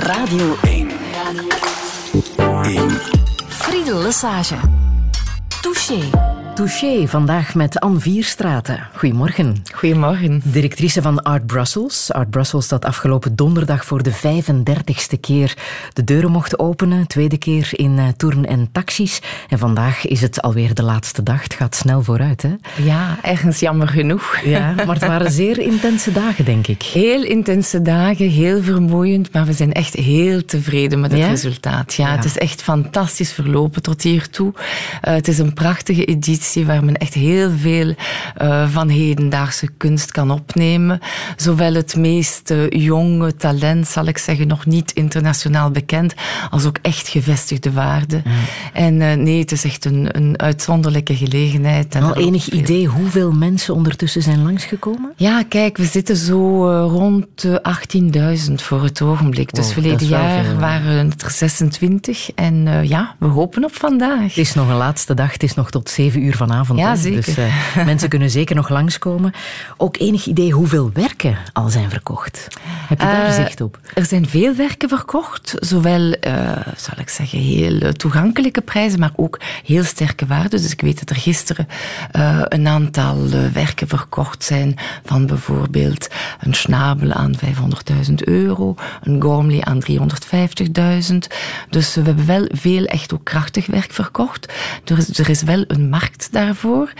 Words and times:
Radio 0.00 0.56
1. 0.62 0.96
1. 2.36 3.00
Friedel 3.48 4.02
Lesage. 4.02 4.56
Touché. 5.60 6.47
Touché, 6.58 7.06
vandaag 7.06 7.54
met 7.54 7.80
Anne 7.80 8.00
Vierstraten. 8.00 8.88
Goedemorgen. 8.94 9.62
Goedemorgen. 9.74 10.40
Directrice 10.44 11.02
van 11.02 11.22
Art 11.22 11.46
Brussels. 11.46 12.12
Art 12.12 12.30
Brussels 12.30 12.68
dat 12.68 12.84
afgelopen 12.84 13.36
donderdag 13.36 13.84
voor 13.84 14.02
de 14.02 14.12
35ste 14.12 15.20
keer 15.20 15.56
de 15.92 16.04
deuren 16.04 16.30
mocht 16.30 16.58
openen. 16.58 17.06
Tweede 17.06 17.38
keer 17.38 17.68
in 17.72 17.98
uh, 17.98 18.08
Tourn 18.16 18.46
en 18.46 18.68
Taxis. 18.72 19.22
En 19.48 19.58
vandaag 19.58 20.06
is 20.06 20.20
het 20.20 20.42
alweer 20.42 20.74
de 20.74 20.82
laatste 20.82 21.22
dag. 21.22 21.42
Het 21.42 21.54
gaat 21.54 21.74
snel 21.74 22.02
vooruit, 22.02 22.42
hè? 22.42 22.54
Ja, 22.82 23.18
ergens 23.22 23.60
jammer 23.60 23.88
genoeg. 23.88 24.38
Ja, 24.44 24.74
maar 24.74 24.94
het 24.94 25.06
waren 25.06 25.30
zeer 25.30 25.58
intense 25.72 26.12
dagen, 26.12 26.44
denk 26.44 26.66
ik. 26.66 26.82
Heel 26.82 27.22
intense 27.22 27.82
dagen, 27.82 28.28
heel 28.28 28.62
vermoeiend. 28.62 29.32
Maar 29.32 29.44
we 29.44 29.52
zijn 29.52 29.72
echt 29.72 29.94
heel 29.94 30.44
tevreden 30.44 31.00
met 31.00 31.12
het 31.12 31.24
resultaat. 31.24 31.94
Ja, 31.94 32.16
het 32.16 32.24
is 32.24 32.38
echt 32.38 32.62
fantastisch 32.62 33.32
verlopen 33.32 33.82
tot 33.82 34.02
hiertoe. 34.02 34.52
Uh, 34.54 34.62
het 35.00 35.28
is 35.28 35.38
een 35.38 35.52
prachtige 35.52 36.04
editie 36.04 36.46
waar 36.54 36.84
men 36.84 36.96
echt 36.96 37.14
heel 37.14 37.50
veel 37.50 37.94
uh, 38.42 38.68
van 38.68 38.88
hedendaagse 38.88 39.68
kunst 39.76 40.12
kan 40.12 40.30
opnemen. 40.30 41.00
Zowel 41.36 41.74
het 41.74 41.96
meest 41.96 42.50
uh, 42.50 42.68
jonge 42.68 43.36
talent, 43.36 43.88
zal 43.88 44.06
ik 44.06 44.18
zeggen, 44.18 44.46
nog 44.46 44.66
niet 44.66 44.92
internationaal 44.92 45.70
bekend, 45.70 46.14
als 46.50 46.66
ook 46.66 46.78
echt 46.82 47.08
gevestigde 47.08 47.72
waarden. 47.72 48.22
Mm. 48.24 48.32
En 48.72 49.00
uh, 49.00 49.12
nee, 49.12 49.38
het 49.38 49.52
is 49.52 49.64
echt 49.64 49.84
een, 49.84 50.08
een 50.16 50.38
uitzonderlijke 50.38 51.16
gelegenheid. 51.16 51.94
En 51.94 52.02
Al 52.02 52.16
enig 52.16 52.44
veel... 52.44 52.58
idee 52.58 52.86
hoeveel 52.86 53.32
mensen 53.32 53.74
ondertussen 53.74 54.22
zijn 54.22 54.42
langsgekomen? 54.42 55.12
Ja, 55.16 55.42
kijk, 55.48 55.76
we 55.76 55.84
zitten 55.84 56.16
zo 56.16 56.70
rond 56.86 57.46
18.000 58.48 58.54
voor 58.54 58.82
het 58.82 59.02
ogenblik. 59.02 59.54
Dus 59.54 59.72
verleden 59.72 60.06
jaar 60.06 60.44
veel, 60.44 60.54
waren 60.54 61.10
het 61.10 61.22
er 61.22 61.30
26. 61.30 62.30
En 62.34 62.86
ja, 62.88 63.14
we 63.18 63.26
hopen 63.26 63.64
op 63.64 63.74
vandaag. 63.74 64.28
Het 64.28 64.36
is 64.36 64.54
nog 64.54 64.68
een 64.68 64.76
laatste 64.76 65.14
dag, 65.14 65.32
het 65.32 65.42
is 65.42 65.54
nog 65.54 65.70
tot 65.70 65.90
7 65.90 66.22
uur 66.22 66.36
vanavond. 66.38 66.78
Ja, 66.78 66.96
zeker. 66.96 67.24
Dus 67.24 67.38
uh, 67.38 67.84
mensen 67.90 68.08
kunnen 68.08 68.30
zeker 68.30 68.56
nog 68.56 68.68
langskomen. 68.68 69.32
Ook 69.76 69.96
enig 69.98 70.26
idee 70.26 70.50
hoeveel 70.52 70.90
werken 70.92 71.36
al 71.52 71.68
zijn 71.68 71.90
verkocht? 71.90 72.48
Heb 72.88 73.00
je 73.00 73.06
daar 73.06 73.26
uh, 73.26 73.34
zicht 73.34 73.60
op? 73.60 73.78
Er 73.94 74.04
zijn 74.04 74.28
veel 74.28 74.54
werken 74.54 74.88
verkocht. 74.88 75.54
Zowel, 75.60 76.00
uh, 76.00 76.16
zal 76.76 76.98
ik 76.98 77.08
zeggen, 77.08 77.38
heel 77.38 77.92
toegankelijke 77.92 78.60
prijzen, 78.60 79.00
maar 79.00 79.12
ook 79.16 79.40
heel 79.64 79.84
sterke 79.84 80.26
waarden. 80.26 80.62
Dus 80.62 80.72
ik 80.72 80.80
weet 80.80 80.98
dat 80.98 81.10
er 81.10 81.16
gisteren 81.16 81.68
een 82.48 82.66
aantal 82.66 83.28
werken 83.52 83.88
verkocht 83.88 84.44
zijn 84.44 84.74
van 85.04 85.26
bijvoorbeeld 85.26 86.08
een 86.40 86.54
schnabel 86.54 87.12
aan 87.12 87.34
500.000 88.08 88.14
euro, 88.14 88.74
een 89.02 89.22
Gormley 89.22 89.64
aan 89.64 89.80
350.000. 89.90 91.16
Dus 91.70 91.94
we 91.94 92.02
hebben 92.02 92.26
wel 92.26 92.48
veel 92.48 92.84
echt 92.84 93.14
ook 93.14 93.24
krachtig 93.24 93.66
werk 93.66 93.92
verkocht. 93.92 94.52
Er 94.84 94.98
is, 94.98 95.18
er 95.18 95.28
is 95.28 95.42
wel 95.42 95.64
een 95.66 95.88
markt 95.88 96.27
daarvoor 96.30 96.92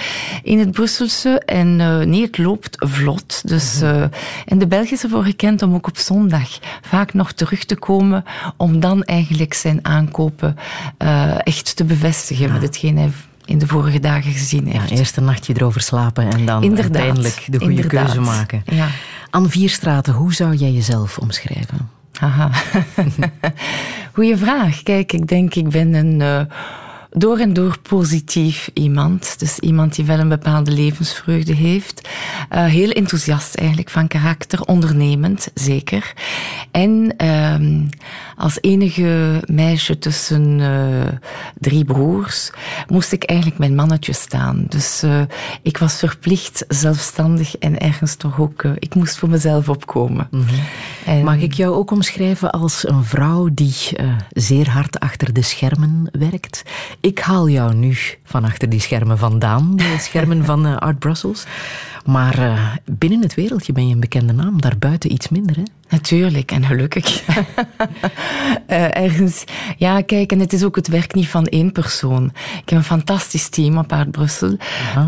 in 0.42 0.58
het 0.58 0.70
Brusselse. 0.70 1.40
En 1.44 1.80
uh, 1.80 1.98
nee, 1.98 2.22
het 2.22 2.38
loopt 2.38 2.76
vlot. 2.78 3.48
Dus, 3.48 3.82
uh, 3.82 4.02
en 4.46 4.58
de 4.58 4.66
Belgen 4.66 4.92
is 4.92 5.02
ervoor 5.02 5.24
gekend 5.24 5.62
om 5.62 5.74
ook 5.74 5.86
op 5.86 5.98
zondag 5.98 6.58
vaak 6.82 7.14
nog 7.14 7.32
terug 7.32 7.64
te 7.64 7.76
komen 7.76 8.24
om 8.56 8.80
dan 8.80 9.02
eigenlijk 9.02 9.54
zijn 9.54 9.78
aankopen 9.82 10.56
uh, 10.98 11.46
echt 11.46 11.76
te 11.76 11.84
bevestigen 11.84 12.46
ja. 12.46 12.52
met 12.52 12.62
hetgeen 12.62 12.96
hij 12.98 13.10
in 13.44 13.58
de 13.58 13.66
vorige 13.66 14.00
dagen 14.00 14.32
gezien 14.32 14.66
heeft. 14.66 14.88
Ja, 14.88 14.96
eerst 14.96 15.16
een 15.16 15.24
nachtje 15.24 15.54
erover 15.56 15.80
slapen 15.80 16.30
en 16.30 16.46
dan 16.46 16.62
Inderdaad. 16.62 16.94
uiteindelijk 16.94 17.44
de 17.46 17.58
goede 17.58 17.74
Inderdaad. 17.74 18.04
keuze 18.04 18.20
maken. 18.20 18.62
Ja. 18.64 18.88
Anne 19.30 19.48
Vierstraten, 19.48 20.12
hoe 20.12 20.34
zou 20.34 20.54
jij 20.54 20.70
jezelf 20.70 21.18
omschrijven? 21.18 21.90
Haha. 22.12 22.50
Goeie 24.12 24.36
vraag. 24.36 24.82
Kijk, 24.82 25.12
ik 25.12 25.26
denk 25.26 25.54
ik 25.54 25.68
ben 25.68 25.94
een... 25.94 26.20
Uh, 26.20 26.40
door 27.18 27.38
en 27.38 27.52
door 27.52 27.78
positief 27.78 28.70
iemand. 28.72 29.38
Dus 29.38 29.58
iemand 29.58 29.94
die 29.94 30.04
wel 30.04 30.18
een 30.18 30.28
bepaalde 30.28 30.70
levensvreugde 30.70 31.54
heeft. 31.54 32.08
Uh, 32.52 32.64
heel 32.64 32.90
enthousiast 32.90 33.54
eigenlijk 33.54 33.90
van 33.90 34.08
karakter, 34.08 34.62
ondernemend 34.62 35.50
zeker. 35.54 36.12
En 36.70 37.14
uh, 37.22 37.86
als 38.36 38.58
enige 38.60 39.42
meisje 39.46 39.98
tussen 39.98 40.58
uh, 40.58 41.06
drie 41.58 41.84
broers 41.84 42.50
moest 42.86 43.12
ik 43.12 43.24
eigenlijk 43.24 43.58
mijn 43.58 43.74
mannetje 43.74 44.12
staan. 44.12 44.64
Dus 44.68 45.02
uh, 45.04 45.20
ik 45.62 45.78
was 45.78 45.98
verplicht 45.98 46.64
zelfstandig 46.68 47.56
en 47.56 47.78
ergens 47.78 48.14
toch 48.14 48.40
ook, 48.40 48.62
ik 48.62 48.94
moest 48.94 49.18
voor 49.18 49.28
mezelf 49.28 49.68
opkomen. 49.68 50.28
Mm 50.30 50.40
-hmm. 50.40 50.58
en... 51.06 51.24
Mag 51.24 51.40
ik 51.40 51.52
jou 51.52 51.74
ook 51.74 51.90
omschrijven 51.90 52.50
als 52.50 52.88
een 52.88 53.04
vrouw 53.04 53.48
die 53.52 53.74
zeer 54.30 54.70
hard 54.70 55.00
achter 55.00 55.32
de 55.32 55.42
schermen 55.42 56.08
werkt? 56.12 56.62
Ik 57.08 57.18
haal 57.18 57.48
jou 57.48 57.74
nu 57.74 57.96
van 58.24 58.44
achter 58.44 58.68
die 58.68 58.80
schermen 58.80 59.18
vandaan, 59.18 59.76
de 59.76 59.96
schermen 60.08 60.44
van 60.44 60.66
uh, 60.66 60.76
Art 60.76 60.98
Brussels. 60.98 61.44
Maar 62.04 62.38
uh, 62.38 62.66
binnen 62.84 63.22
het 63.22 63.34
wereldje 63.34 63.72
ben 63.72 63.88
je 63.88 63.94
een 63.94 64.00
bekende 64.00 64.32
naam, 64.32 64.60
daarbuiten 64.60 65.12
iets 65.12 65.28
minder, 65.28 65.56
hè? 65.56 65.62
Natuurlijk, 65.88 66.52
en 66.52 66.64
gelukkig. 66.64 67.28
uh, 67.28 68.96
ergens, 69.04 69.44
ja, 69.76 70.00
kijk, 70.00 70.32
en 70.32 70.40
het 70.40 70.52
is 70.52 70.64
ook 70.64 70.76
het 70.76 70.88
werk 70.88 71.14
niet 71.14 71.28
van 71.28 71.46
één 71.46 71.72
persoon. 71.72 72.24
Ik 72.62 72.68
heb 72.68 72.78
een 72.78 72.84
fantastisch 72.84 73.48
team 73.48 73.78
op 73.78 73.92
Art 73.92 74.10
Brussel. 74.10 74.56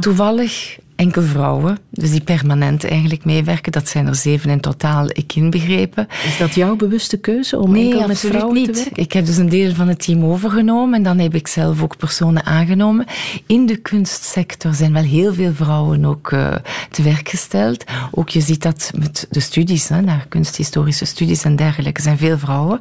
Toevallig 0.01 0.79
enkel 1.01 1.23
vrouwen, 1.23 1.79
dus 1.91 2.11
die 2.11 2.21
permanent 2.21 2.85
eigenlijk 2.85 3.25
meewerken. 3.25 3.73
Dat 3.73 3.89
zijn 3.89 4.07
er 4.07 4.15
zeven 4.15 4.51
in 4.51 4.61
totaal, 4.61 5.07
ik 5.13 5.35
inbegrepen. 5.35 6.07
Is 6.27 6.39
dat 6.39 6.55
jouw 6.55 6.77
bewuste 6.77 7.17
keuze 7.17 7.59
om 7.59 7.73
nee, 7.73 7.91
enkel 7.91 8.07
met 8.07 8.19
vrouwen 8.19 8.55
niet. 8.55 8.67
te 8.67 8.73
werken? 8.73 9.03
Ik 9.03 9.13
heb 9.13 9.27
dus 9.27 9.37
een 9.37 9.49
deel 9.49 9.75
van 9.75 9.89
het 9.89 10.05
team 10.05 10.25
overgenomen 10.25 10.95
en 10.95 11.03
dan 11.03 11.19
heb 11.19 11.35
ik 11.35 11.47
zelf 11.47 11.83
ook 11.83 11.97
personen 11.97 12.47
aangenomen. 12.47 13.07
In 13.47 13.67
de 13.67 13.77
kunstsector 13.77 14.75
zijn 14.75 14.93
wel 14.93 15.03
heel 15.03 15.35
veel 15.35 15.53
vrouwen 15.55 16.05
ook 16.05 16.31
uh, 16.31 16.55
te 16.91 17.03
werk 17.03 17.29
gesteld. 17.29 17.85
Ook 18.11 18.29
je 18.29 18.41
ziet 18.41 18.63
dat 18.63 18.91
met 18.99 19.27
de 19.31 19.41
studies, 19.41 19.89
hè, 19.89 20.01
naar 20.01 20.27
kunsthistorische 20.29 21.05
studies 21.05 21.45
en 21.45 21.57
dergelijke, 21.57 22.03
zijn 22.03 22.19
veel 22.19 22.39
vrouwen. 22.39 22.79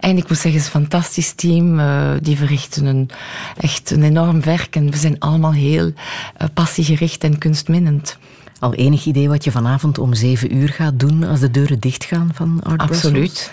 En 0.00 0.16
ik 0.16 0.28
moet 0.28 0.38
zeggen, 0.38 0.60
het 0.60 0.60
is 0.60 0.74
een 0.74 0.80
fantastisch 0.80 1.32
team. 1.32 1.78
Uh, 1.78 2.10
die 2.22 2.36
verrichten 2.36 2.86
een, 2.86 3.10
echt 3.56 3.90
een 3.90 4.02
enorm 4.02 4.42
werk 4.42 4.76
en 4.76 4.90
we 4.90 4.96
zijn 4.96 5.18
allemaal 5.18 5.52
heel 5.52 5.86
uh, 5.86 6.48
passiegericht 6.54 7.24
en 7.24 7.38
kunstminnend. 7.42 8.18
Al 8.58 8.74
enig 8.74 9.04
idee 9.04 9.28
wat 9.28 9.44
je 9.44 9.50
vanavond 9.50 9.98
om 9.98 10.14
zeven 10.14 10.56
uur 10.56 10.68
gaat 10.68 11.00
doen 11.00 11.24
als 11.24 11.40
de 11.40 11.50
deuren 11.50 11.78
dichtgaan 11.78 12.30
van 12.34 12.60
Art 12.62 12.80
Absoluut. 12.80 13.50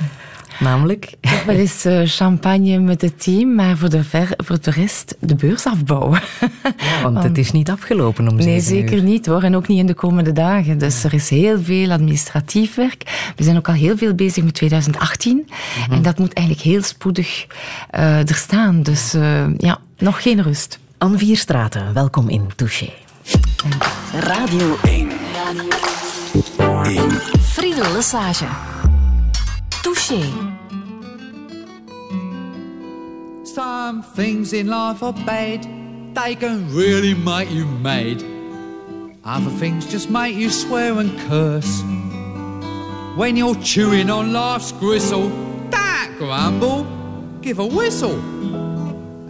Namelijk? 0.60 1.14
Wel 1.46 1.56
eens 1.56 1.86
uh, 1.86 2.02
champagne 2.06 2.80
met 2.80 3.02
het 3.02 3.24
team, 3.24 3.56
maar 3.56 3.78
voor 3.78 3.90
de, 3.90 4.04
ver, 4.04 4.34
voor 4.38 4.62
de 4.62 4.72
rest 4.72 5.16
de 5.20 5.36
beurs 5.36 5.66
afbouwen. 5.66 6.22
Ja, 6.64 7.02
want 7.02 7.24
het 7.24 7.38
is 7.44 7.52
niet 7.52 7.70
afgelopen 7.70 8.28
om 8.28 8.36
Nee, 8.36 8.46
zeven 8.46 8.64
zeker 8.64 8.98
uur. 8.98 9.04
niet 9.04 9.26
hoor. 9.26 9.44
En 9.44 9.56
ook 9.56 9.68
niet 9.68 9.80
in 9.80 9.86
de 9.86 9.94
komende 9.94 10.32
dagen. 10.32 10.78
Dus 10.78 11.04
er 11.04 11.14
is 11.14 11.30
heel 11.30 11.62
veel 11.62 11.92
administratief 11.92 12.76
werk. 12.76 13.32
We 13.36 13.44
zijn 13.44 13.58
ook 13.58 13.68
al 13.68 13.74
heel 13.74 13.98
veel 13.98 14.14
bezig 14.14 14.44
met 14.44 14.54
2018. 14.54 15.36
Mm 15.36 15.44
-hmm. 15.86 15.94
En 15.94 16.02
dat 16.02 16.18
moet 16.18 16.34
eigenlijk 16.34 16.68
heel 16.68 16.84
spoedig 16.84 17.48
uh, 17.96 18.30
er 18.30 18.36
staan. 18.36 18.84
Dus 18.84 19.16
uh, 19.16 19.46
ja, 19.58 19.80
nog 19.98 20.22
geen 20.22 20.42
rust. 20.42 20.80
Anne 20.98 21.18
Vierstraten, 21.18 21.94
welkom 21.94 22.30
in 22.30 22.50
Touché. 22.56 22.90
Radio 23.62 24.78
1. 24.86 25.10
Radio 25.36 25.70
1. 26.56 27.20
Friedel 27.52 27.92
Lesage. 27.92 28.48
Touché. 29.84 30.24
Some 33.44 34.02
things 34.02 34.54
in 34.54 34.68
life 34.68 35.04
are 35.04 35.12
bad. 35.12 35.68
They 36.16 36.36
can 36.36 36.74
really 36.74 37.14
make 37.14 37.52
you 37.52 37.66
mad. 37.66 38.24
Other 39.26 39.52
things 39.60 39.86
just 39.88 40.10
make 40.10 40.38
you 40.38 40.50
swear 40.50 40.98
and 40.98 41.20
curse. 41.28 41.82
When 43.18 43.36
you're 43.36 43.56
chewing 43.56 44.10
on 44.10 44.32
life's 44.32 44.72
gristle, 44.72 45.28
don't 45.70 46.18
grumble, 46.18 46.88
give 47.42 47.60
a 47.60 47.66
whistle. 47.66 48.20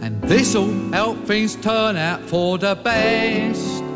And 0.00 0.22
this'll 0.22 0.70
help 0.92 1.18
things 1.24 1.56
turn 1.56 1.96
out 1.96 2.20
for 2.20 2.58
the 2.58 2.76
best. 2.76 3.89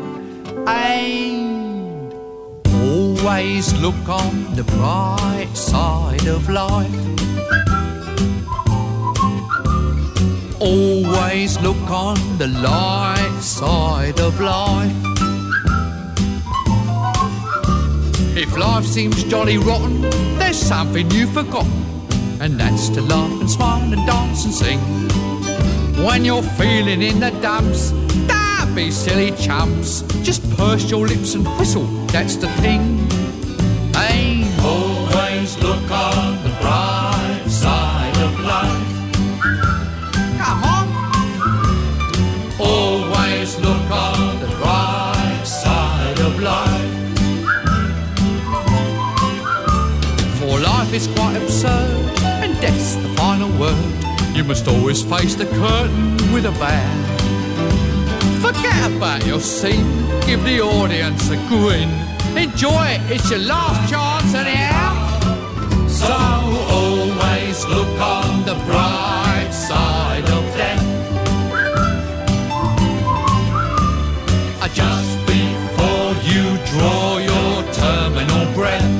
And 0.67 2.11
always 2.73 3.73
look 3.79 4.09
on 4.09 4.55
the 4.55 4.63
bright 4.63 5.49
side 5.53 6.27
of 6.27 6.49
life. 6.49 6.89
Always 10.59 11.59
look 11.61 11.89
on 11.91 12.17
the 12.39 12.47
light 12.47 13.39
side 13.41 14.19
of 14.19 14.39
life. 14.39 14.95
If 18.35 18.57
life 18.57 18.85
seems 18.85 19.23
jolly 19.25 19.57
rotten, 19.59 20.01
there's 20.39 20.57
something 20.57 21.09
you've 21.11 21.31
forgotten, 21.31 21.71
and 22.41 22.59
that's 22.59 22.89
to 22.89 23.01
laugh 23.01 23.39
and 23.39 23.49
smile 23.49 23.93
and 23.93 24.05
dance 24.07 24.45
and 24.45 24.53
sing. 24.53 24.79
When 26.03 26.25
you're 26.25 26.41
feeling 26.41 27.01
in 27.01 27.19
the 27.19 27.31
dumps, 27.41 27.91
be 28.75 28.91
silly 28.91 29.31
chumps. 29.37 30.01
Just 30.21 30.43
purse 30.57 30.91
your 30.91 31.07
lips 31.07 31.33
and 31.33 31.47
whistle, 31.57 31.85
that's 32.07 32.35
the 32.35 32.49
thing. 32.59 33.07
Hey, 33.93 34.43
always 34.61 35.57
look 35.63 35.89
on 35.89 36.43
the 36.43 36.49
bright 36.59 37.43
side 37.47 38.17
of 38.17 38.37
life. 38.41 38.85
Come 40.41 40.63
on. 40.75 40.87
Always 42.59 43.57
look 43.59 43.89
on 43.89 44.39
the 44.41 44.47
bright 44.57 45.43
side 45.45 46.19
of 46.19 46.39
life. 46.41 46.91
For 50.37 50.59
life 50.59 50.93
is 50.93 51.07
quite 51.15 51.37
absurd, 51.37 52.19
and 52.43 52.59
death's 52.59 52.95
the 52.95 53.09
final 53.15 53.49
word. 53.57 54.35
You 54.35 54.43
must 54.43 54.67
always 54.67 55.01
face 55.01 55.33
the 55.35 55.45
curtain 55.45 56.17
with 56.33 56.45
a 56.45 56.51
bow. 56.59 57.24
Forget 58.75 58.97
about 58.97 59.25
your 59.25 59.39
scene, 59.39 59.87
give 60.25 60.43
the 60.43 60.59
audience 60.59 61.29
a 61.29 61.37
grin. 61.47 61.89
Enjoy 62.37 62.85
it, 62.87 63.01
it's 63.09 63.29
your 63.29 63.39
last 63.39 63.89
chance 63.89 64.33
anyhow. 64.33 64.93
So 65.87 66.13
always 66.13 67.65
look 67.65 67.99
on 67.99 68.43
the 68.43 68.55
bright 68.65 69.51
side 69.51 70.25
of 70.25 70.43
death. 70.57 70.83
Uh, 74.61 74.67
just 74.73 75.19
before 75.25 76.11
you 76.29 76.57
draw 76.71 77.17
your 77.17 77.63
terminal 77.73 78.53
breath. 78.53 78.91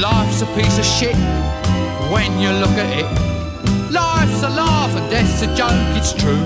Life's 0.00 0.42
a 0.42 0.46
piece 0.54 0.78
of 0.78 0.84
shit 0.84 1.16
when 2.12 2.38
you 2.38 2.50
look 2.50 2.76
at 2.76 2.98
it. 2.98 3.33
Death's 5.14 5.42
a 5.42 5.46
joke, 5.54 5.70
it's 5.96 6.12
true. 6.12 6.44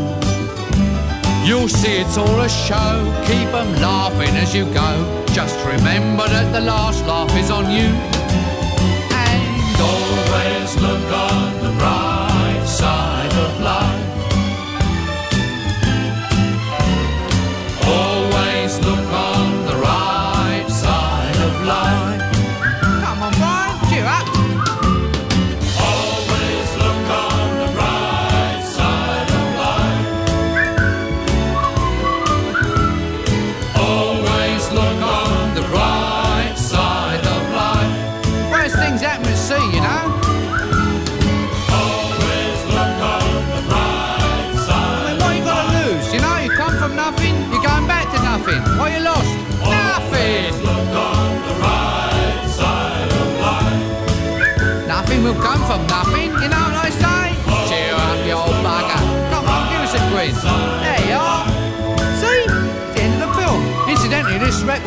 You'll 1.42 1.70
see 1.70 1.94
it's 2.02 2.18
all 2.18 2.40
a 2.42 2.48
show, 2.50 2.90
keep 3.26 3.50
'em 3.60 3.70
laughing 3.80 4.34
as 4.42 4.54
you 4.54 4.64
go. 4.66 4.90
Just 5.32 5.56
remember 5.64 6.28
that 6.28 6.52
the 6.52 6.60
last 6.60 7.00
laugh 7.06 7.34
is 7.42 7.50
on 7.50 7.64
you. 7.78 7.88
And 9.26 9.76
always 9.92 10.70
look 10.84 11.06
on 11.28 11.48
the 11.62 11.72
bright 11.78 12.07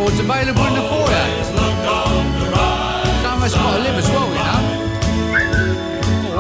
Record's 0.02 0.20
available 0.20 0.66
in 0.66 0.74
the 0.74 0.82
foyer. 0.82 1.26
Got 3.50 3.74
to 3.76 3.80
live 3.80 3.98
as 3.98 4.10
well, 4.10 4.30
you 4.30 4.44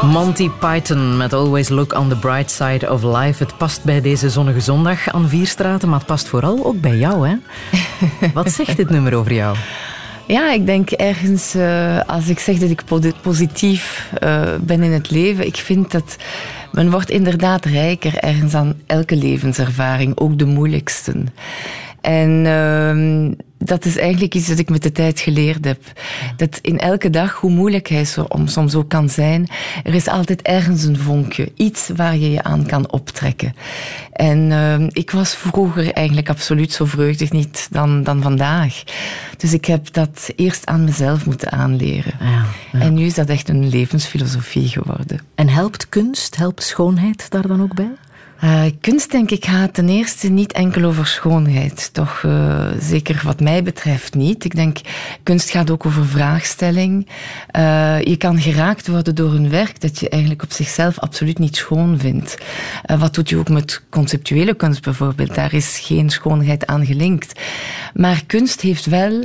know. 0.02 0.12
Monty 0.12 0.50
Python 0.60 1.18
met 1.18 1.34
Always 1.34 1.70
Look 1.70 1.94
on 1.94 2.10
the 2.10 2.16
Bright 2.16 2.52
Side 2.52 2.92
of 2.92 3.04
Life. 3.04 3.44
Het 3.44 3.58
past 3.58 3.84
bij 3.84 4.02
deze 4.02 4.30
zonnige 4.30 4.60
zondag 4.60 5.14
aan 5.14 5.30
Vierstraten, 5.30 5.90
maar 5.90 5.98
het 5.98 6.08
past 6.08 6.28
vooral 6.28 6.66
ook 6.66 6.82
bij 6.82 6.98
jou. 6.98 7.28
Hè? 7.28 7.36
Wat 8.34 8.52
zegt 8.52 8.78
dit 8.78 8.90
nummer 8.90 9.16
over 9.16 9.34
jou? 9.34 9.58
Ja, 10.28 10.52
ik 10.52 10.66
denk 10.66 10.92
ergens, 10.92 11.56
uh, 11.56 12.00
als 12.00 12.28
ik 12.28 12.40
zeg 12.40 12.58
dat 12.58 12.70
ik 12.70 12.84
positief 13.22 14.12
uh, 14.24 14.42
ben 14.62 14.84
in 14.84 14.92
het 14.92 15.12
leven, 15.12 15.46
ik 15.46 15.56
vind 15.56 15.92
dat 15.92 16.16
men 16.72 16.92
wordt 16.92 17.10
inderdaad 17.10 17.66
rijker 17.66 18.18
ergens 18.18 18.54
aan 18.54 18.74
elke 18.86 19.16
levenservaring, 19.16 20.18
ook 20.20 20.38
de 20.38 20.46
moeilijkste. 20.46 21.14
En 22.02 22.46
uh, 22.46 23.32
dat 23.64 23.86
is 23.86 23.98
eigenlijk 23.98 24.36
iets 24.36 24.48
dat 24.48 24.60
ik 24.60 24.70
met 24.70 24.84
de 24.84 24.92
tijd 24.92 25.20
geleerd 25.20 25.66
heb. 25.66 25.82
Dat 26.36 26.60
in 26.62 26.80
elke 26.80 27.10
dag, 27.10 27.34
hoe 27.34 27.52
moeilijk 27.52 27.88
hij 27.88 28.06
soms 28.46 28.76
ook 28.76 28.90
kan 28.90 29.10
zijn, 29.10 29.48
er 29.84 29.94
is 29.94 30.08
altijd 30.08 30.42
ergens 30.42 30.84
een 30.84 30.98
vonkje. 30.98 31.52
Iets 31.56 31.90
waar 31.96 32.18
je 32.18 32.32
je 32.32 32.44
aan 32.44 32.66
kan 32.66 32.92
optrekken. 32.92 33.56
En 34.12 34.38
uh, 34.38 34.88
ik 34.88 35.12
was 35.12 35.36
vroeger 35.36 35.92
eigenlijk 35.92 36.30
absoluut 36.30 36.72
zo 36.72 36.86
vreugdig 36.86 37.32
niet 37.32 37.68
dan, 37.72 38.04
dan 38.04 38.22
vandaag. 38.22 38.84
Dus 39.38 39.54
ik 39.54 39.66
heb 39.66 39.94
dat 39.94 40.30
eerst 40.36 40.66
aan 40.66 40.84
mezelf 40.84 41.26
moeten 41.26 41.52
aanleren. 41.52 42.14
Ja, 42.20 42.46
ja. 42.72 42.80
En 42.80 42.94
nu 42.94 43.06
is 43.06 43.14
dat 43.14 43.30
echt 43.30 43.50
een 43.50 43.70
levensfilosofie 43.70 44.68
geworden. 44.68 45.20
En 45.36 45.50
helpt 45.50 45.90
kunst, 45.90 46.36
helpt 46.36 46.64
schoonheid 46.64 47.30
daar 47.30 47.48
dan 47.48 47.62
ook 47.62 47.74
bij? 47.74 47.92
Uh, 48.44 48.64
kunst, 48.82 49.12
denk 49.12 49.32
ik, 49.32 49.46
gaat 49.46 49.74
ten 49.74 49.90
eerste 49.90 50.30
niet 50.30 50.52
enkel 50.52 50.84
over 50.84 51.08
schoonheid. 51.08 51.94
Toch 51.94 52.24
uh, 52.26 52.68
zeker 52.80 53.22
wat 53.24 53.40
mij 53.40 53.64
betreft 53.64 54.16
niet. 54.16 54.46
Ik 54.46 54.56
denk, 54.56 54.78
kunst 55.24 55.50
gaat 55.50 55.72
ook 55.72 55.86
over 55.86 56.06
vraagstelling. 56.06 57.08
Uh, 57.56 58.02
je 58.02 58.16
kan 58.18 58.40
geraakt 58.40 58.88
worden 58.88 59.16
door 59.16 59.34
een 59.34 59.50
werk 59.50 59.82
dat 59.82 60.00
je 60.00 60.10
eigenlijk 60.10 60.44
op 60.44 60.52
zichzelf 60.52 61.00
absoluut 61.00 61.40
niet 61.40 61.56
schoon 61.56 62.00
vindt. 62.00 62.38
wat 62.98 63.16
doet 63.16 63.30
je 63.30 63.38
ook 63.38 63.50
met 63.50 63.82
conceptuele 63.90 64.54
kunst 64.54 64.82
bijvoorbeeld? 64.82 65.36
Daar 65.36 65.54
is 65.54 65.80
geen 65.84 66.10
schoonheid 66.10 66.66
aan 66.66 66.86
gelinkt. 66.86 67.40
Maar 67.94 68.24
kunst 68.28 68.62
heeft 68.62 68.86
wel, 68.86 69.24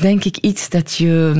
denk 0.00 0.24
ik, 0.24 0.36
iets 0.36 0.68
dat 0.68 0.94
je 0.94 1.32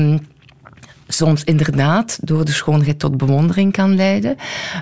soms 1.13 1.43
inderdaad 1.43 2.17
door 2.21 2.45
de 2.45 2.51
schoonheid 2.51 2.99
tot 2.99 3.17
bewondering 3.17 3.71
kan 3.71 3.95
leiden, 3.95 4.35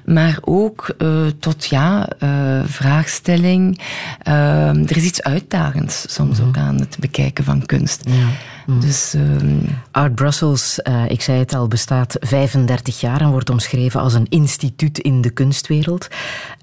maar 0.06 0.38
ook 0.42 0.96
uh, 0.98 1.26
tot 1.40 1.66
ja, 1.66 2.08
uh, 2.24 2.30
vraagstelling. 2.66 3.80
Uh, 4.28 4.68
er 4.68 4.98
is 4.98 5.04
iets 5.04 5.24
uitdagends 5.24 6.14
soms 6.14 6.38
mm 6.38 6.44
-hmm. 6.44 6.48
ook 6.48 6.58
aan 6.58 6.80
het 6.80 6.98
bekijken 7.00 7.44
van 7.44 7.66
kunst. 7.66 8.02
Ja. 8.10 8.28
Mm. 8.66 8.80
Dus, 8.80 9.14
um... 9.14 9.62
Art 9.92 10.16
Brussels, 10.16 10.80
uh, 10.84 11.10
ik 11.10 11.22
zei 11.22 11.40
het 11.40 11.54
al, 11.54 11.68
bestaat 11.68 12.16
35 12.20 13.00
jaar 13.00 13.22
en 13.22 13.30
wordt 13.30 13.50
omschreven 13.50 14.02
als 14.02 14.14
een 14.14 14.26
instituut 14.30 15.00
in 15.00 15.22
de 15.22 15.30
kunstwereld. 15.30 16.08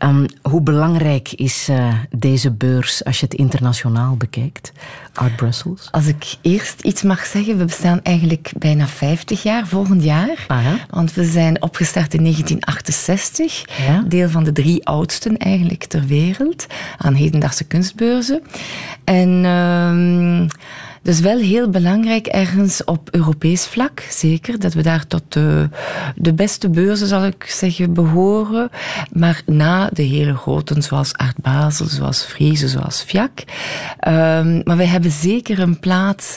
Um, 0.04 0.26
hoe 0.42 0.60
belangrijk 0.60 1.32
is 1.32 1.68
uh, 1.68 1.94
deze 2.10 2.50
beurs 2.50 3.04
als 3.04 3.20
je 3.20 3.24
het 3.24 3.34
internationaal 3.34 4.16
bekijkt? 4.16 4.72
Art 5.14 5.36
Brussels? 5.36 5.88
Als 5.90 6.06
ik 6.06 6.36
eerst 6.42 6.80
iets 6.80 7.02
mag 7.02 7.26
zeggen, 7.26 7.58
we 7.58 7.64
bestaan 7.64 8.00
eigenlijk 8.02 8.52
bijna 8.58 8.86
50 8.86 9.42
jaar 9.42 9.66
volgend 9.66 10.02
jaar. 10.02 10.44
Aha. 10.46 10.76
Want 10.90 11.14
we 11.14 11.24
zijn 11.24 11.62
opgestart 11.62 12.14
in 12.14 12.22
1968, 12.22 13.64
ja? 13.86 14.04
deel 14.08 14.28
van 14.28 14.44
de 14.44 14.52
drie 14.52 14.86
oudsten 14.86 15.36
eigenlijk 15.36 15.84
ter 15.84 16.06
wereld 16.06 16.66
aan 16.98 17.14
hedendaagse 17.14 17.64
kunstbeurzen. 17.64 18.42
En... 19.04 19.44
Uh, 19.44 20.48
dus 21.02 21.20
wel 21.20 21.38
heel 21.38 21.70
belangrijk 21.70 22.26
ergens 22.26 22.84
op 22.84 23.08
Europees 23.10 23.66
vlak, 23.66 24.00
zeker. 24.10 24.58
Dat 24.58 24.74
we 24.74 24.82
daar 24.82 25.06
tot 25.06 25.22
de, 25.32 26.34
beste 26.34 26.68
beurzen, 26.70 27.06
zal 27.06 27.24
ik 27.24 27.44
zeggen, 27.48 27.92
behoren. 27.92 28.70
Maar 29.12 29.42
na 29.46 29.90
de 29.92 30.02
hele 30.02 30.34
grote, 30.34 30.82
zoals 30.82 31.12
Art 31.12 31.36
Basel, 31.36 31.86
zoals 31.86 32.22
Friese, 32.22 32.68
zoals 32.68 33.02
Fiac. 33.02 33.44
Um, 34.08 34.60
maar 34.64 34.76
wij 34.76 34.86
hebben 34.86 35.10
zeker 35.10 35.58
een 35.58 35.78
plaats 35.78 36.36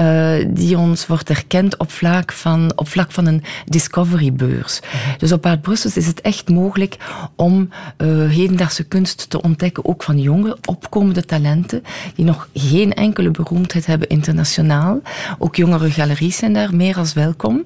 uh, 0.00 0.34
die 0.48 0.78
ons 0.78 1.06
wordt 1.06 1.30
erkend 1.30 1.76
op 1.76 1.90
vlak 1.90 2.32
van, 2.32 2.72
op 2.76 2.88
vlak 2.88 3.12
van 3.12 3.26
een 3.26 3.42
discoverybeurs. 3.64 4.80
Dus 5.18 5.32
op 5.32 5.46
Art 5.46 5.60
Brussels 5.60 5.96
is 5.96 6.06
het 6.06 6.20
echt 6.20 6.48
mogelijk 6.48 6.96
om 7.36 7.68
uh, 7.98 8.30
hedendaagse 8.30 8.84
kunst 8.84 9.30
te 9.30 9.42
ontdekken, 9.42 9.84
ook 9.84 10.02
van 10.02 10.20
jonge 10.20 10.56
opkomende 10.64 11.24
talenten, 11.24 11.82
die 12.14 12.24
nog 12.24 12.48
geen 12.54 12.94
enkele 12.94 13.30
beroemdheid 13.30 13.86
hebben 13.86 13.97
internationaal. 14.06 15.00
Ook 15.38 15.56
jongere 15.56 15.90
galeries 15.90 16.36
zijn 16.36 16.52
daar 16.52 16.74
meer 16.74 16.96
als 16.96 17.12
welkom. 17.12 17.64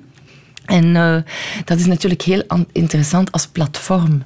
En 0.65 0.85
uh, 0.85 1.17
dat 1.65 1.79
is 1.79 1.87
natuurlijk 1.87 2.23
heel 2.23 2.43
interessant 2.73 3.33
als 3.33 3.47
platform 3.47 4.23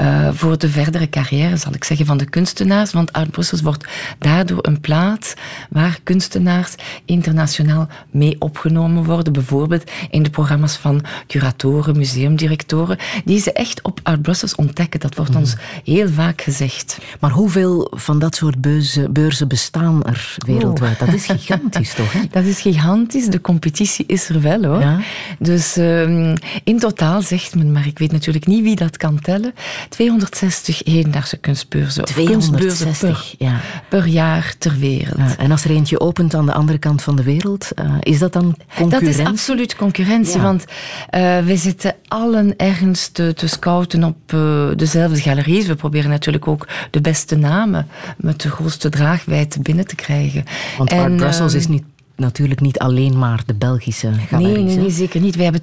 uh, 0.00 0.28
voor 0.32 0.58
de 0.58 0.68
verdere 0.68 1.08
carrière, 1.08 1.56
zal 1.56 1.74
ik 1.74 1.84
zeggen, 1.84 2.06
van 2.06 2.18
de 2.18 2.28
kunstenaars. 2.28 2.92
Want 2.92 3.12
Art 3.12 3.30
Brussels 3.30 3.62
wordt 3.62 3.86
daardoor 4.18 4.58
een 4.62 4.80
plaats 4.80 5.34
waar 5.70 5.98
kunstenaars 6.02 6.74
internationaal 7.04 7.88
mee 8.10 8.36
opgenomen 8.38 9.04
worden. 9.04 9.32
Bijvoorbeeld 9.32 9.90
in 10.10 10.22
de 10.22 10.30
programma's 10.30 10.76
van 10.76 11.04
curatoren, 11.26 11.96
museumdirectoren, 11.96 12.98
die 13.24 13.40
ze 13.40 13.52
echt 13.52 13.82
op 13.82 14.00
Art 14.02 14.22
Brussels 14.22 14.54
ontdekken. 14.54 15.00
Dat 15.00 15.14
wordt 15.14 15.30
mm. 15.32 15.36
ons 15.36 15.56
heel 15.84 16.08
vaak 16.08 16.42
gezegd. 16.42 16.98
Maar 17.20 17.30
hoeveel 17.30 17.92
van 17.96 18.18
dat 18.18 18.34
soort 18.34 18.60
beurzen, 18.60 19.12
beurzen 19.12 19.48
bestaan 19.48 20.04
er 20.04 20.34
wereldwijd? 20.46 21.00
Oh. 21.00 21.06
Dat 21.06 21.14
is 21.14 21.26
gigantisch, 21.26 21.94
toch? 21.94 22.12
Hè? 22.12 22.20
Dat 22.38 22.44
is 22.44 22.60
gigantisch. 22.60 23.26
De 23.26 23.40
competitie 23.40 24.04
is 24.06 24.28
er 24.28 24.40
wel, 24.40 24.64
hoor. 24.64 24.80
Ja? 24.80 25.00
Dus 25.38 25.58
Dus 25.58 25.76
ehm, 25.76 26.36
in 26.64 26.78
totaal 26.78 27.22
zegt 27.22 27.54
men, 27.54 27.72
maar 27.72 27.86
ik 27.86 27.98
weet 27.98 28.12
natuurlijk 28.12 28.46
niet 28.46 28.62
wie 28.62 28.76
dat 28.76 28.96
kan 28.96 29.20
tellen, 29.20 29.52
260 29.88 30.80
hedendaagse 30.84 31.36
kunstbeurzen. 31.36 32.04
260, 32.04 32.98
per, 32.98 33.46
ja. 33.46 33.60
per 33.88 34.06
jaar 34.06 34.54
ter 34.58 34.78
wereld. 34.78 35.36
en 35.36 35.50
als 35.50 35.64
er 35.64 35.70
eentje 35.70 36.00
opent 36.00 36.34
aan 36.34 36.46
de 36.46 36.52
andere 36.52 36.78
kant 36.78 37.02
van 37.02 37.16
de 37.16 37.22
wereld, 37.22 37.68
uh, 37.74 37.94
is 38.00 38.18
dat 38.18 38.32
dan 38.32 38.56
concurrentie? 38.76 39.16
Dat 39.16 39.26
is 39.26 39.32
absoluut 39.32 39.76
concurrentie, 39.76 40.40
want 40.40 40.64
uh, 40.64 41.38
we 41.38 41.56
zitten 41.56 41.94
allen 42.08 42.56
ergens 42.56 43.08
te, 43.08 43.34
te 43.34 43.46
scouten 43.46 44.04
op 44.04 44.32
uh, 44.34 44.68
dezelfde 44.76 45.20
galeries. 45.20 45.66
We 45.66 45.74
proberen 45.74 46.10
natuurlijk 46.10 46.48
ook 46.48 46.68
de 46.90 47.00
beste 47.00 47.36
namen 47.36 47.88
met 48.16 48.40
de 48.40 48.50
grootste 48.50 48.88
draagwijdte 48.88 49.60
binnen 49.60 49.86
te 49.86 49.94
krijgen. 49.94 50.44
Want 50.78 50.92
Art 50.92 51.16
Brussels 51.16 51.54
is 51.54 51.66
niet 51.66 51.84
natuurlijk 52.18 52.60
niet 52.60 52.78
alleen 52.78 53.18
maar 53.18 53.42
de 53.46 53.54
Belgische 53.54 54.12
galeries. 54.12 54.74
Nee, 54.74 54.76
nee, 54.76 54.90
zeker 54.90 55.20
niet. 55.20 55.36
Wij 55.36 55.44
hebben 55.44 55.62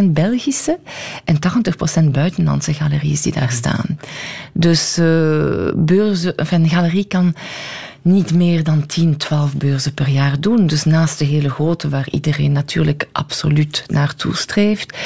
20% 0.00 0.04
Belgische 0.04 0.78
en 1.24 1.36
80% 2.04 2.04
buitenlandse 2.10 2.74
galeries 2.74 3.22
die 3.22 3.32
daar 3.32 3.50
staan. 3.50 3.98
Dus 4.52 4.98
uh, 4.98 5.04
beurzen, 5.74 6.38
of 6.38 6.50
een 6.50 6.68
galerie 6.68 7.04
kan 7.04 7.34
niet 8.02 8.34
meer 8.34 8.64
dan 8.64 8.86
10, 8.86 9.16
12 9.16 9.56
beurzen 9.56 9.94
per 9.94 10.08
jaar 10.08 10.40
doen. 10.40 10.66
Dus 10.66 10.84
naast 10.84 11.18
de 11.18 11.24
hele 11.24 11.50
grote, 11.50 11.88
waar 11.88 12.08
iedereen 12.10 12.52
natuurlijk 12.52 13.08
absoluut 13.12 13.84
naartoe 13.86 14.36
streeft, 14.36 14.98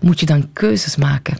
moet 0.00 0.20
je 0.20 0.26
dan 0.26 0.48
keuzes 0.52 0.96
maken. 0.96 1.38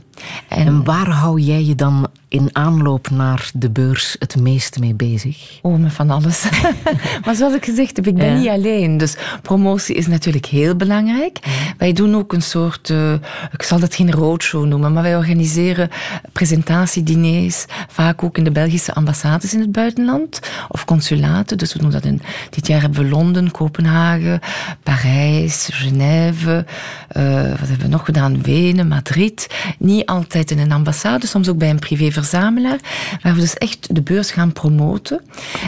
En, 0.49 0.85
waar 0.85 1.09
hou 1.09 1.40
jij 1.40 1.64
je 1.64 1.75
dan 1.75 2.09
in 2.28 2.49
aanloop 2.52 3.11
naar 3.11 3.50
de 3.54 3.71
beurs 3.71 4.16
het 4.18 4.37
meeste 4.37 4.80
mee 4.80 4.94
bezig? 4.94 5.59
Oh, 5.62 5.78
met 5.78 5.92
van 5.92 6.11
alles. 6.11 6.44
maar 7.25 7.35
zoals 7.35 7.54
ik 7.54 7.64
gezegd 7.64 7.97
heb, 7.97 8.06
ik 8.06 8.14
ben 8.14 8.38
niet 8.38 8.49
alleen. 8.49 8.97
Dus 8.97 9.16
promotie 9.42 9.94
is 9.94 10.06
natuurlijk 10.06 10.47
heel 10.47 10.76
belangrijk. 10.76 11.38
Wij 11.78 11.92
doen 11.92 12.14
ook 12.14 12.33
een 12.33 12.42
soort, 12.42 12.88
uh, 12.88 13.12
ik 13.52 13.62
zal 13.62 13.78
dat 13.78 13.94
geen 13.94 14.12
roadshow 14.12 14.66
noemen, 14.66 14.92
maar 14.92 15.02
wij 15.02 15.16
organiseren 15.16 15.90
presentatiediners, 16.33 17.64
vaak 17.88 18.23
ook 18.23 18.38
in 18.38 18.44
de 18.44 18.50
Belgische 18.50 18.94
ambassades 18.94 19.54
in 19.54 19.61
het 19.61 19.73
buitenland, 19.73 20.40
of 20.68 20.85
consulaten. 20.85 21.59
Dus 21.59 21.73
we 21.73 21.78
doen 21.78 21.90
dat 21.90 22.04
in, 22.04 22.23
dit 22.50 22.66
jaar 22.66 22.80
hebben 22.80 23.02
we 23.02 23.09
Londen, 23.09 23.50
Kopenhagen, 23.50 24.40
Parijs, 24.83 25.68
Genève, 25.73 26.64
uh, 27.16 27.49
wat 27.49 27.68
hebben 27.68 27.87
we 27.87 27.88
nog 27.88 28.04
gedaan? 28.04 28.42
Wenen, 28.42 28.88
Madrid. 28.88 29.47
Niet 29.78 30.03
altijd 30.06 30.50
in 30.50 30.58
een 30.58 30.73
ambassade, 30.73 31.26
soms 31.26 31.49
ook 31.49 31.58
bij 31.58 31.70
een 31.70 31.78
privéverzamelaar, 31.78 32.78
waar 33.23 33.34
we 33.34 33.40
dus 33.40 33.54
echt 33.54 33.94
de 33.94 34.02
beurs 34.02 34.30
gaan 34.30 34.52
promoten. 34.52 35.20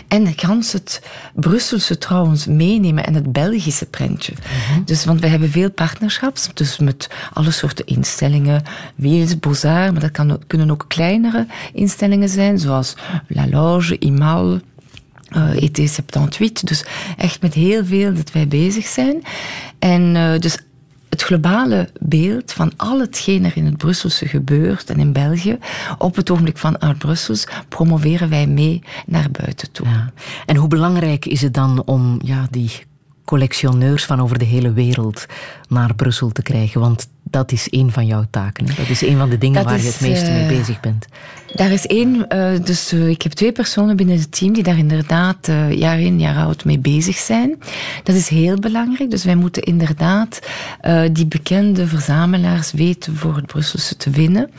En 0.08 0.32
gans 0.36 0.72
het 0.72 1.02
Brusselse 1.34 1.98
trouwens 1.98 2.46
meenemen 2.46 3.06
en 3.06 3.14
het 3.14 3.32
Belgische 3.32 3.86
prentje. 3.86 4.32
Mhm. 4.32 4.84
Dus, 4.84 5.04
want 5.04 5.20
we 5.20 5.26
hebben 5.26 5.50
veel 5.50 5.70
partnerschaps, 5.70 6.48
dus 6.54 6.78
met 6.78 7.08
alle 7.32 7.50
soorten 7.50 7.86
instellingen, 7.86 8.62
Wiels, 8.94 9.38
Beaux-Arts, 9.38 9.92
maar 9.92 10.00
dat 10.00 10.10
kan, 10.10 10.38
kunnen 10.46 10.70
ook 10.70 10.84
kleinere 10.88 11.46
instellingen 11.72 12.28
zijn, 12.28 12.58
zoals 12.58 12.94
La 13.26 13.48
Loge, 13.48 13.98
Imal, 13.98 14.60
uh, 15.36 15.54
ET78. 15.54 16.52
Dus 16.64 16.84
echt 17.16 17.42
met 17.42 17.54
heel 17.54 17.84
veel 17.84 18.14
dat 18.14 18.32
wij 18.32 18.48
bezig 18.48 18.86
zijn. 18.86 19.22
En 19.78 20.14
uh, 20.14 20.38
dus 20.38 20.58
het 21.16 21.24
globale 21.24 21.88
beeld 22.00 22.52
van 22.52 22.72
al 22.76 23.00
hetgeen 23.00 23.44
er 23.44 23.56
in 23.56 23.64
het 23.64 23.76
Brusselse 23.76 24.28
gebeurt 24.28 24.90
en 24.90 24.98
in 24.98 25.12
België, 25.12 25.58
op 25.98 26.16
het 26.16 26.30
ogenblik 26.30 26.58
van 26.58 26.78
Art 26.78 26.98
Brussels, 26.98 27.46
promoveren 27.68 28.28
wij 28.28 28.46
mee 28.46 28.82
naar 29.06 29.30
buiten 29.30 29.72
toe. 29.72 29.86
En 30.46 30.56
hoe 30.56 30.68
belangrijk 30.68 31.24
is 31.24 31.42
het 31.42 31.54
dan 31.54 31.82
om 31.84 32.18
ja, 32.24 32.46
die 32.50 32.70
collectioneurs 33.26 34.04
van 34.04 34.20
over 34.20 34.38
de 34.38 34.44
hele 34.44 34.72
wereld 34.72 35.26
naar 35.68 35.94
Brussel 35.94 36.30
te 36.30 36.42
krijgen? 36.42 36.80
Want 36.80 37.08
dat 37.30 37.52
is 37.52 37.66
een 37.70 37.92
van 37.92 38.06
jouw 38.06 38.24
taken. 38.30 38.68
Hè? 38.68 38.74
Dat 38.74 38.88
is 38.88 39.02
een 39.02 39.16
van 39.18 39.30
de 39.30 39.38
dingen 39.38 39.64
waar 39.64 39.80
je 39.80 39.86
het 39.86 40.00
meeste 40.00 40.30
mee 40.30 40.42
eh, 40.42 40.48
bezig 40.48 40.80
bent. 40.80 41.06
Daar 41.54 41.70
is 41.70 41.86
één, 41.86 42.26
uh, 42.28 42.64
dus 42.64 42.92
uh, 42.92 43.08
ik 43.08 43.22
heb 43.22 43.32
twee 43.32 43.52
personen 43.52 43.96
binnen 43.96 44.18
het 44.18 44.32
team 44.38 44.52
die 44.52 44.62
daar 44.62 44.78
inderdaad 44.78 45.50
jaar 45.70 46.00
in, 46.00 46.20
jaar 46.20 46.46
uit 46.46 46.64
mee 46.64 46.78
bezig 46.78 47.16
zijn. 47.16 47.58
Dat 48.02 48.16
is 48.16 48.28
heel 48.28 48.58
belangrijk. 48.58 49.10
Dus 49.10 49.24
wij 49.24 49.34
moeten 49.34 49.62
inderdaad 49.62 50.40
die 51.12 51.26
bekende 51.26 51.86
verzamelaars 51.86 52.72
weten 52.72 53.16
voor 53.16 53.36
het 53.36 53.46
Brusselse 53.46 53.96
te 53.96 54.10
winnen. 54.10 54.50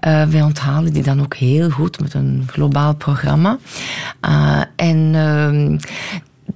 wij 0.00 0.42
onthalen 0.42 0.92
die 0.92 1.02
dan 1.02 1.20
ook 1.20 1.34
heel 1.34 1.70
goed 1.70 2.00
met 2.00 2.14
een 2.14 2.44
globaal 2.46 2.94
programma. 2.94 3.58
en 4.76 5.10
ehm, 5.14 5.76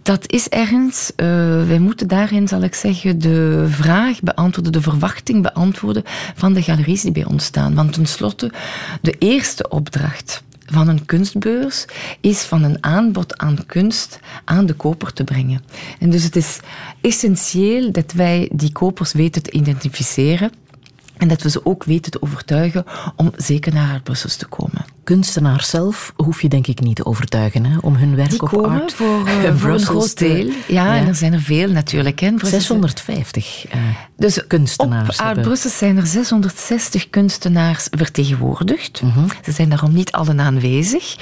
dat 0.08 0.32
is 0.32 0.48
ergens, 0.48 1.12
uh, 1.16 1.26
wij 1.66 1.78
moeten 1.78 2.08
daarin, 2.08 2.48
zal 2.48 2.62
ik 2.62 2.74
zeggen, 2.74 3.18
de 3.18 3.66
vraag 3.68 4.20
beantwoorden, 4.20 4.72
de 4.72 4.80
verwachting 4.80 5.42
beantwoorden 5.42 6.02
van 6.34 6.52
de 6.52 6.62
galeries 6.62 7.02
die 7.02 7.12
bij 7.12 7.24
ons 7.24 7.44
staan. 7.44 7.74
Want 7.74 7.92
tenslotte, 7.92 8.52
de 9.00 9.16
eerste 9.18 9.68
opdracht 9.68 10.42
van 10.66 10.88
een 10.88 11.06
kunstbeurs 11.06 11.84
is 12.20 12.42
van 12.42 12.62
een 12.62 12.84
aanbod 12.84 13.38
aan 13.38 13.66
kunst 13.66 14.20
aan 14.44 14.66
de 14.66 14.74
koper 14.74 15.12
te 15.12 15.24
brengen. 15.24 15.64
En 15.98 16.10
dus 16.10 16.22
het 16.22 16.36
is 16.36 16.60
essentieel 17.00 17.92
dat 17.92 18.12
wij 18.12 18.50
die 18.52 18.72
kopers 18.72 19.12
weten 19.12 19.42
te 19.42 19.50
identificeren 19.50 20.50
en 21.18 21.28
dat 21.28 21.42
we 21.42 21.50
ze 21.50 21.66
ook 21.66 21.84
weten 21.84 22.10
te 22.10 22.22
overtuigen 22.22 22.84
om 23.16 23.32
zeker 23.36 23.74
naar 23.74 23.92
het 23.92 24.02
Brussels 24.02 24.36
te 24.36 24.46
komen. 24.46 24.84
Kunstenaars 25.04 25.68
zelf 25.68 26.12
hoef 26.16 26.42
je 26.42 26.48
denk 26.48 26.66
ik 26.66 26.80
niet 26.80 26.96
te 26.96 27.06
overtuigen 27.06 27.64
hè, 27.64 27.78
om 27.80 27.94
hun 27.94 28.16
werk 28.16 28.30
Die 28.30 28.40
op 28.40 28.48
komen 28.48 28.82
art 28.82 28.92
voor, 28.92 29.28
uh, 29.28 29.56
voor 29.56 29.70
een 29.70 29.80
groot 29.80 30.18
deel. 30.18 30.50
Ja, 30.66 30.96
en 30.96 31.06
er 31.06 31.14
zijn 31.14 31.32
er 31.32 31.40
veel 31.40 31.70
natuurlijk. 31.70 32.20
Hè. 32.20 32.32
650 32.42 33.66
uh, 33.74 33.80
dus 34.16 34.46
kunstenaars. 34.46 35.18
Op 35.18 35.26
Art 35.26 35.42
Brussels 35.42 35.78
zijn 35.78 35.96
er 35.96 36.06
660 36.06 37.10
kunstenaars 37.10 37.86
vertegenwoordigd. 37.90 39.02
Mm 39.02 39.10
-hmm. 39.10 39.26
Ze 39.44 39.52
zijn 39.52 39.68
daarom 39.68 39.92
niet 39.92 40.12
allen 40.12 40.40
aanwezig. 40.40 41.16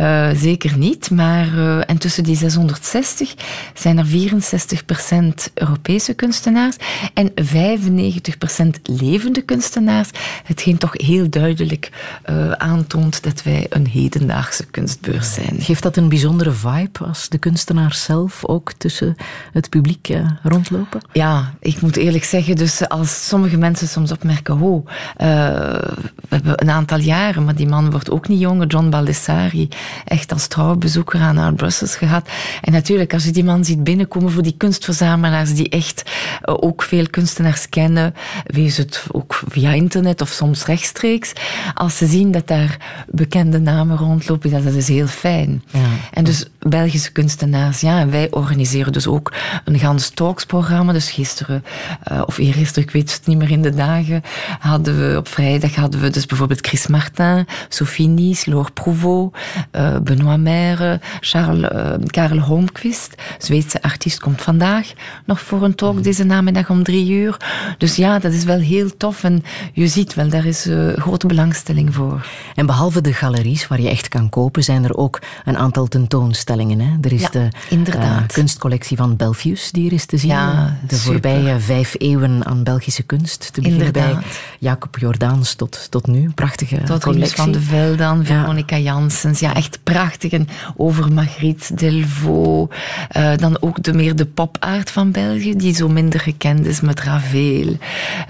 Uh, 0.00 0.30
zeker 0.34 0.78
niet. 0.78 1.10
Maar, 1.10 1.78
en 1.80 1.98
tussen 1.98 2.24
die 2.24 2.36
660 2.36 3.34
zijn 3.74 3.98
er 3.98 4.06
64% 4.06 5.52
Europese 5.54 6.14
kunstenaars 6.14 6.76
en 7.14 7.30
95% 7.30 8.82
levende 8.82 9.31
kunstenaars. 9.40 10.10
Hetgeen 10.44 10.78
toch 10.78 10.92
heel 10.92 11.30
duidelijk 11.30 11.90
uh, 12.30 12.52
aantoont 12.52 13.22
dat 13.22 13.42
wij 13.42 13.66
een 13.68 13.86
hedendaagse 13.86 14.64
kunstbeurs 14.64 15.34
zijn. 15.34 15.56
Geeft 15.58 15.82
dat 15.82 15.96
een 15.96 16.08
bijzondere 16.08 16.52
vibe 16.52 17.04
als 17.04 17.28
de 17.28 17.38
kunstenaars 17.38 18.04
zelf 18.04 18.44
ook 18.44 18.72
tussen 18.72 19.16
het 19.52 19.68
publiek 19.68 20.08
uh, 20.08 20.30
rondlopen? 20.42 21.00
Ja, 21.12 21.54
ik 21.60 21.80
moet 21.80 21.96
eerlijk 21.96 22.24
zeggen, 22.24 22.56
dus 22.56 22.88
als 22.88 23.28
sommige 23.28 23.56
mensen 23.56 23.88
soms 23.88 24.12
opmerken, 24.12 24.60
oh, 24.60 24.86
uh, 24.86 24.92
we 25.18 26.28
hebben 26.28 26.62
een 26.62 26.70
aantal 26.70 26.98
jaren, 26.98 27.44
maar 27.44 27.54
die 27.54 27.68
man 27.68 27.90
wordt 27.90 28.10
ook 28.10 28.28
niet 28.28 28.40
jonger, 28.40 28.66
John 28.66 28.88
Baldessari, 28.88 29.68
echt 30.04 30.32
als 30.32 30.46
trouwbezoeker 30.46 31.20
aan 31.20 31.38
Art 31.38 31.56
Brussels 31.56 31.96
gehad. 31.96 32.28
En 32.60 32.72
natuurlijk, 32.72 33.12
als 33.12 33.24
je 33.24 33.30
die 33.30 33.44
man 33.44 33.64
ziet 33.64 33.84
binnenkomen 33.84 34.32
voor 34.32 34.42
die 34.42 34.56
kunstverzamelaars 34.56 35.54
die 35.54 35.68
echt 35.68 36.10
ook 36.42 36.82
veel 36.82 37.06
kunstenaars 37.10 37.68
kennen, 37.68 38.14
wees 38.44 38.76
het 38.76 39.04
ook 39.10 39.21
via 39.28 39.72
internet 39.72 40.20
of 40.20 40.28
soms 40.28 40.64
rechtstreeks, 40.64 41.32
als 41.74 41.96
ze 41.96 42.06
zien 42.06 42.30
dat 42.30 42.46
daar 42.46 42.76
bekende 43.08 43.58
namen 43.58 43.96
rondlopen, 43.96 44.50
dat, 44.50 44.64
dat 44.64 44.74
is 44.74 44.88
heel 44.88 45.06
fijn. 45.06 45.62
Ja. 45.72 45.80
En 46.12 46.24
dus 46.24 46.46
Belgische 46.58 47.12
kunstenaars, 47.12 47.80
ja, 47.80 48.00
en 48.00 48.10
wij 48.10 48.30
organiseren 48.30 48.92
dus 48.92 49.06
ook 49.06 49.32
een 49.64 49.78
gans 49.78 50.08
talksprogramma. 50.08 50.92
Dus 50.92 51.10
gisteren, 51.10 51.64
uh, 52.12 52.22
of 52.26 52.38
eergisteren, 52.38 52.88
ik 52.88 52.90
weet 52.90 53.12
het 53.12 53.26
niet 53.26 53.38
meer 53.38 53.50
in 53.50 53.62
de 53.62 53.74
dagen, 53.74 54.22
hadden 54.58 54.98
we 54.98 55.16
op 55.16 55.28
vrijdag 55.28 55.74
hadden 55.74 56.00
we 56.00 56.10
dus 56.10 56.26
bijvoorbeeld 56.26 56.66
Chris 56.66 56.86
Martin, 56.86 57.46
Sophie 57.68 58.08
Nies, 58.08 58.44
Laure 58.44 58.70
Prouveau, 58.70 59.30
uh, 59.72 59.96
Benoît 59.96 60.40
Maire, 60.42 61.00
Charles, 61.20 61.70
uh, 61.72 61.92
Karel 62.06 62.38
Holmquist, 62.38 63.14
Zweedse 63.38 63.82
artiest, 63.82 64.20
komt 64.20 64.42
vandaag 64.42 64.92
nog 65.24 65.40
voor 65.40 65.62
een 65.62 65.74
talk 65.74 66.02
deze 66.02 66.24
namiddag 66.24 66.70
om 66.70 66.82
drie 66.82 67.10
uur. 67.10 67.36
Dus 67.78 67.96
ja, 67.96 68.18
dat 68.18 68.32
is 68.32 68.44
wel 68.44 68.58
heel 68.58 68.96
tof 68.96 69.11
en 69.20 69.44
je 69.72 69.86
ziet 69.88 70.14
wel, 70.14 70.28
daar 70.28 70.44
is 70.44 70.68
grote 70.96 71.26
belangstelling 71.26 71.94
voor. 71.94 72.26
En 72.54 72.66
behalve 72.66 73.00
de 73.00 73.12
galeries 73.12 73.68
waar 73.68 73.80
je 73.80 73.88
echt 73.88 74.08
kan 74.08 74.28
kopen, 74.28 74.64
zijn 74.64 74.84
er 74.84 74.96
ook 74.96 75.20
een 75.44 75.56
aantal 75.56 75.86
tentoonstellingen. 75.86 76.80
Hè? 76.80 76.96
Er 77.00 77.12
is 77.12 77.20
ja, 77.20 77.28
de 77.30 77.48
uh, 77.96 78.16
kunstcollectie 78.26 78.96
van 78.96 79.16
Belfius, 79.16 79.70
die 79.70 79.86
er 79.86 79.92
is 79.92 80.06
te 80.06 80.16
zien. 80.16 80.30
Ja, 80.30 80.78
de 80.86 80.94
super. 80.94 81.12
voorbije 81.12 81.60
vijf 81.60 81.94
eeuwen 81.98 82.46
aan 82.46 82.62
Belgische 82.62 83.02
kunst. 83.02 83.52
Te 83.52 83.60
beginnen 83.60 83.92
bij 83.92 84.16
Jacob 84.58 84.98
Jordaans 84.98 85.54
tot, 85.54 85.86
tot 85.90 86.06
nu. 86.06 86.30
Prachtige 86.34 86.82
tot 86.82 87.02
collectie. 87.02 87.36
van 87.36 87.52
de 87.52 87.60
Veldan, 87.60 88.24
Veronica 88.24 88.76
ja. 88.76 88.82
Janssens. 88.82 89.40
Ja, 89.40 89.54
echt 89.54 89.78
prachtig. 89.82 90.32
En 90.32 90.48
over 90.76 91.12
Margriet 91.12 91.78
Delvaux. 91.78 92.74
Uh, 93.16 93.36
dan 93.36 93.56
ook 93.60 93.82
de, 93.82 93.92
meer 93.92 94.16
de 94.16 94.26
popaart 94.26 94.90
van 94.90 95.10
België, 95.10 95.56
die 95.56 95.74
zo 95.74 95.88
minder 95.88 96.20
gekend 96.20 96.66
is 96.66 96.80
met 96.80 97.00
Ravel 97.00 97.76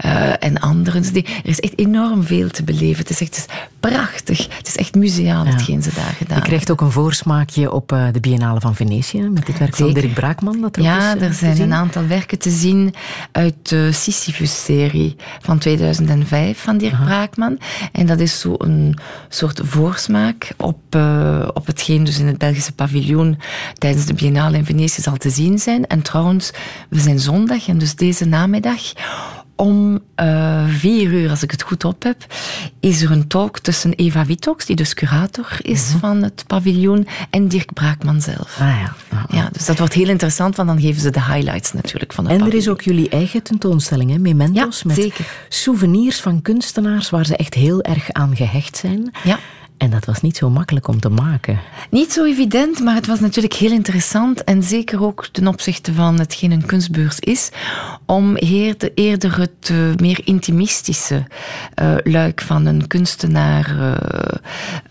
uh, 0.05 0.43
en 0.43 0.59
anderen. 0.73 1.01
Dus 1.01 1.11
die, 1.11 1.25
er 1.25 1.49
is 1.49 1.59
echt 1.59 1.77
enorm 1.77 2.23
veel 2.23 2.49
te 2.49 2.63
beleven. 2.63 2.97
Het 2.97 3.09
is 3.09 3.21
echt 3.21 3.35
het 3.35 3.47
is 3.49 3.55
prachtig. 3.79 4.47
Het 4.57 4.67
is 4.67 4.77
echt 4.77 4.95
museaal, 4.95 5.45
ja. 5.45 5.51
hetgeen 5.51 5.83
ze 5.83 5.89
daar 5.95 6.13
gedaan 6.17 6.37
Je 6.37 6.43
krijgt 6.43 6.71
ook 6.71 6.81
een 6.81 6.91
voorsmaakje 6.91 7.71
op 7.71 7.91
uh, 7.91 8.05
de 8.11 8.19
Biennale 8.19 8.59
van 8.59 8.75
Venetië 8.75 9.21
met 9.21 9.47
het 9.47 9.59
werk 9.59 9.75
van 9.75 9.93
Dirk 9.93 10.13
Braakman. 10.13 10.61
Dat 10.61 10.75
er 10.75 10.83
ja, 10.83 11.15
is, 11.15 11.21
er 11.21 11.33
zijn 11.33 11.61
een 11.61 11.73
aantal 11.73 12.07
werken 12.07 12.39
te 12.39 12.49
zien 12.49 12.93
uit 13.31 13.69
de 13.69 13.91
Sisyphus-serie 13.91 15.15
van 15.41 15.57
2005 15.57 16.59
van 16.59 16.77
Dirk 16.77 17.03
Braakman. 17.03 17.57
En 17.91 18.05
dat 18.05 18.19
is 18.19 18.39
zo 18.39 18.55
een 18.57 18.97
soort 19.29 19.59
voorsmaak 19.63 20.51
op, 20.57 20.79
uh, 20.95 21.47
op 21.53 21.65
hetgeen 21.65 22.03
dus 22.03 22.19
in 22.19 22.27
het 22.27 22.37
Belgische 22.37 22.73
paviljoen 22.73 23.39
tijdens 23.77 24.05
de 24.05 24.13
Biennale 24.13 24.57
in 24.57 24.65
Venetië 24.65 25.01
zal 25.01 25.17
te 25.17 25.29
zien 25.29 25.59
zijn. 25.59 25.87
En 25.87 26.01
trouwens, 26.01 26.51
we 26.89 26.99
zijn 26.99 27.19
zondag 27.19 27.67
en 27.67 27.77
dus 27.77 27.95
deze 27.95 28.25
namiddag 28.25 28.81
om 29.55 29.99
uh, 30.21 30.63
vier 30.67 31.11
uur, 31.11 31.29
als 31.29 31.43
ik 31.43 31.51
het 31.51 31.61
goed 31.61 31.83
op 31.83 32.03
heb, 32.03 32.25
is 32.79 33.01
er 33.01 33.11
een 33.11 33.27
talk 33.27 33.59
tussen 33.59 33.93
Eva 33.93 34.25
Witox, 34.25 34.65
die 34.65 34.75
dus 34.75 34.93
curator 34.93 35.57
is 35.61 35.89
mhm. 35.89 35.99
van 35.99 36.23
het 36.23 36.43
paviljoen, 36.47 37.07
en 37.29 37.47
Dirk 37.47 37.73
Braakman 37.73 38.21
zelf. 38.21 38.57
Ah, 38.59 38.67
ja. 38.67 38.95
ja. 39.29 39.49
Dus 39.51 39.65
dat 39.65 39.77
wordt 39.77 39.93
heel 39.93 40.09
interessant, 40.09 40.55
want 40.55 40.67
dan 40.67 40.81
geven 40.81 41.01
ze 41.01 41.09
de 41.09 41.23
highlights 41.23 41.73
natuurlijk 41.73 42.13
van 42.13 42.27
het 42.27 42.41
En 42.41 42.47
er 42.47 42.53
is 42.53 42.67
ook 42.67 42.81
jullie 42.81 43.09
eigen 43.09 43.43
tentoonstelling, 43.43 44.11
hè? 44.11 44.17
Mementos, 44.17 44.79
ja, 44.79 44.87
met 44.87 44.95
zeker. 44.95 45.25
souvenirs 45.49 46.19
van 46.19 46.41
kunstenaars 46.41 47.09
waar 47.09 47.25
ze 47.25 47.35
echt 47.35 47.53
heel 47.53 47.81
erg 47.81 48.11
aan 48.11 48.35
gehecht 48.35 48.77
zijn. 48.77 49.11
Ja. 49.23 49.39
En 49.83 49.89
dat 49.89 50.05
was 50.05 50.21
niet 50.21 50.37
zo 50.37 50.49
makkelijk 50.49 50.87
om 50.87 50.99
te 50.99 51.09
maken. 51.09 51.59
Niet 51.89 52.11
zo 52.11 52.25
evident, 52.25 52.79
maar 52.79 52.95
het 52.95 53.07
was 53.07 53.19
natuurlijk 53.19 53.53
heel 53.53 53.71
interessant. 53.71 54.43
En 54.43 54.63
zeker 54.63 55.03
ook 55.03 55.27
ten 55.31 55.47
opzichte 55.47 55.93
van 55.93 56.19
hetgeen 56.19 56.51
een 56.51 56.65
kunstbeurs 56.65 57.19
is. 57.19 57.49
Om 58.05 58.35
eerder 58.35 59.39
het 59.39 59.69
uh, 59.71 59.77
meer 59.95 60.21
intimistische 60.23 61.23
uh, 61.81 61.95
luik 62.03 62.41
van 62.41 62.65
een 62.65 62.87
kunstenaar 62.87 63.75
uh, 63.79 63.93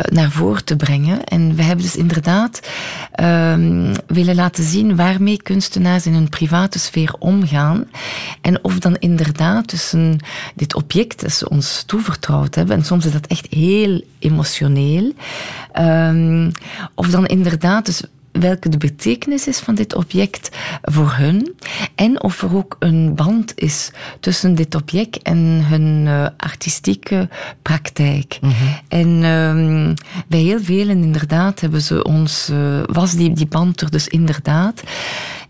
naar 0.09 0.31
voren 0.31 0.65
te 0.65 0.77
brengen. 0.77 1.25
En 1.25 1.55
we 1.55 1.63
hebben 1.63 1.85
dus 1.85 1.97
inderdaad 1.97 2.69
ehm, 3.13 3.95
willen 4.07 4.35
laten 4.35 4.65
zien 4.65 4.97
waarmee 4.97 5.43
kunstenaars 5.43 6.07
in 6.07 6.15
hun 6.15 6.29
private 6.29 6.79
sfeer 6.79 7.15
omgaan. 7.19 7.85
En 8.41 8.65
of 8.65 8.79
dan 8.79 8.97
inderdaad 8.99 9.69
tussen 9.69 10.19
dit 10.55 10.75
object 10.75 11.21
dat 11.21 11.33
ze 11.33 11.49
ons 11.49 11.83
toevertrouwd 11.87 12.55
hebben. 12.55 12.77
En 12.77 12.85
soms 12.85 13.07
is 13.07 13.13
dat 13.13 13.27
echt 13.27 13.47
heel 13.51 14.03
emotioneel 14.19 14.81
Um, 15.79 16.51
of 16.95 17.09
dan 17.09 17.27
inderdaad, 17.27 17.87
dus 17.87 18.03
welke 18.33 18.69
de 18.69 18.77
betekenis 18.77 19.47
is 19.47 19.59
van 19.59 19.75
dit 19.75 19.95
object 19.95 20.57
voor 20.83 21.13
hun. 21.13 21.55
En 21.95 22.23
of 22.23 22.43
er 22.43 22.57
ook 22.57 22.77
een 22.79 23.15
band 23.15 23.53
is 23.55 23.91
tussen 24.21 24.55
dit 24.55 24.75
object 24.75 25.23
en 25.23 25.65
hun 25.65 26.07
uh, 26.07 26.27
artistieke 26.37 27.29
praktijk. 27.63 28.39
Mm 28.41 28.51
-hmm. 28.51 28.79
En 28.89 29.09
um, 29.25 29.95
bij 30.27 30.41
heel 30.41 30.61
velen 30.61 31.03
inderdaad 31.03 31.61
hebben 31.61 31.83
ze 31.83 32.05
ons, 32.05 32.49
uh, 32.53 32.83
was 32.87 33.13
die, 33.13 33.33
die 33.33 33.47
band 33.47 33.81
er 33.81 33.91
dus 33.91 34.09
inderdaad. 34.09 34.83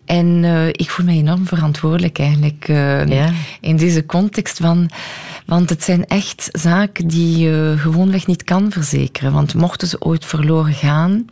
En 0.05 0.27
uh, 0.27 0.69
ik 0.69 0.91
voel 0.91 1.07
me 1.07 1.13
enorm 1.13 1.47
verantwoordelijk 1.47 2.19
eigenlijk 2.19 2.67
ja. 2.67 3.31
in 3.61 3.77
deze 3.77 4.07
context 4.07 4.59
van 4.59 4.91
want 5.47 5.69
het 5.69 5.83
zijn 5.83 6.07
echt 6.07 6.49
zaken 6.53 7.09
die 7.09 7.39
je 7.39 7.75
gewoonweg 7.79 8.27
niet 8.27 8.45
kan 8.45 8.71
verzekeren. 8.71 9.33
Want 9.33 9.55
mochten 9.55 9.89
ze 9.89 10.01
ooit 10.01 10.25
verloren 10.25 10.73
gaan, 10.73 11.25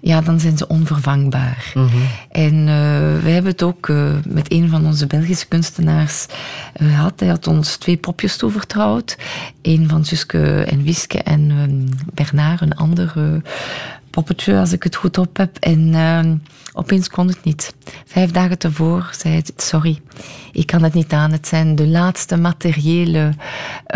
ja, 0.00 0.20
dan 0.20 0.40
zijn 0.40 0.56
ze 0.58 0.68
onvervangbaar. 0.68 1.72
Mm 1.74 1.86
-hmm. 1.86 2.02
En 2.30 2.54
uh, 2.54 3.22
wij 3.22 3.32
hebben 3.32 3.52
het 3.52 3.62
ook 3.62 3.88
met 4.26 4.52
een 4.52 4.68
van 4.68 4.86
onze 4.86 5.06
Belgische 5.06 5.46
kunstenaars 5.46 6.26
gehad. 6.74 7.20
Hij 7.20 7.28
had 7.28 7.46
ons 7.46 7.76
twee 7.76 7.96
popjes 7.96 8.36
toevertrouwd. 8.36 9.16
Een 9.62 9.88
van 9.88 10.04
Suske 10.04 10.64
en 10.64 10.82
Wiske 10.82 11.22
en 11.22 11.52
Bernard, 12.14 12.60
een 12.60 12.76
andere 12.76 13.42
poppetje, 14.18 14.58
als 14.58 14.72
ik 14.72 14.82
het 14.82 14.96
goed 14.96 15.18
op 15.18 15.36
heb. 15.36 15.56
En 15.56 15.88
uh, 15.88 16.20
opeens 16.72 17.08
kon 17.08 17.28
het 17.28 17.44
niet. 17.44 17.74
Vijf 18.06 18.30
dagen 18.30 18.58
tevoren 18.58 19.14
zei 19.18 19.34
hij, 19.34 19.44
sorry, 19.56 20.00
ik 20.52 20.66
kan 20.66 20.82
het 20.82 20.94
niet 20.94 21.12
aan. 21.12 21.32
Het 21.32 21.46
zijn 21.46 21.74
de 21.74 21.86
laatste 21.86 22.36
materiële 22.36 23.32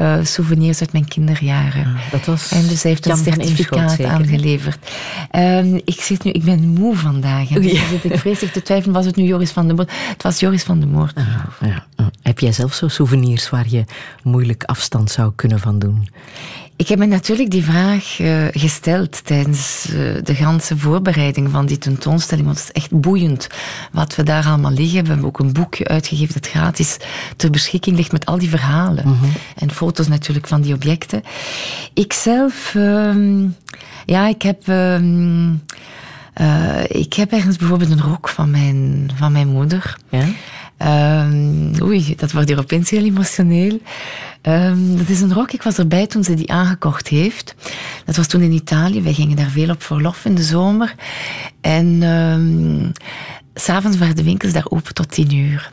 uh, 0.00 0.14
souvenirs 0.22 0.80
uit 0.80 0.92
mijn 0.92 1.08
kinderjaren. 1.08 1.80
Ja, 1.80 2.10
dat 2.10 2.24
was 2.24 2.52
en 2.52 2.66
dus 2.66 2.82
hij 2.82 2.90
heeft 2.90 3.06
een 3.06 3.16
certificaat 3.16 4.04
aangeleverd. 4.04 4.90
Uh, 5.32 5.74
ik, 5.74 6.00
zit 6.00 6.24
nu, 6.24 6.30
ik 6.30 6.44
ben 6.44 6.68
moe 6.68 6.96
vandaag. 6.96 7.50
En 7.50 7.62
dus 7.62 7.72
ik 8.02 8.18
vreselijk 8.18 8.52
te 8.52 8.62
twijfelen, 8.62 8.94
was 8.94 9.06
het 9.06 9.16
nu 9.16 9.24
Joris 9.24 9.50
van 9.50 9.68
de 9.68 9.74
Moord? 9.74 9.90
Het 10.08 10.22
was 10.22 10.40
Joris 10.40 10.62
van 10.62 10.80
de 10.80 10.86
Moord. 10.86 11.16
Ah, 11.16 11.26
ja. 11.60 11.86
Heb 12.22 12.38
jij 12.38 12.52
zelf 12.52 12.74
zo 12.74 12.88
souvenirs 12.88 13.50
waar 13.50 13.68
je 13.68 13.84
moeilijk 14.22 14.64
afstand 14.64 15.10
zou 15.10 15.32
kunnen 15.36 15.60
van 15.60 15.78
doen? 15.78 16.08
Ik 16.82 16.88
heb 16.88 16.98
me 16.98 17.06
natuurlijk 17.06 17.50
die 17.50 17.64
vraag 17.64 18.18
uh, 18.18 18.44
gesteld 18.50 19.24
tijdens 19.24 19.86
uh, 19.90 20.14
de 20.22 20.34
ganse 20.34 20.78
voorbereiding 20.78 21.50
van 21.50 21.66
die 21.66 21.78
tentoonstelling. 21.78 22.46
Want 22.46 22.58
het 22.58 22.66
is 22.66 22.82
echt 22.82 23.00
boeiend 23.00 23.48
wat 23.92 24.16
we 24.16 24.22
daar 24.22 24.46
allemaal 24.46 24.70
liggen. 24.70 25.02
We 25.02 25.08
hebben 25.08 25.26
ook 25.26 25.38
een 25.38 25.52
boekje 25.52 25.88
uitgegeven 25.88 26.34
dat 26.34 26.48
gratis 26.48 26.96
ter 27.36 27.50
beschikking 27.50 27.96
ligt 27.96 28.12
met 28.12 28.26
al 28.26 28.38
die 28.38 28.48
verhalen. 28.48 29.06
Mm 29.06 29.18
-hmm. 29.20 29.32
En 29.56 29.70
foto's 29.70 30.08
natuurlijk 30.08 30.46
van 30.46 30.60
die 30.60 30.74
objecten. 30.74 31.22
Ik 31.94 32.12
zelf, 32.12 32.74
uh, 32.74 33.44
ja, 34.06 34.28
ik 34.28 34.42
heb. 34.42 34.66
Uh, 34.66 34.98
ik 36.88 37.12
heb 37.12 37.32
ergens 37.32 37.56
bijvoorbeeld 37.56 37.90
een 37.90 38.02
rok 38.02 38.28
van 38.28 38.50
mijn, 38.50 39.10
van 39.14 39.32
mijn 39.32 39.48
moeder. 39.48 39.96
Ja? 40.08 40.24
Um, 40.86 41.72
oei, 41.82 42.14
dat 42.16 42.32
wordt 42.32 42.48
hier 42.48 42.58
opeens 42.58 42.90
heel 42.90 43.04
emotioneel. 43.04 43.80
Um, 44.42 44.96
dat 44.96 45.08
is 45.08 45.20
een 45.20 45.32
rok, 45.32 45.52
ik 45.52 45.62
was 45.62 45.78
erbij 45.78 46.06
toen 46.06 46.24
ze 46.24 46.34
die 46.34 46.52
aangekocht 46.52 47.08
heeft. 47.08 47.54
Dat 48.04 48.16
was 48.16 48.26
toen 48.26 48.40
in 48.40 48.52
Italië. 48.52 49.02
Wij 49.02 49.12
gingen 49.12 49.36
daar 49.36 49.50
veel 49.50 49.70
op 49.70 49.82
verlof 49.82 50.24
in 50.24 50.34
de 50.34 50.42
zomer. 50.42 50.94
En 51.60 52.02
um, 52.02 52.92
s'avonds 53.54 53.98
waren 53.98 54.16
de 54.16 54.22
winkels 54.22 54.52
daar 54.52 54.66
open 54.68 54.94
tot 54.94 55.10
tien 55.10 55.34
uur. 55.34 55.68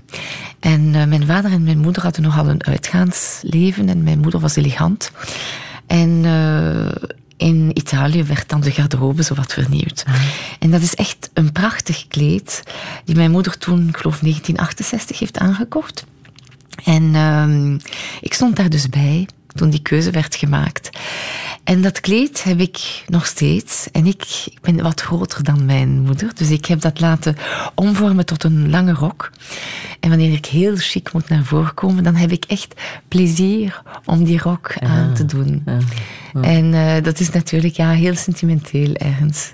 En 0.59 0.81
uh, 0.81 1.05
mijn 1.05 1.25
vader 1.25 1.51
en 1.51 1.63
mijn 1.63 1.79
moeder 1.79 2.01
hadden 2.01 2.21
nogal 2.21 2.47
een 2.47 2.65
uitgaansleven. 2.65 3.89
En 3.89 4.03
mijn 4.03 4.19
moeder 4.19 4.39
was 4.39 4.55
elegant. 4.55 5.11
En 5.87 6.09
uh, 6.09 6.91
in 7.39 7.71
Italië 7.73 8.23
werd 8.23 8.49
dan 8.49 8.61
de 8.61 8.71
garderobe 8.71 9.23
zo 9.23 9.35
wat 9.35 9.53
vernieuwd. 9.53 10.03
Ah. 10.07 10.13
En 10.59 10.71
dat 10.71 10.81
is 10.81 10.95
echt 10.95 11.29
een 11.33 11.51
prachtig 11.51 12.07
kleed 12.07 12.63
die 13.05 13.15
mijn 13.15 13.31
moeder 13.31 13.57
toen, 13.57 13.87
ik 13.87 13.97
geloof 13.97 14.19
1968, 14.19 15.19
heeft 15.19 15.37
aangekocht. 15.37 16.05
En 16.83 17.15
um, 17.15 17.79
ik 18.21 18.33
stond 18.33 18.55
daar 18.55 18.69
dus 18.69 18.89
bij 18.89 19.27
toen 19.55 19.69
die 19.69 19.81
keuze 19.81 20.11
werd 20.11 20.35
gemaakt. 20.35 20.89
En 21.63 21.81
dat 21.81 21.99
kleed 21.99 22.43
heb 22.43 22.59
ik 22.59 23.03
nog 23.07 23.25
steeds. 23.25 23.87
En 23.91 24.05
ik, 24.05 24.23
ik 24.45 24.61
ben 24.61 24.81
wat 24.83 25.01
groter 25.01 25.43
dan 25.43 25.65
mijn 25.65 25.99
moeder. 25.99 26.31
Dus 26.35 26.49
ik 26.49 26.65
heb 26.65 26.81
dat 26.81 26.99
laten 26.99 27.35
omvormen 27.75 28.25
tot 28.25 28.43
een 28.43 28.69
lange 28.69 28.93
rok. 28.93 29.31
En 29.99 30.09
wanneer 30.09 30.33
ik 30.33 30.45
heel 30.45 30.75
chic 30.75 31.13
moet 31.13 31.29
naar 31.29 31.43
voren 31.43 31.73
komen, 31.73 32.03
dan 32.03 32.15
heb 32.15 32.31
ik 32.31 32.45
echt 32.45 32.73
plezier 33.07 33.81
om 34.05 34.23
die 34.23 34.39
rok 34.39 34.71
Ja, 34.79 34.87
aan 34.87 35.13
te 35.13 35.25
doen. 35.25 35.61
ja, 35.65 35.77
ja. 36.33 36.41
En 36.41 36.73
uh, 36.73 37.03
dat 37.03 37.19
is 37.19 37.29
natuurlijk 37.29 37.73
ja, 37.73 37.91
heel 37.91 38.15
sentimenteel 38.15 38.93
ergens. 38.93 39.53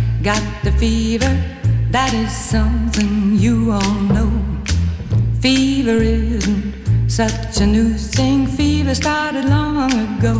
got 0.23 0.43
the 0.63 0.71
fever. 0.73 1.35
That 1.89 2.13
is 2.13 2.31
something 2.31 3.35
you 3.35 3.71
all 3.71 3.99
know. 4.13 4.31
Fever 5.39 5.97
isn't 5.97 7.09
such 7.09 7.59
a 7.59 7.65
new 7.65 7.93
thing. 7.93 8.45
Fever 8.45 8.93
started 8.93 9.45
long 9.45 9.91
ago. 9.91 10.35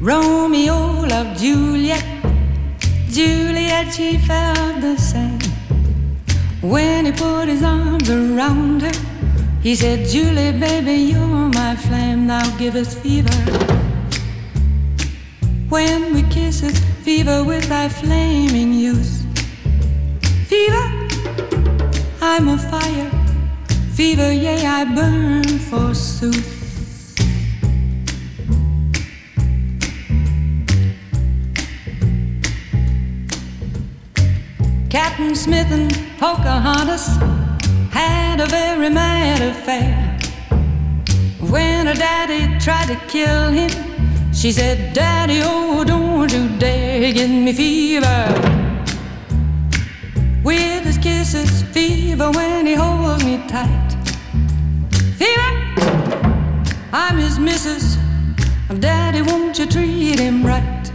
Romeo 0.00 1.06
loved 1.06 1.40
Juliet. 1.40 2.04
Juliet, 3.08 3.94
she 3.94 4.18
felt 4.18 4.80
the 4.82 4.96
same. 4.98 5.40
When 6.60 7.06
he 7.06 7.12
put 7.12 7.48
his 7.48 7.62
arms 7.62 8.10
around 8.10 8.82
her, 8.82 9.11
he 9.62 9.76
said, 9.76 10.08
Julie, 10.08 10.50
baby, 10.58 10.94
you're 11.12 11.48
my 11.54 11.76
flame. 11.76 12.26
Now 12.26 12.44
give 12.58 12.74
us 12.74 12.94
fever. 12.94 13.30
When 15.68 16.12
we 16.12 16.22
kiss 16.24 16.64
it, 16.64 16.76
fever 17.04 17.44
with 17.44 17.68
thy 17.68 17.88
flaming 17.88 18.72
youth. 18.72 19.24
Fever, 20.48 20.86
I'm 22.20 22.48
a 22.48 22.58
fire. 22.58 23.10
Fever, 23.94 24.32
yea, 24.32 24.66
I 24.66 24.84
burn 24.84 25.44
forsooth. 25.70 26.58
Captain 34.90 35.36
Smith 35.36 35.70
and 35.70 35.90
Pocahontas 36.18 37.51
had 37.92 38.40
a 38.40 38.46
very 38.46 38.90
mad 38.90 39.40
affair. 39.42 40.18
When 41.52 41.86
her 41.86 41.94
daddy 41.94 42.58
tried 42.58 42.88
to 42.88 42.96
kill 43.06 43.50
him, 43.50 43.70
she 44.32 44.50
said, 44.50 44.94
Daddy, 44.94 45.40
oh, 45.44 45.84
don't 45.84 46.32
you 46.32 46.48
dare 46.58 47.12
give 47.12 47.30
me 47.30 47.52
fever. 47.52 48.22
With 50.42 50.84
his 50.84 50.98
kisses, 50.98 51.62
fever 51.74 52.30
when 52.30 52.66
he 52.66 52.74
holds 52.74 53.24
me 53.24 53.36
tight. 53.46 53.90
Fever, 55.18 55.52
I'm 56.92 57.18
his 57.18 57.38
missus. 57.38 57.98
Daddy, 58.80 59.20
won't 59.22 59.58
you 59.58 59.66
treat 59.66 60.18
him 60.18 60.44
right? 60.44 60.90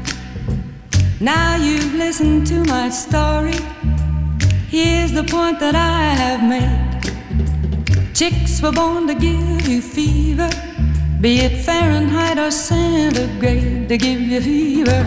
Now 1.21 1.55
you've 1.55 1.93
listened 1.93 2.47
to 2.47 2.63
my 2.65 2.89
story. 2.89 3.59
Here's 4.67 5.11
the 5.11 5.23
point 5.23 5.59
that 5.59 5.75
I 5.75 6.13
have 6.21 6.43
made. 6.43 6.86
Chicks 8.17 8.63
were 8.63 8.71
born 8.71 9.05
to 9.05 9.13
give 9.13 9.67
you 9.67 9.79
fever, 9.79 10.49
be 11.21 11.41
it 11.41 11.63
Fahrenheit 11.63 12.39
or 12.39 12.49
centigrade, 12.49 13.87
to 13.89 13.95
give 13.95 14.19
you 14.19 14.41
fever. 14.41 15.03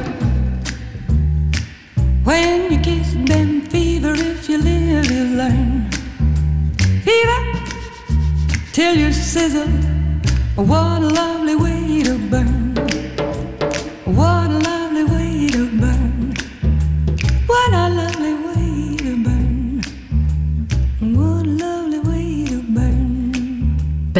When 2.23 2.71
you 2.71 2.79
kiss 2.79 3.15
them, 3.15 3.63
fever, 3.63 4.15
if 4.17 4.49
you 4.49 4.59
live, 4.59 5.11
you 5.11 5.25
learn. 5.25 5.91
Fever, 7.03 7.41
till 8.73 8.95
you 8.95 9.13
sizzle. 9.13 9.67
What 10.55 11.03
a 11.03 11.09
lovely 11.09 11.57
way 11.57 12.05
to 12.05 12.17
burn. 12.17 12.77
What 14.05 14.51
a 14.53 14.59
lovely 14.59 14.80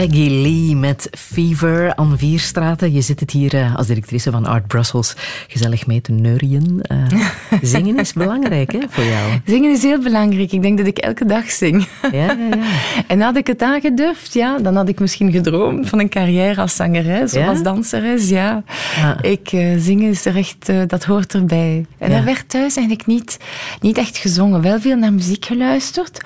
Peggy 0.01 0.29
Lee 0.29 0.77
met 0.77 1.09
Fever 1.11 1.97
aan 1.97 2.19
Vierstraten. 2.19 2.93
Je 2.93 3.01
zit 3.01 3.21
het 3.21 3.31
hier 3.31 3.55
uh, 3.55 3.77
als 3.77 3.87
directrice 3.87 4.31
van 4.31 4.47
Art 4.47 4.67
Brussels 4.67 5.15
gezellig 5.49 5.87
mee 5.87 6.01
te 6.01 6.13
neurien. 6.13 6.81
Uh, 6.93 7.21
zingen 7.63 7.99
is 7.99 8.13
belangrijk 8.13 8.73
hè, 8.73 8.79
voor 8.89 9.05
jou. 9.05 9.41
Zingen 9.45 9.71
is 9.73 9.83
heel 9.83 9.99
belangrijk. 9.99 10.53
Ik 10.53 10.63
denk 10.63 10.79
dat 10.79 10.87
ik 10.87 10.99
elke 10.99 11.25
dag 11.25 11.51
zing. 11.51 11.89
Ja, 12.03 12.09
ja, 12.13 12.37
ja. 12.51 12.59
En 13.07 13.21
had 13.21 13.37
ik 13.37 13.47
het 13.47 13.63
aangedurfd, 13.63 14.33
ja, 14.33 14.59
dan 14.59 14.77
had 14.77 14.89
ik 14.89 15.01
misschien 15.01 15.33
gedroomd 15.33 15.89
van 15.89 15.99
een 15.99 16.09
carrière 16.09 16.61
als 16.61 16.77
zangeres 16.77 17.33
Ja? 17.33 17.41
of 17.41 17.49
als 17.49 17.63
danseres. 17.63 18.29
Ja. 18.29 18.63
Ja. 18.97 19.23
Ik, 19.23 19.53
uh, 19.53 19.75
zingen 19.79 20.11
is 20.11 20.25
er 20.25 20.37
echt, 20.37 20.73
dat 20.87 21.05
hoort 21.05 21.35
erbij. 21.35 21.87
En 21.99 22.11
Ja. 22.11 22.17
er 22.17 22.25
werd 22.25 22.49
thuis 22.49 22.77
eigenlijk 22.77 23.07
niet, 23.07 23.39
niet 23.81 23.99
echt 23.99 24.17
gezongen. 24.19 24.63
Wel 24.63 24.81
veel 24.81 24.97
naar 24.97 25.13
muziek 25.13 25.45
geluisterd, 25.45 26.21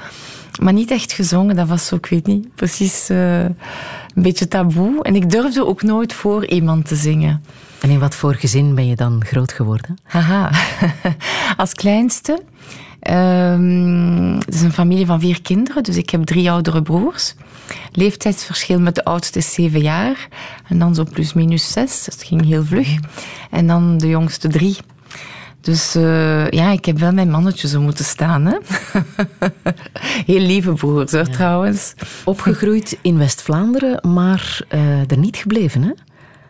maar 0.60 0.72
niet 0.72 0.90
echt 0.90 1.12
gezongen. 1.12 1.56
Dat 1.56 1.68
was 1.68 1.86
zo, 1.86 1.96
ik 1.96 2.06
weet 2.06 2.26
niet, 2.26 2.54
precies 2.54 3.10
uh, 3.10 3.42
een 3.42 3.54
beetje 4.14 4.48
taboe. 4.48 5.02
En 5.02 5.14
ik 5.14 5.30
durfde 5.30 5.66
ook 5.66 5.82
nooit 5.82 6.12
voor 6.12 6.46
iemand 6.46 6.88
te 6.88 6.94
zingen. 6.94 7.44
En 7.80 7.90
in 7.90 7.98
wat 7.98 8.14
voor 8.14 8.34
gezin 8.34 8.74
ben 8.74 8.86
je 8.86 8.96
dan 8.96 9.24
groot 9.24 9.52
geworden? 9.52 9.98
Haha, 10.02 10.50
als 11.56 11.72
kleinste. 11.72 12.42
Um, 13.10 14.34
het 14.38 14.54
is 14.54 14.62
een 14.62 14.72
familie 14.72 15.06
van 15.06 15.20
vier 15.20 15.42
kinderen, 15.42 15.82
dus 15.82 15.96
ik 15.96 16.10
heb 16.10 16.24
drie 16.24 16.50
oudere 16.50 16.82
broers. 16.82 17.34
Leeftijdsverschil 17.92 18.80
met 18.80 18.94
de 18.94 19.04
oudste 19.04 19.38
is 19.38 19.52
zeven 19.52 19.80
jaar. 19.80 20.28
En 20.68 20.78
dan 20.78 20.94
zo 20.94 21.04
plus 21.12 21.32
minus 21.32 21.72
zes, 21.72 22.04
dus 22.04 22.14
het 22.14 22.24
ging 22.24 22.44
heel 22.44 22.64
vlug. 22.64 22.88
En 23.50 23.66
dan 23.66 23.98
de 23.98 24.08
jongste 24.08 24.48
drie. 24.48 24.76
Dus 25.64 25.96
uh, 25.96 26.48
ja, 26.48 26.70
ik 26.70 26.84
heb 26.84 26.98
wel 26.98 27.12
mijn 27.12 27.30
mannetje 27.30 27.68
zo 27.68 27.80
moeten 27.80 28.04
staan. 28.04 28.44
Hè? 28.46 28.56
heel 30.32 30.40
lieve 30.40 30.72
broers, 30.72 31.12
hoor, 31.12 31.26
ja. 31.26 31.32
trouwens. 31.32 31.94
Opgegroeid 32.24 32.98
in 33.02 33.18
West-Vlaanderen, 33.18 34.08
maar 34.12 34.60
uh, 34.74 35.10
er 35.10 35.18
niet 35.18 35.36
gebleven, 35.36 35.82
hè? 35.82 35.90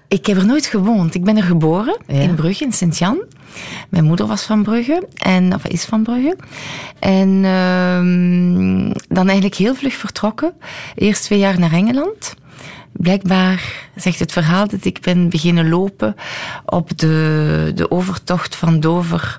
Ik 0.08 0.26
heb 0.26 0.36
er 0.36 0.46
nooit 0.46 0.66
gewoond. 0.66 1.14
Ik 1.14 1.24
ben 1.24 1.36
er 1.36 1.42
geboren, 1.42 1.98
ja. 2.06 2.20
in 2.20 2.34
Brugge, 2.34 2.64
in 2.64 2.72
Sint-Jan. 2.72 3.22
Mijn 3.88 4.04
moeder 4.04 4.26
was 4.26 4.42
van 4.42 4.62
Brugge, 4.62 5.08
en, 5.14 5.54
of 5.54 5.66
is 5.66 5.84
van 5.84 6.02
Brugge. 6.02 6.36
En 6.98 7.28
uh, 7.28 8.92
dan 9.08 9.26
eigenlijk 9.26 9.54
heel 9.54 9.74
vlug 9.74 9.94
vertrokken. 9.94 10.52
Eerst 10.94 11.22
twee 11.22 11.38
jaar 11.38 11.58
naar 11.58 11.72
Engeland. 11.72 12.34
Blijkbaar 12.96 13.88
zegt 13.94 14.18
het 14.18 14.32
verhaal 14.32 14.68
dat 14.68 14.84
ik 14.84 15.00
ben 15.00 15.28
beginnen 15.28 15.68
lopen 15.68 16.16
op 16.64 16.98
de, 16.98 17.72
de 17.74 17.90
overtocht 17.90 18.56
van 18.56 18.80
Dover. 18.80 19.36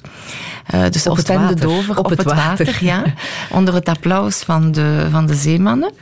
Uh, 0.74 0.89
dus 0.89 1.08
op 1.08 1.18
het 1.18 1.62
Dover, 1.62 1.98
op, 1.98 2.06
op 2.06 2.10
het, 2.10 2.18
het 2.18 2.28
water, 2.28 2.65
water 2.65 2.84
ja. 2.84 3.04
onder 3.50 3.74
het 3.74 3.89
applaus 3.89 4.38
van 4.38 4.72
de, 4.72 5.08
van 5.12 5.26
de 5.26 5.36
zeemannen. 5.36 5.94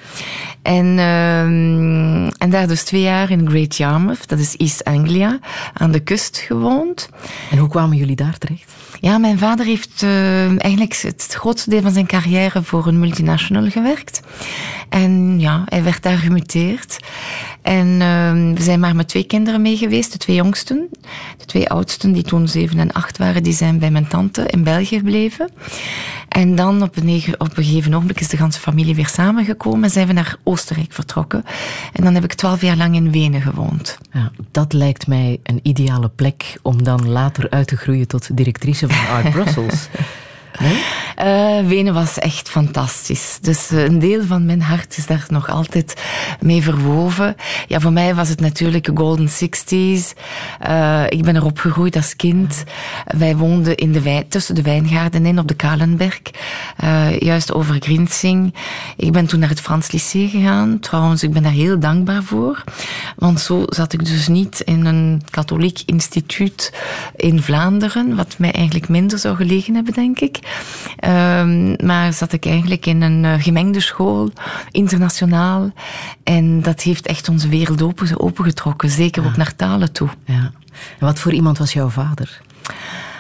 En, 0.62 0.86
uh, 0.86 2.42
en 2.42 2.50
daar 2.50 2.68
dus 2.68 2.84
twee 2.84 3.02
jaar 3.02 3.32
in 3.32 3.50
Great 3.50 3.76
Yarmouth, 3.76 4.28
dat 4.28 4.39
is 4.39 4.56
East 4.58 4.84
Anglia, 4.84 5.39
aan 5.74 5.92
de 5.92 6.00
kust 6.00 6.38
gewoond. 6.38 7.10
En 7.52 7.58
hoe 7.58 7.70
kwamen 7.70 7.98
jullie 7.98 8.16
daar 8.16 8.38
terecht? 8.38 8.72
Ja, 9.04 9.18
mijn 9.18 9.38
vader 9.38 9.66
heeft 9.66 10.02
uh, 10.02 10.48
eigenlijk 10.48 11.02
het 11.02 11.28
grootste 11.30 11.70
deel 11.70 11.82
van 11.82 11.92
zijn 11.92 12.08
carrière 12.08 12.63
voor 12.63 12.88
een 12.88 13.00
multinational 13.00 13.70
gewerkt. 13.70 14.22
En 14.89 15.39
ja, 15.39 15.63
hij 15.66 15.84
werd 15.84 16.04
daar 16.04 16.18
gemuteerd. 16.18 16.98
En 17.62 17.88
uh, 17.88 18.56
we 18.56 18.63
zijn 18.63 18.80
maar 18.80 18.96
met 18.96 19.08
twee 19.08 19.24
kinderen 19.24 19.62
mee 19.62 19.78
geweest, 19.78 20.12
de 20.12 20.18
twee 20.18 20.36
jongsten. 20.36 20.88
De 21.38 21.46
twee 21.46 21.70
oudsten, 21.70 22.12
die 22.12 22.24
toen 22.24 22.48
zeven 22.48 22.80
en 22.80 22.92
acht 22.92 23.18
waren, 23.18 23.44
die 23.44 23.54
zijn 23.54 23.80
bij 23.80 23.92
mijn 23.92 24.08
tante 24.08 24.46
in 24.46 24.63
België 24.63 24.98
gebleven. 24.98 25.50
En 26.30 26.56
dan 26.56 26.82
op 26.82 26.96
een, 26.96 27.24
op 27.38 27.58
een 27.58 27.63
gegeven 27.63 27.94
ogenblik 27.94 28.20
is 28.20 28.30
de 28.30 28.38
ganse 28.38 28.60
familie 28.60 28.96
weer 28.96 29.08
samengekomen 29.08 29.84
en 29.84 29.89
zijn 29.89 30.08
we 30.08 30.13
naar 30.13 30.36
Oostenrijk 30.44 30.94
vertrokken. 30.94 31.44
En 31.94 32.04
dan 32.04 32.13
heb 32.13 32.24
ik 32.24 32.34
twaalf 32.34 32.62
jaar 32.62 32.78
lang 32.78 32.96
in 32.96 33.12
Wenen 33.12 33.42
gewoond. 33.42 33.98
Ja, 34.12 34.32
dat 34.52 34.74
lijkt 34.74 35.08
mij 35.08 35.39
een 35.44 35.60
ideale 35.63 36.10
plek 36.10 36.58
om 36.62 36.84
dan 36.84 37.10
later 37.10 37.50
uit 37.50 37.68
te 37.68 37.78
groeien 37.78 38.08
tot 38.08 38.38
directrice 38.38 38.88
van 38.93 39.15
Art 39.15 39.32
Brussels. 39.32 39.88
Nee? 40.60 40.84
Uh, 41.20 41.68
Wenen 41.68 41.94
was 41.94 42.20
echt 42.20 42.50
fantastisch. 42.50 43.38
Dus 43.42 43.72
uh, 43.72 43.84
een 43.84 44.00
deel 44.00 44.24
van 44.24 44.46
mijn 44.46 44.62
hart 44.62 44.98
is 44.98 45.06
daar 45.06 45.26
nog 45.30 45.50
altijd 45.50 46.02
mee 46.39 46.62
verwoven. 46.62 47.36
Ja, 47.68 47.80
voor 47.80 47.92
mij 47.92 48.16
was 48.16 48.30
het 48.30 48.39
natuurlijk 48.39 48.84
de 48.84 48.92
Golden 48.96 49.30
Sixties. 49.30 50.13
Uh, 50.68 51.04
ik 51.10 51.24
ben 51.24 51.36
er 51.36 51.46
opgegroeid 51.46 51.96
als 51.96 52.16
kind. 52.16 52.63
Wij 53.06 53.36
woonden 53.36 53.76
in 53.76 53.92
de 53.92 54.02
wijn, 54.02 54.28
tussen 54.28 54.56
de 54.56 54.62
wijngaarden 54.62 55.26
in 55.26 55.39
op 55.39 55.48
de 55.48 55.54
Kalenberg. 55.54 56.22
juist 57.20 57.54
over 57.54 57.76
Grinsing. 57.80 58.54
Ik 58.98 59.12
ben 59.12 59.26
toen 59.26 59.39
naar 59.39 59.50
het 59.50 59.62
Frans 59.62 59.92
Lycée 59.92 60.30
gegaan. 60.30 60.80
Trouwens, 60.80 61.24
ik 61.24 61.34
ben 61.34 61.44
daar 61.44 61.52
heel 61.52 61.80
dankbaar 61.80 62.24
voor. 62.24 62.63
Want 63.16 63.39
zo 63.39 63.63
zat 63.68 63.94
ik 63.94 64.06
dus 64.06 64.28
niet 64.28 64.60
in 64.60 64.86
een 64.86 65.22
katholiek 65.30 65.82
instituut 65.86 66.74
in 67.16 67.42
Vlaanderen. 67.42 68.16
Wat 68.16 68.36
mij 68.38 68.52
eigenlijk 68.52 68.89
minder 68.89 69.20
zou 69.20 69.36
gelegen 69.36 69.76
hebben, 69.76 69.94
denk 69.94 70.20
ik. 70.20 70.39
Um, 71.08 71.75
maar 71.86 72.13
zat 72.13 72.34
ik 72.34 72.45
eigenlijk 72.45 72.86
in 72.86 73.01
een 73.01 73.23
uh, 73.23 73.34
gemengde 73.38 73.79
school, 73.79 74.32
internationaal. 74.71 75.71
En 76.23 76.62
dat 76.62 76.82
heeft 76.82 77.08
echt 77.08 77.29
onze 77.29 77.49
wereld 77.49 77.82
open, 77.82 78.19
opengetrokken, 78.19 78.89
zeker 78.89 79.23
ja. 79.23 79.29
ook 79.29 79.38
naar 79.38 79.56
talen 79.56 79.91
toe. 79.91 80.10
Ja. 80.25 80.51
En 80.99 81.06
wat 81.06 81.19
voor 81.19 81.34
iemand 81.34 81.58
was 81.58 81.73
jouw 81.73 81.89
vader? 81.89 82.41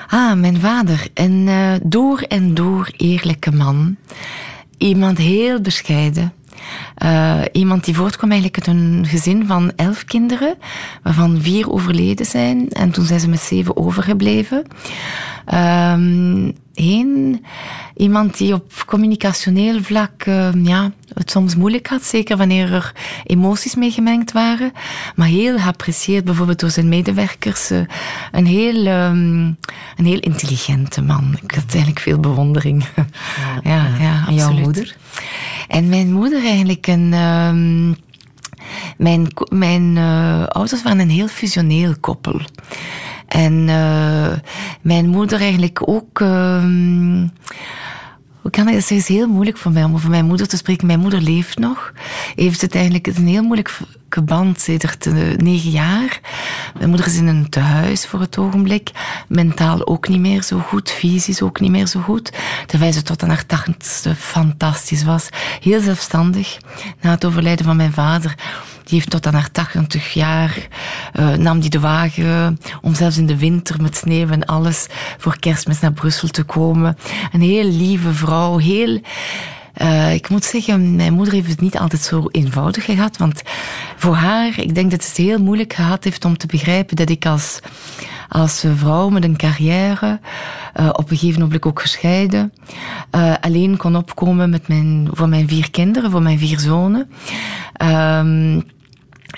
Ah, 0.07 0.33
mijn 0.39 0.59
vader. 0.59 1.07
Een 1.13 1.47
uh, 1.47 1.71
door 1.83 2.19
en 2.19 2.53
door 2.53 2.89
eerlijke 2.97 3.51
man. 3.51 3.95
Iemand 4.77 5.17
heel 5.17 5.61
bescheiden. 5.61 6.33
Uh, 7.03 7.41
iemand 7.51 7.85
die 7.85 7.95
voortkwam 7.95 8.31
eigenlijk 8.31 8.67
uit 8.67 8.77
een 8.77 9.05
gezin 9.07 9.47
van 9.47 9.71
elf 9.75 10.05
kinderen, 10.05 10.57
waarvan 11.03 11.41
vier 11.41 11.71
overleden 11.71 12.25
zijn. 12.25 12.69
En 12.69 12.91
toen 12.91 13.05
zijn 13.05 13.19
ze 13.19 13.29
met 13.29 13.39
zeven 13.39 13.77
overgebleven. 13.77 14.63
Um, 15.53 16.53
heen. 16.73 17.45
Iemand 17.95 18.37
die 18.37 18.53
op 18.53 18.83
communicationeel 18.85 19.81
vlak 19.81 20.25
uh, 20.25 20.49
ja, 20.63 20.91
het 21.13 21.31
soms 21.31 21.55
moeilijk 21.55 21.87
had, 21.87 22.03
zeker 22.03 22.37
wanneer 22.37 22.73
er 22.73 22.93
emoties 23.23 23.75
mee 23.75 23.91
gemengd 23.91 24.31
waren. 24.31 24.71
Maar 25.15 25.27
heel 25.27 25.57
geapprecieerd 25.57 26.23
bijvoorbeeld 26.23 26.59
door 26.59 26.69
zijn 26.69 26.89
medewerkers. 26.89 27.71
Uh, 27.71 27.79
een, 28.31 28.45
heel, 28.45 28.85
um, 28.85 29.57
een 29.97 30.05
heel 30.05 30.19
intelligente 30.19 31.01
man. 31.01 31.37
Ik 31.43 31.51
had 31.51 31.63
eigenlijk 31.67 31.99
veel 31.99 32.19
bewondering. 32.19 32.85
Ja, 33.63 33.87
ja, 33.87 33.97
ja, 33.99 34.27
en 34.27 34.33
jouw 34.33 34.51
moeder? 34.51 34.95
En 35.67 35.89
mijn 35.89 36.11
moeder 36.11 36.43
eigenlijk 36.43 36.87
een... 36.87 37.13
Um, 37.13 37.95
mijn 38.97 39.27
mijn 39.49 39.95
uh, 39.95 40.43
ouders 40.43 40.83
waren 40.83 40.99
een 40.99 41.09
heel 41.09 41.27
fusioneel 41.27 41.93
koppel. 41.99 42.41
En 43.33 43.53
uh, 43.67 44.31
mijn 44.81 45.07
moeder 45.07 45.39
eigenlijk 45.39 45.87
ook. 45.89 46.19
Uh, 46.19 46.63
hoe 48.41 48.51
kan 48.51 48.67
ik, 48.67 48.75
het 48.75 48.91
is 48.91 49.07
heel 49.07 49.27
moeilijk 49.27 49.57
voor 49.57 49.71
mij 49.71 49.83
om 49.83 49.93
over 49.93 50.09
mijn 50.09 50.25
moeder 50.25 50.47
te 50.47 50.57
spreken. 50.57 50.87
Mijn 50.87 50.99
moeder 50.99 51.21
leeft 51.21 51.59
nog. 51.59 51.93
Heeft 52.35 52.61
het 52.61 52.75
eigenlijk 52.75 53.05
het 53.05 53.15
is 53.15 53.21
een 53.21 53.27
heel 53.27 53.43
moeilijk 53.43 53.79
band 54.21 54.61
sedert 54.61 55.05
negen 55.37 55.69
jaar. 55.69 56.19
Mijn 56.77 56.89
moeder 56.89 57.07
is 57.07 57.17
in 57.17 57.27
een 57.27 57.49
tehuis 57.49 58.05
voor 58.05 58.19
het 58.19 58.37
ogenblik. 58.37 58.91
Mentaal 59.27 59.87
ook 59.87 60.07
niet 60.07 60.19
meer 60.19 60.43
zo 60.43 60.59
goed. 60.59 60.91
Fysisch 60.91 61.41
ook 61.41 61.59
niet 61.59 61.71
meer 61.71 61.87
zo 61.87 61.99
goed. 61.99 62.31
Terwijl 62.65 62.93
ze 62.93 63.01
tot 63.01 63.23
aan 63.23 63.29
haar 63.29 63.45
tachtigste 63.45 64.15
fantastisch 64.15 65.03
was. 65.03 65.29
Heel 65.59 65.81
zelfstandig. 65.81 66.57
Na 67.01 67.11
het 67.11 67.25
overlijden 67.25 67.65
van 67.65 67.75
mijn 67.75 67.93
vader 67.93 68.35
die 68.83 68.97
heeft 68.97 69.09
tot 69.09 69.27
aan 69.27 69.33
haar 69.33 69.51
80 69.51 70.13
jaar, 70.13 70.67
uh, 71.19 71.33
nam 71.33 71.59
die 71.59 71.69
de 71.69 71.79
wagen 71.79 72.59
om 72.81 72.95
zelfs 72.95 73.17
in 73.17 73.25
de 73.25 73.37
winter 73.37 73.81
met 73.81 73.95
sneeuw 73.95 74.29
en 74.29 74.45
alles 74.45 74.87
voor 75.17 75.39
kerstmis 75.39 75.79
naar 75.79 75.93
Brussel 75.93 76.27
te 76.27 76.43
komen. 76.43 76.97
Een 77.31 77.41
heel 77.41 77.65
lieve 77.65 78.13
vrouw, 78.13 78.57
heel... 78.57 79.01
Uh, 79.81 80.13
ik 80.13 80.29
moet 80.29 80.43
zeggen, 80.43 80.95
mijn 80.95 81.13
moeder 81.13 81.33
heeft 81.33 81.49
het 81.49 81.61
niet 81.61 81.77
altijd 81.77 82.01
zo 82.01 82.27
eenvoudig 82.31 82.85
gehad. 82.85 83.17
Want 83.17 83.41
voor 83.97 84.15
haar, 84.15 84.59
ik 84.59 84.75
denk 84.75 84.91
dat 84.91 85.05
het 85.05 85.17
heel 85.17 85.39
moeilijk 85.39 85.73
gehad 85.73 86.03
heeft 86.03 86.25
om 86.25 86.37
te 86.37 86.47
begrijpen 86.47 86.95
dat 86.95 87.09
ik 87.09 87.25
als, 87.25 87.59
als 88.29 88.65
vrouw 88.75 89.09
met 89.09 89.23
een 89.23 89.37
carrière, 89.37 90.19
uh, 90.79 90.89
op 90.91 91.11
een 91.11 91.17
gegeven 91.17 91.41
moment 91.41 91.65
ook 91.65 91.81
gescheiden, 91.81 92.53
uh, 93.15 93.33
alleen 93.41 93.77
kon 93.77 93.95
opkomen 93.95 94.49
met 94.49 94.67
mijn, 94.67 95.07
voor 95.11 95.29
mijn 95.29 95.47
vier 95.47 95.71
kinderen, 95.71 96.11
voor 96.11 96.21
mijn 96.21 96.39
vier 96.39 96.59
zonen. 96.59 97.09
Um, 97.81 98.63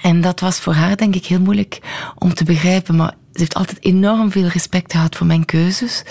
en 0.01 0.21
dat 0.21 0.39
was 0.39 0.59
voor 0.59 0.73
haar 0.73 0.97
denk 0.97 1.15
ik 1.15 1.25
heel 1.25 1.39
moeilijk 1.39 1.79
om 2.15 2.33
te 2.33 2.43
begrijpen. 2.43 2.95
Maar 2.95 3.13
ze 3.35 3.41
heeft 3.41 3.53
altijd 3.53 3.83
enorm 3.83 4.31
veel 4.31 4.47
respect 4.47 4.91
gehad 4.91 5.15
voor 5.15 5.27
mijn 5.27 5.45
keuzes. 5.45 6.03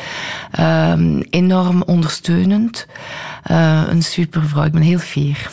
Um, 0.60 1.22
enorm 1.30 1.82
ondersteunend. 1.82 2.86
Uh, 3.50 3.82
een 3.88 4.02
super 4.02 4.48
vrouw. 4.48 4.64
Ik 4.64 4.72
ben 4.72 4.82
heel 4.82 4.98
fier. 4.98 5.50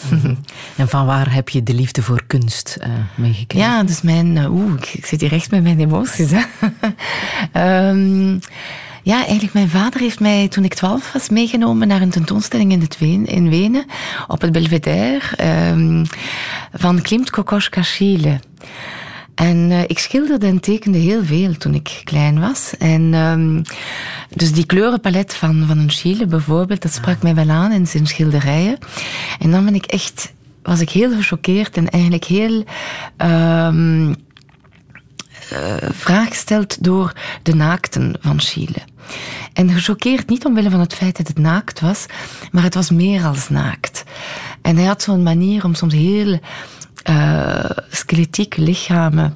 En 0.77 0.89
van 0.89 1.05
waar 1.05 1.33
heb 1.33 1.49
je 1.49 1.63
de 1.63 1.73
liefde 1.73 2.01
voor 2.01 2.23
kunst 2.27 2.77
uh, 2.81 2.87
meegekregen? 3.15 3.69
Ja, 3.69 3.83
dus 3.83 4.01
mijn... 4.01 4.35
Uh, 4.35 4.53
Oeh, 4.53 4.73
ik, 4.73 4.85
ik, 4.93 5.05
zit 5.05 5.21
hier 5.21 5.33
echt 5.33 5.51
met 5.51 5.63
mijn 5.63 5.79
emoties. 5.79 6.31
Hè. 6.31 7.89
um, 7.89 8.39
ja, 9.11 9.15
eigenlijk 9.15 9.53
mijn 9.53 9.69
vader 9.69 9.99
heeft 9.99 10.19
mij 10.19 10.47
toen 10.47 10.63
ik 10.63 10.73
twaalf 10.73 11.13
was 11.13 11.29
meegenomen 11.29 11.87
naar 11.87 12.01
een 12.01 12.09
tentoonstelling 12.09 12.71
in, 12.71 12.81
het 12.81 12.97
Ween, 12.97 13.25
in 13.25 13.49
Wenen 13.49 13.85
op 14.27 14.41
het 14.41 14.51
Belvedere 14.51 15.69
um, 15.71 16.05
van 16.73 17.01
Klimt 17.01 17.29
Kokoschka 17.29 17.81
Schiele. 17.81 18.39
En 19.41 19.71
uh, 19.71 19.81
ik 19.81 19.99
schilderde 19.99 20.47
en 20.47 20.59
tekende 20.59 20.97
heel 20.97 21.23
veel 21.23 21.57
toen 21.57 21.73
ik 21.73 22.01
klein 22.03 22.39
was. 22.39 22.73
En 22.77 23.13
um, 23.13 23.61
dus 24.29 24.51
die 24.51 24.65
kleurenpalet 24.65 25.33
van, 25.33 25.63
van 25.67 25.77
een 25.77 25.89
Schiele 25.89 26.25
bijvoorbeeld, 26.25 26.81
dat 26.81 26.93
sprak 26.93 27.21
mij 27.21 27.35
wel 27.35 27.49
aan 27.49 27.71
in 27.71 27.87
zijn 27.87 28.07
schilderijen. 28.07 28.77
En 29.39 29.51
dan 29.51 29.65
ben 29.65 29.75
ik 29.75 29.85
echt, 29.85 30.31
was 30.63 30.79
ik 30.79 30.89
heel 30.89 31.15
gechoqueerd 31.15 31.77
en 31.77 31.89
eigenlijk 31.89 32.23
heel... 32.23 32.63
Um, 33.17 34.15
uh, 35.53 35.75
vraag 35.91 36.27
gesteld 36.27 36.83
door 36.83 37.13
de 37.43 37.55
naakten 37.55 38.15
van 38.19 38.39
Chile. 38.39 38.81
En 39.53 39.69
gechoqueerd 39.69 40.29
niet 40.29 40.45
omwille 40.45 40.69
van 40.69 40.79
het 40.79 40.93
feit 40.93 41.17
dat 41.17 41.27
het 41.27 41.37
naakt 41.37 41.79
was, 41.79 42.05
maar 42.51 42.63
het 42.63 42.75
was 42.75 42.89
meer 42.89 43.23
als 43.23 43.49
naakt. 43.49 44.03
En 44.61 44.75
hij 44.75 44.85
had 44.85 45.01
zo'n 45.01 45.23
manier 45.23 45.63
om 45.63 45.73
soms 45.73 45.93
heel 45.93 46.39
uh, 47.09 47.69
skeletieke 47.89 48.61
lichamen 48.61 49.35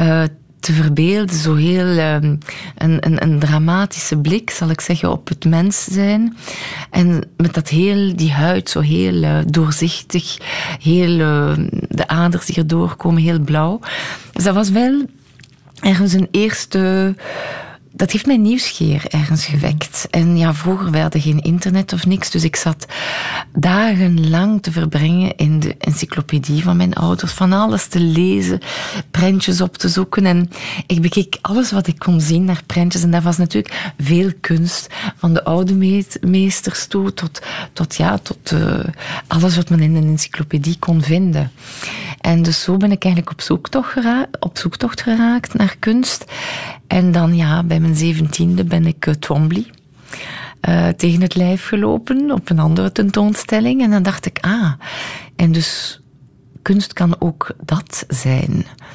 uh, 0.00 0.22
te 0.60 0.72
verbeelden, 0.72 1.36
zo 1.36 1.54
heel 1.54 1.86
um, 1.86 2.38
een, 2.76 3.06
een, 3.06 3.22
een, 3.22 3.38
dramatische 3.38 4.18
blik, 4.18 4.50
zal 4.50 4.70
ik 4.70 4.80
zeggen, 4.80 5.10
op 5.10 5.28
het 5.28 5.44
mens 5.44 5.84
zijn. 5.84 6.36
En 6.90 7.24
met 7.36 7.54
dat 7.54 7.68
heel, 7.68 8.16
die 8.16 8.32
huid 8.32 8.70
zo 8.70 8.80
heel 8.80 9.14
uh, 9.14 9.38
doorzichtig, 9.46 10.38
heel 10.80 11.16
de 11.88 12.08
aders 12.08 12.46
die 12.46 12.56
erdoor 12.56 12.96
komen, 12.96 13.22
heel 13.22 13.40
blauw. 13.40 13.80
Dus 14.32 14.44
dat 14.44 14.54
was 14.54 14.70
wel 14.70 15.06
ergens 15.80 16.12
een 16.12 16.28
eerste 16.30 17.14
dat 17.96 18.10
heeft 18.10 18.26
mijn 18.26 18.42
nieuwsgeer 18.42 19.04
ergens 19.08 19.44
gewekt. 19.44 20.06
En 20.10 20.36
ja, 20.36 20.54
vroeger 20.54 20.90
werden 20.90 21.20
geen 21.20 21.42
internet 21.42 21.92
of 21.92 22.06
niks, 22.06 22.30
dus 22.30 22.44
ik 22.44 22.56
zat 22.56 22.86
dagenlang 23.52 24.62
te 24.62 24.72
verbrengen 24.72 25.36
in 25.36 25.60
de 25.60 25.76
encyclopedie 25.78 26.62
van 26.62 26.76
mijn 26.76 26.94
ouders, 26.94 27.32
van 27.32 27.52
alles 27.52 27.86
te 27.86 28.00
lezen, 28.00 28.60
prentjes 29.10 29.60
op 29.60 29.76
te 29.76 29.88
zoeken. 29.88 30.26
En 30.26 30.50
ik 30.86 31.02
bekeek 31.02 31.38
alles 31.40 31.72
wat 31.72 31.86
ik 31.86 31.98
kon 31.98 32.20
zien 32.20 32.44
naar 32.44 32.62
prentjes. 32.66 33.02
En 33.02 33.10
dat 33.10 33.22
was 33.22 33.36
natuurlijk 33.36 33.92
veel 33.98 34.30
kunst, 34.40 34.88
van 35.16 35.34
de 35.34 35.44
oude 35.44 36.04
meesters 36.20 36.86
toe 36.86 37.14
tot, 37.14 37.42
tot, 37.72 37.94
ja, 37.94 38.18
tot 38.18 38.52
uh, 38.52 38.78
alles 39.26 39.56
wat 39.56 39.70
men 39.70 39.80
in 39.80 39.94
een 39.94 40.06
encyclopedie 40.06 40.76
kon 40.78 41.02
vinden. 41.02 41.52
En 42.20 42.42
dus 42.42 42.62
zo 42.62 42.76
ben 42.76 42.92
ik 42.92 43.04
eigenlijk 43.04 43.32
op 43.32 43.40
zoektocht, 43.40 43.92
gera 43.92 44.26
op 44.40 44.58
zoektocht 44.58 45.02
geraakt 45.02 45.54
naar 45.54 45.76
kunst. 45.78 46.24
En 46.86 47.12
dan 47.12 47.36
ja, 47.36 47.62
bij 47.62 47.80
mijn 47.84 47.96
zeventiende 47.96 48.64
ben 48.64 48.86
ik 48.86 49.06
uh, 49.06 49.14
Twombly 49.14 49.66
uh, 50.68 50.88
tegen 50.88 51.20
het 51.20 51.34
lijf 51.34 51.66
gelopen 51.66 52.30
op 52.30 52.50
een 52.50 52.58
andere 52.58 52.92
tentoonstelling. 52.92 53.82
En 53.82 53.90
dan 53.90 54.02
dacht 54.02 54.26
ik, 54.26 54.38
ah, 54.40 54.72
en 55.36 55.52
dus 55.52 56.00
kunst 56.62 56.92
kan 56.92 57.20
ook 57.20 57.54
dat 57.64 58.04
zijn. 58.08 58.50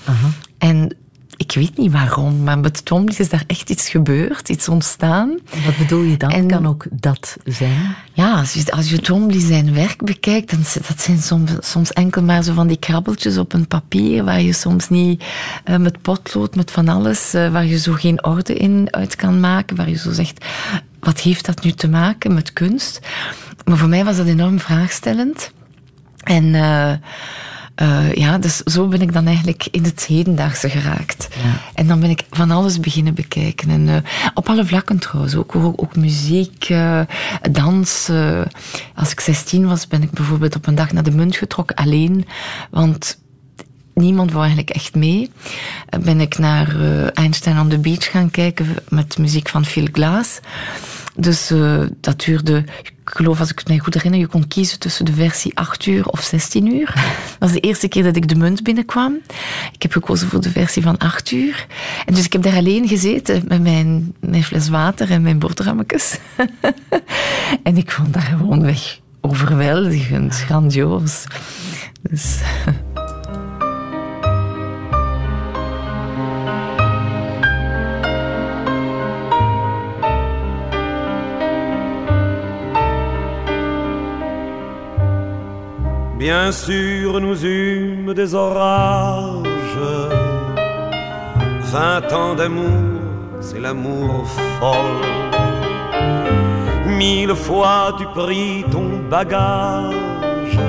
Uh 0.09 0.21
-huh. 0.21 0.31
En 0.57 0.95
ik 1.39 1.51
weet 1.51 1.77
niet 1.77 1.91
waarom, 1.91 2.43
maar 2.43 2.59
met 2.59 2.85
Tom 2.85 3.07
is 3.07 3.29
daar 3.29 3.43
echt 3.47 3.69
iets 3.69 3.89
gebeurd, 3.89 4.49
iets 4.49 4.69
ontstaan. 4.69 5.39
Wat 5.65 5.77
bedoel 5.77 6.01
je 6.01 6.17
dan? 6.17 6.31
En, 6.31 6.47
kan 6.47 6.67
ook 6.67 6.85
dat 6.91 7.37
zijn? 7.45 7.95
Ja, 8.13 8.39
als 8.39 8.53
je, 8.53 8.71
als 8.71 8.89
je 8.89 9.39
zijn 9.39 9.73
werk 9.73 10.03
bekijkt, 10.03 10.49
dan 10.49 10.59
dat 10.87 11.01
zijn 11.01 11.21
soms, 11.21 11.51
soms 11.59 11.93
enkel 11.93 12.21
maar 12.21 12.43
zo 12.43 12.53
van 12.53 12.67
die 12.67 12.79
krabbeltjes 12.79 13.37
op 13.37 13.53
een 13.53 13.67
papier, 13.67 14.23
waar 14.23 14.41
je 14.41 14.53
soms 14.53 14.89
niet 14.89 15.23
uh, 15.65 15.77
met 15.77 16.01
potlood, 16.01 16.55
met 16.55 16.71
van 16.71 16.87
alles, 16.87 17.35
uh, 17.35 17.51
waar 17.51 17.65
je 17.65 17.79
zo 17.79 17.93
geen 17.93 18.23
orde 18.23 18.53
in 18.53 18.87
uit 18.91 19.15
kan 19.15 19.39
maken, 19.39 19.75
waar 19.75 19.89
je 19.89 19.97
zo 19.97 20.11
zegt, 20.11 20.45
wat 20.99 21.19
heeft 21.19 21.45
dat 21.45 21.63
nu 21.63 21.71
te 21.71 21.89
maken 21.89 22.33
met 22.33 22.53
kunst? 22.53 22.99
Maar 23.65 23.77
voor 23.77 23.89
mij 23.89 24.05
was 24.05 24.17
dat 24.17 24.27
enorm 24.27 24.59
vraagstellend. 24.59 25.51
En... 26.23 26.45
Uh, 26.45 26.91
uh, 27.81 28.13
ja, 28.13 28.37
dus 28.37 28.57
zo 28.57 28.87
ben 28.87 29.01
ik 29.01 29.13
dan 29.13 29.25
eigenlijk 29.25 29.67
in 29.71 29.83
het 29.83 30.05
hedendaagse 30.05 30.69
geraakt. 30.69 31.27
Ja. 31.43 31.61
En 31.73 31.87
dan 31.87 31.99
ben 31.99 32.09
ik 32.09 32.23
van 32.31 32.51
alles 32.51 32.79
beginnen 32.79 33.13
bekijken. 33.13 33.69
En 33.69 33.87
uh, 33.87 33.95
op 34.33 34.49
alle 34.49 34.65
vlakken 34.65 34.99
trouwens. 34.99 35.35
Ook, 35.35 35.55
ook, 35.55 35.81
ook 35.81 35.95
muziek, 35.95 36.69
uh, 36.69 37.01
dans. 37.51 38.11
als 38.95 39.11
ik 39.11 39.19
16 39.19 39.67
was, 39.67 39.87
ben 39.87 40.03
ik 40.03 40.11
bijvoorbeeld 40.11 40.55
op 40.55 40.67
een 40.67 40.75
dag 40.75 40.91
naar 40.91 41.03
de 41.03 41.11
munt 41.11 41.35
getrokken, 41.35 41.75
alleen. 41.75 42.27
Want 42.69 43.19
niemand 43.93 44.31
wou 44.31 44.45
eigenlijk 44.45 44.75
echt 44.75 44.95
mee. 44.95 45.31
Ben 46.03 46.21
ik 46.21 46.37
naar 46.37 46.75
Einstein 47.13 47.59
on 47.59 47.69
the 47.69 47.79
Beach 47.79 48.11
gaan 48.11 48.31
kijken 48.31 48.75
met 48.89 49.17
muziek 49.17 49.49
van 49.49 49.65
Phil 49.65 49.87
Glass. 49.91 50.39
Dus 51.19 51.51
uh, 51.51 51.81
dat 52.01 52.19
duurde, 52.19 52.63
ik 52.81 52.93
geloof 53.03 53.39
als 53.39 53.51
ik 53.51 53.59
het 53.59 53.67
mij 53.67 53.77
goed 53.77 53.93
herinner, 53.93 54.19
je 54.19 54.27
kon 54.27 54.47
kiezen 54.47 54.79
tussen 54.79 55.05
de 55.05 55.13
versie 55.13 55.57
8 55.57 55.85
uur 55.85 56.07
of 56.07 56.21
16 56.21 56.75
uur. 56.75 56.93
Dat 57.39 57.49
was 57.49 57.51
de 57.51 57.59
eerste 57.59 57.87
keer 57.87 58.03
dat 58.03 58.15
ik 58.15 58.27
de 58.27 58.35
munt 58.35 58.63
binnenkwam. 58.63 59.17
Ik 59.71 59.81
heb 59.81 59.91
gekozen 59.91 60.27
voor 60.27 60.41
de 60.41 60.49
versie 60.49 60.81
van 60.81 60.97
8 60.97 61.31
uur. 61.31 61.67
En 62.05 62.13
dus 62.13 62.25
ik 62.25 62.33
heb 62.33 62.43
daar 62.43 62.55
alleen 62.55 62.87
gezeten 62.87 63.43
met 63.47 63.61
mijn, 63.61 64.13
mijn 64.19 64.43
fles 64.43 64.69
water 64.69 65.11
en 65.11 65.21
mijn 65.21 65.39
boterhammetjes. 65.39 66.17
en 67.63 67.77
ik 67.77 67.91
vond 67.91 68.13
dat 68.13 68.23
gewoon 68.23 68.61
weg 68.61 68.99
overweldigend, 69.21 70.35
grandioos. 70.35 71.23
Dus... 72.01 72.37
Bien 86.19 86.51
sûr, 86.51 87.21
nous 87.21 87.45
eûmes 87.45 88.13
des 88.13 88.35
orages. 88.35 89.47
Vingt 91.71 92.11
ans 92.11 92.35
d'amour, 92.35 93.39
c'est 93.39 93.61
l'amour 93.61 94.27
folle. 94.59 95.07
Mille 96.87 97.33
fois 97.35 97.95
tu 97.97 98.05
pris 98.07 98.65
ton 98.69 98.99
bagage. 99.09 100.59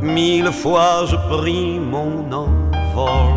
Mille 0.00 0.52
fois 0.52 1.04
je 1.10 1.16
pris 1.36 1.78
mon 1.78 2.32
envol. 2.32 3.36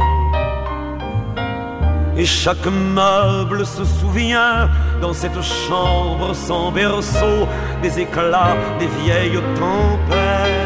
Et 2.15 2.25
chaque 2.25 2.67
meuble 2.95 3.65
se 3.65 3.83
souvient 3.83 4.69
dans 5.01 5.13
cette 5.13 5.41
chambre 5.41 6.33
sans 6.33 6.71
berceau 6.71 7.45
des 7.81 7.99
éclats 7.99 8.55
des 8.79 8.87
vieilles 9.01 9.41
tempêtes. 9.59 10.60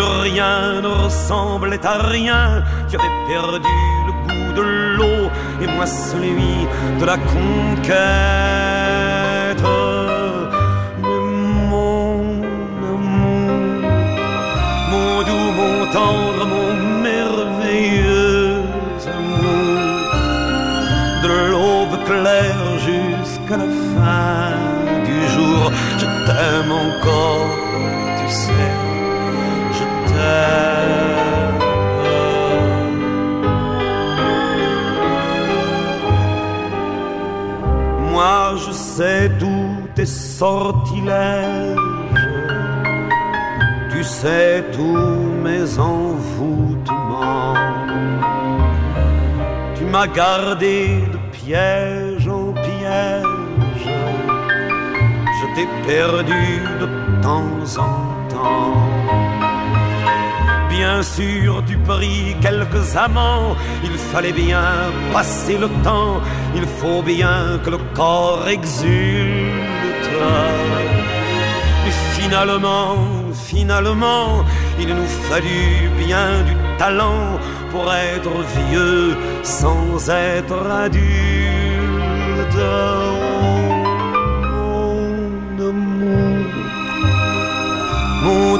Rien 0.00 0.80
ne 0.80 0.88
ressemblait 0.88 1.84
à 1.84 1.98
rien, 1.98 2.62
tu 2.88 2.96
avais 2.96 3.14
perdu 3.28 3.68
le 4.06 4.12
goût 4.26 4.52
de 4.54 4.62
l'eau 4.96 5.30
et 5.60 5.66
moi 5.66 5.86
celui 5.86 6.66
de 7.00 7.04
la 7.04 7.16
conquête. 7.16 7.98
Mais 11.02 11.20
mon 11.70 12.20
amour, 12.94 13.88
mon 14.90 15.22
doux, 15.22 15.50
mon 15.60 15.76
tendre, 15.92 16.46
mon 16.46 16.70
merveilleux 17.02 18.62
amour, 19.16 20.02
de 21.22 21.28
l'aube 21.50 21.98
claire 22.06 22.78
jusqu'à 22.78 23.56
la 23.56 23.68
fin 23.94 24.54
du 25.04 25.18
jour, 25.34 25.60
je 25.98 26.06
t'aime 26.26 26.72
encore, 26.72 27.50
tu 28.18 28.26
sais, 28.32 28.72
Moi 38.10 38.56
je 38.66 38.72
sais 38.72 39.30
tous 39.38 39.88
tes 39.94 40.06
sortilèges, 40.06 41.76
tu 43.92 44.02
sais 44.02 44.64
tous 44.72 45.20
mes 45.44 45.78
envoûtements. 45.78 47.54
Tu 49.76 49.84
m'as 49.84 50.08
gardé 50.08 50.98
de 51.12 51.18
piège 51.30 52.26
en 52.28 52.52
piège, 52.52 53.24
je 55.38 55.46
t'ai 55.54 55.68
perdu 55.86 56.44
de 56.80 56.86
temps 57.22 57.80
en 57.80 57.94
temps. 58.28 58.87
Bien 60.98 61.06
sûr, 61.06 61.62
tu 61.64 61.76
pris 61.76 62.34
quelques 62.40 62.96
amants, 62.96 63.54
il 63.84 63.96
fallait 64.10 64.32
bien 64.32 64.90
passer 65.12 65.56
le 65.56 65.68
temps, 65.84 66.20
il 66.56 66.66
faut 66.66 67.02
bien 67.02 67.60
que 67.62 67.70
le 67.70 67.78
corps 67.94 68.48
exulte. 68.48 70.10
Mais 71.84 71.94
finalement, 72.18 72.96
finalement, 73.46 74.44
il 74.80 74.88
nous 74.88 75.10
fallut 75.30 75.88
bien 76.04 76.42
du 76.42 76.54
talent 76.78 77.38
pour 77.70 77.86
être 77.94 78.32
vieux 78.56 79.16
sans 79.44 80.10
être 80.10 80.68
adulte. 80.68 81.38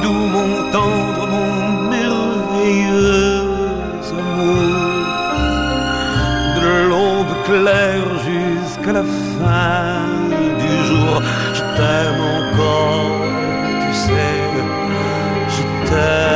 Doux, 0.03 0.27
mon 0.35 0.71
tendre, 0.71 1.18
jusqu'à 7.49 8.93
la 8.93 9.03
fin 9.03 10.05
du 10.59 10.85
jour, 10.85 11.21
je 11.53 11.61
t'aime 11.77 12.21
encore, 12.37 13.25
tu 13.81 13.93
sais, 13.93 14.39
je 15.55 15.63
t'aime. 15.89 16.29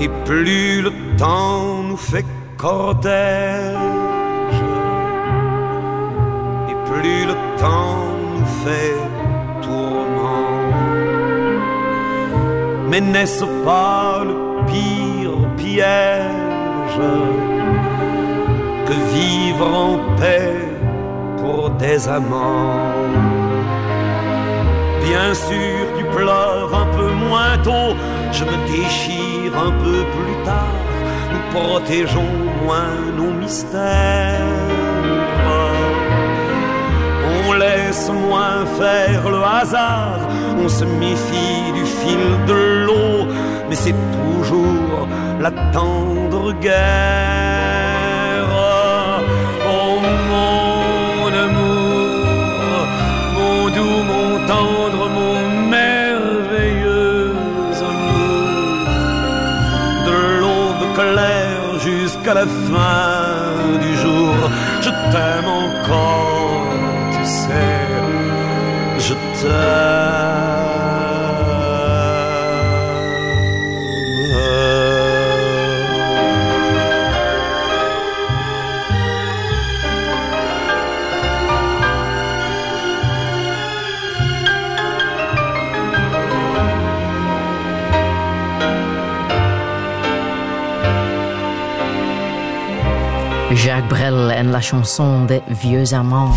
Et 0.00 0.08
plus 0.24 0.82
le 0.82 0.92
temps 1.16 1.82
nous 1.88 1.96
fait 1.96 2.26
cortège, 2.56 3.76
et 6.68 6.76
plus 6.90 7.26
le 7.26 7.34
temps 7.58 8.06
nous 8.36 8.46
fait 8.64 9.17
Mais 12.90 13.00
n'est-ce 13.00 13.44
pas 13.64 14.22
le 14.24 14.64
pire 14.66 15.36
piège 15.56 17.00
que 18.86 18.94
vivre 19.14 19.66
en 19.66 19.98
paix 20.18 20.56
pour 21.36 21.70
des 21.70 22.08
amants? 22.08 22.94
Bien 25.04 25.32
sûr, 25.34 25.80
tu 25.96 26.04
pleures 26.16 26.72
un 26.74 26.86
peu 26.96 27.10
moins 27.12 27.56
tôt, 27.62 27.94
je 28.32 28.44
me 28.44 28.56
déchire 28.66 29.52
un 29.56 29.72
peu 29.84 30.00
plus 30.16 30.36
tard, 30.44 30.84
nous 31.32 31.44
protégeons 31.58 32.34
moins 32.62 32.96
nos 33.16 33.32
mystères. 33.32 34.38
On 37.40 37.52
laisse 37.54 38.10
moins 38.10 38.66
faire 38.78 39.28
le 39.30 39.42
hasard, 39.42 40.20
on 40.64 40.68
se 40.68 40.84
méfie 40.84 41.72
du 41.74 41.84
fil 41.84 42.24
de 42.46 42.84
l'eau, 42.84 43.26
mais 43.68 43.74
c'est 43.74 43.94
toujours 44.16 45.08
la 45.40 45.50
tendre 45.72 46.52
guerre. 46.60 48.48
Oh 49.70 49.94
mon 50.30 51.26
amour, 51.46 52.70
mon 53.36 53.68
doux, 53.76 54.00
mon 54.12 54.28
tendre, 54.52 55.02
mon 55.18 55.36
merveilleux 55.76 57.32
amour, 57.90 58.78
de 60.08 60.16
l'aube 60.40 60.86
claire 60.94 61.68
jusqu'à 61.88 62.34
la 62.34 62.46
fin 62.46 63.78
du 63.84 63.92
jour, 64.02 64.34
je 64.80 64.90
t'aime 65.10 65.50
encore, 65.64 66.62
tu 67.12 67.22
sais, 67.24 67.86
je 68.98 69.14
t'aime. 69.40 70.27
La 94.50 94.60
Chanson 94.62 95.26
des 95.26 95.42
Vieux 95.48 95.92
Amants. 95.92 96.32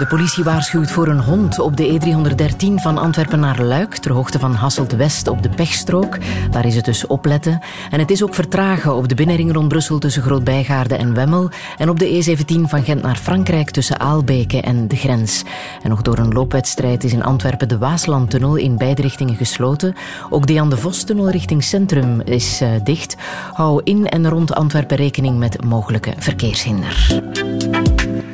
De 0.00 0.06
politie 0.06 0.44
waarschuwt 0.44 0.90
voor 0.90 1.08
een 1.08 1.20
hond 1.20 1.58
op 1.58 1.76
de 1.76 2.00
E313 2.00 2.74
van 2.74 2.98
Antwerpen 2.98 3.40
naar 3.40 3.62
Luik, 3.62 3.96
ter 3.96 4.12
hoogte 4.12 4.38
van 4.38 4.54
Hasselt-West 4.54 5.28
op 5.28 5.42
de 5.42 5.48
pechstrook. 5.48 6.18
Daar 6.50 6.66
is 6.66 6.76
het 6.76 6.84
dus 6.84 7.06
opletten. 7.06 7.60
En 7.90 7.98
het 7.98 8.10
is 8.10 8.22
ook 8.22 8.34
vertragen 8.34 8.94
op 8.94 9.08
de 9.08 9.14
binnenring 9.14 9.52
rond 9.52 9.68
Brussel 9.68 9.98
tussen 9.98 10.22
Groot-Bijgaarde 10.22 10.94
en 10.94 11.14
Wemmel 11.14 11.50
en 11.78 11.88
op 11.88 11.98
de 11.98 12.06
E17 12.06 12.60
van 12.60 12.82
Gent 12.82 13.02
naar 13.02 13.16
Frankrijk 13.16 13.70
tussen 13.70 14.00
Aalbeke 14.00 14.60
en 14.60 14.88
de 14.88 14.96
grens. 14.96 15.42
En 15.82 15.90
nog 15.90 16.02
door 16.02 16.18
een 16.18 16.32
loopwedstrijd 16.32 17.04
is 17.04 17.12
in 17.12 17.24
Antwerpen 17.24 17.68
de 17.68 17.78
Waaslandtunnel 17.78 18.56
in 18.56 18.76
beide 18.76 19.02
richtingen 19.02 19.36
gesloten. 19.36 19.94
Ook 20.30 20.46
de 20.46 20.52
Jan 20.52 20.70
de 20.70 20.76
Vos-tunnel 20.76 21.30
richting 21.30 21.64
centrum 21.64 22.20
is 22.20 22.62
uh, 22.62 22.68
dicht. 22.84 23.16
Hou 23.52 23.80
in 23.84 24.08
en 24.08 24.28
rond 24.28 24.54
Antwerpen 24.54 24.96
rekening 24.96 25.38
met 25.38 25.64
mogelijke 25.64 26.12
verkeershinder. 26.16 27.20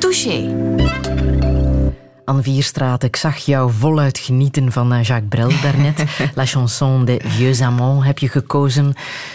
Touché. 0.07 0.55
Anne 2.25 2.41
Vierstraat, 2.41 3.03
ik 3.03 3.15
zag 3.15 3.37
jou 3.37 3.71
voluit 3.71 4.17
genieten 4.17 4.71
van 4.71 4.87
Jacques 5.01 5.27
Brel 5.29 5.51
daarnet. 5.61 6.03
La 6.35 6.45
chanson 6.45 7.05
des 7.05 7.19
vieux 7.23 7.61
amants 7.61 8.05
heb 8.05 8.19
je 8.19 8.29
gekozen. 8.29 8.93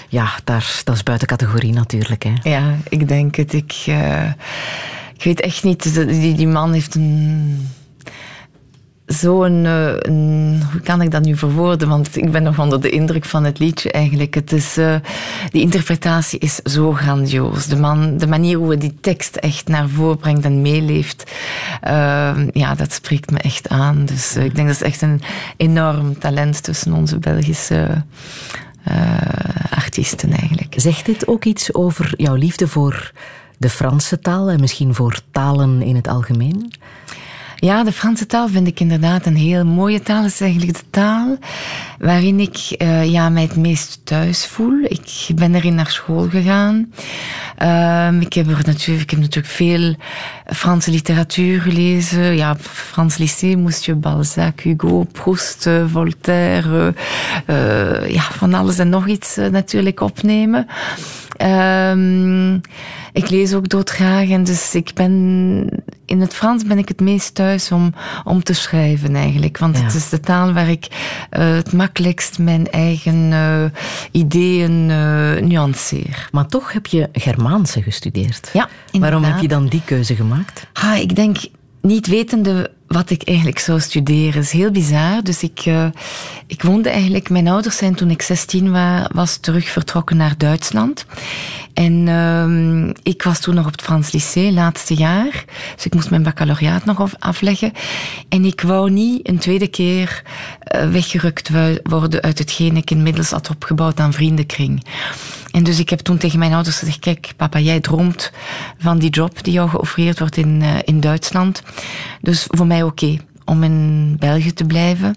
Ja, 0.09 0.31
daar, 0.45 0.81
dat 0.85 0.95
is 0.95 1.03
buiten 1.03 1.29
categorie 1.29 1.73
natuurlijk. 1.73 2.23
Hè? 2.23 2.33
Ja, 2.43 2.77
ik 2.89 3.09
denk 3.09 3.37
het. 3.37 3.53
Ik, 3.53 3.85
uh, 3.89 4.31
ik 5.15 5.23
weet 5.23 5.41
echt 5.41 5.63
niet. 5.63 5.95
Die, 5.95 6.35
die 6.35 6.49
man 6.49 6.73
heeft 6.73 6.95
een 6.95 7.69
zo'n, 9.13 9.65
uh, 9.65 9.93
hoe 10.71 10.81
kan 10.83 11.03
ik 11.03 11.11
dat 11.11 11.25
nu 11.25 11.37
verwoorden? 11.37 11.89
Want 11.89 12.17
ik 12.17 12.31
ben 12.31 12.43
nog 12.43 12.59
onder 12.59 12.81
de 12.81 12.91
indruk 12.91 13.25
van 13.25 13.45
het 13.45 13.59
liedje 13.59 13.91
eigenlijk. 13.91 14.35
Het 14.35 14.53
is, 14.53 14.79
uh, 14.79 14.95
die 15.51 15.63
interpretatie 15.63 16.39
is 16.39 16.55
zo 16.57 16.93
grandioos. 16.93 17.67
De, 17.67 17.77
man, 17.77 18.17
de 18.17 18.27
manier 18.27 18.59
hoe 18.59 18.69
hij 18.69 18.79
die 18.79 18.97
tekst 19.01 19.37
echt 19.37 19.69
naar 19.69 19.89
voren 19.89 20.17
brengt 20.17 20.45
en 20.45 20.63
meeleeft, 20.63 21.31
uh, 21.87 22.31
ja, 22.53 22.75
dat 22.75 22.93
spreekt 22.93 23.31
me 23.31 23.39
echt 23.39 23.69
aan. 23.69 24.05
Dus 24.05 24.37
ik 24.37 24.55
denk 24.55 24.67
dat 24.67 24.77
is 24.77 24.83
echt 24.83 25.03
een 25.03 25.21
enorm 25.57 26.19
talent 26.19 26.63
tussen 26.63 26.93
onze 26.93 27.19
Belgische 27.19 28.05
artiesten 29.71 30.31
eigenlijk. 30.31 30.75
Zegt 30.77 31.07
dit 31.07 31.27
ook 31.27 31.45
iets 31.45 31.75
over 31.75 32.15
jouw 32.17 32.35
liefde 32.35 32.69
voor 32.69 33.13
de 33.59 33.71
Franse 33.71 34.19
taal 34.19 34.51
en 34.51 34.61
misschien 34.61 34.95
voor 34.95 35.21
talen 35.31 35.83
in 35.83 35.97
het 35.97 36.09
algemeen? 36.09 36.73
Ja, 37.65 37.85
de 37.85 37.93
Franse 37.93 38.27
taal 38.27 38.49
vind 38.49 38.67
ik 38.67 38.81
inderdaad 38.81 39.27
een 39.27 39.37
heel 39.37 39.65
mooie 39.65 40.01
taal. 40.01 40.23
Het 40.23 40.33
is 40.33 40.41
eigenlijk 40.41 40.79
de 40.79 40.85
taal 40.91 41.37
waarin 41.99 42.41
ik 42.41 42.75
uh, 42.79 43.05
ja, 43.05 43.29
mij 43.29 43.43
het 43.43 43.57
meest 43.57 44.01
thuis 44.05 44.47
voel. 44.47 44.79
Ik 44.83 45.27
ben 45.35 45.55
erin 45.55 45.75
naar 45.75 45.91
school 45.91 46.29
gegaan. 46.29 46.93
Uh, 47.63 48.21
ik, 48.21 48.33
heb 48.33 48.47
er 48.47 48.63
natuurlijk, 48.67 49.03
ik 49.03 49.11
heb 49.11 49.21
natuurlijk 49.21 49.55
veel 49.55 49.95
Franse 50.47 50.91
literatuur 50.91 51.61
gelezen. 51.61 52.37
Ja, 52.37 52.57
Frans 52.61 53.17
lycée 53.17 53.57
moest 53.57 53.85
je 53.85 53.95
Balzac, 53.95 54.61
Hugo, 54.61 55.05
Proust, 55.13 55.67
eh, 55.67 55.85
Voltaire, 55.87 56.95
uh, 57.47 58.11
ja, 58.11 58.23
van 58.23 58.55
alles 58.55 58.79
en 58.79 58.89
nog 58.89 59.07
iets 59.07 59.37
natuurlijk 59.37 60.01
opnemen. 60.01 60.67
Um, 61.43 62.61
ik 63.13 63.31
lees 63.31 63.55
ook 63.55 63.69
doodgraag 63.69 64.29
en 64.29 64.45
dus 64.45 64.75
ik 64.75 64.91
ben 64.95 65.82
in 66.13 66.21
het 66.21 66.35
Frans 66.35 66.65
ben 66.65 66.79
ik 66.79 66.89
het 66.89 67.01
meest 67.01 67.35
thuis 67.35 67.73
om, 67.73 67.95
om 68.25 68.43
te 68.43 68.53
schrijven 68.53 69.17
eigenlijk. 69.17 69.59
Want 69.59 69.79
ja. 69.79 69.85
het 69.85 69.95
is 69.95 70.09
de 70.09 70.21
taal 70.21 70.53
waar 70.53 70.69
ik 70.69 70.87
uh, 70.91 71.55
het 71.55 71.73
makkelijkst 71.73 72.39
mijn 72.39 72.71
eigen 72.71 73.31
uh, 73.31 73.65
ideeën 74.11 74.89
uh, 74.89 75.37
nuanceer. 75.41 76.29
Maar 76.33 76.47
toch 76.47 76.73
heb 76.73 76.87
je 76.87 77.09
Germaanse 77.13 77.83
gestudeerd. 77.83 78.51
Ja, 78.53 78.69
inderdaad. 78.91 79.21
Waarom 79.21 79.33
heb 79.33 79.43
je 79.43 79.49
dan 79.49 79.67
die 79.67 79.83
keuze 79.85 80.15
gemaakt? 80.15 80.67
Ha, 80.73 80.95
ik 80.95 81.17
denk 81.17 81.37
niet 81.81 82.07
wetende 82.07 82.71
wat 82.87 83.11
ik 83.11 83.23
eigenlijk 83.23 83.59
zou 83.59 83.81
studeren. 83.81 84.43
is 84.43 84.51
heel 84.51 84.71
bizar. 84.71 85.23
Dus 85.23 85.43
ik, 85.43 85.67
uh, 85.67 85.87
ik 86.47 86.63
woonde 86.63 86.89
eigenlijk... 86.89 87.31
Mijn 87.31 87.49
ouders 87.49 87.77
zijn 87.77 87.95
toen 87.95 88.11
ik 88.11 88.23
16 88.23 88.71
was, 88.73 89.07
was 89.13 89.37
terug 89.37 89.69
vertrokken 89.69 90.17
naar 90.17 90.35
Duitsland. 90.37 91.07
En 91.75 91.93
uh, 92.07 92.91
ik 93.03 93.23
was 93.23 93.41
toen 93.41 93.55
nog 93.55 93.67
op 93.67 93.73
het 93.73 93.83
Frans 93.83 94.13
Lycée, 94.13 94.53
laatste 94.53 94.95
jaar. 94.95 95.45
Dus 95.75 95.85
ik 95.85 95.95
moest 95.95 96.11
mijn 96.11 96.23
baccalaureaat 96.23 96.85
nog 96.85 97.15
afleggen. 97.19 97.73
En 98.29 98.45
ik 98.45 98.61
wou 98.61 98.91
niet 98.91 99.29
een 99.29 99.39
tweede 99.39 99.69
keer 99.69 100.23
uh, 100.77 100.91
weggerukt 100.91 101.51
worden 101.83 102.23
uit 102.23 102.39
hetgeen 102.39 102.77
ik 102.77 102.91
inmiddels 102.91 103.31
had 103.31 103.51
opgebouwd 103.51 104.01
aan 104.01 104.13
vriendenkring. 104.13 104.85
En 105.51 105.63
dus 105.63 105.79
ik 105.79 105.91
heb 105.91 105.99
toen 105.99 106.19
tegen 106.19 106.39
mijn 106.39 106.53
ouders 106.53 106.79
gezegd, 106.79 106.99
kijk 106.99 107.33
papa, 107.37 107.59
jij 107.59 107.81
droomt 107.81 108.33
van 108.79 108.99
die 108.99 109.11
job 109.11 109.45
die 109.45 109.53
jou 109.53 109.69
geoffreerd 109.69 110.19
wordt 110.19 110.37
in, 110.37 110.61
uh, 110.63 110.69
in 110.85 111.01
Duitsland. 111.01 111.63
Dus 112.21 112.47
voor 112.51 112.67
mij 112.67 112.83
oké 112.83 113.17
om 113.45 113.63
in 113.63 114.17
België 114.19 114.53
te 114.53 114.65
blijven. 114.65 115.17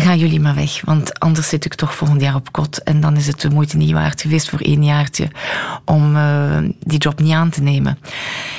Gaan 0.00 0.18
jullie 0.18 0.40
maar 0.40 0.54
weg, 0.54 0.80
want 0.84 1.18
anders 1.18 1.48
zit 1.48 1.64
ik 1.64 1.74
toch 1.74 1.94
volgend 1.94 2.20
jaar 2.20 2.34
op 2.34 2.52
kot. 2.52 2.82
En 2.82 3.00
dan 3.00 3.16
is 3.16 3.26
het 3.26 3.40
de 3.40 3.50
moeite 3.50 3.76
niet 3.76 3.92
waard 3.92 4.20
geweest 4.20 4.48
voor 4.48 4.60
één 4.60 4.84
jaartje 4.84 5.28
om 5.84 6.16
uh, 6.16 6.56
die 6.80 6.98
job 6.98 7.20
niet 7.20 7.32
aan 7.32 7.50
te 7.50 7.62
nemen. 7.62 7.98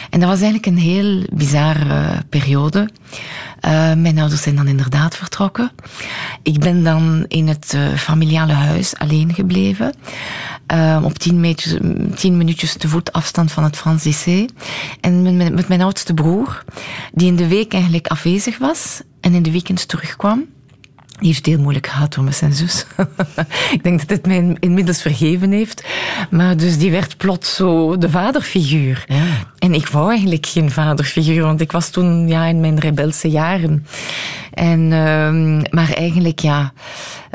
En 0.09 0.19
dat 0.19 0.29
was 0.29 0.41
eigenlijk 0.41 0.65
een 0.65 0.77
heel 0.77 1.23
bizarre 1.33 2.23
periode. 2.29 2.89
Uh, 3.65 3.93
mijn 3.93 4.19
ouders 4.19 4.41
zijn 4.41 4.55
dan 4.55 4.67
inderdaad 4.67 5.15
vertrokken. 5.15 5.71
Ik 6.43 6.59
ben 6.59 6.83
dan 6.83 7.25
in 7.27 7.47
het 7.47 7.73
uh, 7.75 7.93
familiale 7.95 8.53
huis 8.53 8.97
alleen 8.97 9.33
gebleven. 9.33 9.93
Op 11.03 11.17
tien, 11.17 11.39
meters, 11.39 11.75
tien 12.15 12.37
minuutjes 12.37 12.73
te 12.73 12.87
voet 12.87 13.13
afstand 13.13 13.51
van 13.51 13.63
het 13.63 13.77
Frans 13.77 14.03
lycée. 14.03 14.49
En 14.99 15.37
met, 15.37 15.53
met 15.53 15.67
mijn 15.67 15.81
oudste 15.81 16.13
broer, 16.13 16.63
die 17.13 17.27
in 17.27 17.35
de 17.35 17.47
week 17.47 17.73
eigenlijk 17.73 18.07
afwezig 18.07 18.57
was 18.57 19.01
en 19.21 19.33
in 19.33 19.43
de 19.43 19.51
weekends 19.51 19.85
terugkwam. 19.85 20.45
Die 21.21 21.29
heeft 21.29 21.45
het 21.45 21.55
heel 21.55 21.63
moeilijk 21.63 21.87
gehad 21.87 22.13
door 22.13 22.23
met 22.23 22.35
zijn 22.35 22.53
zus. 22.53 22.85
ik 23.75 23.83
denk 23.83 23.99
dat 23.99 24.09
het 24.09 24.25
mij 24.25 24.55
inmiddels 24.59 25.01
vergeven 25.01 25.51
heeft. 25.51 25.83
Maar 26.29 26.57
dus 26.57 26.77
die 26.77 26.91
werd 26.91 27.17
plots 27.17 27.55
zo 27.55 27.97
de 27.97 28.09
vaderfiguur. 28.09 29.03
Ja. 29.07 29.23
En 29.59 29.73
ik 29.73 29.87
wou 29.87 30.09
eigenlijk 30.09 30.45
geen 30.45 30.71
vaderfiguur, 30.71 31.43
want 31.43 31.61
ik 31.61 31.71
was 31.71 31.89
toen 31.89 32.27
ja, 32.27 32.45
in 32.45 32.59
mijn 32.59 32.79
rebelse 32.79 33.29
jaren. 33.29 33.85
En, 34.53 34.79
uh, 34.79 35.71
maar 35.71 35.93
eigenlijk, 35.93 36.39
ja, 36.39 36.73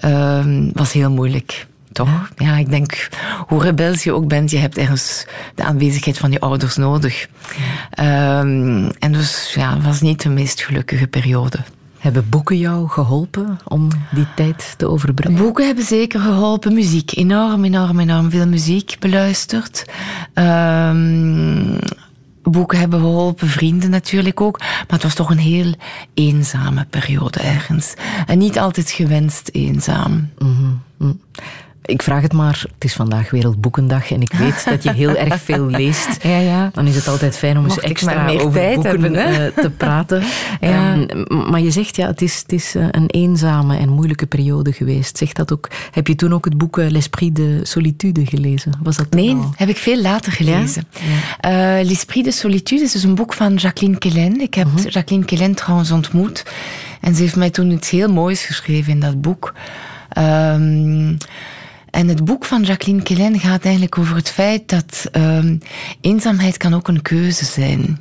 uh, 0.05 0.45
was 0.73 0.93
heel 0.93 1.11
moeilijk. 1.11 1.67
Toch? 1.93 2.31
Ja, 2.37 2.57
ik 2.57 2.71
denk, 2.71 3.09
hoe 3.47 3.63
rebels 3.63 4.05
je 4.05 4.13
ook 4.13 4.29
bent, 4.29 4.51
je 4.51 4.59
hebt 4.59 4.79
ergens 4.79 5.27
de 5.55 5.65
aanwezigheid 5.65 6.19
van 6.19 6.31
je 6.31 6.41
ouders 6.41 6.77
nodig. 6.77 7.29
Um, 8.01 8.91
en 8.99 9.13
dus 9.13 9.53
ja, 9.55 9.75
het 9.75 9.85
was 9.85 10.01
niet 10.01 10.23
de 10.23 10.29
meest 10.29 10.63
gelukkige 10.63 11.07
periode. 11.07 11.59
Hebben 12.07 12.29
boeken 12.29 12.59
jou 12.59 12.89
geholpen 12.89 13.59
om 13.65 13.89
die 14.11 14.27
tijd 14.37 14.75
te 14.77 14.89
overbruggen? 14.89 15.43
Boeken 15.45 15.67
hebben 15.67 15.85
zeker 15.85 16.21
geholpen. 16.21 16.75
Muziek. 16.75 17.17
Enorm, 17.17 17.65
enorm, 17.65 18.01
enorm 18.01 18.31
veel 18.31 18.47
muziek 18.47 18.97
beluisterd. 19.01 19.85
Um, 20.35 21.79
boeken 22.43 22.79
hebben 22.79 23.01
geholpen, 23.01 23.49
vrienden 23.49 23.91
natuurlijk 23.91 24.41
ook. 24.41 24.59
Maar 24.59 24.87
het 24.89 25.03
was 25.03 25.15
toch 25.15 25.31
een 25.31 25.39
heel 25.39 25.75
eenzame 26.15 26.87
periode 26.91 27.41
ergens. 27.41 27.95
En 28.27 28.39
niet 28.39 28.59
altijd 28.59 28.91
gewenst 28.91 29.49
eenzaam. 29.53 30.31
Mm 30.39 30.81
-hmm. 30.99 31.21
Ik 31.87 32.03
vraag 32.03 32.23
het 32.23 32.33
maar, 32.33 32.65
het 32.75 32.85
is 32.85 32.93
vandaag 32.93 33.31
Wereldboekendag 33.31 34.11
en 34.11 34.21
ik 34.21 34.33
weet 34.33 34.65
dat 34.65 34.83
je 34.83 34.93
heel 34.93 35.17
erg 35.17 35.41
veel 35.43 35.67
leest. 35.67 36.09
Ja, 36.27 36.39
ja. 36.39 36.71
Dan 36.73 36.87
is 36.87 36.97
het 36.97 37.09
altijd 37.09 37.37
fijn 37.37 37.57
om 37.57 37.63
Mocht 37.63 37.83
eens 37.83 37.91
extra 37.91 38.25
meer 38.25 38.45
over 38.45 38.75
boeken 38.75 39.15
hebben, 39.15 39.55
te 39.55 39.71
praten. 39.71 40.23
Ja. 40.61 40.95
Um, 40.95 41.51
maar 41.51 41.61
je 41.61 41.71
zegt, 41.71 41.97
ja, 41.97 42.07
het 42.07 42.23
is, 42.23 42.39
het 42.39 42.53
is 42.53 42.75
een 42.75 43.07
eenzame 43.07 43.77
en 43.77 43.89
moeilijke 43.89 44.27
periode 44.27 44.73
geweest. 44.73 45.19
Zeg 45.19 45.33
dat 45.33 45.53
ook, 45.53 45.69
heb 45.91 46.07
je 46.07 46.15
toen 46.15 46.33
ook 46.33 46.45
het 46.45 46.59
boek 46.59 46.77
L'Esprit 46.77 47.37
de 47.37 47.61
Solitude 47.63 48.27
gelezen? 48.27 48.73
Was 48.83 48.97
dat 48.97 49.11
nee, 49.11 49.35
al? 49.35 49.53
heb 49.57 49.69
ik 49.69 49.77
veel 49.77 50.01
later 50.01 50.33
gelezen. 50.33 50.85
Ja? 51.41 51.79
Uh, 51.81 51.87
L'Esprit 51.89 52.25
de 52.25 52.31
Solitude 52.31 52.83
is 52.83 52.93
dus 52.93 53.03
een 53.03 53.15
boek 53.15 53.33
van 53.33 53.55
Jacqueline 53.55 53.99
Kellen. 53.99 54.41
Ik 54.41 54.55
heb 54.55 54.67
uh 54.67 54.75
-huh. 54.75 54.91
Jacqueline 54.91 55.27
Kellen 55.27 55.55
trouwens 55.55 55.91
ontmoet. 55.91 56.45
En 57.01 57.15
ze 57.15 57.23
heeft 57.23 57.37
mij 57.37 57.51
toen 57.51 57.71
iets 57.71 57.91
heel 57.91 58.13
moois 58.13 58.45
geschreven 58.45 58.93
in 58.93 59.01
dat 59.01 59.21
boek. 59.21 59.55
Um, 60.19 61.17
en 61.97 62.09
het 62.09 62.25
boek 62.25 62.45
van 62.45 62.63
Jacqueline 62.63 63.03
Kellen 63.03 63.41
gaat 63.41 63.65
eigenlijk 63.65 63.99
over 63.99 64.17
het 64.17 64.31
feit 64.31 64.69
dat 64.69 65.09
um, 65.13 65.59
eenzaamheid 66.01 66.57
kan 66.57 66.75
ook 66.75 66.89
een 66.89 67.03
keuze 67.03 67.45
zijn. 67.45 68.01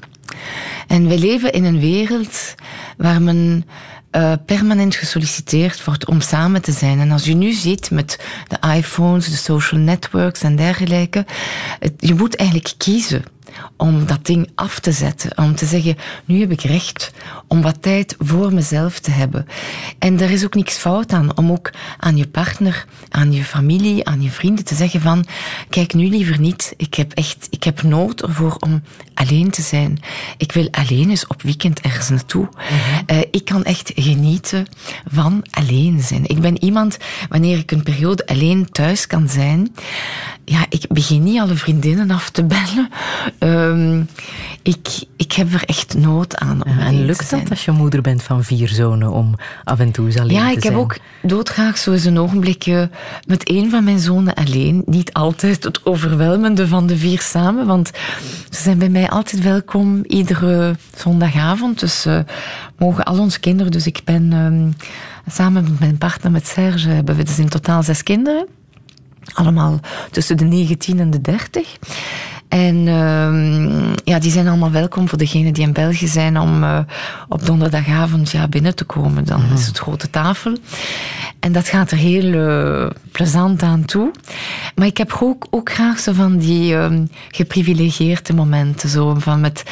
En 0.88 1.08
wij 1.08 1.18
leven 1.18 1.54
in 1.54 1.64
een 1.64 1.80
wereld 1.80 2.56
waar 2.98 3.22
men 3.22 3.66
uh, 4.12 4.34
permanent 4.46 4.96
gesolliciteerd 4.96 5.84
wordt 5.84 6.06
om 6.06 6.22
samen 6.22 6.62
te 6.62 6.72
zijn. 6.72 7.00
En 7.00 7.12
als 7.12 7.26
je 7.26 7.36
nu 7.36 7.52
ziet 7.52 7.92
met 7.92 8.20
de 8.48 8.74
iPhones, 8.76 9.30
de 9.30 9.38
social 9.38 9.82
networks 9.82 10.42
en 10.42 10.56
dergelijke, 10.56 11.26
je 11.98 12.14
moet 12.14 12.36
eigenlijk 12.36 12.74
kiezen 12.78 13.24
om 13.78 14.06
dat 14.06 14.26
ding 14.26 14.50
af 14.56 14.80
te 14.80 14.92
zetten. 14.92 15.38
Om 15.38 15.56
te 15.56 15.66
zeggen, 15.66 15.98
nu 16.26 16.40
heb 16.40 16.52
ik 16.52 16.62
recht 16.62 17.12
om 17.48 17.62
wat 17.62 17.82
tijd 17.82 18.16
voor 18.20 18.54
mezelf 18.54 19.00
te 19.00 19.12
hebben. 19.12 19.46
En 20.00 20.20
er 20.22 20.32
is 20.32 20.46
ook 20.46 20.56
niks 20.56 20.78
fout 20.78 21.12
aan 21.12 21.38
om 21.38 21.52
ook 21.52 21.72
aan 21.98 22.18
je 22.18 22.28
partner, 22.28 22.86
aan 23.10 23.32
je 23.32 23.44
familie, 23.44 24.06
aan 24.06 24.22
je 24.22 24.30
vrienden 24.30 24.66
te 24.66 24.76
zeggen 24.76 25.02
van, 25.02 25.26
kijk 25.70 25.94
nu 25.94 26.08
liever 26.10 26.40
niet, 26.40 26.74
ik 26.78 26.94
heb 26.94 27.14
echt, 27.14 27.48
ik 27.50 27.64
heb 27.64 27.84
nood 27.84 28.22
ervoor 28.22 28.56
om 28.60 28.84
alleen 29.14 29.50
te 29.50 29.62
zijn. 29.62 30.00
Ik 30.38 30.52
wil 30.52 30.68
alleen 30.72 31.10
eens 31.10 31.28
op 31.28 31.42
weekend 31.42 31.82
ergens 31.82 32.10
naartoe. 32.10 32.44
Mm 32.44 32.50
-hmm. 32.58 33.18
uh, 33.18 33.24
ik 33.32 33.46
kan 33.46 33.64
echt 33.64 33.92
genieten 33.96 34.68
van 35.12 35.46
alleen 35.50 36.02
zijn. 36.02 36.26
Ik 36.26 36.40
ben 36.40 36.64
iemand, 36.64 36.98
wanneer 37.30 37.58
ik 37.58 37.72
een 37.72 37.84
periode 37.84 38.28
alleen 38.28 38.70
thuis 38.72 39.08
kan 39.08 39.30
zijn, 39.30 39.76
ja, 40.46 40.66
ik 40.70 40.86
begin 40.90 41.24
niet 41.24 41.40
alle 41.40 41.56
vriendinnen 41.56 42.12
af 42.12 42.30
te 42.30 42.44
bellen. 42.44 42.90
Um, 43.40 44.08
ik, 44.62 45.04
ik 45.16 45.32
heb 45.32 45.54
er 45.54 45.64
echt 45.66 45.98
nood 45.98 46.38
aan. 46.38 46.66
Om 46.66 46.80
ja, 46.80 46.86
en 46.86 47.06
lukt 47.06 47.30
dat 47.30 47.50
als 47.50 47.66
je 47.66 47.72
moeder 47.72 48.02
bent 48.02 48.24
van 48.24 48.44
vier 48.44 48.68
zonen 48.68 49.12
om 49.12 49.36
af 49.64 49.80
en 49.80 49.92
toe 49.92 50.06
eens 50.06 50.18
alleen 50.18 50.36
ja, 50.36 50.38
te 50.38 50.44
zijn? 50.44 50.54
Ja, 50.54 50.58
ik 50.58 50.64
heb 50.64 50.76
ook 50.76 50.98
doodgraag 51.22 51.78
zo 51.78 51.92
eens 51.92 52.06
een 52.06 52.20
ogenblikje 52.20 52.90
met 53.28 53.44
één 53.44 53.70
van 53.70 53.84
mijn 53.84 54.00
zonen 54.00 54.34
alleen. 54.34 54.84
Niet 54.86 55.14
altijd 55.14 55.64
het 55.64 55.86
overweldigende 55.86 56.68
van 56.68 56.88
de 56.88 56.98
vier 56.98 57.22
samen, 57.22 57.66
want 57.66 57.92
ze 58.50 58.62
zijn 58.62 58.78
bij 58.78 58.90
mij 58.90 59.10
altijd 59.10 59.42
welkom 59.42 60.04
iedere 60.08 60.76
zondagavond. 60.96 61.80
Dus 61.80 62.06
uh, 62.06 62.20
mogen 62.78 63.04
al 63.04 63.20
onze 63.20 63.40
kinderen, 63.40 63.72
dus 63.72 63.86
ik 63.86 64.02
ben 64.04 64.34
um, 64.34 64.76
samen 65.28 65.64
met 65.64 65.80
mijn 65.80 65.98
partner, 65.98 66.32
met 66.32 66.48
Serge, 66.48 66.90
hebben 66.90 67.16
we 67.16 67.24
dus 67.24 67.40
in 67.40 67.50
totaal 67.50 67.84
zes 67.84 68.04
kinderen. 68.04 68.48
Allemaal 69.34 69.80
tussen 70.12 70.38
de 70.38 70.46
19 70.46 71.00
en 71.00 71.10
de 71.10 71.22
30. 71.22 71.78
En 72.48 72.88
ehm, 72.88 73.94
ja, 74.04 74.20
die 74.20 74.32
zijn 74.32 74.48
allemaal 74.48 74.72
welkom 74.72 75.10
voor 75.10 75.18
degenen 75.18 75.54
die 75.54 75.64
in 75.64 75.74
België 75.74 76.08
zijn 76.08 76.40
om 76.40 76.64
uh, 76.64 76.80
op 77.28 77.46
donderdagavond 77.46 78.32
ja, 78.32 78.48
binnen 78.48 78.76
te 78.76 78.84
komen. 78.84 79.26
Dan 79.26 79.44
is 79.54 79.68
het 79.68 79.78
grote 79.78 80.10
tafel. 80.10 80.58
En 81.40 81.52
dat 81.52 81.68
gaat 81.68 81.92
er 81.92 81.98
heel 81.98 82.24
uh, 82.24 82.90
plezant 83.12 83.64
aan 83.64 83.86
toe. 83.86 84.12
Maar 84.76 84.88
ik 84.88 84.98
heb 84.98 85.18
ook, 85.22 85.48
ook 85.50 85.72
graag 85.72 86.00
zo 86.00 86.14
van 86.14 86.38
die 86.38 86.74
uh, 86.74 86.88
geprivilegeerde 87.32 88.34
momenten. 88.34 88.90
Zo 88.90 89.16
van 89.18 89.42
met 89.42 89.64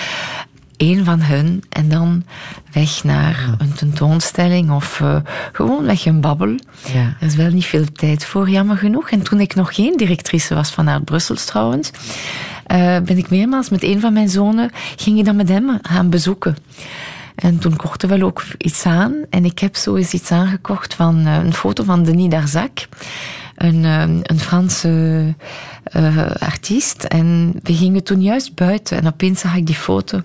één 0.78 1.06
van 1.06 1.22
hun 1.22 1.64
en 1.70 1.90
dan 1.90 2.24
weg 2.72 3.04
naar 3.04 3.56
een 3.58 3.74
tentoonstelling 3.74 4.72
of 4.72 5.00
uh, 5.00 5.16
gewoon 5.52 5.86
weg 5.86 6.06
een 6.06 6.22
babbel. 6.22 6.56
Ja. 6.94 7.16
Er 7.20 7.28
is 7.28 7.36
wel 7.36 7.50
niet 7.50 7.66
veel 7.66 7.86
tijd 7.94 8.26
voor, 8.26 8.50
jammer 8.50 8.78
genoeg. 8.78 9.10
En 9.10 9.22
toen 9.22 9.40
ik 9.40 9.56
nog 9.56 9.76
geen 9.76 9.98
directrice 9.98 10.56
was 10.56 10.70
van 10.70 10.88
Art 10.88 11.06
Brussels 11.06 11.46
trouwens, 11.46 11.92
uh, 11.92 13.00
ben 13.00 13.18
ik 13.18 13.30
meermaals 13.30 13.70
met 13.70 13.84
een 13.84 14.00
van 14.00 14.14
mijn 14.14 14.30
zonen, 14.30 14.72
ging 14.96 15.20
ik 15.20 15.26
dan 15.26 15.36
met 15.36 15.50
hem 15.50 15.80
gaan 15.82 16.10
bezoeken. 16.10 16.58
En 17.36 17.60
toen 17.60 17.76
kochten 17.76 18.10
we 18.10 18.18
wel 18.18 18.28
ook 18.28 18.44
iets 18.58 18.86
aan. 18.86 19.14
En 19.30 19.46
ik 19.46 19.60
heb 19.60 19.76
zo 19.76 19.96
eens 19.96 20.14
iets 20.14 20.32
aangekocht 20.32 20.94
van 20.94 21.20
uh, 21.28 21.36
een 21.36 21.54
foto 21.54 21.84
van 21.84 22.04
Denis 22.04 22.30
Darzac. 22.30 22.88
Een, 23.56 23.84
een 24.24 24.40
Franse 24.40 25.34
uh, 25.98 26.32
artiest. 26.40 27.04
En 27.04 27.54
we 27.64 27.74
gingen 27.74 28.04
toen 28.04 28.22
juist 28.22 28.56
buiten 28.56 28.98
en 28.98 29.08
opeens 29.08 29.40
zag 29.40 29.56
ik 29.56 29.66
die 29.66 29.76
foto. 29.76 30.22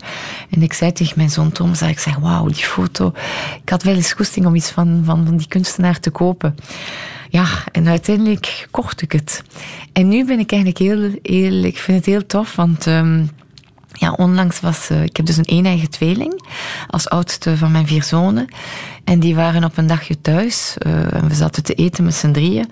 En 0.51 0.63
ik 0.63 0.73
zei 0.73 0.93
tegen 0.93 1.15
mijn 1.17 1.31
zoon 1.31 1.53
Thomas, 1.53 1.83
ik 1.83 1.99
zeg, 1.99 2.17
wauw, 2.17 2.47
die 2.47 2.65
foto. 2.65 3.13
Ik 3.63 3.69
had 3.69 3.83
wel 3.83 3.95
eens 3.95 4.13
goesting 4.13 4.47
om 4.47 4.55
iets 4.55 4.71
van, 4.71 5.03
van, 5.05 5.27
van 5.27 5.37
die 5.37 5.49
kunstenaar 5.49 6.01
te 6.01 6.11
kopen. 6.11 6.57
Ja, 7.31 7.47
en 7.73 7.89
uiteindelijk 7.89 8.69
kocht 8.71 9.03
ik 9.03 9.13
het. 9.13 9.43
En 9.93 10.09
nu 10.09 10.25
ben 10.25 10.39
ik 10.39 10.53
eigenlijk 10.53 10.83
heel, 10.83 11.19
heel 11.23 11.63
ik 11.63 11.79
vind 11.79 11.97
het 11.97 12.07
heel 12.07 12.27
tof, 12.27 12.57
want... 12.57 12.87
Um, 12.87 13.31
ja, 13.93 14.13
onlangs 14.13 14.61
was... 14.61 14.91
Uh, 14.91 15.03
ik 15.03 15.17
heb 15.17 15.27
dus 15.27 15.37
een 15.37 15.53
een-eigen 15.53 15.91
tweeling 15.91 16.43
als 16.87 17.09
oudste 17.09 17.57
van 17.57 17.73
mijn 17.73 17.87
vier 17.87 18.03
zonen. 18.03 18.49
En 19.05 19.21
die 19.21 19.35
waren 19.35 19.65
op 19.65 19.77
een 19.77 19.87
dagje 19.87 20.21
thuis. 20.21 20.77
Uh, 20.87 21.15
en 21.15 21.29
we 21.29 21.35
zaten 21.35 21.63
te 21.63 21.75
eten 21.75 22.05
met 22.05 22.15
z'n 22.15 22.33
drieën. 22.33 22.71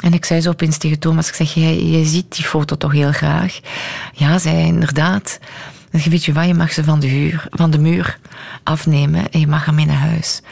En 0.00 0.12
ik 0.12 0.24
zei 0.24 0.40
zo 0.40 0.50
opeens 0.50 0.78
tegen 0.78 0.98
Thomas, 0.98 1.28
ik 1.28 1.34
zeg, 1.34 1.54
jij, 1.54 1.82
jij 1.82 2.04
ziet 2.04 2.36
die 2.36 2.44
foto 2.44 2.76
toch 2.76 2.92
heel 2.92 3.12
graag? 3.12 3.60
Ja, 4.12 4.38
zei 4.38 4.66
inderdaad. 4.66 5.38
En 5.90 6.10
weet 6.10 6.24
je 6.24 6.32
wat, 6.32 6.46
je 6.46 6.54
mag 6.54 6.72
ze 6.72 6.84
van 6.84 7.00
de, 7.00 7.06
huur, 7.06 7.48
van 7.50 7.70
de 7.70 7.78
muur 7.78 8.18
afnemen 8.62 9.30
en 9.30 9.40
je 9.40 9.46
mag 9.46 9.64
hem 9.64 9.86
naar 9.86 9.96
huis. 9.96 10.42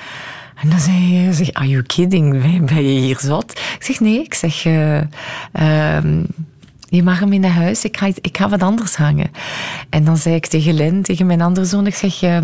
En 0.63 0.71
dan 0.71 0.79
zei 0.81 1.25
hij, 1.25 1.33
zeg, 1.33 1.53
are 1.53 1.69
you 1.69 1.83
kidding? 1.83 2.31
Ben 2.67 2.85
je 2.85 3.01
hier 3.01 3.19
zot? 3.21 3.51
Ik 3.51 3.85
zeg, 3.85 4.01
nee, 4.01 4.23
ik 4.23 4.35
zeg, 4.35 4.65
uh, 4.65 5.01
je 6.89 7.03
mag 7.03 7.21
hem 7.21 7.33
in 7.33 7.41
naar 7.41 7.51
huis, 7.51 7.85
ik 7.85 7.97
ga, 7.97 8.07
ik 8.07 8.37
ga 8.37 8.49
wat 8.49 8.63
anders 8.63 8.97
hangen. 8.97 9.31
En 9.91 10.05
dan 10.05 10.17
zei 10.17 10.35
ik 10.35 10.47
tegen 10.47 10.75
Len, 10.75 11.03
tegen 11.03 11.27
mijn 11.27 11.41
andere 11.41 11.67
zoon, 11.67 11.87
ik 11.87 11.95
zeg, 11.95 12.23
uh, 12.23 12.39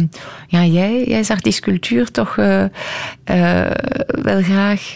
ja, 0.48 0.64
jij, 0.64 1.04
jij 1.06 1.22
zag 1.22 1.40
die 1.40 1.52
sculptuur 1.52 2.10
toch 2.10 2.36
uh, 2.36 2.60
uh, 2.60 3.70
wel 4.22 4.42
graag, 4.42 4.92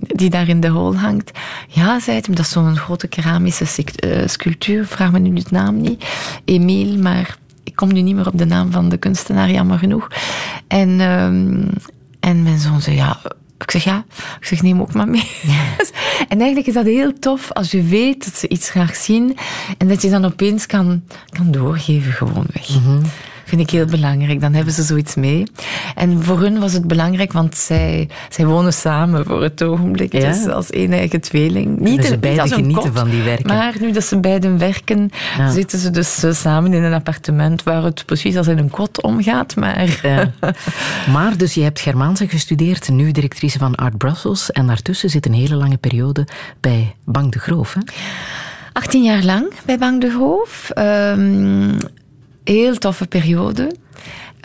die 0.00 0.30
daar 0.30 0.48
in 0.48 0.60
de 0.60 0.68
hol 0.68 0.96
hangt. 0.96 1.30
Ja, 1.68 2.00
zei 2.00 2.20
hij, 2.20 2.34
dat 2.34 2.44
is 2.44 2.50
zo'n 2.50 2.76
grote 2.76 3.08
keramische 3.08 3.84
sculptuur, 4.26 4.86
vraag 4.86 5.12
me 5.12 5.18
nu 5.18 5.36
het 5.36 5.50
naam 5.50 5.80
niet. 5.80 6.04
Emile, 6.44 6.96
maar 6.96 7.36
ik 7.64 7.76
kom 7.76 7.92
nu 7.92 8.00
niet 8.00 8.14
meer 8.14 8.26
op 8.26 8.38
de 8.38 8.46
naam 8.46 8.70
van 8.70 8.88
de 8.88 8.96
kunstenaar, 8.96 9.50
jammer 9.50 9.78
genoeg. 9.78 10.08
En, 10.68 11.00
ehm, 11.00 11.64
en 12.20 12.42
mijn 12.42 12.58
zoon 12.58 12.80
zei, 12.80 12.96
ja 12.96 13.18
ik 13.58 13.70
zeg 13.70 13.84
ja, 13.84 14.04
ik 14.40 14.46
zeg 14.46 14.62
neem 14.62 14.80
ook 14.80 14.92
maar 14.94 15.08
mee. 15.08 15.30
en 16.28 16.38
eigenlijk 16.38 16.66
is 16.66 16.74
dat 16.74 16.84
heel 16.84 17.18
tof 17.18 17.52
als 17.52 17.70
je 17.70 17.82
weet 17.82 18.24
dat 18.24 18.34
ze 18.34 18.48
iets 18.48 18.70
graag 18.70 18.96
zien 18.96 19.36
en 19.78 19.88
dat 19.88 20.02
je 20.02 20.10
dan 20.10 20.24
opeens 20.24 20.66
kan, 20.66 21.02
kan 21.28 21.50
doorgeven 21.50 22.12
gewoon 22.12 22.46
weg. 22.52 22.68
Mm 22.68 23.02
vind 23.46 23.60
ik 23.60 23.70
heel 23.70 23.84
belangrijk. 23.84 24.40
Dan 24.40 24.54
hebben 24.54 24.72
ze 24.72 24.82
zoiets 24.82 25.14
mee. 25.14 25.46
En 25.94 26.22
voor 26.22 26.40
hun 26.40 26.58
was 26.58 26.72
het 26.72 26.86
belangrijk, 26.86 27.32
want 27.32 27.56
zij, 27.56 28.08
zij 28.28 28.46
wonen 28.46 28.72
samen 28.72 29.24
voor 29.24 29.42
het 29.42 29.62
ogenblik. 29.62 30.12
Ja. 30.12 30.28
Dus 30.28 30.46
als 30.46 30.70
één 30.70 30.92
eigen 30.92 31.20
tweeling. 31.20 31.80
Niet 31.80 32.04
ze 32.04 32.18
beiden 32.18 32.48
genieten 32.48 32.94
van 32.94 33.10
die 33.10 33.22
werken. 33.22 33.46
Maar 33.46 33.74
nu 33.80 33.92
dat 33.92 34.04
ze 34.04 34.20
beiden 34.20 34.58
werken, 34.58 35.10
zitten 35.50 35.78
ze 35.78 35.90
dus 35.90 36.22
eh, 36.22 36.32
samen 36.32 36.72
in 36.72 36.82
een 36.82 36.92
appartement 36.92 37.62
waar 37.62 37.82
het 37.82 38.04
precies 38.06 38.36
als 38.36 38.46
in 38.46 38.58
een 38.58 38.70
kot 38.70 39.02
omgaat. 39.02 39.56
Maar, 39.56 39.98
ja. 40.02 40.32
maar 41.12 41.36
dus 41.36 41.54
je 41.54 41.62
hebt 41.62 41.80
Germaanse 41.80 42.28
gestudeerd, 42.28 42.88
nu 42.88 43.10
directrice 43.10 43.58
van 43.58 43.74
Art 43.74 43.98
Brussels. 43.98 44.50
En 44.50 44.66
daartussen 44.66 45.10
zit 45.10 45.26
een 45.26 45.34
hele 45.34 45.56
lange 45.56 45.76
periode 45.76 46.26
bij 46.60 46.94
Bang 47.04 47.32
de 47.32 47.38
Groof. 47.38 47.74
Hè? 47.74 47.80
18 48.72 49.02
jaar 49.02 49.22
lang 49.22 49.52
bij 49.64 49.78
Bang 49.78 50.00
de 50.00 50.10
Groof. 50.10 50.70
Um, 50.78 51.78
heel 52.52 52.78
toffe 52.78 53.06
periode. 53.06 53.74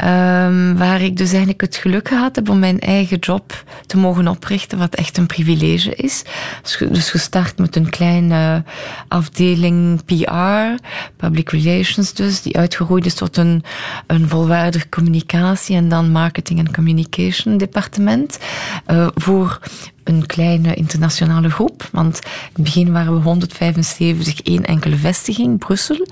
Um, 0.03 0.77
waar 0.77 1.01
ik 1.01 1.17
dus 1.17 1.29
eigenlijk 1.29 1.61
het 1.61 1.75
geluk 1.75 2.07
gehad 2.07 2.35
heb 2.35 2.49
om 2.49 2.59
mijn 2.59 2.79
eigen 2.79 3.17
job 3.17 3.63
te 3.85 3.97
mogen 3.97 4.27
oprichten, 4.27 4.77
wat 4.77 4.95
echt 4.95 5.17
een 5.17 5.25
privilege 5.25 5.95
is. 5.95 6.23
Dus 6.79 7.09
gestart 7.09 7.57
met 7.57 7.75
een 7.75 7.89
kleine 7.89 8.63
afdeling 9.07 10.05
PR, 10.05 10.83
public 11.17 11.49
relations 11.49 12.13
dus, 12.13 12.41
die 12.41 12.57
uitgegroeid 12.57 13.05
is 13.05 13.13
tot 13.13 13.37
een, 13.37 13.63
een 14.07 14.29
volwaardig 14.29 14.89
communicatie 14.89 15.75
en 15.75 15.89
dan 15.89 16.11
marketing 16.11 16.59
en 16.59 16.73
communication 16.73 17.57
departement. 17.57 18.39
Uh, 18.87 19.07
voor 19.15 19.59
een 20.11 20.25
kleine 20.25 20.73
internationale 20.73 21.49
groep. 21.49 21.89
Want 21.91 22.19
in 22.23 22.29
het 22.53 22.63
begin 22.63 22.91
waren 22.91 23.13
we 23.13 23.19
175, 23.21 24.41
één 24.41 24.65
enkele 24.65 24.95
vestiging, 24.95 25.59
Brussel. 25.59 26.07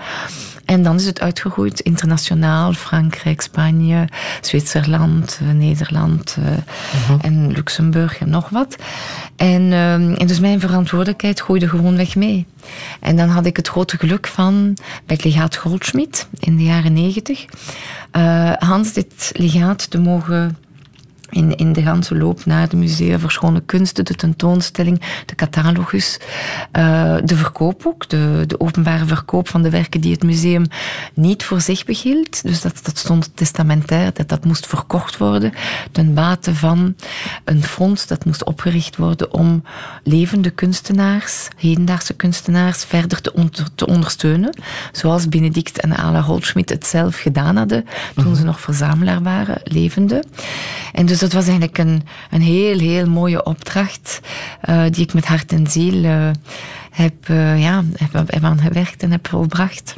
En 0.65 0.83
dan 0.83 0.95
is 0.95 1.05
het 1.05 1.21
uitgegroeid 1.21 1.79
internationaal, 1.79 2.73
Frankrijk, 2.73 3.41
Spanje, 3.41 4.07
Zwitserland, 4.41 5.39
eh, 5.41 5.49
Nederland 5.49 6.35
uh, 6.39 6.45
uh-huh. 6.45 7.17
en 7.21 7.51
Luxemburg 7.51 8.19
en 8.19 8.29
nog 8.29 8.49
wat. 8.49 8.75
En, 9.35 9.61
uh, 9.61 9.93
en 9.93 10.27
dus 10.27 10.39
mijn 10.39 10.59
verantwoordelijkheid 10.59 11.39
groeide 11.39 11.67
gewoonweg 11.67 12.15
mee. 12.15 12.45
En 12.99 13.17
dan 13.17 13.29
had 13.29 13.45
ik 13.45 13.55
het 13.57 13.67
grote 13.67 13.97
geluk 13.97 14.27
van 14.27 14.77
bij 15.05 15.15
het 15.15 15.23
legaat 15.23 15.55
Goldschmidt 15.55 16.27
in 16.39 16.57
de 16.57 16.63
jaren 16.63 16.93
negentig 16.93 17.45
uh, 18.15 18.51
Hans 18.53 18.93
dit 18.93 19.31
legaat 19.33 19.89
te 19.89 19.99
mogen 19.99 20.57
in, 21.29 21.55
in 21.55 21.73
de 21.73 21.81
ganse 21.81 22.17
loop 22.17 22.45
naar 22.45 22.69
de 22.69 22.75
musea 22.75 23.19
voor 23.19 23.31
schone 23.31 23.61
kunsten, 23.65 24.05
de 24.05 24.15
tentoonstelling, 24.15 25.01
de 25.25 25.35
catalogus, 25.35 26.19
uh, 26.77 27.15
de 27.23 27.35
verkoop 27.35 27.85
ook, 27.85 28.09
de, 28.09 28.43
de 28.47 28.59
openbare 28.59 29.05
verkoop 29.05 29.49
van 29.49 29.61
de 29.61 29.69
werken 29.69 30.01
die 30.01 30.11
het 30.11 30.23
museum 30.23 30.65
niet 31.13 31.43
voor 31.43 31.61
zich 31.61 31.85
behield. 31.85 32.43
Dus 32.43 32.61
dat, 32.61 32.79
dat 32.83 32.97
stond 32.97 33.31
testamentair, 33.33 34.13
dat 34.13 34.29
dat 34.29 34.45
moest 34.45 34.67
verkocht 34.67 35.17
worden 35.17 35.53
ten 35.91 36.13
bate 36.13 36.55
van 36.55 36.95
een 37.43 37.63
fonds 37.63 38.07
dat 38.07 38.25
moest 38.25 38.43
opgericht 38.43 38.97
worden 38.97 39.33
om 39.33 39.63
levende 40.03 40.49
kunstenaars, 40.49 41.47
hedendaagse 41.55 42.13
kunstenaars, 42.13 42.83
verder 42.83 43.21
te, 43.21 43.31
te 43.75 43.85
ondersteunen. 43.87 44.57
Zoals 44.91 45.29
Benedict 45.29 45.79
en 45.79 45.97
Ala 45.97 46.21
Holschmidt 46.21 46.69
het 46.69 46.85
zelf 46.85 47.19
gedaan 47.19 47.55
hadden 47.55 47.83
toen 47.83 48.23
mm 48.23 48.23
-hmm. 48.23 48.35
ze 48.35 48.43
nog 48.43 48.59
verzamelaar 48.59 49.21
waren, 49.21 49.61
levende. 49.63 50.23
En 50.93 51.05
dus 51.05 51.18
dus 51.19 51.29
dat 51.29 51.39
was 51.39 51.49
eigenlijk 51.49 51.77
een, 51.77 52.03
een 52.29 52.41
heel, 52.41 52.79
heel 52.79 53.09
mooie 53.09 53.43
opdracht 53.43 54.19
uh, 54.69 54.83
die 54.89 55.03
ik 55.03 55.13
met 55.13 55.25
hart 55.25 55.51
en 55.51 55.67
ziel 55.67 55.93
uh, 55.93 56.29
heb, 56.91 57.27
uh, 57.27 57.61
ja, 57.61 57.83
heb 57.95 58.43
aan 58.43 58.59
gewerkt 58.59 59.03
en 59.03 59.11
heb 59.11 59.27
volbracht. 59.27 59.95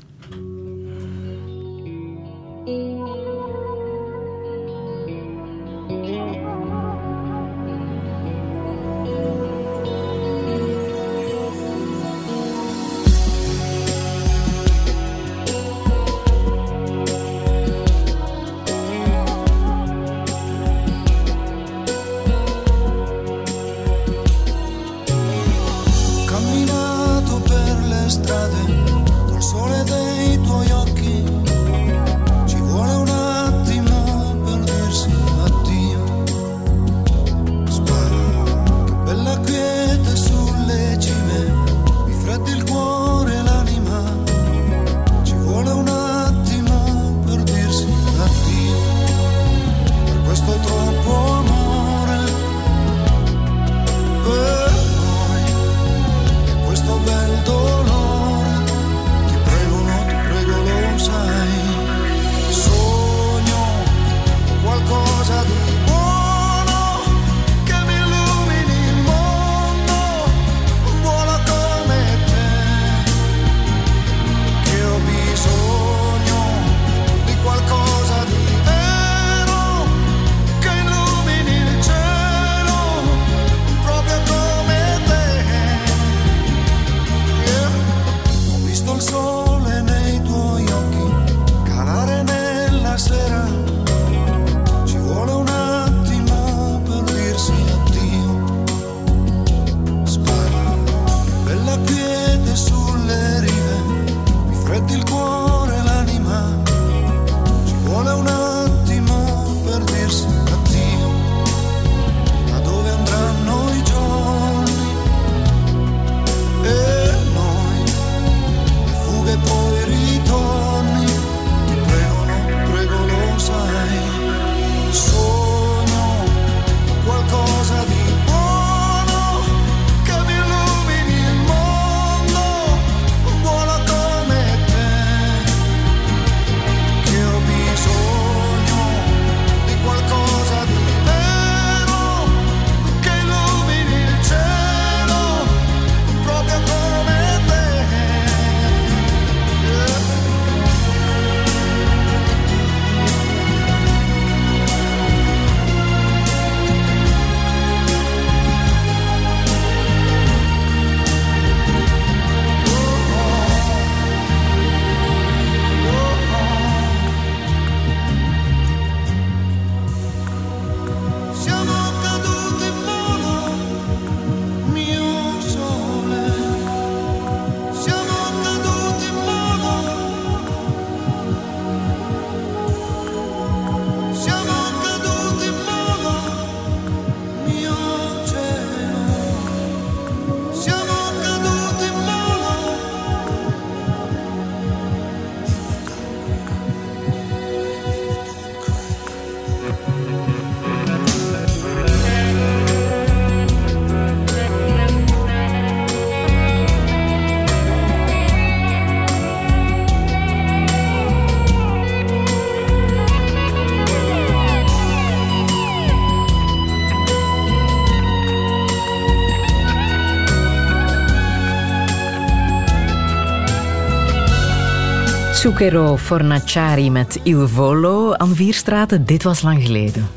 Zucchero 225.42 225.98
Fornaciari 225.98 226.90
met 226.90 227.20
Il 227.24 227.48
Volo 227.48 228.14
aan 228.14 228.36
vier 228.36 228.54
straten. 228.54 229.06
Dit 229.06 229.24
was 229.24 229.42
lang 229.42 229.64
geleden. 229.66 230.08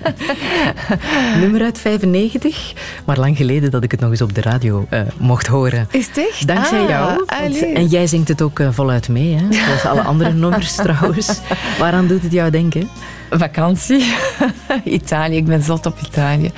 Nummer 1.40 1.62
uit 1.62 1.78
95, 1.78 2.72
maar 3.04 3.18
lang 3.18 3.36
geleden 3.36 3.70
dat 3.70 3.82
ik 3.82 3.90
het 3.90 4.00
nog 4.00 4.10
eens 4.10 4.22
op 4.22 4.34
de 4.34 4.40
radio 4.40 4.86
eh, 4.88 5.00
mocht 5.18 5.46
horen. 5.46 5.88
Is 5.90 6.06
het 6.06 6.18
echt? 6.18 6.46
Dankzij 6.46 6.80
Ah, 6.80 6.88
jou. 6.88 7.22
Allee. 7.26 7.72
En 7.72 7.86
jij 7.86 8.06
zingt 8.06 8.28
het 8.28 8.42
ook 8.42 8.58
eh, 8.58 8.68
voluit 8.70 9.08
mee, 9.08 9.34
hè? 9.34 9.52
zoals 9.64 9.84
alle 9.84 10.02
andere 10.02 10.32
nummers 10.42 10.74
trouwens. 10.74 11.40
Waaraan 11.78 12.06
doet 12.06 12.22
het 12.22 12.32
jou 12.32 12.50
denken? 12.50 12.88
Vakantie. 13.30 14.04
Italië, 14.84 15.36
ik 15.36 15.46
ben 15.46 15.62
zot 15.62 15.86
op 15.86 15.98
Italië. 16.06 16.50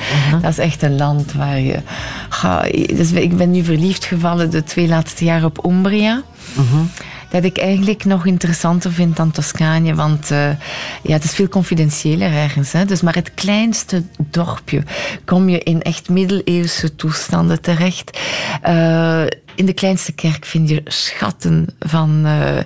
Dat 0.42 0.50
is 0.50 0.59
echt 0.59 0.82
een 0.82 0.96
land 0.96 1.32
waar 1.32 1.61
je... 1.61 1.78
Ga, 2.28 2.62
dus 2.96 3.12
ik 3.12 3.36
ben 3.36 3.50
nu 3.50 3.64
verliefd 3.64 4.05
gevallen 4.05 4.50
de 4.50 4.64
twee 4.64 4.88
laatste 4.88 5.24
jaren 5.24 5.46
op 5.46 5.64
Umbria. 5.66 6.22
Dat 7.33 7.45
ik 7.45 7.59
eigenlijk 7.59 8.05
nog 8.05 8.26
interessanter 8.26 8.93
vind 8.93 9.16
dan 9.16 9.30
Toscane, 9.30 9.95
want 9.95 10.30
eh, 10.30 10.49
ja, 11.03 11.12
het 11.12 11.24
is 11.24 11.35
veel 11.35 11.49
confidentiëler 11.49 12.33
ergens. 12.33 12.72
Hè? 12.72 12.85
Dus 12.85 13.01
maar 13.01 13.14
het 13.14 13.35
kleinste 13.35 14.03
dorpje 14.18 14.83
kom 15.24 15.49
je 15.49 15.59
in 15.59 15.83
echt 15.83 16.09
middeleeuwse 16.09 16.97
toestanden 16.97 17.61
terecht. 17.61 18.18
Eh, 18.62 19.24
in 19.55 19.66
de 19.66 19.72
kleinste 19.72 20.12
kerk 20.12 20.44
vind 20.44 20.68
je 20.68 20.80
schatten 20.84 21.66
van 21.78 22.22
eh, 22.24 22.59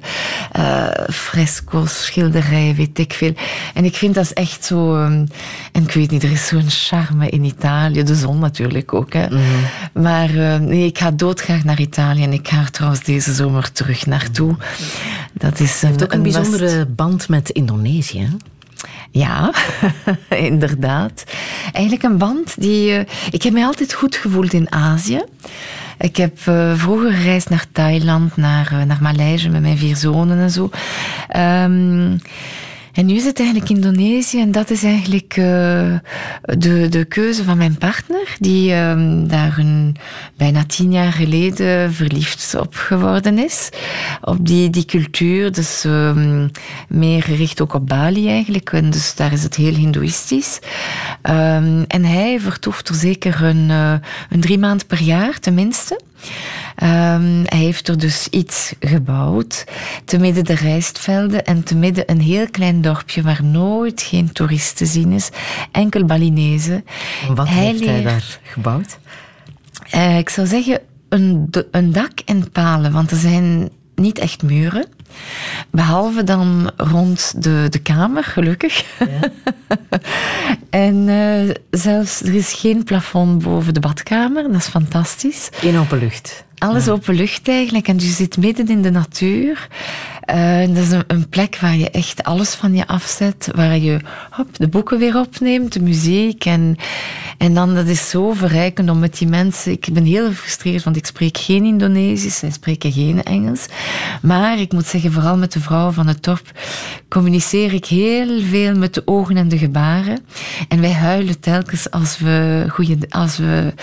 eh, 0.52 1.08
fresco's, 1.12 2.04
schilderijen, 2.04 2.74
weet 2.74 2.98
ik 2.98 3.12
veel. 3.12 3.32
En 3.74 3.84
ik 3.84 3.94
vind 3.94 4.14
dat 4.14 4.24
is 4.24 4.32
echt 4.32 4.64
zo... 4.64 4.94
ehm, 4.96 5.26
en 5.72 5.82
ik 5.82 5.92
weet 5.92 6.10
niet, 6.10 6.22
er 6.22 6.30
is 6.30 6.46
zo'n 6.46 6.70
charme 6.70 7.28
in 7.28 7.44
Italië. 7.44 8.02
De 8.02 8.14
zon 8.14 8.38
natuurlijk 8.38 8.94
ook. 8.94 9.12
Hè. 9.12 9.26
Maar 9.92 10.28
eh, 10.34 10.58
nee, 10.60 10.86
ik 10.86 10.98
ga 10.98 11.10
doodgraag 11.10 11.64
naar 11.64 11.80
Italië. 11.80 12.22
En 12.22 12.32
ik 12.32 12.48
ga 12.48 12.58
er 12.60 12.70
trouwens 12.70 13.02
deze 13.02 13.32
zomer 13.34 13.72
terug 13.72 14.06
naartoe. 14.06 14.56
Dat 15.32 15.60
is 15.60 15.80
Je 15.80 15.86
hebt 15.86 16.02
ook 16.02 16.12
een 16.12 16.22
bijzondere 16.22 16.86
band 16.86 17.28
met 17.28 17.50
Indonesië. 17.50 18.20
hè? 18.20 18.36
Ja, 19.10 19.52
inderdaad. 20.36 21.24
Eigenlijk 21.72 22.04
een 22.04 22.18
band 22.18 22.54
die... 22.60 22.92
eh, 22.96 23.04
ik 23.30 23.42
heb 23.42 23.52
mij 23.52 23.64
altijd 23.64 23.92
goed 23.92 24.16
gevoeld 24.16 24.52
in 24.52 24.72
Azië. 24.72 25.22
Ik 25.98 26.16
heb 26.16 26.38
eh, 26.44 26.72
vroeger 26.74 27.12
gereisd 27.12 27.48
naar 27.48 27.66
Thailand, 27.72 28.36
naar, 28.36 28.72
eh, 28.72 28.82
naar 28.82 28.98
Maleisië 29.00 29.48
met 29.48 29.60
mijn 29.60 29.78
vier 29.78 29.96
zonen 29.96 30.38
en 30.38 30.50
zo. 30.50 30.70
Ehm, 31.28 32.16
en 32.96 33.06
nu 33.06 33.14
is 33.14 33.24
het 33.24 33.38
eigenlijk 33.38 33.70
Indonesië 33.70 34.40
en 34.40 34.52
dat 34.52 34.70
is 34.70 34.82
eigenlijk 34.82 35.36
eh, 35.36 35.94
de, 36.42 36.86
de 36.88 37.04
keuze 37.08 37.44
van 37.44 37.56
mijn 37.56 37.78
partner, 37.78 38.36
die 38.38 38.72
ehm, 38.72 39.26
daar 39.26 39.58
een, 39.58 39.96
bijna 40.36 40.64
tien 40.64 40.92
jaar 40.92 41.12
geleden 41.12 41.92
verliefd 41.92 42.54
op 42.58 42.74
geworden 42.74 43.38
is. 43.38 43.68
Op 44.20 44.46
die, 44.46 44.70
die 44.70 44.84
cultuur, 44.84 45.52
dus 45.52 45.84
ehm, 45.84 46.48
meer 46.88 47.22
gericht 47.22 47.60
ook 47.60 47.74
op 47.74 47.86
Bali 47.86 48.28
eigenlijk. 48.28 48.72
En 48.72 48.90
dus 48.90 49.14
daar 49.14 49.32
is 49.32 49.42
het 49.42 49.54
heel 49.54 49.74
hindoeïstisch. 49.74 50.58
Ehm, 51.22 51.82
en 51.86 52.04
hij 52.04 52.40
vertoeft 52.40 52.88
er 52.88 52.94
zeker 52.94 53.42
een, 53.42 53.70
eh, 53.70 53.94
een 54.30 54.40
drie 54.40 54.58
maanden 54.58 54.86
per 54.86 55.02
jaar 55.02 55.38
tenminste. 55.38 56.00
Ehm, 56.76 57.42
hij 57.44 57.58
heeft 57.58 57.88
er 57.88 57.98
dus 57.98 58.28
iets 58.28 58.72
gebouwd, 58.80 59.64
te 60.04 60.18
midden 60.18 60.44
de 60.44 60.54
rijstvelden 60.54 61.44
en 61.44 61.62
te 61.62 61.76
midden 61.76 62.10
een 62.10 62.20
heel 62.20 62.50
klein 62.50 62.80
dorpje 62.80 63.22
waar 63.22 63.44
nooit 63.44 64.02
geen 64.02 64.32
toerist 64.32 64.76
te 64.76 64.86
zien 64.86 65.12
is, 65.12 65.28
enkel 65.72 66.04
Balinezen. 66.04 66.84
Wat 67.34 67.48
heeft 67.48 67.84
hij 67.84 68.02
daar 68.02 68.38
gebouwd? 68.42 68.98
eh, 69.90 70.18
ik 70.18 70.28
zou 70.28 70.46
zeggen 70.46 70.80
een, 71.08 71.50
een 71.70 71.92
dak 71.92 72.20
en 72.24 72.50
palen, 72.50 72.92
want 72.92 73.10
er 73.10 73.16
zijn 73.16 73.70
niet 73.94 74.18
echt 74.18 74.42
muren. 74.42 74.86
Behalve 75.70 76.24
dan 76.24 76.70
rond 76.76 77.42
de, 77.42 77.66
de 77.70 77.78
kamer, 77.78 78.24
gelukkig. 78.24 78.84
en 80.70 81.08
eh, 81.08 81.54
zelfs, 81.70 82.22
er 82.22 82.34
is 82.34 82.52
geen 82.52 82.84
plafond 82.84 83.42
boven 83.42 83.74
de 83.74 83.80
badkamer, 83.80 84.42
dat 84.42 84.60
is 84.60 84.66
fantastisch. 84.66 85.48
In 85.60 85.78
open 85.78 85.98
lucht. 85.98 86.44
Alles 86.58 86.88
open 86.88 87.14
lucht 87.14 87.48
eigenlijk. 87.48 87.88
En 87.88 87.98
je 87.98 88.06
zit 88.06 88.36
midden 88.36 88.68
in 88.68 88.82
de 88.82 88.90
natuur. 88.90 89.68
Eh, 90.20 90.58
dat 90.60 90.76
is 90.76 90.90
een, 90.90 91.04
een 91.06 91.28
plek 91.28 91.58
waar 91.60 91.76
je 91.76 91.90
echt 91.90 92.22
alles 92.22 92.54
van 92.54 92.74
je 92.74 92.86
afzet. 92.86 93.48
Waar 93.54 93.78
je 93.78 94.00
hop, 94.30 94.48
de 94.58 94.68
boeken 94.68 94.98
weer 94.98 95.18
opneemt, 95.18 95.72
de 95.72 95.82
muziek. 95.82 96.44
En, 96.44 96.76
en 97.38 97.54
dan, 97.54 97.74
dat 97.74 97.86
is 97.86 98.08
zo 98.10 98.32
verrijkend 98.32 98.90
om 98.90 98.98
met 98.98 99.18
die 99.18 99.28
mensen... 99.28 99.72
Ik 99.72 99.88
ben 99.92 100.04
heel 100.04 100.26
gefrustreerd, 100.26 100.84
want 100.84 100.96
ik 100.96 101.06
spreek 101.06 101.38
geen 101.38 101.64
Indonesisch. 101.64 102.38
Zij 102.38 102.50
spreken 102.50 102.92
geen 102.92 103.22
Engels. 103.22 103.66
Maar 104.22 104.58
ik 104.58 104.72
moet 104.72 104.86
zeggen, 104.86 105.12
vooral 105.12 105.36
met 105.36 105.52
de 105.52 105.60
vrouwen 105.60 105.94
van 105.94 106.06
het 106.06 106.22
dorp... 106.22 106.50
communiceer 107.08 107.72
ik 107.72 107.84
heel 107.84 108.40
veel 108.40 108.74
met 108.74 108.94
de 108.94 109.02
ogen 109.04 109.36
en 109.36 109.48
de 109.48 109.58
gebaren. 109.58 110.18
En 110.68 110.80
wij 110.80 110.92
huilen 110.92 111.40
telkens 111.40 111.90
als 111.90 112.18
we, 112.18 112.66
goeie, 112.68 112.98
als 113.08 113.36
we 113.36 113.74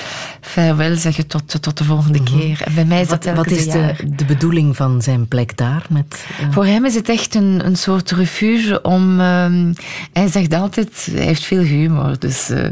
vaarwel 0.42 0.96
zeggen 0.96 1.28
tot, 1.28 1.62
tot 1.62 1.78
de 1.78 1.84
volgende 1.84 2.24
keer. 2.24 2.63
En 2.64 2.74
bij 2.74 2.86
mij 2.86 3.02
is 3.02 3.08
Wat, 3.08 3.24
dat 3.24 3.36
wat 3.36 3.48
telkens 3.48 3.66
is 3.68 3.74
de, 3.74 3.96
de 4.16 4.26
bedoeling 4.26 4.76
van 4.76 5.02
zijn 5.02 5.28
plek 5.28 5.58
daar? 5.58 5.86
Met, 5.90 6.26
eh, 6.40 6.52
Voor 6.52 6.66
hem 6.66 6.86
is 6.86 6.96
het 6.96 7.10
echt 7.10 7.36
een, 7.36 7.66
een 7.66 7.76
soort 7.76 8.12
refuge 8.12 8.82
om. 8.82 9.20
ehm, 9.20 9.74
hij 10.14 10.28
zegt 10.28 10.54
altijd, 10.54 11.08
hij 11.12 11.26
heeft 11.26 11.44
veel 11.44 11.62
humor. 11.62 12.20
Dus 12.20 12.50
eh, 12.50 12.66
eh, 12.66 12.72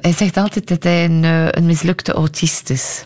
hij 0.00 0.12
zegt 0.12 0.36
altijd 0.36 0.68
dat 0.68 0.82
hij 0.82 1.04
een, 1.04 1.24
een 1.56 1.66
mislukte 1.66 2.12
autist 2.12 2.70
is. 2.70 3.02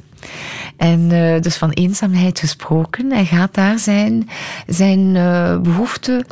En 0.77 1.11
eh, 1.11 1.41
dus 1.41 1.57
van 1.57 1.71
eenzaamheid 1.71 2.39
gesproken. 2.39 3.13
Hij 3.13 3.25
gaat 3.25 3.55
daar 3.55 3.79
zijn, 3.79 4.29
zijn 4.67 5.17
eh, 5.17 5.59
behoefte 5.59 6.25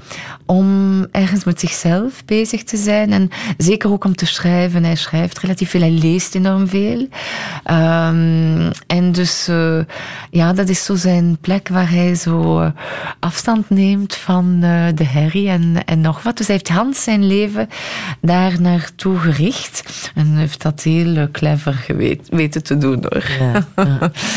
om 0.46 1.00
ergens 1.10 1.44
met 1.44 1.60
zichzelf 1.60 2.24
bezig 2.24 2.64
te 2.64 2.76
zijn. 2.76 3.12
En 3.12 3.30
zeker 3.56 3.90
ook 3.90 4.04
om 4.04 4.14
te 4.14 4.26
schrijven. 4.26 4.84
Hij 4.84 4.94
schrijft 4.94 5.38
relatief 5.38 5.70
veel, 5.70 5.80
hij 5.80 5.90
leest 5.90 6.34
enorm 6.34 6.68
veel. 6.68 7.08
Ehm, 7.64 8.70
en 8.86 9.12
dus, 9.12 9.48
eh, 9.48 9.78
ja, 10.30 10.52
dat 10.52 10.68
is 10.68 10.84
zo 10.84 10.94
zijn 10.94 11.38
plek 11.40 11.68
waar 11.68 11.90
hij 11.90 12.14
zo 12.14 12.72
afstand 13.20 13.70
neemt 13.70 14.14
van 14.14 14.60
de 14.94 15.04
herrie 15.04 15.48
en, 15.48 15.84
en 15.84 16.00
nog 16.00 16.22
wat. 16.22 16.36
Dus 16.36 16.46
hij 16.46 16.56
heeft 16.56 16.68
Hans 16.68 17.02
zijn 17.02 17.26
leven 17.26 17.68
daar 18.20 18.60
naartoe 18.60 19.18
gericht. 19.18 19.82
En 20.14 20.36
heeft 20.36 20.62
dat 20.62 20.82
heel 20.82 21.28
clever 21.32 21.72
geweet, 21.72 22.28
weten 22.30 22.62
te 22.62 22.78
doen 22.78 23.04
hoor. 23.08 23.30
ja, 23.38 23.66
ja. 23.76 24.10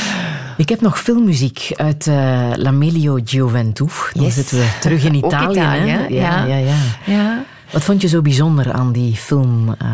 Ik 0.58 0.70
heb 0.70 0.82
nog 0.82 1.00
veel 1.00 1.20
muziek 1.22 1.72
uit 1.76 2.08
eh 2.08 2.50
La 2.56 2.72
Melio 2.72 3.20
Gioventù. 3.26 3.88
Dan 4.14 4.24
Yes. 4.24 4.34
zitten 4.34 4.58
we 4.58 4.68
terug 4.80 5.04
in 5.04 5.14
Italië. 5.26 5.60
hè? 5.60 6.06
Ja. 6.08 6.46
ja, 6.46 6.56
ja. 6.58 6.76
Ja. 7.06 7.44
Wat 7.72 7.84
vond 7.84 8.02
je 8.02 8.08
zo 8.08 8.22
bijzonder 8.22 8.72
aan 8.74 8.92
die 8.92 9.16
film? 9.16 9.76
eh? 9.80 9.88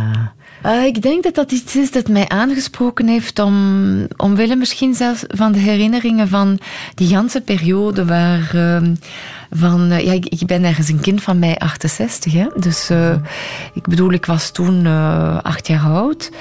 Eh, 0.63 0.85
ik 0.85 1.01
denk 1.01 1.23
dat 1.23 1.35
dat 1.35 1.51
iets 1.51 1.75
is 1.75 1.91
dat 1.91 2.07
mij 2.07 2.27
aangesproken 2.27 3.07
heeft 3.07 3.39
om, 3.39 4.07
omwille 4.17 4.55
misschien 4.55 4.93
zelfs 4.93 5.23
van 5.27 5.51
de 5.51 5.59
herinneringen 5.59 6.27
van 6.27 6.59
die 6.95 7.07
ganse 7.07 7.41
periode 7.41 8.05
waar... 8.05 8.51
ehm, 8.53 8.95
van, 9.51 9.91
eh, 9.91 10.05
ja, 10.05 10.11
ik, 10.11 10.25
ik 10.25 10.47
ben 10.47 10.63
ergens 10.63 10.89
een 10.89 10.99
kind 10.99 11.23
van 11.23 11.39
mei 11.39 11.55
68, 11.57 12.33
hè? 12.33 12.47
dus 12.55 12.89
eh, 12.89 13.15
ik 13.73 13.87
bedoel, 13.87 14.11
ik 14.11 14.25
was 14.25 14.51
toen 14.51 14.87
acht 15.43 15.67
jaar 15.67 15.83
oud. 15.83 16.31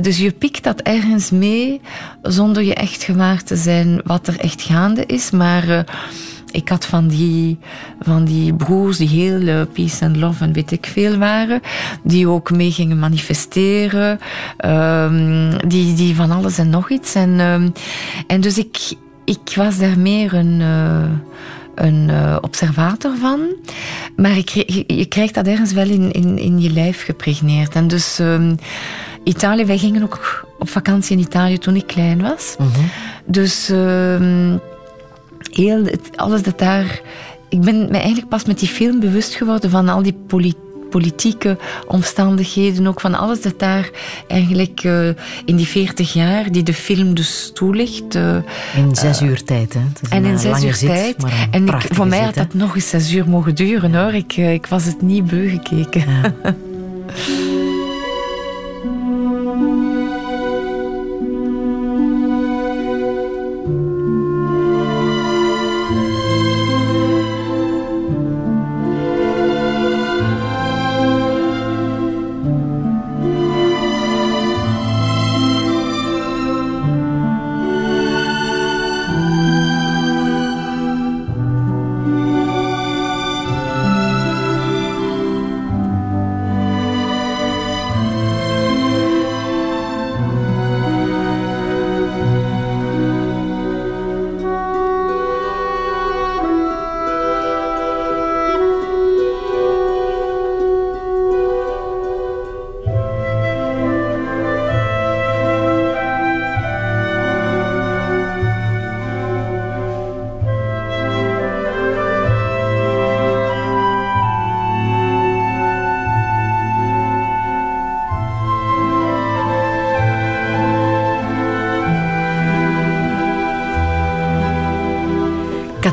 Dus 0.00 0.18
je 0.18 0.30
pikt 0.30 0.64
dat 0.64 0.80
ergens 0.80 1.30
mee 1.30 1.80
zonder 2.22 2.62
je 2.62 2.74
echt 2.74 3.02
gewaar 3.02 3.42
te 3.42 3.56
zijn 3.56 4.00
wat 4.04 4.26
er 4.26 4.38
echt 4.38 4.62
gaande 4.62 5.06
is, 5.06 5.30
maar... 5.30 5.84
ik 6.50 6.68
had 6.68 6.86
van 6.86 7.08
die, 7.08 7.58
van 8.00 8.24
die 8.24 8.54
broers 8.54 8.96
die 8.96 9.08
heel 9.08 9.46
eh, 9.46 9.60
peace 9.72 10.04
and 10.04 10.16
love 10.16 10.44
en 10.44 10.52
weet 10.52 10.70
ik 10.70 10.86
veel 10.86 11.16
waren, 11.16 11.60
die 12.02 12.28
ook 12.28 12.50
mee 12.50 12.70
gingen 12.70 12.98
manifesteren, 12.98 14.18
ehm, 14.56 15.58
die, 15.66 15.94
die 15.94 16.14
van 16.14 16.30
alles 16.30 16.58
en 16.58 16.70
nog 16.70 16.90
iets. 16.90 17.14
En, 17.14 17.40
ehm, 17.40 17.68
en 18.26 18.40
dus 18.40 18.58
ik, 18.58 18.78
ik 19.24 19.52
was 19.54 19.78
daar 19.78 19.98
meer 19.98 20.34
een, 20.34 20.60
eh, 20.60 21.10
een 21.74 22.10
eh, 22.10 22.36
observator 22.40 23.16
van, 23.16 23.40
maar 24.16 24.36
ik, 24.36 24.48
je, 24.48 24.84
je 24.86 25.06
krijgt 25.06 25.34
dat 25.34 25.46
ergens 25.46 25.72
wel 25.72 25.88
in, 25.88 26.12
in, 26.12 26.38
in 26.38 26.60
je 26.60 26.70
lijf 26.70 27.04
gepregneerd. 27.04 27.74
En 27.74 27.88
dus 27.88 28.18
ehm, 28.18 28.54
Italië, 29.24 29.64
wij 29.64 29.78
gingen 29.78 30.02
ook 30.02 30.46
op 30.58 30.68
vakantie 30.68 31.16
in 31.16 31.22
Italië 31.22 31.58
toen 31.58 31.76
ik 31.76 31.86
klein 31.86 32.22
was. 32.22 32.56
Dus 33.24 33.68
ehm, 33.70 34.56
heel, 35.58 35.84
het- 35.84 36.10
alles 36.16 36.42
dat 36.42 36.58
daar. 36.58 37.00
Ik 37.48 37.60
ben 37.60 37.78
me 37.90 37.96
eigenlijk 37.98 38.28
pas 38.28 38.44
met 38.44 38.58
die 38.58 38.68
film 38.68 39.00
bewust 39.00 39.34
geworden 39.34 39.70
van 39.70 39.88
al 39.88 40.02
die 40.02 40.16
poli- 40.26 40.54
politieke 40.90 41.56
omstandigheden, 41.86 42.86
ook 42.86 43.00
van 43.00 43.14
alles 43.14 43.40
dat 43.42 43.58
daar 43.58 43.90
eigenlijk 44.28 44.80
eh, 44.84 45.08
in 45.44 45.56
die 45.56 45.66
40 45.66 46.12
jaar, 46.12 46.52
die 46.52 46.62
de 46.62 46.74
film 46.74 47.14
dus 47.14 47.50
toelicht. 47.54 48.14
eh, 48.14 48.36
In 48.76 48.94
zes 48.96 49.22
uur 49.22 49.44
tijd, 49.44 49.74
hè? 49.74 49.80
En 50.08 50.24
in 50.24 50.32
eh, 50.32 50.38
zes 50.38 50.64
uur 50.64 50.74
zit, 50.74 50.88
tijd. 50.88 51.16
En 51.50 51.66
ik, 51.66 51.86
voor 51.90 52.06
mij 52.06 52.18
zit, 52.18 52.26
had 52.26 52.34
dat 52.34 52.54
nog 52.54 52.74
eens 52.74 52.88
zes 52.88 53.12
uur 53.12 53.28
mogen 53.28 53.54
duren 53.54 53.94
hoor. 53.94 54.12
Ik, 54.14 54.32
eh, 54.36 54.52
ik 54.52 54.66
was 54.66 54.84
het 54.84 55.02
niet 55.02 55.26
beu 55.26 55.48
gekeken. 55.48 56.04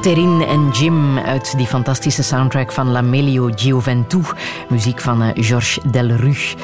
Catherine 0.06 0.46
en 0.46 0.70
Jim 0.70 1.18
uit 1.18 1.58
die 1.58 1.66
fantastische 1.66 2.24
soundtrack 2.24 2.72
van 2.72 2.92
La 2.92 3.02
Melio 3.02 3.50
Gioventù. 3.56 4.22
Muziek 4.70 5.02
van 5.02 5.22
eh, 5.22 5.30
Georges 5.34 5.80
Delruche. 5.92 6.56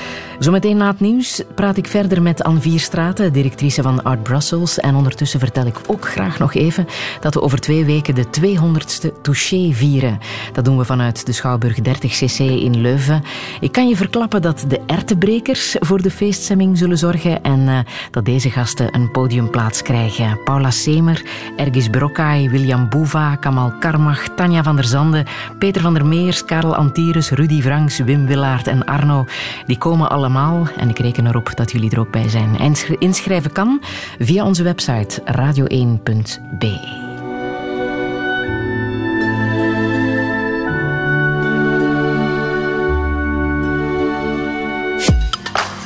Zometeen 0.42 0.78
na 0.78 0.88
het 0.88 1.00
nieuws 1.00 1.44
praat 1.56 1.78
ik 1.78 1.88
verder 1.88 2.22
met 2.22 2.44
Anne 2.44 2.62
Vierstraten, 2.62 3.34
directrice 3.34 3.82
van 3.82 4.04
Art 4.04 4.24
Brussels. 4.24 4.80
En 4.80 4.96
ondertussen 4.96 5.40
vertel 5.40 5.66
ik 5.66 5.80
ook 5.88 6.08
graag 6.08 6.40
nog 6.40 6.54
even 6.54 6.88
dat 7.20 7.34
we 7.34 7.42
over 7.42 7.60
twee 7.60 7.86
weken 7.86 8.16
de 8.16 8.26
200ste 8.26 9.22
Touché 9.22 9.74
vieren. 9.74 10.20
Dat 10.54 10.66
doen 10.66 10.78
we 10.78 10.86
vanuit 10.86 11.26
de 11.26 11.32
Schouwburg 11.32 11.78
30cc 11.78 12.38
in 12.38 12.82
Leuven. 12.82 13.24
Ik 13.60 13.72
kan 13.72 13.88
je 13.88 13.96
verklappen 13.96 14.42
dat 14.42 14.66
de 14.68 14.82
ertebrekers 14.88 15.76
voor 15.80 16.02
de 16.02 16.12
feeststemming 16.12 16.78
zullen 16.78 16.98
zorgen 16.98 17.44
en 17.44 17.68
eh, 17.68 17.80
dat 18.12 18.26
deze 18.26 18.50
gasten 18.50 18.96
een 18.96 19.12
podiumplaats 19.12 19.82
krijgen. 19.82 20.40
Paula 20.44 20.72
Semer, 20.72 21.22
Ergis 21.58 21.90
Brokai, 21.90 22.50
William 22.50 22.90
Boeva, 22.90 23.36
Kamal 23.36 23.74
Karmach, 23.80 24.28
Tanja 24.36 24.64
van 24.64 24.76
der 24.76 24.86
Zande, 24.86 25.26
Peter 25.60 25.82
van 25.82 25.94
der 25.94 26.06
Meers, 26.06 26.46
Karel 26.46 26.76
Antires, 26.76 27.30
Rudy 27.30 27.62
Franks, 27.62 27.98
Wim 28.00 28.26
Willaert 28.26 28.68
en 28.68 28.86
Arno. 28.86 29.26
Die 29.66 29.78
komen 29.78 30.10
allemaal 30.10 30.30
en 30.78 30.90
ik 30.90 31.00
reken 31.00 31.28
erop 31.28 31.56
dat 31.56 31.72
jullie 31.72 31.92
er 31.92 32.00
ook 32.00 32.12
bij 32.12 32.30
zijn. 32.30 32.58
Insch- 32.60 32.90
Inschrijven 32.90 33.52
kan 33.52 33.82
via 34.20 34.46
onze 34.46 34.64
website 34.64 35.22
radio1.be. 35.26 37.00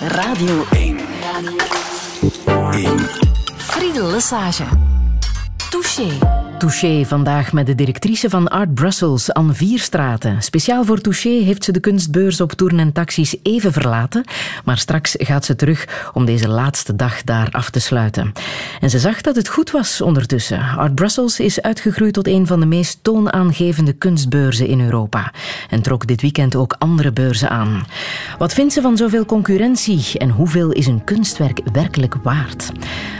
Radio 0.07 0.65
1. 0.71 0.97
Friedel 3.57 4.07
Lesage. 4.07 4.63
Touché. 5.69 6.34
Touché 6.65 7.05
vandaag 7.05 7.53
met 7.53 7.65
de 7.65 7.75
directrice 7.75 8.29
van 8.29 8.47
Art 8.47 8.73
Brussels, 8.73 9.33
Anne 9.33 9.53
Vierstraten. 9.53 10.41
Speciaal 10.41 10.85
voor 10.85 11.01
Touché 11.01 11.29
heeft 11.29 11.63
ze 11.63 11.71
de 11.71 11.79
kunstbeurs 11.79 12.41
op 12.41 12.51
toeren 12.51 12.79
en 12.79 12.91
taxis 12.91 13.35
even 13.43 13.71
verlaten, 13.73 14.23
maar 14.63 14.77
straks 14.77 15.15
gaat 15.17 15.45
ze 15.45 15.55
terug 15.55 16.09
om 16.13 16.25
deze 16.25 16.47
laatste 16.47 16.95
dag 16.95 17.23
daar 17.23 17.47
af 17.51 17.69
te 17.69 17.79
sluiten. 17.79 18.31
En 18.81 18.89
ze 18.89 18.99
zag 18.99 19.21
dat 19.21 19.35
het 19.35 19.47
goed 19.47 19.71
was 19.71 20.01
ondertussen. 20.01 20.59
Art 20.77 20.95
Brussels 20.95 21.39
is 21.39 21.61
uitgegroeid 21.61 22.13
tot 22.13 22.27
een 22.27 22.47
van 22.47 22.59
de 22.59 22.65
meest 22.65 22.99
toonaangevende 23.01 23.93
kunstbeurzen 23.93 24.67
in 24.67 24.81
Europa 24.81 25.33
en 25.69 25.81
trok 25.81 26.07
dit 26.07 26.21
weekend 26.21 26.55
ook 26.55 26.75
andere 26.79 27.11
beurzen 27.11 27.49
aan. 27.49 27.85
Wat 28.37 28.53
vindt 28.53 28.73
ze 28.73 28.81
van 28.81 28.97
zoveel 28.97 29.25
concurrentie 29.25 30.19
en 30.19 30.29
hoeveel 30.29 30.71
is 30.71 30.87
een 30.87 31.03
kunstwerk 31.03 31.59
werkelijk 31.71 32.15
waard? 32.23 32.71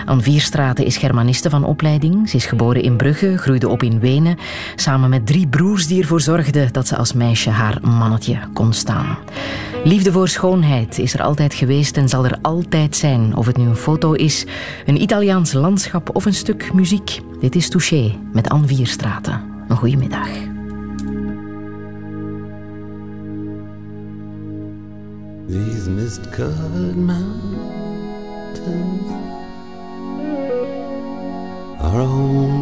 Anne 0.06 0.22
Vierstraten 0.22 0.86
is 0.86 0.98
Germaniste 0.98 1.50
van 1.50 1.64
opleiding. 1.64 2.30
Ze 2.30 2.36
is 2.36 2.46
geboren 2.46 2.84
in 2.84 2.96
Brugge, 2.96 3.35
Groeide 3.38 3.68
op 3.68 3.84
in 3.84 4.00
Wenen, 4.00 4.38
samen 4.76 5.10
met 5.10 5.26
drie 5.26 5.48
broers 5.48 5.88
die 5.88 6.02
ervoor 6.02 6.22
zorgden 6.22 6.74
dat 6.74 6.88
ze 6.88 6.96
als 6.96 7.14
meisje 7.14 7.50
haar 7.50 7.78
mannetje 7.82 8.40
kon 8.54 8.74
staan. 8.74 9.18
Liefde 9.84 10.12
voor 10.12 10.28
schoonheid 10.28 11.00
is 11.00 11.14
er 11.14 11.22
altijd 11.22 11.54
geweest 11.54 11.98
en 11.98 12.10
zal 12.10 12.26
er 12.26 12.38
altijd 12.42 12.96
zijn, 12.96 13.36
of 13.36 13.46
het 13.46 13.58
nu 13.58 13.68
een 13.68 13.76
foto 13.76 14.14
is, 14.14 14.46
een 14.86 15.02
Italiaans 15.02 15.54
landschap 15.54 16.16
of 16.16 16.26
een 16.26 16.34
stuk 16.34 16.74
muziek. 16.74 17.22
Dit 17.40 17.56
is 17.56 17.70
Touché 17.70 18.16
met 18.34 18.50
Anne 18.50 18.68
Vierstraten. 18.68 19.42
Een 19.68 19.78
goede 19.78 19.98
middag. 19.98 20.28
These 25.48 25.90
mist-covered 25.90 26.96
mountains 26.96 27.56
are 31.80 32.08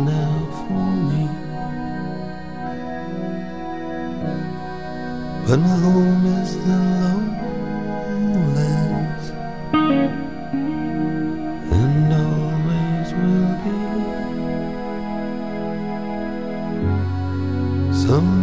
now 0.05 0.42
But 5.45 5.59
my 5.59 5.75
home 5.75 6.25
is 6.41 6.51
the 6.65 6.77
lowlands, 8.33 9.25
and 11.79 12.13
always 12.13 13.09
will 13.19 13.53
be. 13.63 13.77
Someday 18.05 18.42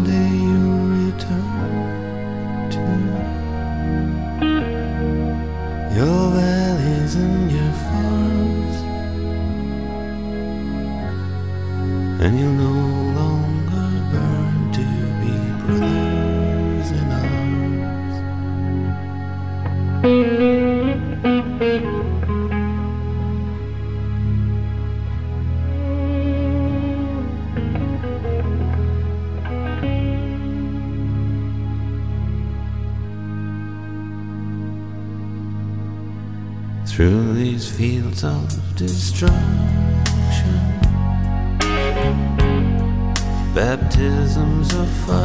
blossoms 44.41 44.75
are 44.75 44.87
falling. 44.87 45.20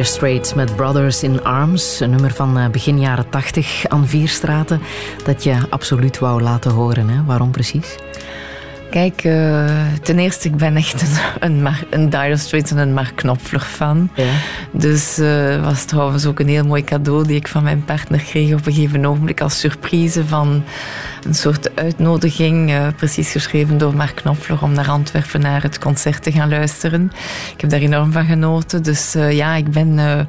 Dire 0.00 0.12
Straits 0.12 0.54
met 0.54 0.76
Brothers 0.76 1.22
in 1.22 1.44
Arms. 1.44 2.00
Een 2.00 2.10
nummer 2.10 2.32
van 2.32 2.58
eh, 2.58 2.68
begin 2.68 3.00
jaren 3.00 3.28
80 3.28 3.88
aan 3.88 4.08
Vierstraten. 4.08 4.80
Dat 5.24 5.44
je 5.44 5.56
absoluut 5.70 6.18
wou 6.18 6.42
laten 6.42 6.70
horen. 6.70 7.08
Hè? 7.08 7.24
Waarom 7.24 7.50
precies? 7.50 7.96
Kijk, 8.90 9.24
uh, 9.24 9.70
ten 10.02 10.18
eerste, 10.18 10.48
ik 10.48 10.56
ben 10.56 10.76
echt 10.76 11.04
een, 11.40 11.68
een 11.90 12.10
Dire 12.10 12.36
Straits 12.36 12.70
en 12.70 12.78
een 12.78 12.94
Mark 12.94 13.16
Knopfler 13.16 13.60
fan. 13.60 14.10
Ja. 14.14 14.30
Dus 14.70 15.18
uh, 15.18 15.64
was 15.64 15.84
trouwens 15.84 16.26
ook 16.26 16.40
een 16.40 16.48
heel 16.48 16.66
mooi 16.66 16.84
cadeau 16.84 17.26
die 17.26 17.36
ik 17.36 17.48
van 17.48 17.62
mijn 17.62 17.84
partner 17.84 18.20
kreeg 18.20 18.52
op 18.52 18.66
een 18.66 18.72
gegeven 18.72 19.06
ogenblik 19.06 19.40
als 19.40 19.58
surprise 19.58 20.26
van 20.26 20.64
een 21.24 21.34
soort 21.34 21.76
uitnodiging, 21.76 22.70
uh, 22.70 22.86
precies 22.96 23.30
geschreven 23.30 23.78
door 23.78 23.94
Mark 23.94 24.14
Knopfler, 24.14 24.62
om 24.62 24.72
naar 24.72 24.88
Antwerpen 24.88 25.40
naar 25.40 25.62
het 25.62 25.78
concert 25.78 26.22
te 26.22 26.32
gaan 26.32 26.48
luisteren. 26.48 27.12
Ik 27.54 27.60
heb 27.60 27.70
daar 27.70 27.80
enorm 27.80 28.12
van 28.12 28.24
genoten. 28.24 28.82
Dus 28.82 29.12
ja, 29.12 29.54
ik 29.54 29.70
ben... 29.70 30.26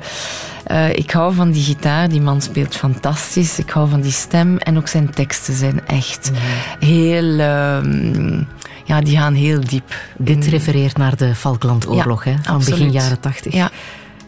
ik 0.94 1.12
hou 1.12 1.34
van 1.34 1.52
die 1.52 1.64
gitaar, 1.64 2.10
die 2.10 2.22
man 2.22 2.42
speelt 2.42 2.76
fantastisch. 2.76 3.60
Ik 3.60 3.70
hou 3.70 3.90
van 3.90 4.02
die 4.02 4.12
stem 4.12 4.58
en 4.58 4.78
ook 4.78 4.88
zijn 4.88 5.10
teksten 5.10 5.54
zijn 5.54 5.88
echt 5.88 6.32
mhm. 6.32 6.86
heel... 6.86 7.40
Ehm, 7.40 8.44
ja, 8.86 9.02
die 9.02 9.18
gaan 9.18 9.34
heel 9.34 9.60
diep. 9.60 9.94
Dit 10.18 10.46
refereert 10.46 10.98
naar 10.98 11.18
de 11.18 11.36
Falklandoorlog 11.36 12.24
hè, 12.24 12.34
van 12.42 12.58
begin 12.58 12.92
jaren 12.92 13.20
tachtig. 13.20 13.54
Ja. 13.54 13.70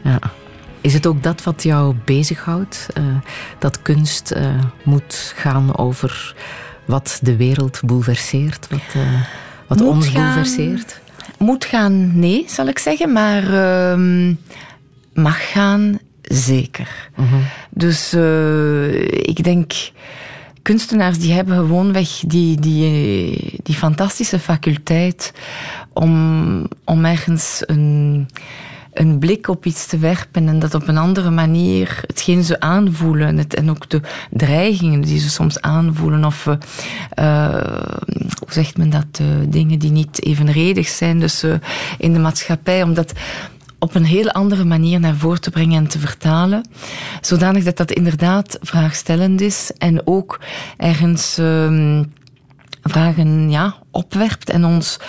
ja. 0.04 0.20
Is 0.84 0.94
het 0.94 1.08
ook 1.08 1.24
dat 1.24 1.44
wat 1.44 1.64
jou 1.64 1.96
bezighoudt? 2.06 2.88
Uh, 2.98 3.04
dat 3.60 3.82
kunst 3.82 4.34
uh, 4.38 4.48
moet 4.84 5.34
gaan 5.36 5.78
over 5.78 6.36
wat 6.86 7.20
de 7.22 7.36
wereld 7.36 7.80
bouleverseert, 7.86 8.68
wat, 8.70 8.94
uh, 8.96 9.22
wat 9.68 9.82
ons 9.82 10.08
gaan? 10.08 10.46
Moet 11.38 11.66
gaan, 11.66 12.20
nee, 12.20 12.46
zal 12.48 12.68
ik 12.68 12.80
zeggen. 12.80 13.12
Maar 13.12 13.54
ehm, 13.54 14.34
mag 15.14 15.52
gaan, 15.52 16.00
zeker. 16.22 17.10
-huh. 17.14 17.26
Mhm. 17.26 17.42
Dus 17.70 18.14
ik 19.10 19.44
denk 19.44 19.74
kunstenaars 20.62 21.20
die 21.20 21.34
hebben 21.34 21.58
gewoonweg 21.58 22.10
die, 22.28 22.60
die, 22.60 23.60
die 23.64 23.76
fantastische 23.76 24.40
faculteit 24.40 25.34
om, 25.94 26.68
om 26.84 27.06
ergens 27.06 27.64
een, 27.66 28.28
een 28.94 29.20
blik 29.20 29.48
op 29.48 29.66
iets 29.66 29.86
te 29.86 29.98
werpen 29.98 30.48
en 30.48 30.60
dat 30.60 30.74
op 30.74 30.88
een 30.88 30.98
andere 30.98 31.30
manier 31.30 32.04
hetgeen 32.08 32.44
ze 32.44 32.60
aanvoelen 32.60 33.38
het, 33.38 33.54
en 33.54 33.70
ook 33.70 33.90
de 33.90 34.02
dreigingen 34.30 35.02
die 35.02 35.20
ze 35.20 35.30
soms 35.30 35.62
aanvoelen 35.62 36.26
of 36.26 36.46
uh, 36.46 37.48
hoe 38.40 38.52
zegt 38.52 38.78
men 38.78 38.90
dat, 38.90 39.20
uh, 39.22 39.28
dingen 39.48 39.80
die 39.80 39.92
niet 39.92 40.24
evenredig 40.24 40.88
zijn 40.88 41.20
dus 41.20 41.46
in 41.98 42.14
de 42.14 42.20
maatschappij, 42.20 42.84
omdat 42.84 43.14
op 43.80 43.96
een 43.96 44.06
heel 44.06 44.32
andere 44.32 44.64
manier 44.64 45.00
naar 45.00 45.16
voren 45.16 45.42
te 45.42 45.50
brengen 45.50 45.78
en 45.78 45.88
te 45.88 46.00
vertalen. 46.00 46.70
Zodanig 47.22 47.64
dat 47.64 47.78
dat 47.78 47.92
inderdaad 47.92 48.58
vraagstellend 48.62 49.42
is 49.42 49.72
en 49.78 50.08
ook 50.08 50.40
ergens 50.78 51.38
um, 51.38 52.14
vragen 52.84 53.50
ja, 53.50 53.76
opwerpt 53.92 54.50
en 54.50 54.66
ons 54.66 55.00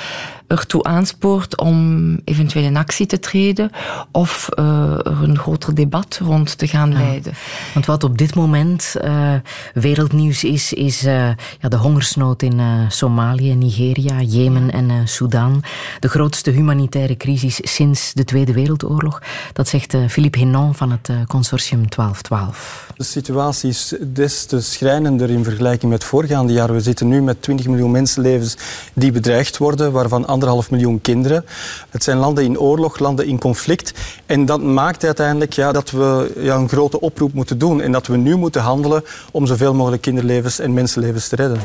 ertoe 0.46 0.82
aanspoort 0.82 1.60
om 1.60 2.20
eventueel 2.24 2.64
in 2.64 2.76
actie 2.76 3.06
te 3.06 3.18
treden 3.18 3.70
of 4.10 4.48
uh, 4.58 4.64
er 4.90 5.22
een 5.22 5.38
groter 5.38 5.74
debat 5.74 6.20
rond 6.22 6.58
te 6.58 6.66
gaan 6.66 6.92
leiden. 6.92 7.32
Want 7.74 7.86
wat 7.86 8.04
op 8.04 8.18
dit 8.18 8.34
moment 8.34 8.94
uh, 9.04 9.34
wereldnieuws 9.74 10.44
is, 10.44 10.72
is 10.72 11.04
uh, 11.04 11.28
ja, 11.60 11.68
de 11.68 11.76
hongersnood 11.76 12.42
in 12.42 12.60
Somalië, 12.88 13.54
Nigeria, 13.54 14.20
Jemen 14.20 14.70
en 14.70 15.08
Sudan. 15.08 15.62
De 16.00 16.08
grootste 16.08 16.50
humanitaire 16.50 17.16
crisis 17.16 17.58
sinds 17.62 18.12
de 18.12 18.24
Tweede 18.24 18.52
Wereldoorlog. 18.52 19.22
Dat 19.52 19.68
zegt 19.68 19.96
Philippe 20.08 20.38
Henon 20.38 20.74
van 20.74 20.90
het 20.90 21.10
consortium 21.26 21.88
1212. 21.88 22.92
De 22.96 23.04
situatie 23.04 23.68
is 23.68 23.94
des 24.00 24.44
te 24.44 24.60
schrijnender 24.60 25.30
in 25.30 25.44
vergelijking 25.44 25.92
met 25.92 26.04
voorgaande 26.04 26.52
jaren. 26.52 26.74
We 26.74 26.80
zitten 26.80 27.08
nu 27.08 27.22
met 27.22 27.42
20 27.42 27.66
miljoen 27.66 27.90
mensenlevens 27.90 28.56
die 28.92 29.12
bedreigd 29.12 29.58
worden, 29.58 29.92
waarvan 29.92 30.26
anderhalf 30.34 30.70
miljoen 30.70 31.00
kinderen. 31.00 31.44
Het 31.90 32.04
zijn 32.04 32.18
landen 32.18 32.44
in 32.44 32.58
oorlog, 32.58 32.98
landen 32.98 33.26
in 33.26 33.38
conflict. 33.38 33.92
En 34.26 34.46
dat 34.46 34.62
maakt 34.62 35.04
uiteindelijk 35.04 35.52
ja, 35.52 35.72
dat 35.72 35.90
we 35.90 36.32
ja, 36.36 36.56
een 36.56 36.68
grote 36.68 37.00
oproep 37.00 37.32
moeten 37.32 37.58
doen 37.58 37.80
en 37.80 37.92
dat 37.92 38.06
we 38.06 38.16
nu 38.16 38.36
moeten 38.36 38.62
handelen 38.62 39.04
om 39.32 39.46
zoveel 39.46 39.74
mogelijk 39.74 40.02
kinderlevens 40.02 40.58
en 40.58 40.74
mensenlevens 40.74 41.28
te 41.28 41.36
redden. 41.36 41.60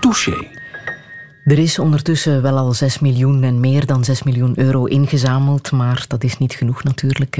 Touché. 0.00 0.64
Er 1.46 1.58
is 1.58 1.78
ondertussen 1.78 2.42
wel 2.42 2.56
al 2.56 2.74
6 2.74 2.98
miljoen 2.98 3.42
en 3.42 3.60
meer 3.60 3.86
dan 3.86 4.04
6 4.04 4.22
miljoen 4.22 4.52
euro 4.58 4.84
ingezameld, 4.84 5.72
maar 5.72 6.04
dat 6.08 6.24
is 6.24 6.38
niet 6.38 6.54
genoeg 6.54 6.84
natuurlijk. 6.84 7.38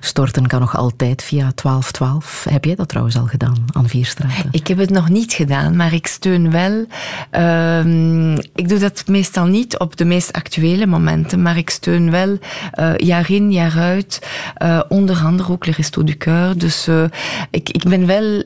Storten 0.00 0.46
kan 0.46 0.60
nog 0.60 0.76
altijd 0.76 1.22
via 1.22 1.52
1212. 1.54 2.46
Heb 2.50 2.64
jij 2.64 2.74
dat 2.74 2.88
trouwens 2.88 3.16
al 3.16 3.26
gedaan 3.26 3.64
aan 3.72 3.88
Vierstraten? 3.88 4.48
Ik 4.50 4.66
heb 4.66 4.78
het 4.78 4.90
nog 4.90 5.08
niet 5.08 5.32
gedaan, 5.32 5.76
maar 5.76 5.92
ik 5.94 6.06
steun 6.06 6.50
wel. 6.50 6.86
Uh, 7.32 8.34
ik 8.54 8.68
doe 8.68 8.78
dat 8.78 9.04
meestal 9.06 9.46
niet 9.46 9.78
op 9.78 9.96
de 9.96 10.04
meest 10.04 10.32
actuele 10.32 10.86
momenten, 10.86 11.42
maar 11.42 11.56
ik 11.56 11.70
steun 11.70 12.10
wel 12.10 12.38
uh, 12.78 12.96
jaar 12.96 13.30
in, 13.30 13.52
jaar 13.52 13.78
uit. 13.78 14.28
Uh, 14.62 14.80
onder 14.88 15.16
andere 15.24 15.52
ook 15.52 15.66
Le 15.66 15.72
Resto 15.72 16.04
du 16.04 16.16
Coeur. 16.16 16.58
Dus 16.58 16.88
uh, 16.88 17.04
ik, 17.50 17.68
ik 17.68 17.84
ben 17.88 18.06
wel 18.06 18.42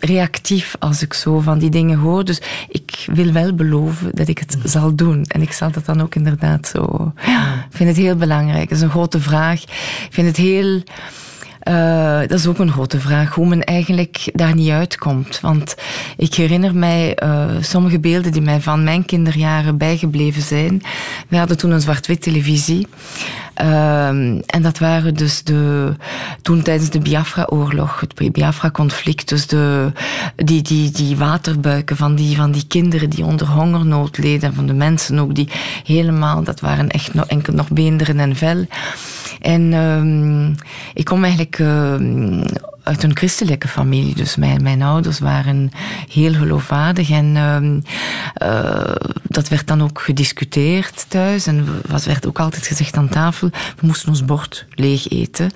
reactief 0.00 0.76
als 0.78 1.02
ik 1.02 1.14
zo 1.14 1.40
van 1.40 1.58
die 1.58 1.70
dingen 1.70 1.98
hoor. 1.98 2.24
Dus 2.24 2.40
ik 2.68 3.04
wil 3.06 3.32
wel 3.32 3.54
beloven 3.54 4.10
dat 4.14 4.28
ik 4.28 4.38
het 4.38 4.56
zal 4.64 4.94
doen. 4.94 5.24
En 5.28 5.42
ik 5.42 5.52
zal 5.52 5.70
dat 5.70 5.86
dan 5.86 6.02
ook 6.02 6.14
inderdaad 6.14 6.68
zo. 6.68 7.12
Ja, 7.26 7.54
ik 7.54 7.76
vind 7.76 7.88
het 7.88 7.98
heel 7.98 8.16
belangrijk. 8.16 8.68
Dat 8.68 8.78
is 8.78 8.84
een 8.84 8.90
grote 8.90 9.20
vraag. 9.20 9.62
Ik 9.62 10.08
vind 10.10 10.26
het 10.26 10.36
heel. 10.36 10.82
Uh, 11.68 12.18
dat 12.18 12.38
is 12.38 12.46
ook 12.46 12.58
een 12.58 12.72
grote 12.72 13.00
vraag, 13.00 13.34
hoe 13.34 13.46
men 13.46 13.64
eigenlijk 13.64 14.30
daar 14.32 14.54
niet 14.54 14.70
uitkomt. 14.70 15.40
Want 15.40 15.74
ik 16.16 16.34
herinner 16.34 16.74
mij 16.74 17.18
uh, 17.22 17.44
sommige 17.60 17.98
beelden 17.98 18.32
die 18.32 18.42
mij 18.42 18.60
van 18.60 18.84
mijn 18.84 19.04
kinderjaren 19.04 19.76
bijgebleven 19.76 20.42
zijn. 20.42 20.82
We 21.28 21.36
hadden 21.36 21.56
toen 21.56 21.70
een 21.70 21.80
zwart-wit 21.80 22.22
televisie. 22.22 22.86
Um, 23.60 24.40
en 24.46 24.62
dat 24.62 24.78
waren 24.78 25.14
dus 25.14 25.42
de, 25.42 25.92
toen 26.42 26.62
tijdens 26.62 26.90
de 26.90 26.98
Biafra-oorlog, 26.98 28.00
het 28.00 28.32
Biafra-conflict, 28.32 29.28
dus 29.28 29.46
de, 29.46 29.92
die, 30.36 30.62
die, 30.62 30.90
die 30.90 31.16
waterbuiken 31.16 31.96
van 31.96 32.14
die, 32.14 32.36
van 32.36 32.50
die 32.50 32.66
kinderen 32.68 33.10
die 33.10 33.24
onder 33.24 33.46
hongernood 33.46 34.18
leden, 34.18 34.54
van 34.54 34.66
de 34.66 34.72
mensen 34.72 35.18
ook, 35.18 35.34
die 35.34 35.48
helemaal, 35.84 36.42
dat 36.42 36.60
waren 36.60 36.88
echt 36.88 37.14
nog, 37.14 37.26
enkel 37.26 37.54
nog 37.54 37.68
beenderen 37.68 38.18
en 38.18 38.36
vel. 38.36 38.66
En 39.40 39.72
um, 39.72 40.54
ik 40.94 41.04
kom 41.04 41.24
eigenlijk 41.24 41.58
uh, 41.58 41.94
uit 42.90 43.02
een 43.02 43.16
christelijke 43.16 43.68
familie. 43.68 44.14
Dus 44.14 44.36
mijn, 44.36 44.62
mijn 44.62 44.82
ouders 44.82 45.18
waren 45.18 45.70
heel 46.08 46.32
geloofwaardig. 46.32 47.10
En 47.10 47.26
uh, 47.36 48.48
uh, 48.48 48.94
dat 49.22 49.48
werd 49.48 49.66
dan 49.66 49.82
ook 49.82 50.00
gediscuteerd 50.00 51.04
thuis. 51.08 51.46
En 51.46 51.66
wat 51.88 52.04
werd 52.04 52.26
ook 52.26 52.38
altijd 52.38 52.66
gezegd 52.66 52.96
aan 52.96 53.08
tafel. 53.08 53.50
We 53.50 53.86
moesten 53.86 54.08
ons 54.08 54.24
bord 54.24 54.66
leeg 54.74 55.08
eten. 55.08 55.50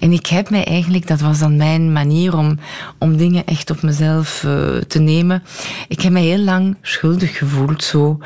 En 0.00 0.12
ik 0.12 0.26
heb 0.26 0.50
mij 0.50 0.64
eigenlijk, 0.64 1.06
dat 1.06 1.20
was 1.20 1.38
dan 1.38 1.56
mijn 1.56 1.92
manier 1.92 2.36
om, 2.36 2.58
om 2.98 3.16
dingen 3.16 3.46
echt 3.46 3.70
op 3.70 3.82
mezelf 3.82 4.42
uh, 4.42 4.76
te 4.76 4.98
nemen. 4.98 5.42
Ik 5.88 6.00
heb 6.00 6.12
mij 6.12 6.22
heel 6.22 6.44
lang 6.44 6.76
schuldig 6.82 7.38
gevoeld. 7.38 7.84
Zo, 7.84 8.18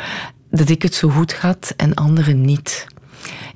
dat 0.50 0.68
ik 0.68 0.82
het 0.82 0.94
zo 0.94 1.08
goed 1.08 1.34
had 1.34 1.74
en 1.76 1.94
anderen 1.94 2.40
niet. 2.40 2.86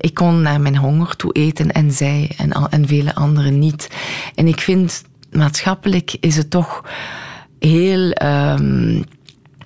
Ik 0.03 0.15
kon 0.15 0.43
naar 0.43 0.61
mijn 0.61 0.77
honger 0.77 1.17
toe 1.17 1.33
eten 1.33 1.73
en 1.73 1.93
zij 1.93 2.31
en, 2.37 2.51
en 2.71 2.87
vele 2.89 3.15
anderen 3.15 3.59
niet. 3.59 3.89
En 4.35 4.47
ik 4.47 4.61
vind 4.61 5.05
maatschappelijk 5.31 6.17
is 6.21 6.37
het 6.37 6.51
toch 6.51 6.85
heel 7.59 8.23
um, 8.23 9.05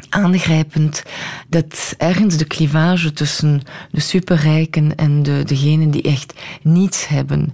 aangrijpend 0.09 1.03
dat 1.49 1.95
ergens 1.99 2.37
de 2.37 2.47
clivage 2.47 3.13
tussen 3.13 3.63
de 3.91 4.01
superrijken 4.01 4.97
en 4.97 5.23
de, 5.23 5.43
degenen 5.45 5.91
die 5.91 6.03
echt 6.03 6.35
niets 6.63 7.09
hebben. 7.09 7.51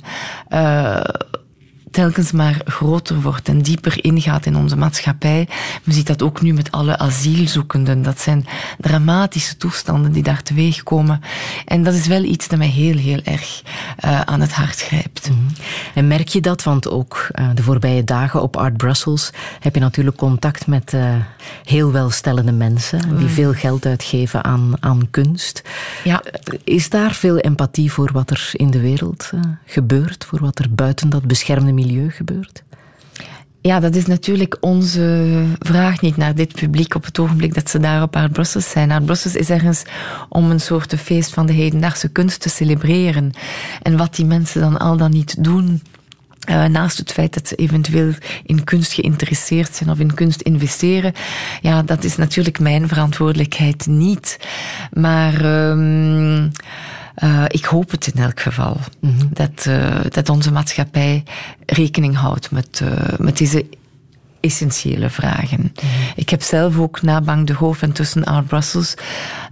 Uh, 0.50 1.04
telkens 1.92 2.32
maar 2.32 2.60
groter 2.64 3.20
wordt 3.20 3.48
en 3.48 3.62
dieper 3.62 4.04
ingaat 4.04 4.46
in 4.46 4.56
onze 4.56 4.76
maatschappij. 4.76 5.48
We 5.82 5.92
zien 5.92 6.04
dat 6.04 6.22
ook 6.22 6.40
nu 6.40 6.52
met 6.52 6.70
alle 6.70 6.98
asielzoekenden. 6.98 8.02
Dat 8.02 8.20
zijn 8.20 8.46
dramatische 8.78 9.56
toestanden 9.56 10.12
die 10.12 10.22
daar 10.22 10.42
teweeg 10.42 10.82
komen. 10.82 11.20
En 11.64 11.82
dat 11.82 11.94
is 11.94 12.06
wel 12.06 12.22
iets 12.22 12.48
dat 12.48 12.58
mij 12.58 12.68
heel, 12.68 12.96
heel 12.96 13.20
erg 13.24 13.62
uh, 14.04 14.20
aan 14.20 14.40
het 14.40 14.52
hart 14.52 14.80
grijpt. 14.80 15.30
Mm 15.30 15.36
-hmm. 15.36 15.46
En 15.94 16.06
merk 16.06 16.28
je 16.28 16.40
dat? 16.40 16.62
Want 16.62 16.88
ook 16.88 17.28
uh, 17.32 17.48
de 17.54 17.62
voorbije 17.62 18.04
dagen 18.04 18.42
op 18.42 18.56
Art 18.56 18.76
Brussels 18.76 19.30
heb 19.60 19.74
je 19.74 19.80
natuurlijk 19.80 20.16
contact 20.16 20.66
met 20.66 20.92
uh, 20.92 21.14
heel 21.64 21.92
welstellende 21.92 22.52
mensen 22.52 23.00
die 23.00 23.26
mm. 23.26 23.28
veel 23.28 23.52
geld 23.52 23.86
uitgeven 23.86 24.44
aan, 24.44 24.72
aan 24.80 25.10
kunst. 25.10 25.62
Ja. 26.04 26.22
Is 26.64 26.88
daar 26.88 27.14
veel 27.14 27.38
empathie 27.38 27.92
voor 27.92 28.10
wat 28.12 28.30
er 28.30 28.50
in 28.52 28.70
de 28.70 28.80
wereld 28.80 29.30
gebeurt? 29.66 30.24
Voor 30.24 30.40
wat 30.40 30.58
er 30.58 30.74
buiten 30.74 31.10
dat 31.10 31.24
beschermde 31.26 31.72
milieu 31.72 31.81
gebeurt? 32.10 32.62
Ja, 33.60 33.80
dat 33.80 33.94
is 33.94 34.06
natuurlijk 34.06 34.56
onze 34.60 35.44
vraag 35.58 36.00
niet 36.00 36.16
naar 36.16 36.34
dit 36.34 36.52
publiek 36.52 36.94
op 36.94 37.04
het 37.04 37.18
ogenblik 37.18 37.54
dat 37.54 37.70
ze 37.70 37.78
daar 37.78 38.02
op 38.02 38.16
Art 38.16 38.32
Brussels 38.32 38.70
zijn. 38.70 38.90
Art 38.90 39.04
Brussels 39.04 39.36
is 39.36 39.50
ergens 39.50 39.82
om 40.28 40.50
een 40.50 40.60
soort 40.60 40.94
feest 40.94 41.32
van 41.32 41.46
de 41.46 41.52
hedendaagse 41.52 42.08
kunst 42.08 42.40
te 42.40 42.48
celebreren. 42.48 43.32
En 43.82 43.96
wat 43.96 44.16
die 44.16 44.24
mensen 44.24 44.60
dan 44.60 44.78
al 44.78 44.96
dan 44.96 45.10
niet 45.10 45.44
doen, 45.44 45.82
Uh, 46.50 46.64
naast 46.64 46.98
het 46.98 47.12
feit 47.12 47.34
dat 47.34 47.48
ze 47.48 47.54
eventueel 47.54 48.12
in 48.44 48.64
kunst 48.64 48.92
geïnteresseerd 48.92 49.74
zijn 49.74 49.90
of 49.90 49.98
in 49.98 50.14
kunst 50.14 50.40
investeren, 50.40 51.12
ja, 51.60 51.82
dat 51.82 52.04
is 52.04 52.16
natuurlijk 52.16 52.58
mijn 52.58 52.88
verantwoordelijkheid 52.88 53.86
niet. 53.86 54.38
Maar 54.92 55.44
uh, 55.44 56.44
uh, 57.24 57.44
ik 57.46 57.64
hoop 57.64 57.90
het 57.90 58.06
in 58.14 58.22
elk 58.22 58.40
geval. 58.40 58.76
Mm 59.00 59.18
-hmm. 59.18 59.30
dat, 59.32 59.68
dat 60.14 60.28
onze 60.28 60.52
maatschappij 60.52 61.22
rekening 61.66 62.16
houdt 62.16 62.50
met, 62.50 62.82
met 63.18 63.38
deze 63.38 63.66
essentiële 64.42 65.10
vragen. 65.10 65.72
Mhm. 65.74 65.86
Ik 66.14 66.28
heb 66.28 66.42
zelf 66.42 66.78
ook 66.78 67.02
na 67.02 67.20
Bank 67.20 67.46
de 67.46 67.52
Hoof 67.52 67.82
en 67.82 67.92
tussen 67.92 68.24
Art 68.24 68.46
Brussels 68.46 68.94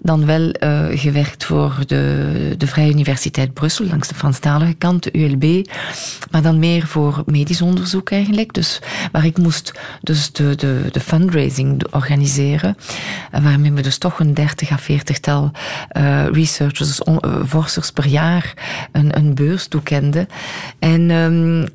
dan 0.00 0.26
wel 0.26 0.54
uh, 0.60 0.86
gewerkt 0.90 1.44
voor 1.44 1.74
de, 1.86 2.54
de 2.56 2.66
Vrije 2.66 2.90
Universiteit 2.90 3.52
Brussel, 3.52 3.86
langs 3.86 4.08
de 4.08 4.14
Franstalige 4.14 4.74
kant, 4.74 5.02
de 5.02 5.18
ULB, 5.18 5.66
maar 6.30 6.42
dan 6.42 6.58
meer 6.58 6.86
voor 6.86 7.22
medisch 7.26 7.62
onderzoek 7.62 8.10
eigenlijk. 8.10 8.52
Dus 8.52 8.80
waar 9.12 9.24
ik 9.24 9.38
moest 9.38 9.72
dus 10.00 10.32
de, 10.32 10.54
de, 10.54 10.88
de 10.90 11.00
fundraising 11.00 11.82
organiseren, 11.90 12.76
waarmee 13.30 13.72
we 13.72 13.82
dus 13.82 13.98
toch 13.98 14.20
een 14.20 14.34
30 14.34 14.70
à 14.70 14.78
40 14.78 15.18
tal 15.18 15.50
uh, 15.96 16.26
researchers, 16.26 17.02
on, 17.02 17.18
uh, 17.26 17.66
per 17.94 18.06
jaar 18.06 18.54
een, 18.92 19.16
een 19.16 19.34
beurs 19.34 19.66
toekenden. 19.66 20.28
En 20.78 21.10
um, 21.10 21.68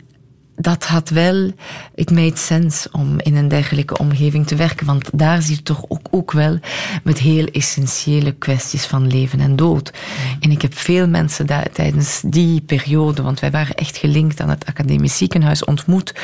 dat 0.56 0.86
had 0.86 1.10
wel, 1.10 1.52
it 1.96 2.12
made 2.12 2.38
sense 2.38 2.90
om 2.92 3.20
in 3.20 3.36
een 3.36 3.48
dergelijke 3.48 3.98
omgeving 3.98 4.48
te 4.48 4.56
werken. 4.56 4.86
Want 4.86 5.10
daar 5.14 5.42
zie 5.42 5.56
je 5.56 5.64
toch 5.64 5.86
ook, 5.88 6.08
ook 6.12 6.32
wel 6.32 6.60
met 7.04 7.20
heel 7.20 7.46
essentiële 7.46 8.32
kwesties 8.32 8.86
van 8.86 9.08
leven 9.08 9.40
en 9.40 9.56
dood. 9.56 9.94
En 10.40 10.52
ik 10.52 10.62
heb 10.62 10.78
veel 10.78 11.08
mensen 11.08 11.46
daar, 11.46 11.72
tijdens 11.72 12.22
die 12.26 12.62
periode, 12.62 13.22
want 13.22 13.40
wij 13.40 13.52
waren 13.52 13.76
echt 13.76 13.98
gelinkt 13.98 14.40
aan 14.42 14.50
het 14.50 14.66
academisch 14.66 15.18
ziekenhuis, 15.18 15.64
ontmoet, 15.64 16.16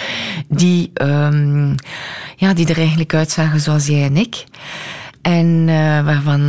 die, 0.47 0.91
um, 0.93 1.75
ja, 2.35 2.53
die 2.53 2.67
er 2.67 2.77
eigenlijk 2.77 3.13
uitzagen 3.13 3.59
zoals 3.59 3.87
jij 3.87 4.03
en 4.03 4.17
ik. 4.17 4.43
En 5.21 5.45
uh, 5.45 6.05
waarvan 6.05 6.41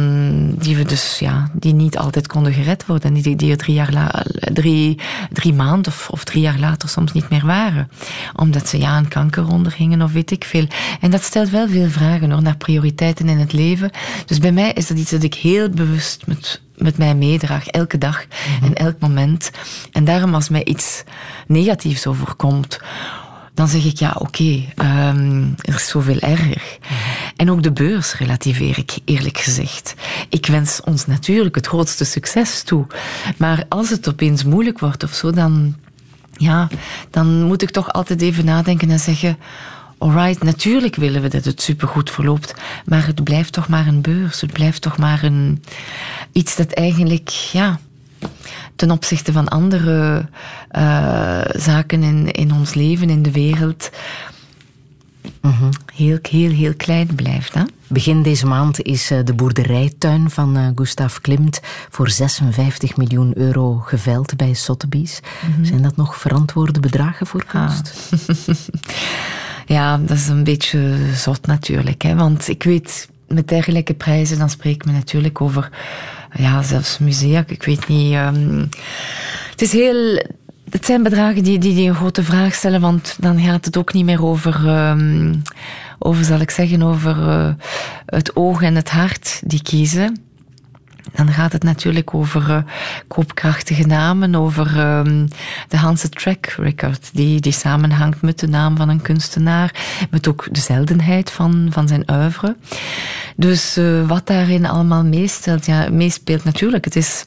die 0.54 0.76
we 0.76 0.84
dus 0.84 1.18
ja, 1.18 1.50
die 1.52 1.74
niet 1.74 1.98
altijd 1.98 2.26
konden 2.26 2.52
gered 2.52 2.86
worden. 2.86 3.14
En 3.14 3.22
die, 3.22 3.36
die 3.36 3.50
er 3.50 3.56
drie, 3.56 3.74
jaar 3.74 3.92
la, 3.92 4.24
drie, 4.52 4.98
drie 5.32 5.52
maanden 5.52 5.92
of, 5.92 6.08
of 6.10 6.24
drie 6.24 6.42
jaar 6.42 6.58
later 6.58 6.88
soms 6.88 7.12
niet 7.12 7.28
meer 7.28 7.46
waren. 7.46 7.90
Omdat 8.36 8.68
ze 8.68 8.78
ja, 8.78 8.98
een 8.98 9.08
kanker 9.08 9.48
ondergingen 9.48 10.02
of 10.02 10.12
weet 10.12 10.30
ik 10.30 10.44
veel. 10.44 10.66
En 11.00 11.10
dat 11.10 11.22
stelt 11.22 11.50
wel 11.50 11.68
veel 11.68 11.88
vragen 11.88 12.30
hoor, 12.30 12.42
naar 12.42 12.56
prioriteiten 12.56 13.28
in 13.28 13.38
het 13.38 13.52
leven. 13.52 13.90
Dus 14.26 14.38
bij 14.38 14.52
mij 14.52 14.72
is 14.72 14.86
dat 14.86 14.98
iets 14.98 15.10
dat 15.10 15.22
ik 15.22 15.34
heel 15.34 15.68
bewust 15.68 16.26
met, 16.26 16.60
met 16.76 16.98
mij 16.98 17.14
meedraag, 17.14 17.66
elke 17.66 17.98
dag 17.98 18.24
mm 18.24 18.54
-hmm. 18.58 18.66
en 18.66 18.74
elk 18.74 18.98
moment. 18.98 19.50
En 19.92 20.04
daarom 20.04 20.34
als 20.34 20.48
mij 20.48 20.64
iets 20.64 21.02
negatiefs 21.46 22.06
overkomt 22.06 22.80
dan 23.55 23.68
zeg 23.68 23.84
ik 23.84 23.98
ja, 23.98 24.16
oké, 24.18 24.64
um, 24.76 25.55
er 25.61 25.74
is 25.74 25.88
zoveel 25.88 26.18
erger. 26.18 26.78
En 27.36 27.50
ook 27.50 27.62
de 27.62 27.72
beurs 27.72 28.14
relativeer 28.14 28.78
ik 28.78 28.98
eerlijk 29.05 29.38
gezegd. 29.38 29.94
Ik 30.28 30.46
wens 30.46 30.80
ons 30.84 31.07
natuurlijk 31.07 31.55
het 31.55 31.66
grootste 31.66 32.05
succes 32.05 32.62
toe. 32.62 32.86
Maar 33.36 33.64
als 33.68 33.90
het 33.90 34.09
opeens 34.09 34.44
moeilijk 34.44 34.78
wordt 34.78 35.03
of 35.03 35.12
zo, 35.12 35.30
dan, 35.30 35.76
ja, 36.36 36.68
dan 37.11 37.42
moet 37.42 37.62
ik 37.62 37.70
toch 37.70 37.92
altijd 37.92 38.22
even 38.22 38.44
nadenken 38.44 38.90
en 38.90 39.00
zeggen. 39.00 39.38
Alright, 39.98 40.42
natuurlijk 40.42 40.96
willen 40.96 41.22
we 41.22 41.28
dat 41.28 41.44
het 41.44 41.62
supergoed 41.62 42.11
verloopt, 42.11 42.55
maar 42.84 43.07
het 43.07 43.24
blijft 43.24 43.53
toch 43.53 43.68
maar 43.68 43.86
een 43.86 44.00
beurs. 44.00 44.40
Het 44.40 44.53
blijft 44.53 44.82
toch 44.82 44.98
maar 44.98 45.22
een, 45.22 45.62
iets 46.32 46.57
dat 46.57 46.72
eigenlijk, 46.72 47.28
ja, 47.28 47.80
ten 48.76 48.90
opzichte 48.90 49.32
van 49.32 49.48
andere 49.48 50.28
uh, 50.72 51.40
zaken 51.52 52.02
in, 52.02 52.30
in 52.32 52.52
ons 52.52 52.74
leven, 52.74 53.10
in 53.10 53.22
de 53.22 53.32
wereld, 53.32 53.90
-hmm. 55.40 55.70
heel, 55.94 56.18
heel, 56.22 56.50
heel 56.50 56.74
klein 56.74 57.14
blijft. 57.14 57.54
Hè? 57.54 57.62
Begin 57.86 58.22
deze 58.22 58.46
maand 58.46 58.82
is 58.82 59.10
eh, 59.10 59.18
de 59.24 59.34
boerderijtuin 59.34 60.30
van 60.30 60.56
uh, 60.56 60.66
Gustav 60.74 61.18
Klimt 61.20 61.60
voor 61.90 62.10
56 62.10 62.96
miljoen 62.96 63.38
euro 63.38 63.78
geveild 63.78 64.36
bij 64.36 64.54
Sotheby's. 64.54 65.20
-hmm. 65.40 65.64
Zijn 65.64 65.82
dat 65.82 65.96
nog 65.96 66.16
verantwoorde 66.16 66.80
bedragen 66.80 67.26
voor 67.26 67.44
kunst? 67.44 68.12
Ah. 68.12 68.56
ja, 69.76 69.98
dat 69.98 70.16
is 70.16 70.28
een 70.28 70.44
beetje 70.44 70.96
zot 71.14 71.46
natuurlijk. 71.46 72.02
Hè? 72.02 72.14
Want 72.14 72.48
ik 72.48 72.62
weet, 72.62 73.08
met 73.28 73.48
dergelijke 73.48 73.94
prijzen, 73.94 74.38
dan 74.38 74.50
spreekt 74.50 74.84
men 74.84 74.94
natuurlijk 74.94 75.40
over 75.40 75.70
ja, 76.35 76.62
zelfs 76.62 76.99
musea, 76.99 77.45
ik 77.47 77.62
weet 77.62 77.89
niet. 77.89 78.14
Um, 78.14 78.68
het 79.51 79.62
is 79.62 79.72
heel. 79.72 80.22
Het 80.70 80.87
zijn 80.87 81.03
bedragen 81.03 81.43
die, 81.43 81.59
die, 81.59 81.74
die 81.74 81.89
een 81.89 81.95
grote 81.95 82.22
vraag 82.22 82.55
stellen, 82.55 82.80
want 82.80 83.16
dan 83.20 83.41
gaat 83.41 83.64
het 83.64 83.76
ook 83.76 83.93
niet 83.93 84.05
meer 84.05 84.24
over, 84.24 84.89
um, 84.89 85.43
over 85.99 86.24
zal 86.24 86.41
ik 86.41 86.51
zeggen, 86.51 86.83
over 86.83 87.16
uh, 87.16 87.49
het 88.07 88.37
oog 88.37 88.62
en 88.62 88.74
het 88.74 88.91
hart 88.91 89.41
die 89.45 89.62
kiezen 89.62 90.32
dan 91.12 91.28
gaat 91.28 91.53
het 91.53 91.62
natuurlijk 91.62 92.14
over 92.14 92.50
uh, 92.50 92.57
koopkrachtige 93.09 93.86
namen, 93.86 94.34
over 94.34 94.98
um, 94.98 95.28
de 95.68 95.76
Hanse 95.76 96.09
track 96.09 96.46
record, 96.46 97.11
die, 97.12 97.40
die 97.40 97.53
samenhangt 97.53 98.22
met 98.22 98.38
de 98.38 98.48
naam 98.48 98.76
van 98.76 98.88
een 98.88 99.03
kunstenaar, 99.03 99.74
met 100.11 100.28
ook 100.28 100.48
de 100.50 100.61
zeldenheid 100.61 101.30
van, 101.30 101.68
van 101.70 101.88
zijn 101.88 102.11
oeuvre. 102.11 102.57
Dus 103.36 103.78
uh, 103.78 104.09
wat 104.09 104.26
daarin 104.26 104.66
allemaal 104.66 105.05
meespeelt, 105.05 105.66
ja, 105.66 105.88
meespeelt 105.90 106.44
natuurlijk. 106.44 106.84
Het 106.84 106.96
is, 106.96 107.24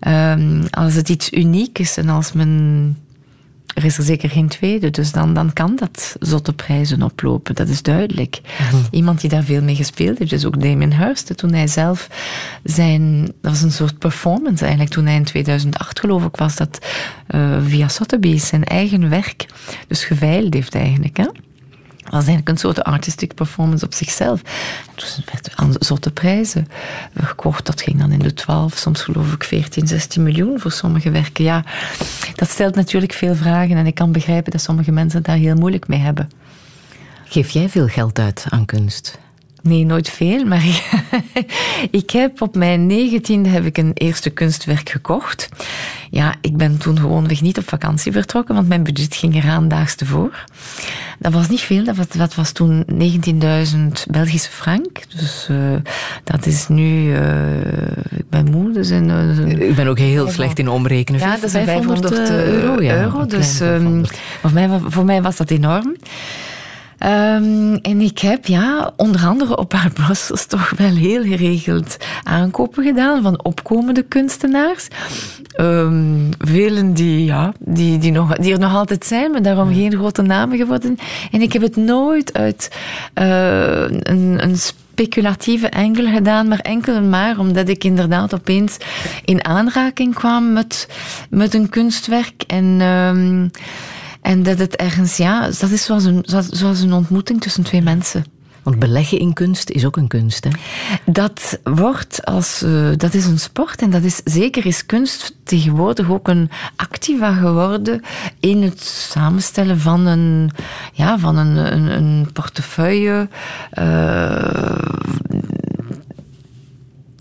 um, 0.00 0.62
als 0.70 0.94
het 0.94 1.08
iets 1.08 1.32
uniek 1.32 1.78
is 1.78 1.96
en 1.96 2.08
als 2.08 2.32
men 2.32 2.98
er 3.74 3.84
is 3.84 3.98
er 3.98 4.04
zeker 4.04 4.30
geen 4.30 4.48
tweede, 4.48 4.90
dus 4.90 5.12
dan, 5.12 5.34
dan 5.34 5.52
kan 5.52 5.76
dat 5.76 6.16
zotte 6.20 6.52
prijzen 6.52 7.02
oplopen, 7.02 7.54
dat 7.54 7.68
is 7.68 7.82
duidelijk. 7.82 8.40
Mm 8.42 8.66
-hmm. 8.66 8.86
Iemand 8.90 9.20
die 9.20 9.30
daar 9.30 9.42
veel 9.42 9.62
mee 9.62 9.74
gespeeld 9.74 10.18
heeft, 10.18 10.32
is 10.32 10.44
ook 10.44 10.60
Damien 10.60 10.96
Hirst. 10.96 11.36
Toen 11.36 11.52
hij 11.52 11.66
zelf 11.66 12.08
zijn, 12.62 13.20
dat 13.40 13.50
was 13.50 13.62
een 13.62 13.72
soort 13.72 13.98
performance 13.98 14.62
eigenlijk, 14.62 14.92
toen 14.92 15.06
hij 15.06 15.14
in 15.14 15.24
2008 15.24 16.00
geloof 16.00 16.24
ik 16.24 16.36
was, 16.36 16.56
dat 16.56 16.86
uh, 17.34 17.56
via 17.66 17.88
Sotheby's 17.88 18.46
zijn 18.46 18.64
eigen 18.64 19.08
werk 19.08 19.46
dus 19.86 20.04
geveild 20.04 20.54
heeft 20.54 20.74
eigenlijk. 20.74 21.16
Hè? 21.16 21.26
Was 22.14 22.26
eigenlijk 22.26 22.48
een 22.48 22.64
soort 22.64 22.84
artistic 22.84 23.34
performance 23.34 23.84
op 23.84 23.94
zichzelf. 23.94 24.42
Toen 24.94 25.24
werd 25.32 25.50
aan 25.54 25.74
zotte 25.78 26.10
prijzen 26.10 26.68
gekocht. 27.14 27.66
Dat 27.66 27.82
ging 27.82 27.98
dan 27.98 28.12
in 28.12 28.18
de 28.18 28.34
12, 28.34 28.76
soms 28.76 29.02
geloof 29.02 29.32
ik 29.32 29.44
14, 29.44 29.86
16 29.86 30.22
miljoen 30.22 30.60
voor 30.60 30.70
sommige 30.70 31.10
werken. 31.10 31.44
Ja, 31.44 31.64
dat 32.34 32.50
stelt 32.50 32.74
natuurlijk 32.74 33.12
veel 33.12 33.34
vragen 33.34 33.76
en 33.76 33.86
ik 33.86 33.94
kan 33.94 34.12
begrijpen 34.12 34.52
dat 34.52 34.60
sommige 34.60 34.92
mensen 34.92 35.22
daar 35.22 35.36
heel 35.36 35.54
moeilijk 35.54 35.88
mee 35.88 35.98
hebben. 35.98 36.30
Geef 37.24 37.50
jij 37.50 37.68
veel 37.68 37.88
geld 37.88 38.18
uit 38.18 38.46
aan 38.48 38.64
kunst? 38.64 39.18
Nee, 39.64 39.84
nooit 39.84 40.10
veel, 40.10 40.44
maar 40.44 40.64
ik 41.90 42.10
heb 42.10 42.42
op 42.42 42.54
mijn 42.56 42.86
negentiende 42.86 43.48
heb 43.48 43.64
ik 43.64 43.78
een 43.78 43.90
eerste 43.94 44.30
kunstwerk 44.30 44.88
gekocht. 44.88 45.48
Ja, 46.10 46.34
ik 46.40 46.56
ben 46.56 46.78
toen 46.78 46.98
gewoonweg 46.98 47.40
niet 47.40 47.58
op 47.58 47.68
vakantie 47.68 48.12
vertrokken, 48.12 48.54
want 48.54 48.68
mijn 48.68 48.82
budget 48.82 49.16
ging 49.16 49.34
eraan 49.34 49.68
daags 49.68 49.94
tevoor. 49.94 50.44
Dat 51.18 51.32
was 51.32 51.48
niet 51.48 51.60
veel, 51.60 51.84
dat 51.84 51.96
was, 51.96 52.08
dat 52.08 52.34
was 52.34 52.52
toen 52.52 52.84
19.000 52.92 52.96
Belgische 54.10 54.50
frank. 54.50 55.00
Dus 55.16 55.48
uh, 55.50 55.56
dat 56.24 56.46
is 56.46 56.68
nu, 56.68 57.16
uh, 57.16 57.56
ik 58.10 58.28
ben 58.28 58.50
moe, 58.50 58.72
dus 58.72 58.88
een, 58.88 59.08
een, 59.08 59.62
Ik 59.62 59.74
ben 59.74 59.86
ook 59.86 59.98
heel 59.98 60.28
slecht 60.28 60.58
in 60.58 60.68
omrekenen. 60.68 61.20
Ja, 61.20 61.34
dat 61.34 61.42
is 61.42 61.52
500, 61.52 62.08
500 62.08 62.30
euro. 62.30 62.82
Ja, 62.82 62.94
euro 62.94 63.26
dus 63.26 63.60
um, 63.60 64.04
voor, 64.40 64.52
mij, 64.52 64.68
voor 64.86 65.04
mij 65.04 65.22
was 65.22 65.36
dat 65.36 65.50
enorm. 65.50 65.96
Um, 66.98 67.74
en 67.74 68.00
ik 68.00 68.18
heb 68.18 68.46
ja, 68.46 68.92
onder 68.96 69.24
andere 69.24 69.56
op 69.56 69.72
haar 69.72 69.90
Brussels 69.90 70.46
toch 70.46 70.70
wel 70.76 70.94
heel 70.94 71.22
geregeld 71.22 71.96
aankopen 72.22 72.84
gedaan 72.84 73.22
van 73.22 73.44
opkomende 73.44 74.02
kunstenaars. 74.02 74.88
Um, 75.60 76.28
velen 76.38 76.94
die, 76.94 77.24
ja, 77.24 77.52
die, 77.58 77.98
die, 77.98 78.12
nog, 78.12 78.36
die 78.36 78.52
er 78.52 78.58
nog 78.58 78.74
altijd 78.74 79.04
zijn, 79.04 79.30
maar 79.30 79.42
daarom 79.42 79.74
geen 79.74 79.92
grote 79.92 80.22
namen 80.22 80.58
geworden. 80.58 80.96
En 81.30 81.42
ik 81.42 81.52
heb 81.52 81.62
het 81.62 81.76
nooit 81.76 82.32
uit 82.32 82.70
uh, 83.14 83.82
een, 83.88 84.42
een 84.42 84.56
speculatieve 84.56 85.68
enkel 85.68 86.06
gedaan, 86.12 86.48
maar 86.48 86.58
enkel 86.58 86.94
en 86.94 87.08
maar 87.08 87.38
omdat 87.38 87.68
ik 87.68 87.84
inderdaad 87.84 88.34
opeens 88.34 88.76
in 89.24 89.44
aanraking 89.44 90.14
kwam 90.14 90.52
met, 90.52 90.88
met 91.30 91.54
een 91.54 91.68
kunstwerk. 91.68 92.42
En... 92.46 92.80
Um, 92.80 93.50
en 94.24 94.42
dat 94.42 94.58
het 94.58 94.76
ergens, 94.76 95.16
ja, 95.16 95.40
dat 95.40 95.70
is 95.70 95.84
zoals 95.84 96.04
een, 96.04 96.24
zoals 96.50 96.80
een 96.80 96.92
ontmoeting 96.92 97.40
tussen 97.40 97.62
twee 97.62 97.82
mensen. 97.82 98.24
Want 98.62 98.78
beleggen 98.78 99.18
in 99.18 99.32
kunst 99.32 99.70
is 99.70 99.84
ook 99.84 99.96
een 99.96 100.08
kunst, 100.08 100.44
hè? 100.44 100.50
Dat 101.06 101.58
wordt 101.62 102.24
als... 102.24 102.62
Uh, 102.62 102.88
dat 102.96 103.14
is 103.14 103.26
een 103.26 103.38
sport 103.38 103.82
en 103.82 103.90
dat 103.90 104.02
is... 104.02 104.20
Zeker 104.24 104.66
is 104.66 104.86
kunst 104.86 105.34
tegenwoordig 105.42 106.10
ook 106.10 106.28
een 106.28 106.50
activa 106.76 107.32
geworden 107.32 108.00
in 108.40 108.62
het 108.62 108.80
samenstellen 108.84 109.80
van 109.80 110.06
een... 110.06 110.50
Ja, 110.92 111.18
van 111.18 111.36
een, 111.36 111.56
een, 111.56 111.86
een 111.86 112.28
portefeuille... 112.32 113.28
Uh, 113.78 114.78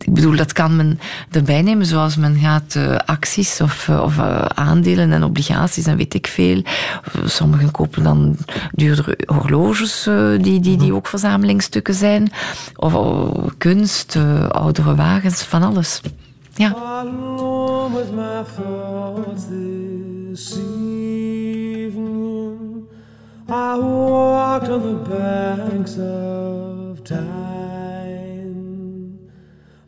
Ik 0.05 0.13
bedoel, 0.13 0.35
dat 0.35 0.53
kan 0.53 0.75
men 0.75 0.99
erbij 1.31 1.61
nemen 1.61 1.85
zoals 1.85 2.15
men 2.15 2.35
gaat 2.35 2.75
uh, 2.75 2.95
acties 3.05 3.61
of, 3.61 3.89
of 3.89 4.17
uh, 4.17 4.45
aandelen 4.45 5.11
en 5.11 5.23
obligaties 5.23 5.85
en 5.85 5.97
weet 5.97 6.13
ik 6.13 6.27
veel. 6.27 6.63
Sommigen 7.25 7.71
kopen 7.71 8.03
dan 8.03 8.37
duurdere 8.71 9.17
horloges 9.25 10.09
die, 10.37 10.59
die, 10.59 10.77
die 10.77 10.93
ook 10.93 11.07
verzamelingsstukken 11.07 11.93
zijn. 11.93 12.31
Of 12.75 12.93
kunst, 13.57 14.17
oudere 14.49 14.95
wagens, 14.95 15.41
van 15.41 15.63
alles. 15.63 16.01
Ja. 16.55 16.73
Alone 16.75 17.95
with 17.95 18.11
my 18.11 18.43
thoughts 18.55 19.47
this 19.47 20.57
evening 20.57 21.93
I 23.49 23.75
walked 23.77 24.69
on 24.69 24.81
the 24.81 24.93
banks 25.09 25.97
of 25.97 27.03
time 27.03 28.02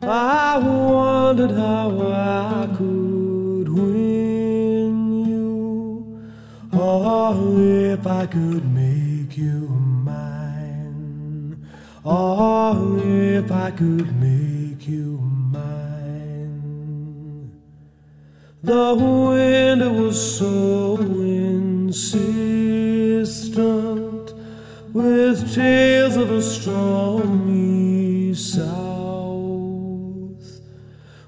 I 0.08 0.58
wondered 0.58 1.50
how 1.50 1.90
I 2.00 2.68
could 2.76 3.68
win 3.68 5.26
you 5.26 6.22
Oh, 6.72 7.58
if 7.58 8.06
I 8.06 8.26
could 8.26 8.72
make 8.72 9.36
you 9.36 9.68
mine 9.68 11.66
Oh, 12.04 13.00
if 13.02 13.50
I 13.50 13.72
could 13.72 14.14
make 14.20 14.86
you 14.86 15.18
mine. 15.18 15.90
The 18.62 18.94
wind 18.94 19.80
was 19.96 20.38
so 20.38 20.98
insistent 20.98 22.14
with 24.92 25.52
tales 25.52 26.16
of 26.16 26.30
a 26.30 26.40
stormy 26.40 28.34
south. 28.34 29.15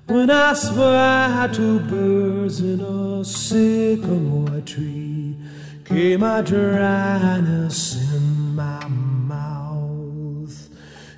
When 0.08 0.30
I 0.30 0.54
spied 0.54 1.52
two 1.52 1.80
birds 1.80 2.60
in 2.62 2.80
a 2.80 3.22
sycamore 3.22 4.62
tree, 4.62 5.36
came 5.84 6.22
a 6.22 6.42
dryness 6.42 7.96
in 8.14 8.56
my 8.56 8.88
mouth, 8.88 10.70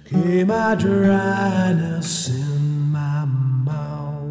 came 0.07 0.51
a 0.51 0.75
dryness 0.77 2.31
in 2.31 2.91
my 2.91 3.27
mouth. 3.27 4.27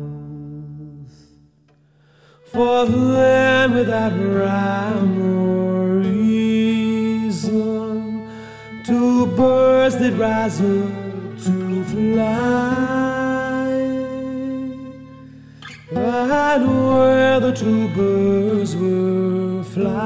For 2.51 2.85
then, 2.85 3.73
without 3.73 4.11
rhyme 4.11 5.21
or 5.21 5.99
reason, 5.99 7.39
two 8.83 9.25
birds 9.37 9.95
did 9.95 10.15
rise 10.15 10.59
up 10.59 11.39
to 11.45 11.83
fly. 11.85 13.38
And 15.91 16.67
where 16.67 17.39
the 17.39 17.51
two 17.51 17.87
birds 17.95 18.75
were 18.75 19.63
flying, 19.63 20.03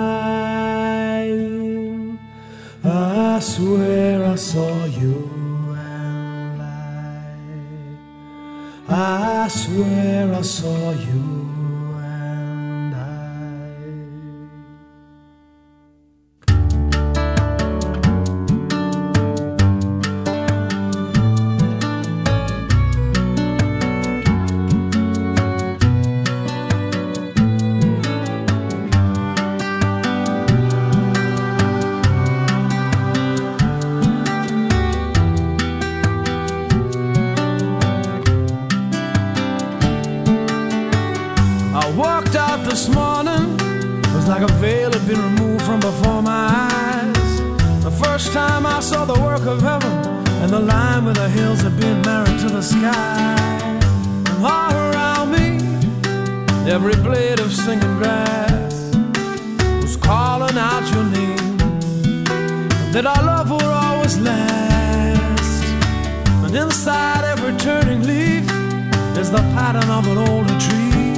I 2.84 3.40
swear 3.40 4.24
I 4.24 4.36
saw 4.36 4.86
you 4.86 5.30
and 5.78 6.62
I. 6.62 7.36
I 8.88 9.48
swear 9.50 10.34
I 10.34 10.42
saw 10.42 10.92
you. 10.92 11.43
of 57.40 57.54
singing 57.54 57.98
grass 57.98 58.74
was 59.82 59.96
calling 59.98 60.58
out 60.58 60.84
your 60.94 61.04
name, 61.06 61.58
that 62.92 63.06
our 63.06 63.24
love 63.24 63.50
will 63.50 63.74
always 63.88 64.20
last. 64.20 65.64
And 66.44 66.56
inside 66.56 67.24
every 67.24 67.58
turning 67.58 68.04
leaf 68.04 68.44
is 69.18 69.32
the 69.32 69.44
pattern 69.56 69.90
of 69.90 70.06
an 70.08 70.18
older 70.30 70.58
tree, 70.60 71.14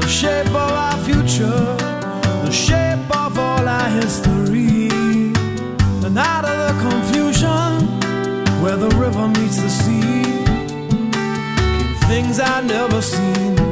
the 0.00 0.08
shape 0.08 0.48
of 0.48 0.72
our 0.84 0.98
future, 1.04 1.76
the 2.46 2.50
shape 2.50 3.10
of 3.24 3.38
all 3.38 3.68
our 3.68 3.88
history. 4.00 4.88
And 6.04 6.18
out 6.18 6.44
of 6.44 6.56
the 6.66 6.74
confusion, 6.88 7.70
where 8.62 8.76
the 8.76 8.90
river 8.96 9.28
meets 9.28 9.58
the 9.62 9.70
sea, 9.70 10.22
came 11.12 11.94
things 12.08 12.40
I 12.40 12.60
never 12.62 13.00
seen. 13.02 13.71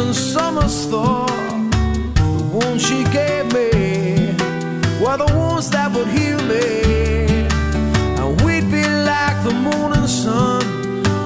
and 0.00 0.14
summers 0.14 0.86
thought 0.86 1.28
The 2.14 2.48
wounds 2.52 2.82
she 2.86 3.04
gave 3.04 3.46
me 3.52 3.70
were 5.02 5.16
the 5.16 5.30
wounds 5.36 5.68
that 5.70 5.92
would 5.94 6.08
heal 6.08 6.40
me. 6.54 7.46
And 8.20 8.40
we'd 8.42 8.68
be 8.70 8.84
like 9.12 9.38
the 9.44 9.54
moon 9.66 9.92
and 9.98 10.08
sun. 10.08 10.62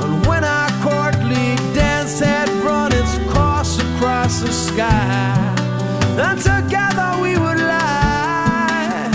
And 0.05 0.27
when 0.27 0.43
our 0.45 0.71
courtly 0.87 1.57
dance 1.75 2.19
had 2.19 2.49
run 2.67 2.91
its 2.93 3.15
course 3.33 3.79
across 3.87 4.41
the 4.41 4.53
sky, 4.53 5.35
and 6.27 6.39
together 6.53 7.11
we 7.23 7.33
would 7.45 7.61
lie. 7.75 9.11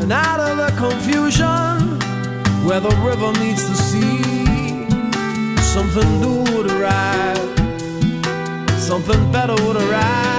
And 0.00 0.12
out 0.12 0.40
of 0.40 0.56
the 0.62 0.70
confusion, 0.84 1.98
where 2.66 2.80
the 2.80 2.94
river 3.08 3.30
meets 3.40 3.64
the 3.68 3.76
sea, 3.88 4.88
something 5.74 6.08
new 6.20 6.56
would 6.56 6.70
arise. 6.70 7.45
Something 8.86 9.32
better 9.32 9.56
would 9.66 9.74
arrive. 9.74 10.35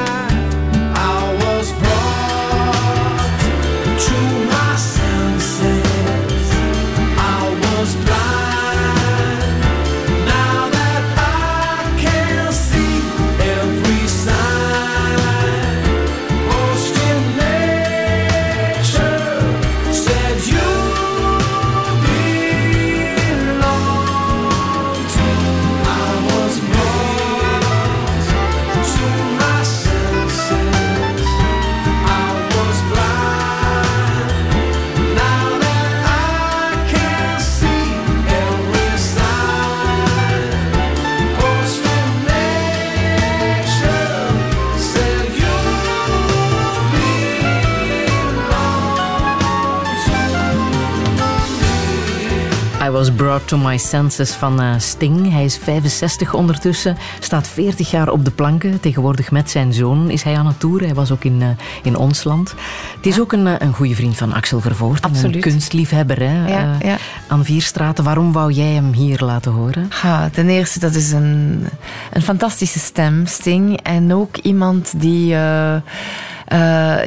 I 52.88 52.90
was 52.90 53.12
brought 53.12 53.48
to 53.48 53.58
my 53.58 53.78
senses 53.78 54.32
van 54.32 54.62
uh, 54.62 54.74
Sting. 54.78 55.32
Hij 55.32 55.44
is 55.44 55.58
65 55.58 56.34
ondertussen, 56.34 56.98
staat 57.20 57.48
40 57.48 57.92
jaar 57.92 58.10
op 58.10 58.26
de 58.26 58.32
planken. 58.32 58.80
Tegenwoordig 58.80 59.32
met 59.32 59.50
zijn 59.50 59.74
zoon 59.74 60.10
is 60.10 60.24
hij 60.24 60.38
aan 60.38 60.48
het 60.48 60.60
toeren. 60.60 60.86
Hij 60.86 60.96
was 60.96 61.12
ook 61.12 61.24
in, 61.24 61.42
uh, 61.42 61.48
in 61.84 61.96
ons 61.96 62.24
land. 62.24 62.54
Het 62.96 63.06
is 63.06 63.20
ook 63.20 63.32
een, 63.32 63.46
uh, 63.46 63.54
een 63.58 63.74
goede 63.74 63.96
vriend 63.96 64.18
van 64.18 64.34
Axel 64.34 64.60
Vervoort. 64.60 65.02
Absoluut. 65.02 65.36
Een 65.36 65.42
kunstliefhebber 65.42 66.20
hè, 66.20 66.48
ja, 66.48 66.78
ja. 66.82 66.98
aan 67.28 67.46
Vierstraten. 67.46 68.04
Waarom 68.04 68.32
wou 68.32 68.52
jij 68.52 68.72
hem 68.72 68.94
hier 68.94 69.22
laten 69.24 69.52
horen? 69.52 69.90
Ja, 70.04 70.30
ten 70.30 70.50
eerste, 70.50 70.80
dat 70.80 70.96
is 70.96 71.12
een, 71.12 71.68
een 72.12 72.22
fantastische 72.22 72.80
stem, 72.80 73.26
Sting. 73.26 73.80
En 73.82 74.14
ook 74.14 74.38
iemand 74.38 74.94
die... 74.98 75.34
Uh, 75.34 75.76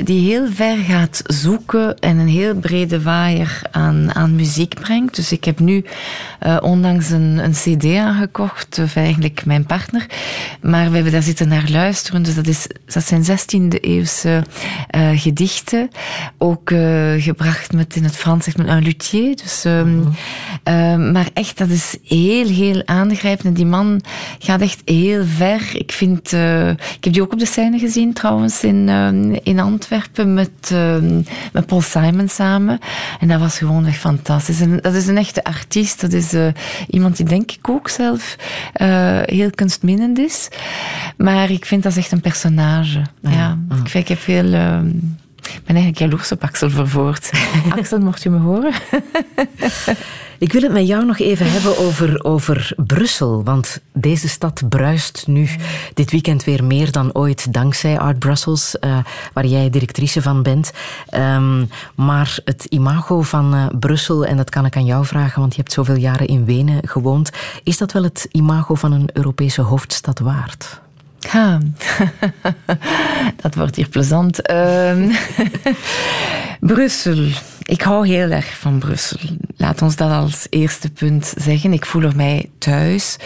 die 0.04 0.30
heel 0.30 0.46
ver 0.52 0.76
gaat 0.76 1.22
zoeken 1.26 1.98
en 1.98 2.18
een 2.18 2.28
heel 2.28 2.54
brede 2.54 3.02
waaier 3.02 3.62
aan, 3.70 4.14
aan 4.14 4.34
muziek 4.34 4.74
brengt. 4.74 5.16
Dus 5.16 5.32
ik 5.32 5.44
heb 5.44 5.58
nu 5.58 5.84
uh, 6.46 6.56
onlangs 6.60 7.10
een, 7.10 7.38
een 7.38 7.52
cd 7.52 7.96
aangekocht, 7.96 8.78
of 8.82 8.96
eigenlijk 8.96 9.44
mijn 9.44 9.66
partner. 9.66 10.06
Maar 10.60 10.88
we 10.88 10.94
hebben 10.94 11.12
daar 11.12 11.22
zitten 11.22 11.48
naar 11.48 11.68
luisteren. 11.70 12.22
Dus 12.22 12.34
dat, 12.34 12.46
is, 12.46 12.66
dat 12.84 13.04
zijn 13.04 13.24
16e 13.24 13.80
eeuwse 13.80 14.44
uh, 14.96 15.20
gedichten. 15.20 15.88
Ook 16.38 16.72
gebracht 17.18 17.72
met 17.72 17.96
in 17.96 18.04
het 18.04 18.16
Frans 18.16 18.54
met 18.54 18.68
een 18.68 18.82
luthier. 18.82 19.36
Dus, 19.36 19.64
um, 19.64 19.88
mm 19.88 20.12
-hmm. 20.64 21.12
maar 21.12 21.28
echt, 21.34 21.58
dat 21.58 21.68
is 21.68 21.96
heel, 22.04 22.46
heel 22.46 22.82
aangrijpend. 22.84 23.46
En 23.46 23.54
die 23.54 23.66
man 23.66 24.00
gaat 24.38 24.60
echt 24.60 24.82
heel 24.84 25.24
ver. 25.24 25.60
Ik 25.72 25.92
vind, 25.92 26.32
ik 26.32 27.04
heb 27.04 27.12
die 27.12 27.22
ook 27.22 27.32
op 27.32 27.38
de 27.38 27.46
scène 27.46 27.78
gezien 27.78 28.12
trouwens 28.12 28.64
in 28.64 28.88
in 29.42 29.60
Antwerpen 29.60 30.34
met, 30.34 30.70
uh, 30.72 30.96
met 31.52 31.66
Paul 31.66 31.80
Simon 31.80 32.28
samen. 32.28 32.78
En 33.20 33.28
dat 33.28 33.40
was 33.40 33.58
gewoon 33.58 33.86
echt 33.86 33.98
fantastisch. 33.98 34.60
En 34.60 34.78
dat 34.80 34.94
is 34.94 35.06
een 35.06 35.18
echte 35.18 35.44
artiest. 35.44 36.00
Dat 36.00 36.12
is 36.12 36.34
uh, 36.34 36.46
iemand 36.88 37.16
die 37.16 37.26
denk 37.26 37.50
ik 37.50 37.68
ook 37.68 37.88
zelf 37.88 38.36
uh, 38.76 39.18
heel 39.22 39.50
kunstminnend 39.50 40.18
is. 40.18 40.48
Maar 41.16 41.50
ik 41.50 41.64
vind 41.64 41.82
dat 41.82 41.96
echt 41.96 42.12
een 42.12 42.20
personage. 42.20 43.02
Ja, 43.20 43.30
ja. 43.30 43.58
Ik, 43.70 43.88
vind, 43.88 44.04
ik 44.04 44.08
heb 44.08 44.18
veel... 44.18 44.52
Ehm, 45.42 45.56
ik 45.56 45.64
ben 45.64 45.74
eigenlijk 45.76 45.98
jaloers 45.98 46.32
op 46.32 46.42
Axel 46.42 46.70
Vervoort. 46.70 47.30
Axel, 47.78 47.98
mocht 47.98 48.22
je 48.22 48.30
me 48.30 48.38
horen? 48.38 48.72
Ik 50.40 50.52
wil 50.52 50.62
het 50.62 50.72
met 50.72 50.86
jou 50.86 51.04
nog 51.04 51.18
even 51.18 51.50
hebben 51.50 51.78
over, 51.78 52.24
over 52.24 52.72
Brussel. 52.76 53.44
Want 53.44 53.80
deze 53.92 54.28
stad 54.28 54.68
bruist 54.68 55.24
nu 55.26 55.48
dit 55.94 56.10
weekend 56.10 56.44
weer 56.44 56.64
meer 56.64 56.92
dan 56.92 57.14
ooit 57.14 57.52
dankzij 57.52 57.98
Art 57.98 58.18
Brussels, 58.18 58.76
uh, 58.80 58.98
waar 59.32 59.46
jij 59.46 59.70
directrice 59.70 60.22
van 60.22 60.42
bent. 60.42 60.72
Um, 61.14 61.68
maar 61.94 62.38
het 62.44 62.64
imago 62.64 63.22
van 63.22 63.54
uh, 63.54 63.66
Brussel, 63.78 64.24
en 64.24 64.36
dat 64.36 64.50
kan 64.50 64.64
ik 64.64 64.76
aan 64.76 64.84
jou 64.84 65.06
vragen, 65.06 65.40
want 65.40 65.54
je 65.54 65.60
hebt 65.60 65.72
zoveel 65.72 65.96
jaren 65.96 66.26
in 66.26 66.44
Wenen 66.44 66.88
gewoond. 66.88 67.30
Is 67.62 67.78
dat 67.78 67.92
wel 67.92 68.02
het 68.02 68.28
imago 68.30 68.74
van 68.74 68.92
een 68.92 69.08
Europese 69.12 69.62
hoofdstad 69.62 70.18
waard? 70.18 70.80
Ja, 71.20 71.58
dat 73.42 73.54
wordt 73.54 73.76
hier 73.76 73.88
plezant. 73.88 74.50
Um, 74.50 75.10
Brussel. 76.60 77.28
Ik 77.70 77.82
hou 77.82 78.08
heel 78.08 78.30
erg 78.30 78.58
van 78.58 78.78
Brussel. 78.78 79.18
Laat 79.56 79.82
ons 79.82 79.96
dat 79.96 80.10
als 80.10 80.46
eerste 80.48 80.90
punt 80.90 81.34
zeggen. 81.36 81.72
Ik 81.72 81.86
voel 81.86 82.02
er 82.02 82.16
mij 82.16 82.50
thuis. 82.58 83.16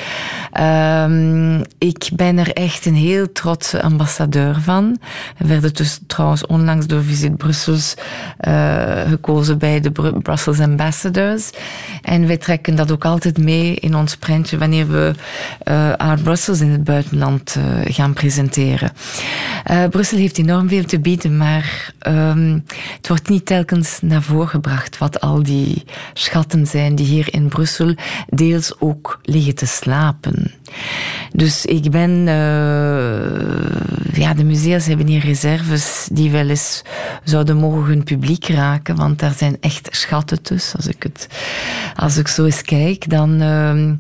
Um, 0.61 1.62
ik 1.79 2.09
ben 2.15 2.39
er 2.39 2.53
echt 2.53 2.87
een 2.87 2.95
heel 2.95 3.33
trotse 3.33 3.83
ambassadeur 3.83 4.61
van. 4.61 4.99
We 5.39 5.47
werden 5.47 5.75
dus 5.75 6.01
trouwens 6.07 6.47
onlangs 6.47 6.87
door 6.87 7.03
Visit 7.03 7.37
Brussels 7.37 7.95
uh, 8.49 9.01
gekozen 9.09 9.59
bij 9.59 9.81
de 9.81 9.91
Br 9.91 10.09
Brussels 10.09 10.61
Ambassadors. 10.61 11.51
En 12.03 12.27
wij 12.27 12.37
trekken 12.37 12.75
dat 12.75 12.93
ook 12.93 13.05
altijd 13.05 13.39
mee 13.39 13.75
in 13.75 13.95
ons 13.95 14.16
prentje 14.16 14.59
wanneer 14.59 14.89
we 14.89 15.12
uh, 15.69 15.93
Art 15.97 16.23
Brussels 16.23 16.61
in 16.61 16.71
het 16.71 16.85
buitenland 16.85 17.55
uh, 17.59 17.65
gaan 17.85 18.12
presenteren. 18.12 18.93
Brussel 19.91 20.19
heeft 20.19 20.39
enorm 20.39 20.69
veel 20.69 20.85
te 20.85 21.01
bieden, 21.01 21.37
maar 21.37 21.93
um, 22.07 22.65
het 22.97 23.09
wordt 23.09 23.29
niet 23.29 23.47
telkens 23.47 23.99
naar 24.03 24.23
voren 24.23 24.33
gebracht 24.43 24.98
wat 24.98 25.20
al 25.20 25.43
die 25.43 25.85
schatten 26.12 26.66
zijn 26.66 26.94
die 26.94 27.06
hier 27.06 27.35
in 27.35 27.48
Brussel 27.48 27.94
deels 28.27 28.81
ook 28.81 29.19
liggen 29.23 29.55
te 29.55 29.66
slapen. 29.66 30.52
Dus 31.33 31.65
ik 31.65 31.91
ben, 31.91 32.11
uh, 32.11 32.27
ja, 34.13 34.35
de 34.35 34.45
musea's 34.45 34.87
hebben 34.87 35.07
hier 35.07 35.25
reserves 35.25 36.09
die 36.13 36.31
wel 36.31 36.49
eens 36.49 36.83
zouden 37.25 37.57
mogen 37.57 38.05
publiek 38.05 38.47
raken, 38.47 38.97
want 38.97 39.19
daar 39.19 39.35
zijn 39.35 39.57
echt 39.61 39.89
schatten 39.91 40.43
tussen. 40.43 40.77
Als 40.77 40.87
ik, 40.87 41.03
het, 41.03 41.29
als 41.97 42.17
ik 42.17 42.29
zo 42.29 42.45
eens 42.45 42.63
kijk, 42.63 43.11
dan 43.11 43.43
uh, 43.43 43.91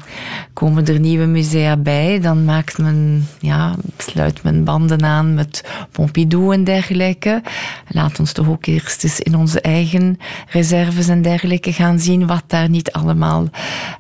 komen 0.52 0.86
er 0.86 1.00
nieuwe 1.00 1.26
musea 1.26 1.76
bij, 1.76 2.20
dan 2.20 2.44
maakt 2.44 2.78
men, 2.78 3.28
ja, 3.40 3.74
sluit 3.98 4.42
men 4.42 4.64
banden 4.64 5.04
aan 5.04 5.34
met 5.34 5.64
Pompidou 5.92 6.54
en 6.54 6.64
dergelijke. 6.64 7.42
Laat 7.88 8.18
ons 8.18 8.32
toch 8.32 8.48
ook 8.48 8.66
eerst 8.66 9.04
eens 9.04 9.20
in 9.20 9.36
onze 9.36 9.60
eigen 9.60 10.18
reserves 10.48 11.08
en 11.08 11.22
dergelijke 11.22 11.72
gaan 11.72 11.98
zien 11.98 12.26
wat 12.26 12.44
daar 12.46 12.68
niet 12.68 12.92
allemaal 12.92 13.48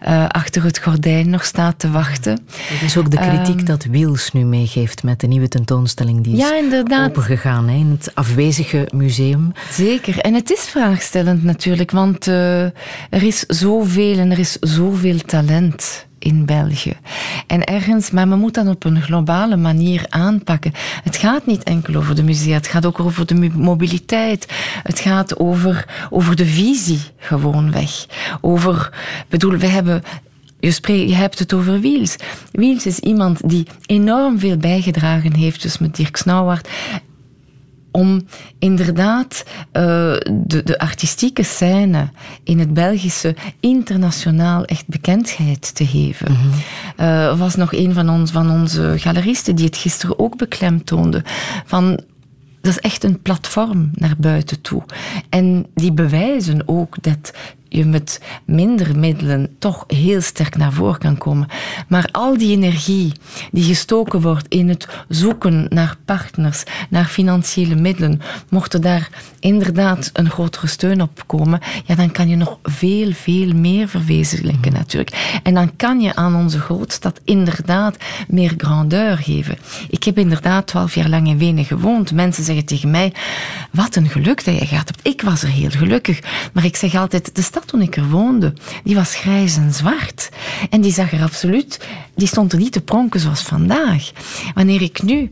uh, 0.08 0.26
achter 0.28 0.62
het 0.62 0.78
gordijn 0.78 1.30
nog 1.30 1.44
staat 1.44 1.78
te 1.78 1.90
wachten. 1.90 2.46
Dat 2.70 2.82
is 2.82 2.96
ook 2.96 3.10
de 3.10 3.16
kritiek 3.16 3.60
um, 3.60 3.64
dat 3.64 3.84
Wiels 3.84 4.32
nu 4.32 4.44
meegeeft 4.44 5.02
met 5.02 5.20
de 5.20 5.26
nieuwe 5.26 5.48
tentoonstelling 5.48 6.24
die 6.24 6.36
is 6.36 6.50
inderdaad. 6.50 7.08
opengegaan 7.08 7.68
hè, 7.68 7.76
in 7.76 7.90
het 7.90 8.10
afwezige 8.14 8.88
museum. 8.94 9.52
Zeker, 9.70 10.18
en 10.18 10.34
het 10.34 10.50
is 10.50 10.60
vraagstellend 10.60 11.44
natuurlijk, 11.44 11.90
want 11.90 12.26
uh, 12.26 12.62
er 12.62 13.22
is 13.22 13.40
zoveel 13.40 14.18
en 14.18 14.30
er 14.30 14.38
is 14.38 14.56
zoveel 14.60 15.18
talent 15.18 16.06
in 16.18 16.46
België. 16.46 16.96
En 17.46 17.64
ergens, 17.64 18.10
maar 18.10 18.28
men 18.28 18.38
moet 18.38 18.54
dat 18.54 18.68
op 18.68 18.84
een 18.84 19.02
globale 19.02 19.56
manier 19.56 20.06
aanpakken. 20.08 20.72
Het 21.02 21.16
gaat 21.16 21.46
niet 21.46 21.62
enkel 21.62 21.94
over 21.94 22.14
de 22.14 22.22
musea, 22.22 22.54
het 22.54 22.66
gaat 22.66 22.86
ook 22.86 23.00
over 23.00 23.26
de 23.26 23.50
mobiliteit. 23.54 24.46
Het 24.82 25.00
gaat 25.00 25.38
over, 25.38 26.06
over 26.10 26.36
de 26.36 26.46
visie, 26.46 27.00
gewoonweg. 27.16 28.06
Over, 28.40 28.92
bedoel, 29.28 29.56
we 29.56 29.66
hebben 29.66 30.02
je, 30.64 30.70
spreekt, 30.70 31.10
je 31.10 31.16
hebt 31.16 31.38
het 31.38 31.52
over 31.52 31.80
Wiels. 31.80 32.16
Wiels 32.52 32.86
is 32.86 32.98
iemand 32.98 33.48
die 33.48 33.66
enorm 33.86 34.38
veel 34.38 34.56
bijgedragen 34.56 35.34
heeft, 35.34 35.62
dus 35.62 35.78
met 35.78 35.96
Dirk 35.96 36.16
Snauwaard 36.16 36.68
om 37.90 38.26
inderdaad 38.58 39.44
uh, 39.46 39.82
de, 40.30 40.62
de 40.64 40.78
artistieke 40.78 41.42
scène 41.42 42.10
in 42.44 42.58
het 42.58 42.74
Belgische 42.74 43.36
internationaal 43.60 44.64
echt 44.64 44.86
bekendheid 44.86 45.74
te 45.74 45.86
geven. 45.86 46.30
Mm 46.30 46.36
-hmm. 46.36 47.06
uh, 47.06 47.38
was 47.38 47.54
nog 47.54 47.72
een 47.72 47.92
van, 47.92 48.08
ons, 48.08 48.30
van 48.30 48.50
onze 48.50 48.94
galeristen 48.96 49.54
die 49.54 49.64
het 49.64 49.76
gisteren 49.76 50.18
ook 50.18 50.36
beklemtoonde. 50.36 51.22
Van 51.64 52.00
dat 52.60 52.72
is 52.72 52.78
echt 52.78 53.04
een 53.04 53.22
platform 53.22 53.90
naar 53.92 54.14
buiten 54.18 54.60
toe. 54.60 54.82
En 55.28 55.66
die 55.74 55.92
bewijzen 55.92 56.62
ook 56.66 57.02
dat 57.02 57.32
je 57.76 57.84
met 57.84 58.20
minder 58.44 58.98
middelen 58.98 59.56
toch 59.58 59.84
heel 59.86 60.20
sterk 60.20 60.56
naar 60.56 60.72
voren 60.72 60.98
kan 60.98 61.18
komen. 61.18 61.48
Maar 61.88 62.08
al 62.12 62.38
die 62.38 62.52
energie 62.52 63.12
die 63.52 63.64
gestoken 63.64 64.20
wordt 64.20 64.46
in 64.48 64.68
het 64.68 64.88
zoeken 65.08 65.66
naar 65.68 65.96
partners, 66.04 66.62
naar 66.90 67.04
financiële 67.04 67.74
middelen, 67.74 68.20
mocht 68.48 68.74
er 68.74 68.80
daar 68.80 69.08
inderdaad 69.40 70.10
een 70.12 70.30
grotere 70.30 70.66
steun 70.66 71.02
op 71.02 71.22
komen, 71.26 71.60
ja, 71.84 71.94
dan 71.94 72.12
kan 72.12 72.28
je 72.28 72.36
nog 72.36 72.58
veel, 72.62 73.12
veel 73.12 73.54
meer 73.54 73.88
verwezenlijken 73.88 74.72
natuurlijk. 74.72 75.40
En 75.42 75.54
dan 75.54 75.76
kan 75.76 76.00
je 76.00 76.14
aan 76.14 76.36
onze 76.36 76.58
grootstad 76.58 77.20
inderdaad 77.24 77.96
meer 78.28 78.54
grandeur 78.56 79.16
geven. 79.16 79.56
Ik 79.88 80.04
heb 80.04 80.18
inderdaad 80.18 80.66
twaalf 80.66 80.94
jaar 80.94 81.08
lang 81.08 81.28
in 81.28 81.38
Wenen 81.38 81.64
gewoond. 81.64 82.12
Mensen 82.12 82.44
zeggen 82.44 82.64
tegen 82.64 82.90
mij, 82.90 83.12
wat 83.70 83.96
een 83.96 84.08
geluk 84.08 84.44
dat 84.44 84.58
je 84.58 84.66
gehad 84.66 84.88
hebt. 84.88 85.08
Ik 85.08 85.22
was 85.22 85.42
er 85.42 85.48
heel 85.48 85.70
gelukkig. 85.70 86.20
Maar 86.52 86.64
ik 86.64 86.76
zeg 86.76 86.94
altijd, 86.94 87.34
de 87.34 87.42
stad 87.42 87.63
toen 87.64 87.80
ik 87.80 87.96
er 87.96 88.08
woonde, 88.08 88.52
die 88.84 88.94
was 88.94 89.14
grijs 89.14 89.56
en 89.56 89.72
zwart. 89.72 90.28
En 90.70 90.80
die 90.80 90.92
zag 90.92 91.12
er 91.12 91.22
absoluut, 91.22 91.86
die 92.14 92.26
stond 92.26 92.52
er 92.52 92.58
niet 92.58 92.72
te 92.72 92.80
pronken 92.80 93.20
zoals 93.20 93.42
vandaag. 93.42 94.10
Wanneer 94.54 94.82
ik 94.82 95.02
nu 95.02 95.20
uh, 95.20 95.30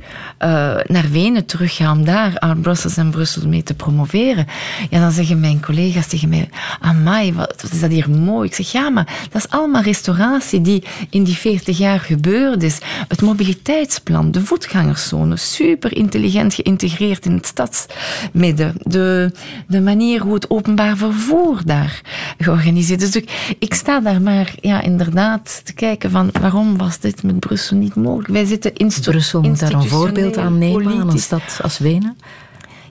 naar 0.86 1.10
Wenen 1.10 1.46
terug 1.46 1.76
ga 1.76 1.92
om 1.92 2.04
daar 2.04 2.38
aan 2.38 2.60
Brussels 2.60 2.96
en 2.96 3.10
Brussel 3.10 3.48
mee 3.48 3.62
te 3.62 3.74
promoveren, 3.74 4.46
ja, 4.90 5.00
dan 5.00 5.12
zeggen 5.12 5.40
mijn 5.40 5.60
collega's 5.60 6.06
tegen 6.06 6.28
mij, 6.28 6.48
amai, 6.80 7.32
wat, 7.32 7.62
wat 7.62 7.72
is 7.72 7.80
dat 7.80 7.90
hier 7.90 8.10
mooi. 8.10 8.48
Ik 8.48 8.54
zeg, 8.54 8.72
ja, 8.72 8.88
maar 8.88 9.26
dat 9.30 9.44
is 9.44 9.50
allemaal 9.50 9.82
restauratie 9.82 10.60
die 10.60 10.84
in 11.10 11.24
die 11.24 11.36
40 11.36 11.78
jaar 11.78 12.00
gebeurd 12.00 12.62
is. 12.62 12.78
Het 13.08 13.22
mobiliteitsplan, 13.22 14.30
de 14.30 14.40
voetgangerszone, 14.40 15.36
super 15.36 15.96
intelligent 15.96 16.54
geïntegreerd 16.54 17.26
in 17.26 17.32
het 17.32 17.46
stadsmidden. 17.46 18.74
De, 18.82 19.32
de 19.66 19.80
manier 19.80 20.20
hoe 20.20 20.34
het 20.34 20.50
openbaar 20.50 20.96
vervoer 20.96 21.60
daar 21.64 22.00
georganiseerd. 22.38 23.00
Dus 23.00 23.16
ik, 23.16 23.56
ik 23.58 23.74
sta 23.74 24.00
daar 24.00 24.20
maar 24.20 24.54
ja, 24.60 24.80
inderdaad 24.80 25.60
te 25.64 25.72
kijken 25.72 26.10
van 26.10 26.30
waarom 26.40 26.76
was 26.76 26.98
dit 26.98 27.22
met 27.22 27.40
Brussel 27.40 27.76
niet 27.76 27.94
mogelijk. 27.94 28.28
Wij 28.28 28.44
zitten 28.44 28.74
in 28.74 28.92
Brussel 29.02 29.42
moet 29.42 29.60
daar 29.60 29.72
een 29.72 29.88
voorbeeld 29.88 30.36
aan 30.36 30.58
nemen, 30.58 31.00
aan 31.00 31.10
een 31.10 31.18
stad 31.18 31.58
als 31.62 31.78
Wenen? 31.78 32.16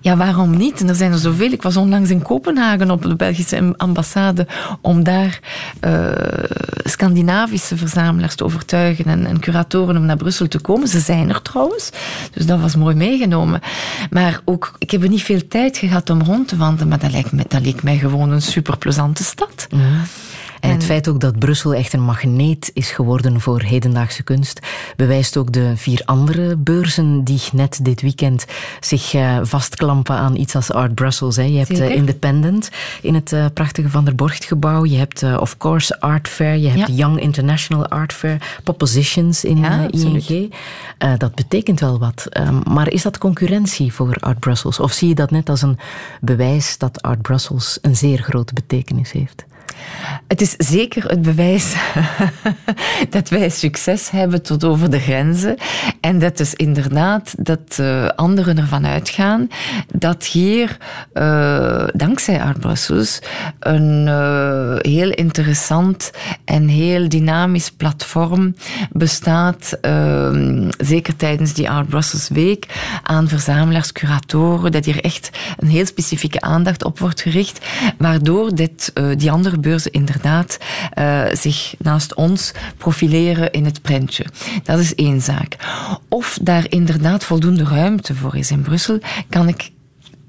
Ja, 0.01 0.17
waarom 0.17 0.57
niet? 0.57 0.81
En 0.81 0.89
er 0.89 0.95
zijn 0.95 1.11
er 1.11 1.17
zoveel. 1.17 1.51
Ik 1.51 1.61
was 1.61 1.77
onlangs 1.77 2.09
in 2.09 2.21
Kopenhagen 2.21 2.91
op 2.91 3.01
de 3.01 3.15
Belgische 3.15 3.73
ambassade 3.77 4.47
om 4.81 5.03
daar 5.03 5.39
uh, 5.85 6.11
Scandinavische 6.83 7.77
verzamelaars 7.77 8.35
te 8.35 8.43
overtuigen 8.43 9.05
en, 9.05 9.25
en, 9.25 9.39
curatoren 9.39 9.97
om 9.97 10.05
naar 10.05 10.17
Brussel 10.17 10.47
te 10.47 10.59
komen. 10.59 10.87
Ze 10.87 10.99
zijn 10.99 11.29
er 11.29 11.41
trouwens, 11.41 11.89
dus 12.31 12.45
dat 12.45 12.59
was 12.59 12.75
mooi 12.75 12.95
meegenomen. 12.95 13.59
Maar 14.09 14.41
ook, 14.45 14.75
ik 14.77 14.91
heb 14.91 15.03
er 15.03 15.09
niet 15.09 15.23
veel 15.23 15.47
tijd 15.47 15.77
gehad 15.77 16.09
om 16.09 16.21
rond 16.21 16.47
te 16.47 16.57
wandelen, 16.57 16.87
maar 16.87 16.99
dat 16.99 17.11
lijkt, 17.11 17.31
me, 17.31 17.45
dat 17.47 17.61
leek 17.61 17.83
mij 17.83 17.97
gewoon 17.97 18.31
een 18.31 18.41
superplezante 18.41 19.23
stad. 19.23 19.67
En 20.61 20.71
het 20.71 20.83
feit 20.83 21.07
ook 21.07 21.19
dat 21.19 21.39
Brussel 21.39 21.73
echt 21.73 21.93
een 21.93 22.01
magneet 22.01 22.71
is 22.73 22.91
geworden 22.91 23.41
voor 23.41 23.61
hedendaagse 23.61 24.23
kunst, 24.23 24.59
bewijst 24.95 25.37
ook 25.37 25.51
de 25.51 25.73
vier 25.75 26.01
andere 26.05 26.55
beurzen 26.55 27.23
die 27.23 27.41
net 27.53 27.79
dit 27.81 28.01
weekend 28.01 28.45
zich 28.79 29.13
uh, 29.13 29.39
vastklampen 29.41 30.15
aan 30.15 30.35
iets 30.35 30.55
als 30.55 30.71
Art 30.71 30.95
Brussels. 30.95 31.35
Hè. 31.35 31.43
Je 31.43 31.57
hebt 31.57 31.79
uh, 31.79 31.89
Independent 31.89 32.69
in 33.01 33.13
het 33.13 33.31
uh, 33.31 33.45
prachtige 33.53 33.89
Van 33.89 34.05
der 34.05 34.15
Borcht 34.15 34.45
gebouw. 34.45 34.85
Je 34.85 34.97
hebt 34.97 35.23
Of 35.23 35.57
Course 35.57 36.01
Art 36.01 36.27
Fair. 36.27 36.57
Je 36.57 36.67
hebt 36.67 36.87
ja. 36.87 36.95
Young 36.95 37.19
International 37.19 37.87
Art 37.87 38.13
Fair. 38.13 38.59
Propositions 38.63 39.43
in 39.43 39.57
ja, 39.57 39.87
ING. 39.89 40.53
dat 41.17 41.35
betekent 41.35 41.79
wel 41.79 41.99
wat. 41.99 42.27
Um, 42.39 42.61
maar 42.69 42.89
is 42.89 43.01
dat 43.01 43.17
concurrentie 43.17 43.93
voor 43.93 44.15
Art 44.19 44.39
Brussels? 44.39 44.79
Of 44.79 44.91
zie 44.91 45.07
je 45.07 45.15
dat 45.15 45.31
net 45.31 45.49
als 45.49 45.61
een 45.61 45.77
bewijs 46.21 46.77
dat 46.77 47.01
Art 47.01 47.21
Brussels 47.21 47.79
een 47.81 47.95
zeer 47.95 48.17
grote 48.17 48.53
betekenis 48.53 49.11
heeft? 49.11 49.45
Het 50.27 50.41
is 50.41 50.55
zeker 50.57 51.09
het 51.09 51.21
bewijs 51.21 51.75
dat 53.09 53.29
wij 53.29 53.49
succes 53.49 54.09
hebben 54.09 54.41
tot 54.41 54.63
over 54.63 54.89
de 54.89 54.99
grenzen. 54.99 55.55
En 56.01 56.19
dat 56.19 56.39
is 56.39 56.53
inderdaad 56.53 57.33
dat 57.37 57.77
uh, 57.79 58.07
anderen 58.07 58.57
ervan 58.57 58.85
uitgaan 58.85 59.47
dat 59.93 60.25
hier, 60.25 60.77
uh, 61.13 61.83
dankzij 61.93 62.41
Art 62.41 62.59
Brussels, 62.59 63.19
een 63.59 64.07
uh, 64.07 64.75
heel 64.77 65.09
interessant 65.09 66.11
en 66.45 66.67
heel 66.67 67.09
dynamisch 67.09 67.71
platform 67.71 68.55
bestaat, 68.91 69.77
ehm, 69.81 70.69
zeker 70.77 71.15
tijdens 71.15 71.53
die 71.53 71.69
Art 71.69 71.87
Brussels 71.87 72.29
Week, 72.29 72.65
aan 73.03 73.27
verzamelaars, 73.27 73.91
curatoren, 73.91 74.71
dat 74.71 74.85
hier 74.85 75.03
echt 75.03 75.29
een 75.57 75.67
heel 75.67 75.85
specifieke 75.85 76.41
aandacht 76.41 76.83
op 76.83 76.99
wordt 76.99 77.21
gericht, 77.21 77.65
waardoor 77.97 78.55
dit, 78.55 78.93
die 79.17 79.31
andere 79.31 79.59
beurzen 79.61 79.91
inderdaad 79.91 80.57
uh, 80.97 81.23
zich 81.33 81.73
naast 81.77 82.13
ons 82.13 82.51
profileren 82.77 83.51
in 83.51 83.65
het 83.65 83.81
prentje. 83.81 84.25
Dat 84.63 84.79
is 84.79 84.95
één 84.95 85.21
zaak. 85.21 85.57
Of 86.07 86.39
daar 86.41 86.65
inderdaad 86.69 87.23
voldoende 87.23 87.63
ruimte 87.63 88.15
voor 88.15 88.35
is 88.35 88.51
in 88.51 88.61
Brussel, 88.61 88.99
kan 89.29 89.47
ik 89.47 89.71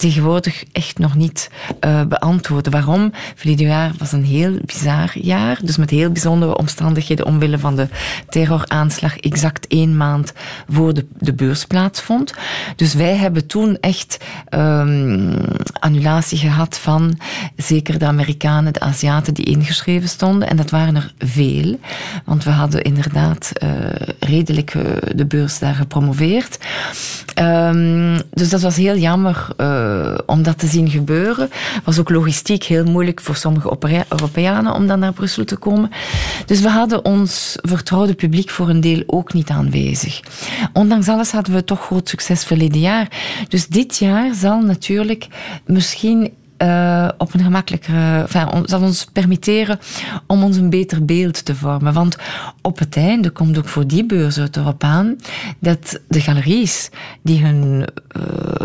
tegenwoordig 0.02 0.64
echt 0.72 0.98
nog 0.98 1.14
niet 1.14 1.50
uh, 1.84 2.02
beantwoorden. 2.04 2.72
Waarom? 2.72 3.12
Verleden 3.34 3.66
jaar 3.66 3.92
was 3.98 4.12
een 4.12 4.24
heel 4.24 4.58
bizar 4.64 5.10
jaar, 5.18 5.58
dus 5.62 5.76
met 5.76 5.90
heel 5.90 6.10
bijzondere 6.10 6.56
omstandigheden 6.56 7.26
omwille 7.26 7.58
van 7.58 7.76
de 7.76 7.88
terroraanslag 8.28 9.16
exact 9.16 9.66
één 9.66 9.96
maand 9.96 10.32
voor 10.68 10.94
de, 10.94 11.06
de 11.18 11.32
beurs 11.32 11.64
plaatsvond. 11.64 12.34
Dus 12.76 12.94
wij 12.94 13.16
hebben 13.16 13.46
toen 13.46 13.76
echt 13.80 14.18
um, 14.50 15.34
annulatie 15.72 16.38
gehad 16.38 16.78
van 16.78 17.18
zeker 17.56 17.98
de 17.98 18.06
Amerikanen, 18.06 18.72
de 18.72 18.80
Aziaten 18.80 19.34
die 19.34 19.44
ingeschreven 19.44 20.08
stonden. 20.08 20.48
En 20.48 20.56
dat 20.56 20.70
waren 20.70 20.96
er 20.96 21.12
veel, 21.18 21.78
want 22.24 22.44
we 22.44 22.50
hadden 22.50 22.82
inderdaad 22.82 23.52
uh, 23.62 23.70
redelijk 24.18 24.74
uh, 24.74 24.82
de 25.14 25.26
beurs 25.26 25.58
daar 25.58 25.74
gepromoveerd. 25.74 26.58
Um, 27.40 28.20
dus 28.30 28.48
dat 28.48 28.60
was 28.60 28.76
heel 28.76 28.96
jammer 28.96 29.46
om 30.26 30.42
dat 30.42 30.58
te 30.58 30.66
zien 30.66 30.90
gebeuren. 30.90 31.50
was 31.84 31.98
ook 31.98 32.10
logistiek 32.10 32.64
heel 32.64 32.84
moeilijk 32.84 33.20
voor 33.20 33.36
sommige 33.36 33.78
Europeanen 34.08 34.74
om 34.74 34.86
dan 34.86 34.98
naar 34.98 35.12
Brussel 35.12 35.44
te 35.44 35.56
komen. 35.56 35.90
Dus 36.46 36.60
we 36.60 36.68
hadden 36.68 37.04
ons 37.04 37.56
vertrouwde 37.60 38.14
publiek 38.14 38.50
voor 38.50 38.68
een 38.68 38.80
deel 38.80 39.02
ook 39.06 39.32
niet 39.32 39.48
aanwezig. 39.48 40.20
Ondanks 40.72 41.08
alles 41.08 41.32
hadden 41.32 41.54
we 41.54 41.64
toch 41.64 41.84
groot 41.84 42.08
succes 42.08 42.44
verleden 42.44 42.80
jaar. 42.80 43.08
Dus 43.48 43.66
dit 43.66 43.96
jaar 43.96 44.34
zal 44.34 44.60
natuurlijk 44.60 45.26
misschien 45.66 46.32
uh, 46.62 47.08
op 47.18 47.34
een 47.34 47.40
gemakkelijkere... 47.40 48.20
Enfin, 48.20 48.62
zal 48.64 48.80
ons 48.80 49.06
permitteren 49.12 49.78
om 50.26 50.42
ons 50.42 50.56
een 50.56 50.70
beter 50.70 51.04
beeld 51.04 51.44
te 51.44 51.54
vormen. 51.54 51.92
Want 51.92 52.16
op 52.62 52.78
het 52.78 52.96
einde 52.96 53.30
komt 53.30 53.58
ook 53.58 53.68
voor 53.68 53.86
die 53.86 54.06
beurs 54.06 54.36
het 54.36 54.56
erop 54.56 54.84
aan 54.84 55.16
dat 55.58 56.00
de 56.08 56.20
galeries 56.20 56.90
die 57.22 57.44
hun 57.44 57.88
uh, 58.16 58.22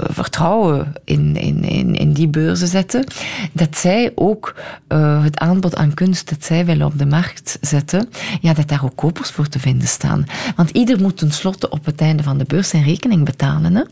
vertrouwen 0.09 0.93
in, 1.03 1.35
in, 1.35 1.63
in, 1.63 1.95
in 1.95 2.13
die 2.13 2.27
beurzen 2.27 2.67
zetten, 2.67 3.03
dat 3.51 3.77
zij 3.77 4.11
ook 4.15 4.55
uh, 4.87 5.23
het 5.23 5.39
aanbod 5.39 5.75
aan 5.75 5.93
kunst 5.93 6.29
dat 6.29 6.45
zij 6.45 6.65
willen 6.65 6.85
op 6.85 6.97
de 6.99 7.05
markt 7.05 7.57
zetten, 7.61 8.09
ja, 8.41 8.53
dat 8.53 8.67
daar 8.67 8.83
ook 8.83 8.95
kopers 8.95 9.31
voor 9.31 9.47
te 9.47 9.59
vinden 9.59 9.87
staan. 9.87 10.25
Want 10.55 10.69
ieder 10.69 11.01
moet 11.01 11.17
tenslotte 11.17 11.69
op 11.69 11.85
het 11.85 12.01
einde 12.01 12.23
van 12.23 12.37
de 12.37 12.45
beurs 12.47 12.69
zijn 12.69 12.83
rekening 12.83 13.25
betalen. 13.25 13.75
Hè? 13.75 13.83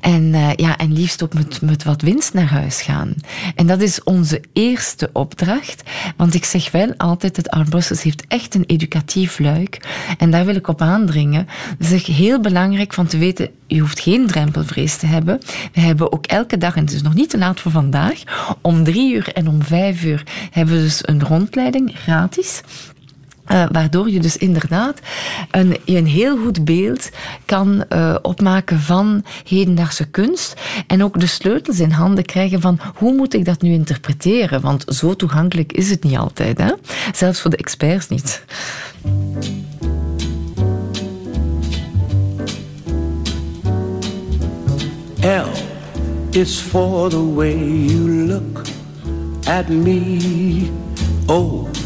En, 0.00 0.34
ja, 0.56 0.76
en 0.76 0.92
liefst 0.92 1.22
ook 1.22 1.34
met, 1.34 1.62
met 1.62 1.84
wat 1.84 2.02
winst 2.02 2.34
naar 2.34 2.50
huis 2.50 2.82
gaan. 2.82 3.14
En 3.54 3.66
dat 3.66 3.80
is 3.80 4.02
onze 4.02 4.40
eerste 4.52 5.10
opdracht. 5.12 5.82
Want 6.16 6.34
ik 6.34 6.44
zeg 6.44 6.70
wel 6.70 6.94
altijd, 6.96 7.36
het 7.36 7.50
Art 7.50 8.02
heeft 8.02 8.24
echt 8.28 8.54
een 8.54 8.64
educatief 8.66 9.38
luik. 9.38 9.80
En 10.18 10.30
daar 10.30 10.44
wil 10.44 10.54
ik 10.54 10.68
op 10.68 10.80
aandringen. 10.80 11.48
Het 11.78 11.90
is 11.90 12.06
heel 12.06 12.40
belangrijk 12.40 12.92
van 12.92 13.06
te 13.06 13.18
weten, 13.18 13.50
je 13.66 13.80
hoeft 13.80 14.00
geen 14.00 14.26
drempelvrees 14.26 14.96
te 14.96 15.06
hebben. 15.06 15.40
We 15.72 15.80
hebben 15.80 16.12
ook 16.12 16.26
elke 16.26 16.58
dag, 16.58 16.76
en 16.76 16.84
het 16.84 16.92
is 16.92 17.02
nog 17.02 17.14
niet 17.14 17.30
te 17.30 17.38
laat 17.38 17.60
voor 17.60 17.72
vandaag, 17.72 18.22
om 18.60 18.84
drie 18.84 19.14
uur 19.14 19.32
en 19.32 19.48
om 19.48 19.62
vijf 19.62 20.04
uur 20.04 20.22
hebben 20.50 20.74
we 20.74 20.80
dus 20.80 21.08
een 21.08 21.22
rondleiding 21.22 21.92
gratis. 21.94 22.62
Uh, 23.52 23.64
waardoor 23.70 24.10
je 24.10 24.20
dus 24.20 24.36
inderdaad 24.36 25.00
een, 25.50 25.76
een 25.84 26.06
heel 26.06 26.38
goed 26.38 26.64
beeld 26.64 27.10
kan 27.44 27.84
uh, 27.92 28.14
opmaken 28.22 28.80
van 28.80 29.24
hedendaagse 29.48 30.04
kunst. 30.04 30.54
En 30.86 31.02
ook 31.02 31.20
de 31.20 31.26
sleutels 31.26 31.80
in 31.80 31.90
handen 31.90 32.24
krijgen 32.24 32.60
van 32.60 32.78
hoe 32.94 33.14
moet 33.14 33.34
ik 33.34 33.44
dat 33.44 33.62
nu 33.62 33.72
interpreteren? 33.72 34.60
Want 34.60 34.84
zo 34.86 35.14
toegankelijk 35.14 35.72
is 35.72 35.90
het 35.90 36.04
niet 36.04 36.16
altijd. 36.16 36.58
Hè? 36.58 36.72
Zelfs 37.12 37.40
voor 37.40 37.50
de 37.50 37.56
experts 37.56 38.08
niet. 38.08 38.44
L 45.20 45.50
is 46.30 46.58
for 46.58 47.08
the 47.10 47.34
way 47.34 47.86
you 47.86 48.26
look 48.26 48.62
at 49.44 49.68
me. 49.68 50.70
Oh. 51.26 51.85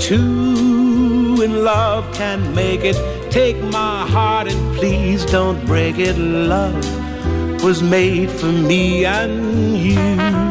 two 0.00 1.42
in 1.42 1.62
love 1.62 2.12
can 2.14 2.54
make 2.54 2.80
it. 2.82 2.96
Take 3.30 3.58
my 3.62 4.06
heart 4.06 4.48
and 4.48 4.76
please 4.76 5.24
don't 5.26 5.64
break 5.66 5.98
it. 5.98 6.16
Love 6.16 6.84
was 7.62 7.82
made 7.82 8.30
for 8.30 8.46
me 8.46 9.04
and 9.04 9.76
you. 9.76 10.49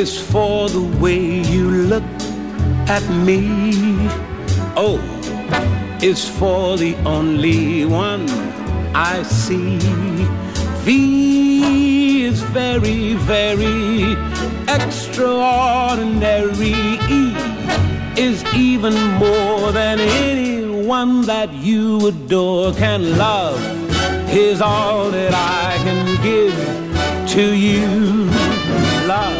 Is 0.00 0.18
for 0.18 0.68
the 0.70 0.80
way 0.98 1.42
you 1.52 1.70
look 1.92 2.10
at 2.88 3.06
me. 3.26 3.68
O 4.74 4.98
is 6.02 6.26
for 6.38 6.78
the 6.78 6.94
only 7.04 7.84
one 7.84 8.26
I 8.94 9.22
see. 9.24 9.76
V 10.84 12.24
is 12.24 12.40
very, 12.60 13.12
very 13.34 14.16
extraordinary 14.76 16.72
E 17.20 17.34
is 18.16 18.42
even 18.54 18.94
more 19.24 19.70
than 19.72 20.00
anyone 20.00 21.26
that 21.26 21.52
you 21.52 22.08
adore 22.08 22.72
can 22.72 23.18
love 23.18 23.60
is 24.30 24.62
all 24.62 25.10
that 25.10 25.34
I 25.34 25.76
can 25.84 26.06
give 26.22 26.56
to 27.34 27.54
you. 27.54 28.30
Love 29.06 29.39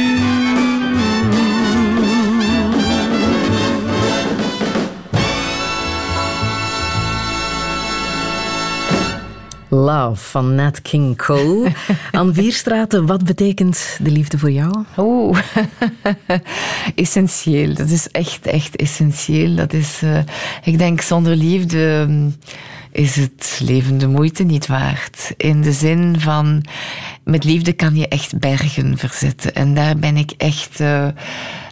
Love 9.73 10.23
van 10.23 10.55
Nat 10.55 10.81
King 10.81 11.17
Cole. 11.17 11.71
Aan 12.11 12.33
Vierstraten, 12.33 13.05
wat 13.05 13.25
betekent 13.25 13.97
de 14.01 14.11
liefde 14.11 14.37
voor 14.37 14.51
jou? 14.51 14.83
Oeh, 14.97 15.39
essentieel. 16.95 17.73
Dat 17.73 17.89
is 17.89 18.07
echt, 18.07 18.45
echt 18.45 18.75
essentieel. 18.75 19.55
Dat 19.55 19.73
is, 19.73 20.01
uh, 20.03 20.17
ik 20.63 20.77
denk, 20.77 21.01
zonder 21.01 21.35
liefde 21.35 22.05
mm, 22.07 22.35
is 22.91 23.15
het 23.15 23.59
leven 23.63 23.97
de 23.97 24.07
moeite 24.07 24.43
niet 24.43 24.67
waard. 24.67 25.33
In 25.37 25.61
de 25.61 25.71
zin 25.71 26.15
van, 26.19 26.65
met 27.23 27.43
liefde 27.43 27.73
kan 27.73 27.95
je 27.95 28.07
echt 28.07 28.39
bergen 28.39 28.97
verzetten. 28.97 29.55
En 29.55 29.73
daar 29.73 29.97
ben 29.97 30.17
ik 30.17 30.31
echt 30.37 30.79
uh, 30.79 31.07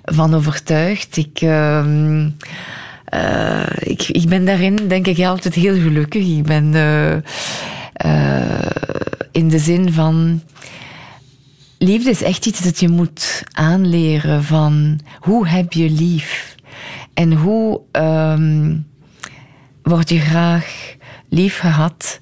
van 0.03 0.33
overtuigd. 0.33 1.17
Ik... 1.17 1.41
Uh, 1.41 1.85
uh, 3.13 3.63
ik, 3.79 4.01
ik 4.07 4.29
ben 4.29 4.45
daarin, 4.45 4.75
denk 4.87 5.07
ik, 5.07 5.25
altijd 5.25 5.53
heel 5.53 5.75
gelukkig. 5.75 6.27
Ik 6.27 6.43
ben 6.43 6.73
uh, 6.73 7.15
in 9.31 9.49
de 9.49 9.59
zin 9.59 9.93
van. 9.93 10.41
Liefde 11.77 12.09
is 12.09 12.21
echt 12.21 12.45
iets 12.45 12.59
dat 12.59 12.79
je 12.79 12.89
moet 12.89 13.43
aanleren 13.51 14.43
van 14.43 14.99
hoe 15.19 15.47
heb 15.47 15.73
je 15.73 15.89
lief 15.89 16.55
en 17.13 17.33
hoe 17.33 17.81
um, 17.91 18.87
word 19.81 20.09
je 20.09 20.19
graag 20.19 20.95
lief 21.29 21.57
gehad. 21.57 22.19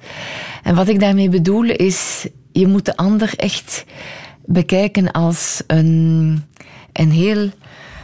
En 0.63 0.75
wat 0.75 0.87
ik 0.87 0.99
daarmee 0.99 1.29
bedoel 1.29 1.63
is, 1.63 2.27
je 2.51 2.67
moet 2.67 2.85
de 2.85 2.97
ander 2.97 3.33
echt 3.35 3.85
bekijken 4.45 5.11
als 5.11 5.63
een, 5.67 6.43
een 6.93 7.11
heel, 7.11 7.49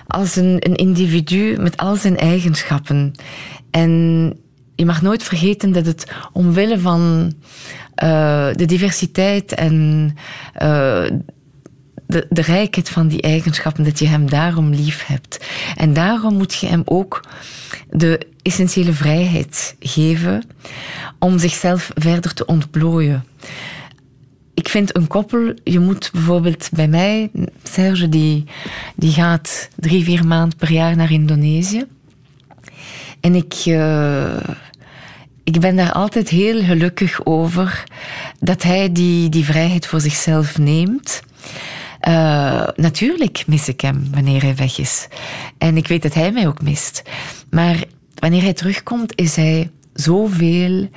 als 0.08 0.36
een, 0.36 0.58
een 0.60 0.76
individu 0.76 1.58
met 1.62 1.78
al 1.78 1.96
zijn 1.96 2.18
eigenschappen. 2.18 3.12
En 3.72 4.34
je 4.76 4.86
mag 4.86 5.02
nooit 5.02 5.24
vergeten 5.24 5.72
dat 5.72 5.86
het 5.86 6.12
omwille 6.32 6.80
van 6.80 7.34
uh, 8.04 8.48
de 8.54 8.66
diversiteit 8.66 9.54
en 9.54 10.16
uh, 10.62 11.04
de, 12.08 12.26
de 12.30 12.42
rijkheid 12.42 12.90
van 12.90 13.08
die 13.08 13.22
eigenschappen, 13.22 13.84
dat 13.84 14.00
je 14.00 14.08
hem 14.08 14.30
daarom 14.30 14.70
lief 14.70 15.06
hebt. 15.06 15.46
En 15.76 15.94
daarom 15.94 16.34
moet 16.34 16.54
je 16.54 16.68
hem 16.68 16.82
ook 16.86 17.24
de 17.90 18.28
essentiële 18.42 18.94
vrijheid 18.94 19.76
geven 19.80 20.44
om 21.20 21.40
zichzelf 21.40 21.92
verder 21.96 22.34
te 22.34 22.46
ontplooien. 22.46 23.26
Ik 24.54 24.70
vind 24.70 24.96
een 24.96 25.08
koppel, 25.08 25.54
je 25.64 25.80
moet 25.80 26.10
bijvoorbeeld 26.14 26.70
bij 26.74 26.88
mij, 26.88 27.32
Serge, 27.64 28.10
die, 28.10 28.44
die 28.96 29.12
gaat 29.12 29.70
drie, 29.76 30.04
vier 30.04 30.26
maanden 30.26 30.58
per 30.58 30.72
jaar 30.72 30.96
naar 30.96 31.12
Indonesië. 31.12 31.86
En 33.24 33.36
ik, 33.36 33.66
uh, 33.66 34.38
ik 35.44 35.60
ben 35.60 35.76
daar 35.76 35.92
altijd 35.92 36.30
heel 36.30 36.64
gelukkig 36.64 37.26
over 37.26 37.84
dat 38.40 38.64
hij 38.64 38.92
die, 38.92 39.30
die 39.30 39.46
vrijheid 39.46 39.88
voor 39.88 40.02
zichzelf 40.02 40.58
neemt. 40.58 41.22
Uh, 42.08 42.68
natuurlijk 42.76 43.44
mis 43.48 43.68
ik 43.68 43.82
hem 43.82 44.08
wanneer 44.12 44.42
hij 44.42 44.56
weg 44.56 44.78
is. 44.78 45.08
En 45.58 45.78
ik 45.78 45.88
weet 45.88 46.02
dat 46.02 46.14
hij 46.14 46.32
mij 46.32 46.48
ook 46.48 46.62
mist. 46.62 47.04
Maar 47.50 47.84
wanneer 48.16 48.42
hij 48.42 48.54
terugkomt, 48.54 49.20
is 49.20 49.36
hij 49.36 49.70
zoveel, 49.94 50.90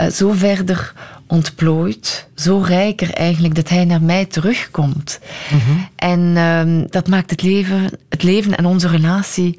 uh, 0.00 0.06
zo 0.06 0.32
verder 0.32 0.92
ontplooit, 1.28 2.28
zo 2.34 2.58
rijker 2.58 3.10
eigenlijk 3.10 3.54
dat 3.54 3.68
hij 3.68 3.84
naar 3.84 4.02
mij 4.02 4.24
terugkomt. 4.24 5.20
Mm 5.50 5.58
-hmm. 5.58 5.88
En 5.96 6.20
uh, 6.20 6.84
dat 6.90 7.08
maakt 7.08 7.30
het 7.30 7.42
leven, 7.42 7.90
het 8.08 8.22
leven 8.22 8.56
en 8.56 8.66
onze 8.66 8.88
relatie 8.88 9.58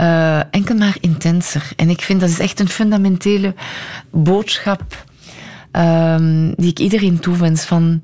uh, 0.00 0.54
enkel 0.54 0.76
maar 0.76 0.96
intenser. 1.00 1.68
En 1.76 1.90
ik 1.90 2.00
vind 2.00 2.20
dat 2.20 2.28
is 2.28 2.38
echt 2.38 2.60
een 2.60 2.68
fundamentele 2.68 3.54
boodschap 4.10 5.04
um, 5.72 6.54
die 6.56 6.70
ik 6.70 6.78
iedereen 6.78 7.18
toewens 7.18 7.64
van 7.64 8.02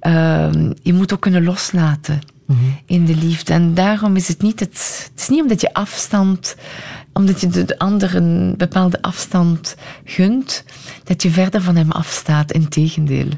um, 0.00 0.74
je 0.82 0.92
moet 0.92 1.12
ook 1.12 1.20
kunnen 1.20 1.44
loslaten. 1.44 2.20
Mm 2.48 2.56
-hmm. 2.56 2.78
In 2.86 3.04
de 3.04 3.16
liefde. 3.16 3.52
En 3.52 3.74
daarom 3.74 4.16
is 4.16 4.28
het 4.28 4.42
niet, 4.42 4.60
het, 4.60 5.08
het 5.10 5.20
is 5.20 5.28
niet 5.28 5.42
omdat 5.42 5.60
je 5.60 5.74
afstand 5.74 6.56
omdat 7.18 7.40
je 7.40 7.48
de 7.64 7.78
ander 7.78 8.14
een 8.14 8.54
bepaalde 8.56 9.02
afstand 9.02 9.76
gunt, 10.04 10.64
dat 11.04 11.22
je 11.22 11.30
verder 11.30 11.62
van 11.62 11.76
hem 11.76 11.90
afstaat. 11.90 12.52
Integendeel. 12.52 13.28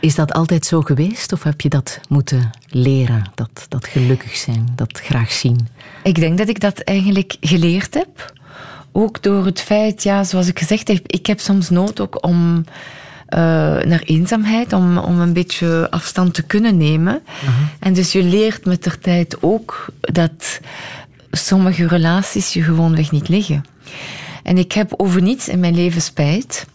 Is 0.00 0.14
dat 0.14 0.32
altijd 0.32 0.66
zo 0.66 0.80
geweest 0.80 1.32
of 1.32 1.42
heb 1.42 1.60
je 1.60 1.68
dat 1.68 2.00
moeten 2.08 2.50
leren? 2.68 3.30
Dat, 3.34 3.66
dat 3.68 3.86
gelukkig 3.86 4.36
zijn, 4.36 4.68
dat 4.74 5.00
graag 5.00 5.32
zien? 5.32 5.68
Ik 6.02 6.14
denk 6.14 6.38
dat 6.38 6.48
ik 6.48 6.60
dat 6.60 6.80
eigenlijk 6.80 7.36
geleerd 7.40 7.94
heb. 7.94 8.32
Ook 8.92 9.22
door 9.22 9.44
het 9.44 9.60
feit, 9.60 10.02
ja, 10.02 10.24
zoals 10.24 10.48
ik 10.48 10.58
gezegd 10.58 10.88
heb, 10.88 11.06
ik 11.06 11.26
heb 11.26 11.40
soms 11.40 11.70
nood 11.70 12.00
ook 12.00 12.24
om 12.24 12.64
uh, 13.34 13.40
naar 13.82 14.02
eenzaamheid, 14.04 14.72
om, 14.72 14.98
om 14.98 15.20
een 15.20 15.32
beetje 15.32 15.86
afstand 15.90 16.34
te 16.34 16.42
kunnen 16.42 16.76
nemen. 16.76 17.22
Uh 17.24 17.40
-huh. 17.40 17.52
En 17.78 17.92
dus 17.92 18.12
je 18.12 18.22
leert 18.22 18.64
met 18.64 18.84
de 18.84 18.98
tijd 18.98 19.36
ook 19.40 19.86
dat 20.00 20.60
sommige 21.30 21.88
relaties 21.88 22.52
je 22.52 22.62
gewoonweg 22.62 23.10
niet 23.10 23.28
liggen. 23.28 23.64
En 24.42 24.58
ik 24.58 24.72
heb 24.72 24.92
over 24.96 25.22
niets 25.22 25.48
in 25.48 25.60
mijn 25.60 25.74
leven 25.74 26.02
spijt. 26.02 26.66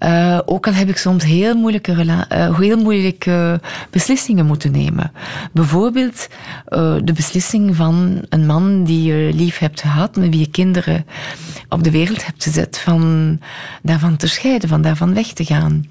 Uh, 0.00 0.38
ook 0.44 0.66
al 0.66 0.72
heb 0.72 0.88
ik 0.88 0.96
soms 0.96 1.24
heel 1.24 1.54
moeilijke, 1.54 2.04
uh, 2.04 2.58
heel 2.58 2.76
moeilijke 2.76 3.60
beslissingen 3.90 4.46
moeten 4.46 4.70
nemen. 4.70 5.12
Bijvoorbeeld 5.52 6.28
uh, 6.68 6.94
de 7.04 7.12
beslissing 7.12 7.76
van 7.76 8.22
een 8.28 8.46
man 8.46 8.84
die 8.84 9.02
je 9.02 9.32
lief 9.34 9.58
hebt 9.58 9.80
gehad, 9.80 10.16
met 10.16 10.28
wie 10.28 10.38
je 10.38 10.50
kinderen 10.50 11.06
op 11.68 11.84
de 11.84 11.90
wereld 11.90 12.26
hebt 12.26 12.42
gezet, 12.42 12.78
van 12.78 13.38
daarvan 13.82 14.16
te 14.16 14.26
scheiden, 14.26 14.68
van 14.68 14.82
daarvan 14.82 15.14
weg 15.14 15.26
te 15.26 15.44
gaan. 15.44 15.88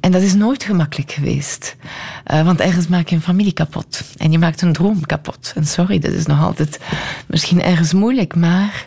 En 0.00 0.12
dat 0.12 0.22
is 0.22 0.34
nooit 0.34 0.64
gemakkelijk 0.64 1.12
geweest. 1.12 1.76
want 2.24 2.60
ergens 2.60 2.88
maak 2.88 3.08
je 3.08 3.14
een 3.14 3.22
familie 3.22 3.52
kapot. 3.52 4.02
En 4.16 4.32
je 4.32 4.38
maakt 4.38 4.62
een 4.62 4.72
droom 4.72 5.06
kapot. 5.06 5.52
En 5.54 5.66
sorry, 5.66 5.98
dat 5.98 6.12
is 6.12 6.26
nog 6.26 6.42
altijd 6.42 6.80
misschien 7.26 7.62
ergens 7.62 7.92
moeilijk, 7.92 8.34
maar 8.34 8.86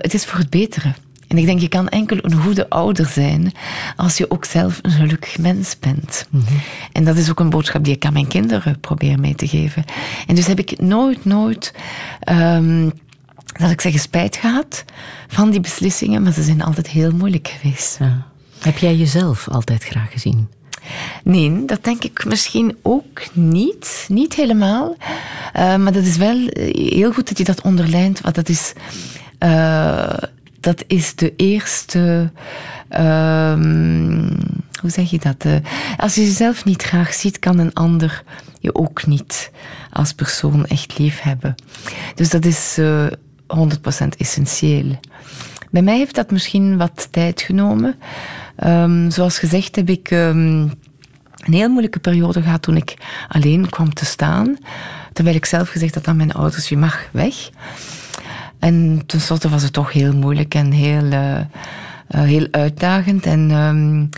het 0.00 0.14
is 0.14 0.24
voor 0.24 0.38
het 0.38 0.50
betere. 0.50 0.92
En 1.34 1.40
ik 1.40 1.46
denk, 1.46 1.60
je 1.60 1.68
kan 1.68 1.88
enkel 1.88 2.18
een 2.20 2.42
goede 2.42 2.68
ouder 2.68 3.06
zijn 3.06 3.52
als 3.96 4.16
je 4.16 4.30
ook 4.30 4.44
zelf 4.44 4.78
een 4.82 4.90
gelukkig 4.90 5.38
mens 5.38 5.78
bent. 5.78 6.26
Mm 6.30 6.44
-hmm. 6.46 6.60
En 6.92 7.04
dat 7.04 7.16
is 7.16 7.30
ook 7.30 7.40
een 7.40 7.50
boodschap 7.50 7.84
die 7.84 7.94
ik 7.94 8.04
aan 8.04 8.12
mijn 8.12 8.26
kinderen 8.26 8.80
probeer 8.80 9.20
mee 9.20 9.34
te 9.34 9.48
geven. 9.48 9.84
En 10.26 10.34
dus 10.34 10.46
heb 10.46 10.58
ik 10.58 10.80
nooit, 10.80 11.24
nooit, 11.24 11.74
um, 12.28 12.92
dat 13.58 13.70
ik 13.70 13.80
zeggen, 13.80 14.00
spijt 14.00 14.36
gehad 14.36 14.84
van 15.28 15.50
die 15.50 15.60
beslissingen, 15.60 16.22
maar 16.22 16.32
ze 16.32 16.42
zijn 16.42 16.62
altijd 16.62 16.88
heel 16.88 17.10
moeilijk 17.10 17.48
geweest. 17.48 17.96
Ja. 17.98 18.26
Heb 18.58 18.78
jij 18.78 18.94
jezelf 18.94 19.48
altijd 19.48 19.84
graag 19.84 20.12
gezien? 20.12 20.48
Nee, 21.24 21.64
dat 21.64 21.84
denk 21.84 22.04
ik 22.04 22.24
misschien 22.24 22.76
ook 22.82 23.22
niet. 23.32 24.06
Niet 24.08 24.34
helemaal. 24.34 24.96
Uh, 25.56 25.76
maar 25.76 25.92
dat 25.92 26.04
is 26.04 26.16
wel 26.16 26.48
heel 26.72 27.12
goed 27.12 27.28
dat 27.28 27.38
je 27.38 27.44
dat 27.44 27.62
onderlijnt, 27.62 28.20
want 28.20 28.34
dat 28.34 28.48
is... 28.48 28.72
Uh, 29.44 30.06
dat 30.64 30.84
is 30.86 31.14
de 31.14 31.32
eerste. 31.36 32.30
Um, 32.90 34.28
hoe 34.80 34.90
zeg 34.90 35.10
je 35.10 35.18
dat? 35.18 35.44
Uh, 35.44 35.56
als 35.96 36.14
je 36.14 36.20
jezelf 36.20 36.64
niet 36.64 36.82
graag 36.82 37.14
ziet, 37.14 37.38
kan 37.38 37.58
een 37.58 37.74
ander 37.74 38.22
je 38.60 38.74
ook 38.74 39.06
niet 39.06 39.50
als 39.90 40.12
persoon 40.12 40.66
echt 40.66 40.98
lief 40.98 41.20
hebben. 41.20 41.54
Dus 42.14 42.30
dat 42.30 42.44
is 42.44 42.78
uh, 42.78 43.06
100% 43.56 43.66
essentieel. 44.18 44.98
Bij 45.70 45.82
mij 45.82 45.96
heeft 45.96 46.14
dat 46.14 46.30
misschien 46.30 46.76
wat 46.76 47.08
tijd 47.10 47.42
genomen. 47.42 47.94
Um, 48.64 49.10
zoals 49.10 49.38
gezegd 49.38 49.76
heb 49.76 49.88
ik. 49.88 50.10
Um, 50.10 50.72
een 51.44 51.52
heel 51.52 51.68
moeilijke 51.68 51.98
periode 51.98 52.42
gehad 52.42 52.62
toen 52.62 52.76
ik 52.76 52.94
alleen 53.28 53.68
kwam 53.68 53.94
te 53.94 54.04
staan. 54.04 54.58
Terwijl 55.12 55.36
ik 55.36 55.44
zelf 55.44 55.68
gezegd 55.68 55.94
had 55.94 56.06
aan 56.06 56.16
mijn 56.16 56.32
ouders, 56.32 56.68
je 56.68 56.76
mag 56.76 57.08
weg. 57.12 57.50
En 58.64 59.02
tenslotte 59.06 59.48
was 59.48 59.62
het 59.62 59.72
toch 59.72 59.92
heel 59.92 60.12
moeilijk 60.12 60.54
en 60.54 60.70
heel, 60.70 61.04
uh, 61.04 61.40
heel 62.08 62.48
uitdagend. 62.50 63.26
En 63.26 63.50
um, 63.50 64.08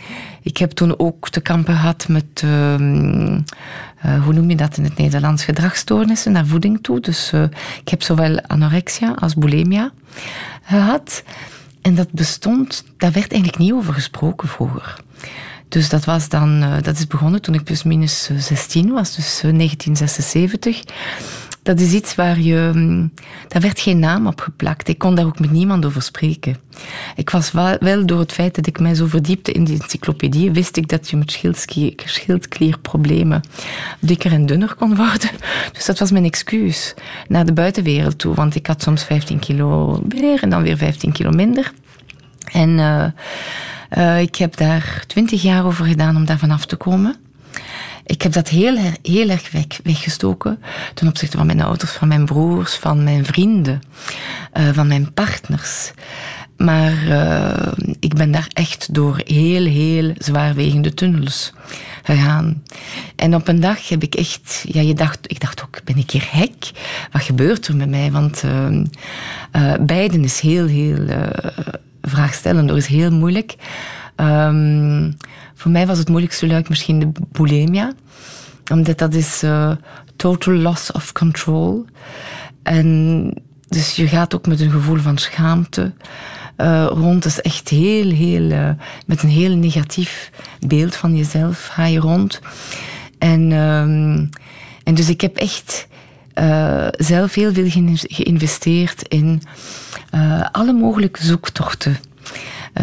ik 0.42 0.56
heb 0.56 0.70
toen 0.70 0.98
ook 0.98 1.28
te 1.28 1.40
kampen 1.40 1.74
gehad 1.74 2.08
met, 2.08 2.42
um, 2.44 3.44
uh, 4.06 4.24
hoe 4.24 4.32
noem 4.32 4.50
je 4.50 4.56
dat 4.56 4.76
in 4.76 4.84
het 4.84 4.96
Nederlands, 4.96 5.44
gedragsstoornissen 5.44 6.32
naar 6.32 6.46
voeding 6.46 6.78
toe. 6.82 7.00
Dus 7.00 7.32
ik 7.80 7.88
heb 7.88 8.02
zowel 8.02 8.40
anorexia 8.40 9.14
als 9.18 9.34
bulimia 9.34 9.90
gehad. 10.62 11.22
En 11.82 11.94
dat 11.94 12.12
bestond, 12.12 12.84
daar 12.96 13.12
werd 13.12 13.32
eigenlijk 13.32 13.58
niet 13.58 13.72
over 13.72 13.94
gesproken 13.94 14.48
vroeger. 14.48 14.96
Dus 15.68 15.88
dat, 15.88 16.04
was 16.04 16.28
dan, 16.28 16.64
dat 16.82 16.98
is 16.98 17.06
begonnen 17.06 17.42
toen 17.42 17.54
ik 17.54 17.64
plus 17.64 17.82
minus 17.82 18.30
16 18.36 18.92
was, 18.92 19.16
dus 19.16 19.40
1976 19.40 20.82
dat 21.66 21.80
is 21.80 21.92
iets 21.92 22.14
waar 22.14 22.40
je. 22.40 22.70
Mm, 22.74 23.12
daar 23.48 23.62
werd 23.62 23.80
geen 23.80 23.98
naam 23.98 24.26
op 24.26 24.40
geplakt. 24.40 24.88
Ik 24.88 24.98
kon 24.98 25.14
daar 25.14 25.26
ook 25.26 25.38
met 25.38 25.50
niemand 25.50 25.86
over 25.86 26.02
spreken. 26.02 26.56
Ik 27.16 27.30
was 27.30 27.52
wel, 27.52 28.06
door 28.06 28.18
het 28.18 28.32
feit 28.32 28.54
dat 28.54 28.66
ik 28.66 28.80
mij 28.80 28.94
zo 28.94 29.06
verdiepte 29.06 29.52
in 29.52 29.64
die 29.64 29.80
encyclopedie, 29.80 30.50
wist 30.50 30.76
ik 30.76 30.88
dat 30.88 31.10
je 31.10 31.16
met 31.16 31.40
schildklierproblemen 32.04 33.40
dikker 34.00 34.32
en 34.32 34.46
dunner 34.46 34.74
kon 34.74 34.96
worden. 34.96 35.30
Dus 35.72 35.84
dat 35.84 35.98
was 35.98 36.10
mijn 36.10 36.24
excuus 36.24 36.94
naar 37.28 37.46
de 37.46 37.52
buitenwereld 37.52 38.18
toe. 38.18 38.34
Want 38.34 38.54
ik 38.54 38.66
had 38.66 38.82
soms 38.82 39.04
15 39.04 39.38
kilo 39.38 40.02
meer 40.08 40.42
en 40.42 40.50
dan 40.50 40.62
weer 40.62 40.76
15 40.76 41.12
kilo 41.12 41.30
minder. 41.30 41.72
En 42.52 42.70
uh, 42.70 43.04
uh, 43.98 44.20
ik 44.20 44.36
heb 44.36 44.56
daar 44.56 45.04
20 45.06 45.42
jaar 45.42 45.64
over 45.64 45.84
gedaan 45.84 46.16
om 46.16 46.24
daar 46.24 46.38
vanaf 46.38 46.66
te 46.66 46.76
komen. 46.76 47.16
Ik 48.06 48.22
heb 48.22 48.32
dat 48.32 48.48
heel, 48.48 48.76
heel 49.02 49.28
erg 49.28 49.50
weg, 49.50 49.64
weggestoken 49.82 50.58
ten 50.94 51.08
opzichte 51.08 51.36
van 51.36 51.46
mijn 51.46 51.62
ouders, 51.62 51.90
van 51.90 52.08
mijn 52.08 52.24
broers, 52.24 52.74
van 52.74 53.04
mijn 53.04 53.24
vrienden, 53.24 53.80
uh, 54.54 54.68
van 54.72 54.86
mijn 54.86 55.12
partners. 55.12 55.92
Maar 56.56 56.92
uh, 57.08 57.72
ik 58.00 58.14
ben 58.14 58.30
daar 58.30 58.48
echt 58.52 58.94
door 58.94 59.20
heel, 59.24 59.64
heel 59.64 60.12
zwaarwegende 60.18 60.94
tunnels 60.94 61.52
gegaan. 62.02 62.62
En 63.16 63.34
op 63.34 63.48
een 63.48 63.60
dag 63.60 63.88
heb 63.88 64.02
ik 64.02 64.14
echt, 64.14 64.64
ja, 64.68 64.80
je 64.80 64.94
dacht, 64.94 65.18
ik 65.30 65.40
dacht 65.40 65.62
ook, 65.62 65.84
ben 65.84 65.96
ik 65.96 66.10
hier 66.10 66.28
hek? 66.30 66.70
Wat 67.12 67.22
gebeurt 67.22 67.66
er 67.66 67.76
met 67.76 67.88
mij? 67.88 68.12
Want 68.12 68.42
uh, 68.44 69.74
beiden 69.80 70.24
is 70.24 70.40
heel, 70.40 70.66
heel 70.66 71.06
vraagstellend, 72.02 72.70
is 72.70 72.86
heel 72.86 73.10
moeilijk. 73.10 73.54
Um, 74.16 75.16
voor 75.54 75.70
mij 75.70 75.86
was 75.86 75.98
het 75.98 76.08
moeilijkste 76.08 76.46
luik 76.46 76.68
misschien 76.68 76.98
de 76.98 77.08
bulimia. 77.32 77.92
Omdat 78.72 78.98
dat 78.98 79.14
is 79.14 79.42
uh, 79.42 79.70
total 80.16 80.54
loss 80.54 80.92
of 80.92 81.12
control. 81.12 81.84
En 82.62 83.32
dus 83.68 83.96
je 83.96 84.08
gaat 84.08 84.34
ook 84.34 84.46
met 84.46 84.60
een 84.60 84.70
gevoel 84.70 84.98
van 84.98 85.18
schaamte 85.18 85.92
uh, 86.56 86.86
rond. 86.88 87.24
Is 87.24 87.40
echt 87.40 87.68
heel, 87.68 88.10
heel, 88.10 88.42
uh, 88.42 88.70
met 89.06 89.22
een 89.22 89.28
heel 89.28 89.56
negatief 89.56 90.30
beeld 90.66 90.96
van 90.96 91.16
jezelf 91.16 91.66
ga 91.66 91.84
je 91.84 91.98
rond. 91.98 92.40
En, 93.18 93.52
um, 93.52 94.28
en 94.84 94.94
dus 94.94 95.08
ik 95.08 95.20
heb 95.20 95.36
echt 95.36 95.86
zelf 96.90 97.34
heel 97.34 97.52
veel 97.52 97.68
geïnvesteerd 98.02 99.08
in 99.08 99.42
alle 100.52 100.72
mogelijke 100.72 101.24
zoektochten 101.24 101.92
eh, 101.92 101.98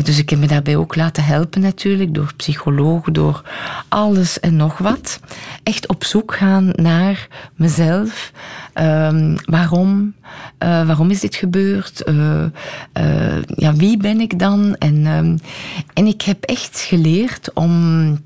dus 0.04 0.18
ik 0.18 0.30
heb 0.30 0.40
me 0.40 0.48
daarbij 0.48 0.76
ook 0.76 0.96
laten 0.96 1.24
helpen 1.24 1.62
natuurlijk, 1.62 2.14
door 2.14 2.34
psychologen, 2.36 3.14
door 3.14 3.44
alles 3.88 4.40
en 4.40 4.56
nog 4.56 4.78
wat. 4.78 5.20
Echt 5.64 5.88
op 5.88 6.04
zoek 6.04 6.36
gaan 6.36 6.70
naar 6.76 7.28
mezelf. 7.56 8.32
Um, 8.74 9.36
waarom? 9.46 10.14
Uh, 10.64 10.86
waarom 10.86 11.10
is 11.10 11.20
dit 11.20 11.36
gebeurd? 11.36 12.04
Uh, 12.10 12.46
ja, 13.46 13.74
wie 13.74 13.98
ben 13.98 14.20
ik 14.20 14.40
dan? 14.40 14.76
En, 14.76 15.06
um, 15.06 15.40
en 15.94 16.06
ik 16.06 16.22
heb 16.22 16.44
echt 16.44 16.80
geleerd 16.80 17.54
om 17.54 18.18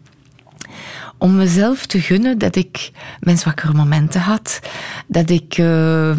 om 1.18 1.36
mezelf 1.36 1.86
te 1.86 2.02
gunnen 2.02 2.38
dat 2.38 2.56
ik 2.56 2.92
mijn 3.20 3.38
zwakkere 3.38 3.74
momenten 3.74 4.22
had. 4.22 4.60
Dat 5.08 5.30
ik... 5.30 5.58
Uh, 5.58 6.16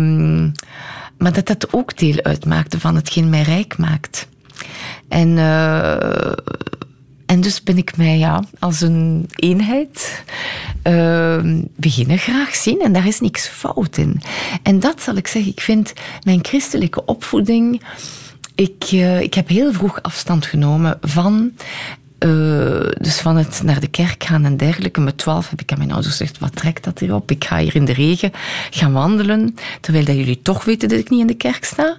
maar 1.19 1.33
dat 1.33 1.47
dat 1.47 1.73
ook 1.73 1.97
deel 1.99 2.23
uitmaakte 2.23 2.81
van 2.81 2.95
hetgeen 2.95 3.29
mij 3.29 3.43
rijk 3.43 3.79
maakt. 3.79 4.29
En, 5.09 5.29
uh, 5.29 6.33
en 7.27 7.41
dus 7.41 7.63
ben 7.63 7.77
ik 7.77 7.97
mij 7.97 8.19
ja, 8.19 8.45
als 8.59 8.81
een 8.81 9.29
eenheid 9.35 10.25
uh, 10.85 11.61
beginnen 11.77 12.19
graag 12.19 12.55
zien. 12.55 12.81
En 12.81 12.93
daar 12.93 13.07
is 13.07 13.21
niks 13.21 13.47
fout 13.47 13.97
in. 13.97 14.21
En 14.63 14.81
dat 14.81 15.03
zal 15.03 15.17
ik 15.17 15.27
zeggen, 15.27 15.53
ik 15.53 15.61
vind 15.61 15.93
mijn 16.23 16.45
christelijke 16.45 17.05
opvoeding. 17.05 17.83
Ik, 18.55 18.91
uh, 18.93 19.21
ik 19.21 19.35
heb 19.35 19.49
heel 19.49 19.73
vroeg 19.73 20.03
afstand 20.03 20.47
genomen 20.47 20.99
van 21.01 21.53
uh, 22.19 22.91
dus 23.01 23.21
van 23.21 23.37
het 23.37 23.61
naar 23.65 23.81
de 23.81 23.89
kerk 23.89 24.25
gaan 24.25 24.45
en 24.45 24.57
dergelijke. 24.57 25.01
Met 25.01 25.19
twaalf 25.19 25.51
heb 25.51 25.61
ik 25.61 25.73
aan 25.73 25.79
mijn 25.79 25.93
ouders 25.93 26.17
gezegd, 26.17 26.39
wat 26.39 26.57
trekt 26.57 26.85
dat 26.85 26.99
hier 26.99 27.15
op? 27.15 27.31
Ik 27.31 27.45
ga 27.45 27.59
hier 27.59 27.75
in 27.75 27.85
de 27.85 27.93
regen 27.93 28.33
gaan 28.71 28.93
wandelen, 28.93 29.57
terwijl 29.81 30.05
dat 30.05 30.17
jullie 30.17 30.43
toch 30.43 30.65
weten 30.65 30.89
dat 30.89 30.99
ik 30.99 31.11
niet 31.11 31.21
in 31.21 31.27
de 31.27 31.35
kerk 31.35 31.65
sta. 31.65 31.97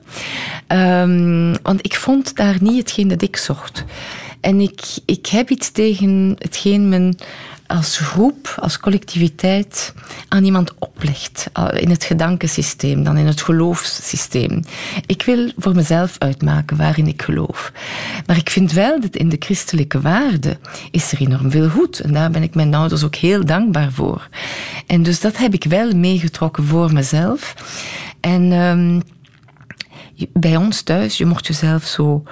Um, 1.02 1.56
want 1.62 1.86
ik 1.86 1.96
vond 1.96 2.36
daar 2.36 2.58
niet 2.60 2.78
hetgeen 2.78 3.08
dat 3.08 3.22
ik 3.22 3.38
zocht. 3.38 3.86
En 4.41 4.60
ik, 4.60 4.82
ik 5.06 5.26
heb 5.26 5.50
iets 5.50 5.72
tegen 5.72 6.36
hetgeen 6.38 6.90
men 6.90 7.16
als 7.70 7.98
groep, 7.98 8.56
als 8.60 8.80
collectiviteit 8.80 9.94
aan 10.28 10.44
iemand 10.44 10.74
oplegt. 10.80 11.50
In 11.74 11.90
het 11.90 12.04
gedankensysteem, 12.04 13.04
dan 13.04 13.18
in 13.18 13.26
het 13.26 13.41
geloofssysteem. 13.41 14.64
Ik 15.06 15.24
wil 15.24 15.52
voor 15.58 15.76
mezelf 15.76 16.16
uitmaken 16.18 16.78
waarin 16.78 17.08
ik 17.08 17.22
geloof. 17.22 17.72
Maar 18.26 18.38
ik 18.38 18.50
vind 18.50 18.72
wel 18.72 19.02
dat 19.02 19.16
in 19.16 19.30
de 19.30 19.36
christelijke 19.40 20.02
waarden 20.02 20.58
is 20.91 21.12
er 21.12 21.22
enorm 21.22 21.52
veel 21.52 21.70
goed. 21.70 22.00
En 22.00 22.14
daar 22.14 22.32
ben 22.32 22.44
ik 22.44 22.56
mijn 22.56 22.74
ouders 22.74 23.04
ook 23.04 23.16
heel 23.16 23.46
dankbaar 23.46 23.91
voor. 23.91 24.28
En 24.88 25.04
dus 25.04 25.20
dat 25.20 25.38
heb 25.38 25.54
ik 25.54 25.64
wel 25.64 25.91
meegetrokken 25.91 26.64
voor 26.64 26.94
mezelf. 26.94 27.56
En 28.20 28.52
um, 28.52 29.02
bij 30.34 30.56
ons 30.56 30.82
thuis, 30.82 31.18
je 31.18 31.26
mocht 31.26 31.48
jezelf 31.48 31.84
zo 31.84 32.24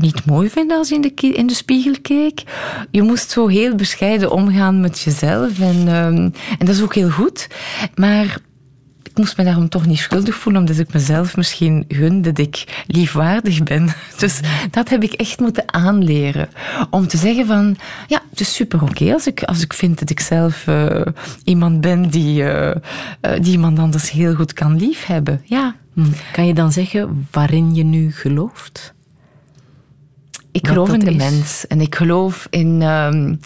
niet 0.00 0.24
mooi 0.24 0.50
vinden 0.50 0.78
als 0.78 0.88
je 0.88 0.94
in 0.94 1.00
de, 1.00 1.14
in 1.14 1.46
de 1.46 1.54
spiegel 1.54 1.94
keek. 2.02 2.42
Je 2.90 3.02
moest 3.02 3.30
zo 3.30 3.46
heel 3.46 3.74
bescheiden 3.74 4.30
omgaan 4.30 4.80
met 4.80 5.00
jezelf. 5.00 5.60
En, 5.60 5.88
um, 5.88 6.32
en 6.58 6.66
dat 6.66 6.74
is 6.74 6.82
ook 6.82 6.94
heel 6.94 7.10
goed. 7.10 7.48
Maar 7.94 8.38
ik 9.02 9.24
moest 9.24 9.36
me 9.36 9.44
daarom 9.44 9.68
toch 9.68 9.86
niet 9.86 9.98
schuldig 9.98 10.34
voelen, 10.34 10.60
omdat 10.60 10.78
ik 10.78 10.92
mezelf 10.92 11.36
misschien 11.36 11.84
gun 11.88 12.22
dat 12.22 12.38
ik 12.38 12.84
liefwaardig 12.86 13.62
ben. 13.62 13.88
Dus 14.18 14.40
dat 14.70 14.88
heb 14.88 15.02
ik 15.02 15.12
echt 15.12 15.40
moeten 15.40 15.74
aanleren. 15.74 16.48
Om 16.90 17.06
te 17.06 17.16
zeggen 17.16 17.46
van, 17.46 17.76
ja, 18.06 18.22
het 18.30 18.40
is 18.40 18.54
super 18.54 18.82
oké 18.82 19.12
als, 19.12 19.26
ik, 19.26 19.42
als 19.42 19.62
ik 19.62 19.72
vind 19.72 19.98
dat 19.98 20.10
ik 20.10 20.20
zelf 20.20 20.66
uh, 20.66 21.00
iemand 21.44 21.80
ben 21.80 22.08
die, 22.08 22.42
uh, 22.42 22.70
die 23.20 23.52
iemand 23.52 23.78
anders 23.78 24.10
heel 24.10 24.34
goed 24.34 24.52
kan 24.52 24.78
liefhebben. 24.78 25.40
Ja. 25.44 25.74
Kan 26.32 26.46
je 26.46 26.54
dan 26.54 26.72
zeggen 26.72 27.26
waarin 27.30 27.74
je 27.74 27.84
nu 27.84 28.12
gelooft? 28.12 28.94
Ik 30.58 30.68
geloof 30.68 30.92
in 30.92 30.98
de 30.98 31.10
is. 31.10 31.16
mens 31.16 31.66
en 31.66 31.80
ik 31.80 31.94
geloof 31.94 32.46
in. 32.50 32.82
Um, 32.82 33.40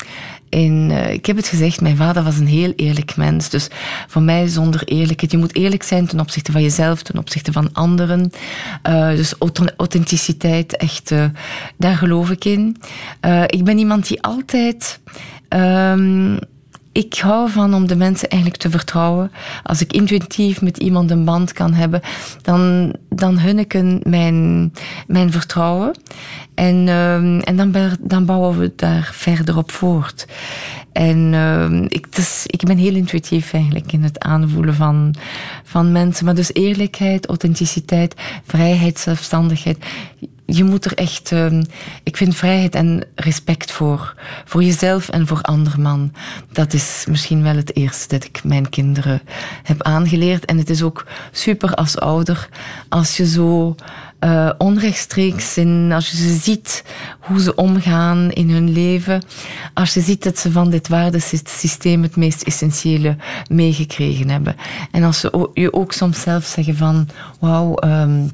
in 0.48 0.90
uh, 0.90 1.12
ik 1.12 1.26
heb 1.26 1.36
het 1.36 1.48
gezegd, 1.48 1.80
mijn 1.80 1.96
vader 1.96 2.22
was 2.22 2.38
een 2.38 2.46
heel 2.46 2.72
eerlijk 2.76 3.16
mens. 3.16 3.48
Dus 3.48 3.68
voor 4.06 4.22
mij 4.22 4.46
zonder 4.46 4.82
eerlijkheid. 4.84 5.32
Je 5.32 5.38
moet 5.38 5.56
eerlijk 5.56 5.82
zijn 5.82 6.06
ten 6.06 6.20
opzichte 6.20 6.52
van 6.52 6.62
jezelf, 6.62 7.02
ten 7.02 7.18
opzichte 7.18 7.52
van 7.52 7.72
anderen. 7.72 8.30
Uh, 8.88 9.08
dus 9.08 9.34
authenticiteit, 9.76 10.76
echt, 10.76 11.10
uh, 11.10 11.24
daar 11.76 11.96
geloof 11.96 12.30
ik 12.30 12.44
in. 12.44 12.76
ik 13.46 13.64
ben 13.64 13.78
iemand 13.78 14.08
die 14.08 14.22
altijd. 14.22 15.00
Um, 15.48 16.38
ik 16.92 17.14
hou 17.14 17.50
van 17.50 17.74
om 17.74 17.86
de 17.86 17.96
mensen 17.96 18.28
eigenlijk 18.28 18.62
te 18.62 18.70
vertrouwen. 18.70 19.32
Als 19.62 19.80
ik 19.80 19.92
intuïtief 19.92 20.60
met 20.62 20.78
iemand 20.78 21.10
een 21.10 21.24
band 21.24 21.52
kan 21.52 21.72
hebben, 21.72 22.00
dan, 22.42 22.92
dan 23.08 23.38
hun 23.38 23.58
ik 23.58 23.82
mijn, 24.02 24.72
mijn 25.06 25.32
vertrouwen. 25.32 25.96
En, 26.54 26.86
uh, 26.86 27.48
en 27.48 27.56
dan, 27.56 27.74
dan 28.00 28.24
bouwen 28.24 28.58
we 28.58 28.72
daar 28.76 29.10
verder 29.12 29.56
op 29.56 29.70
voort. 29.70 30.26
En 30.92 31.32
uh, 31.32 31.84
ik, 31.88 32.14
dus, 32.14 32.46
ik 32.46 32.62
ben 32.64 32.76
heel 32.76 32.94
intuïtief 32.94 33.52
eigenlijk 33.52 33.92
in 33.92 34.02
het 34.02 34.20
aanvoelen 34.20 34.74
van, 34.74 35.14
van 35.64 35.92
mensen. 35.92 36.24
Maar 36.24 36.34
dus 36.34 36.54
eerlijkheid, 36.54 37.26
authenticiteit, 37.26 38.14
vrijheid, 38.44 38.98
zelfstandigheid 38.98 39.78
je 40.56 40.64
moet 40.64 40.84
er 40.84 40.94
echt, 40.94 41.30
uh, 41.30 41.60
ik 42.02 42.16
vind 42.16 42.36
vrijheid 42.36 42.74
en 42.74 43.06
respect 43.14 43.72
voor, 43.72 44.14
voor 44.44 44.62
jezelf 44.62 45.08
en 45.08 45.26
voor 45.26 45.40
anderman. 45.40 46.12
Dat 46.52 46.72
is 46.72 47.04
misschien 47.08 47.42
wel 47.42 47.56
het 47.56 47.76
eerste 47.76 48.08
dat 48.08 48.24
ik 48.24 48.44
mijn 48.44 48.68
kinderen 48.68 49.22
heb 49.62 49.82
aangeleerd. 49.82 50.44
En 50.44 50.58
het 50.58 50.70
is 50.70 50.82
ook 50.82 51.06
super 51.30 51.74
als 51.74 51.98
ouder 51.98 52.48
als 52.88 53.16
je 53.16 53.26
zo 53.26 53.74
uh, 54.24 54.50
onrechtstreeks 54.58 55.56
in, 55.56 55.92
als 55.94 56.10
je 56.10 56.16
ze 56.16 56.34
ziet 56.34 56.84
hoe 57.20 57.40
ze 57.40 57.54
omgaan 57.54 58.30
in 58.30 58.50
hun 58.50 58.72
leven, 58.72 59.22
als 59.74 59.94
je 59.94 60.00
ziet 60.00 60.22
dat 60.22 60.38
ze 60.38 60.52
van 60.52 60.70
dit 60.70 60.88
waardesysteem 60.88 62.02
het 62.02 62.16
meest 62.16 62.42
essentiële 62.42 63.16
meegekregen 63.48 64.28
hebben. 64.28 64.56
En 64.90 65.02
als 65.02 65.20
ze 65.20 65.48
je 65.54 65.72
ook 65.72 65.92
soms 65.92 66.20
zelf 66.20 66.44
zeggen 66.44 66.76
van, 66.76 67.08
wauw, 67.40 67.82
um, 67.84 68.30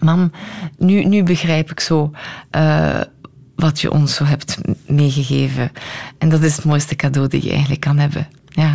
mam, 0.00 0.30
nu, 0.78 1.04
nu 1.04 1.22
begrijp 1.22 1.70
ik 1.70 1.80
zo 1.80 2.10
uh, 2.56 3.00
wat 3.56 3.80
je 3.80 3.90
ons 3.90 4.14
zo 4.14 4.24
hebt 4.24 4.58
meegegeven. 4.86 5.72
En 6.18 6.28
dat 6.28 6.42
is 6.42 6.56
het 6.56 6.64
mooiste 6.64 6.96
cadeau 6.96 7.28
dat 7.28 7.42
je 7.42 7.50
eigenlijk 7.50 7.80
kan 7.80 7.98
hebben. 7.98 8.28
Ja. 8.48 8.74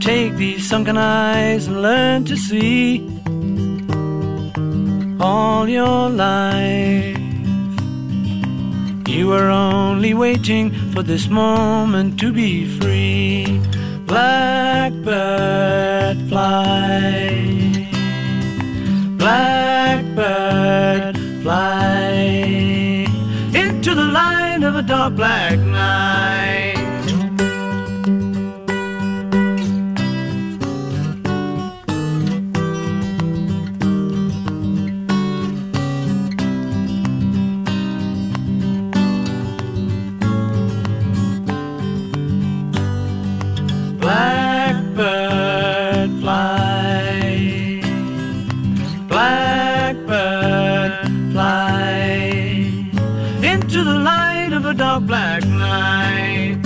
Take 0.00 0.36
these 0.36 0.66
sunken 0.66 0.96
eyes 0.96 1.66
and 1.66 1.82
learn 1.82 2.24
to 2.24 2.36
see 2.36 3.06
all 5.20 5.68
your 5.68 6.08
life. 6.08 7.18
You 9.06 9.28
were 9.28 9.50
only 9.50 10.14
waiting 10.14 10.70
for 10.92 11.02
this 11.02 11.28
moment 11.28 12.18
to 12.20 12.32
be 12.32 12.66
free 12.78 13.60
blackbird 14.10 16.18
fly. 16.28 17.86
Blackbird 19.18 21.16
fly 21.42 23.06
into 23.54 23.94
the 23.94 24.04
light 24.04 24.62
of 24.62 24.76
a 24.76 24.82
dark 24.82 25.14
black 25.14 25.58
night. 25.58 26.39
Black 55.06 55.44
night. 55.44 56.56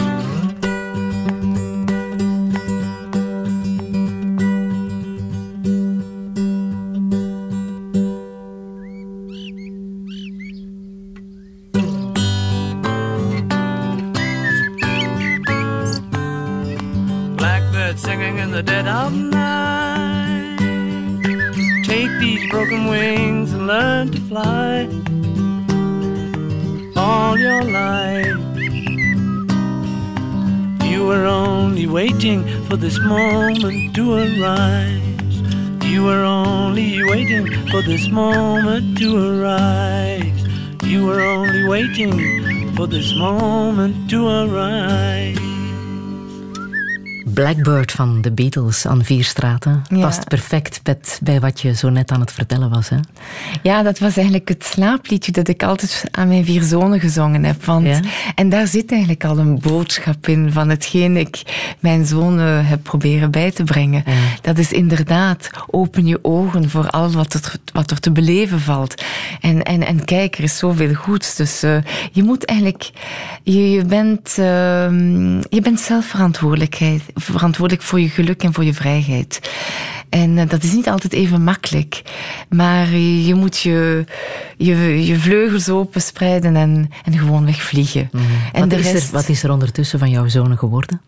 Blackbird 17.36 17.98
singing 17.98 18.38
in 18.38 18.50
the 18.50 18.62
dead 18.62 18.86
of 18.86 19.12
night. 19.12 20.58
Take 21.84 22.10
these 22.20 22.48
broken 22.50 22.86
wings 22.86 23.52
and 23.52 23.66
learn 23.66 24.10
to 24.12 24.20
fly 24.22 25.03
all 27.34 27.40
your 27.40 27.62
life. 27.64 28.36
You 30.84 31.06
were 31.06 31.26
only 31.26 31.86
waiting 31.86 32.46
for 32.66 32.76
this 32.76 32.98
moment 33.00 33.94
to 33.96 34.14
arise. 34.14 35.36
You 35.84 36.04
were 36.04 36.24
only 36.24 37.02
waiting 37.04 37.46
for 37.70 37.82
this 37.82 38.08
moment 38.08 38.98
to 38.98 39.08
arise. 39.16 40.40
You 40.84 41.06
were 41.06 41.22
only 41.22 41.64
waiting 41.64 42.72
for 42.76 42.86
this 42.86 43.12
moment 43.14 44.10
to 44.10 44.28
arise. 44.28 45.43
Blackbird 47.34 47.92
van 47.92 48.22
de 48.22 48.32
Beatles 48.32 48.86
aan 48.86 49.04
vier 49.04 49.24
straten. 49.24 49.82
Past 50.00 50.28
perfect 50.28 50.80
bij, 50.82 50.96
bij 51.22 51.40
wat 51.40 51.60
je 51.60 51.74
zo 51.74 51.88
net 51.88 52.10
aan 52.10 52.20
het 52.20 52.32
vertellen 52.32 52.70
was. 52.70 52.88
Hè? 52.88 52.96
Ja, 53.62 53.82
dat 53.82 53.98
was 53.98 54.16
eigenlijk 54.16 54.48
het 54.48 54.64
slaapliedje 54.64 55.32
dat 55.32 55.48
ik 55.48 55.62
altijd 55.62 56.04
aan 56.10 56.28
mijn 56.28 56.44
vier 56.44 56.62
zonen 56.62 57.00
gezongen 57.00 57.44
heb. 57.44 57.64
Want, 57.64 58.00
En 58.34 58.48
daar 58.48 58.66
zit 58.66 58.90
eigenlijk 58.90 59.24
al 59.24 59.38
een 59.38 59.58
boodschap 59.60 60.28
in 60.28 60.52
van 60.52 60.68
hetgeen 60.68 61.16
ik 61.16 61.42
mijn 61.80 62.06
zonen 62.06 62.66
heb 62.66 62.82
proberen 62.82 63.30
bij 63.30 63.50
te 63.50 63.64
brengen. 63.64 64.04
Dat 64.40 64.58
is 64.58 64.72
inderdaad, 64.72 65.50
open 65.70 66.06
je 66.06 66.18
ogen 66.22 66.70
voor 66.70 66.90
al 66.90 67.10
wat 67.10 67.34
er, 67.34 67.54
wat 67.72 67.90
er 67.90 68.00
te 68.00 68.10
beleven 68.10 68.60
valt. 68.60 69.02
En, 69.40 69.62
en, 69.62 69.86
en 69.86 70.04
kijk, 70.04 70.38
er 70.38 70.44
is 70.44 70.58
zoveel 70.58 70.94
goeds. 70.94 71.36
Dus 71.36 71.64
uh, 71.64 71.76
je 72.12 72.22
moet 72.22 72.44
eigenlijk, 72.44 72.90
je, 73.42 73.70
je, 73.70 73.84
bent, 73.84 74.36
uh, 74.38 74.44
je 75.48 75.60
bent 75.62 75.80
zelf 75.80 76.04
verantwoordelijkheid 76.04 77.02
verantwoordelijk 77.24 77.86
voor 77.86 78.00
je 78.00 78.08
geluk 78.08 78.42
en 78.42 78.52
voor 78.52 78.64
je 78.64 78.74
vrijheid. 78.74 79.40
En 80.14 80.36
uh, 80.36 80.48
dat 80.48 80.62
is 80.62 80.72
niet 80.72 80.88
altijd 80.88 81.12
even 81.12 81.42
makkelijk. 81.42 82.02
Maar 82.48 82.96
je 82.96 83.34
moet 83.34 83.58
je, 83.58 84.04
je, 84.56 85.06
je 85.06 85.18
vleugels 85.18 85.68
openspreiden 85.68 86.56
en, 86.56 86.90
en 87.04 87.18
gewoon 87.18 87.44
wegvliegen. 87.44 88.08
Mm. 88.12 88.20
En 88.52 88.60
wat, 88.60 88.70
de 88.70 88.76
is 88.76 88.92
rest... 88.92 89.06
er, 89.06 89.12
wat 89.12 89.28
is 89.28 89.42
er 89.42 89.50
ondertussen 89.50 89.98
van 89.98 90.10
jouw 90.10 90.28
zonen 90.28 90.58
geworden? 90.58 91.00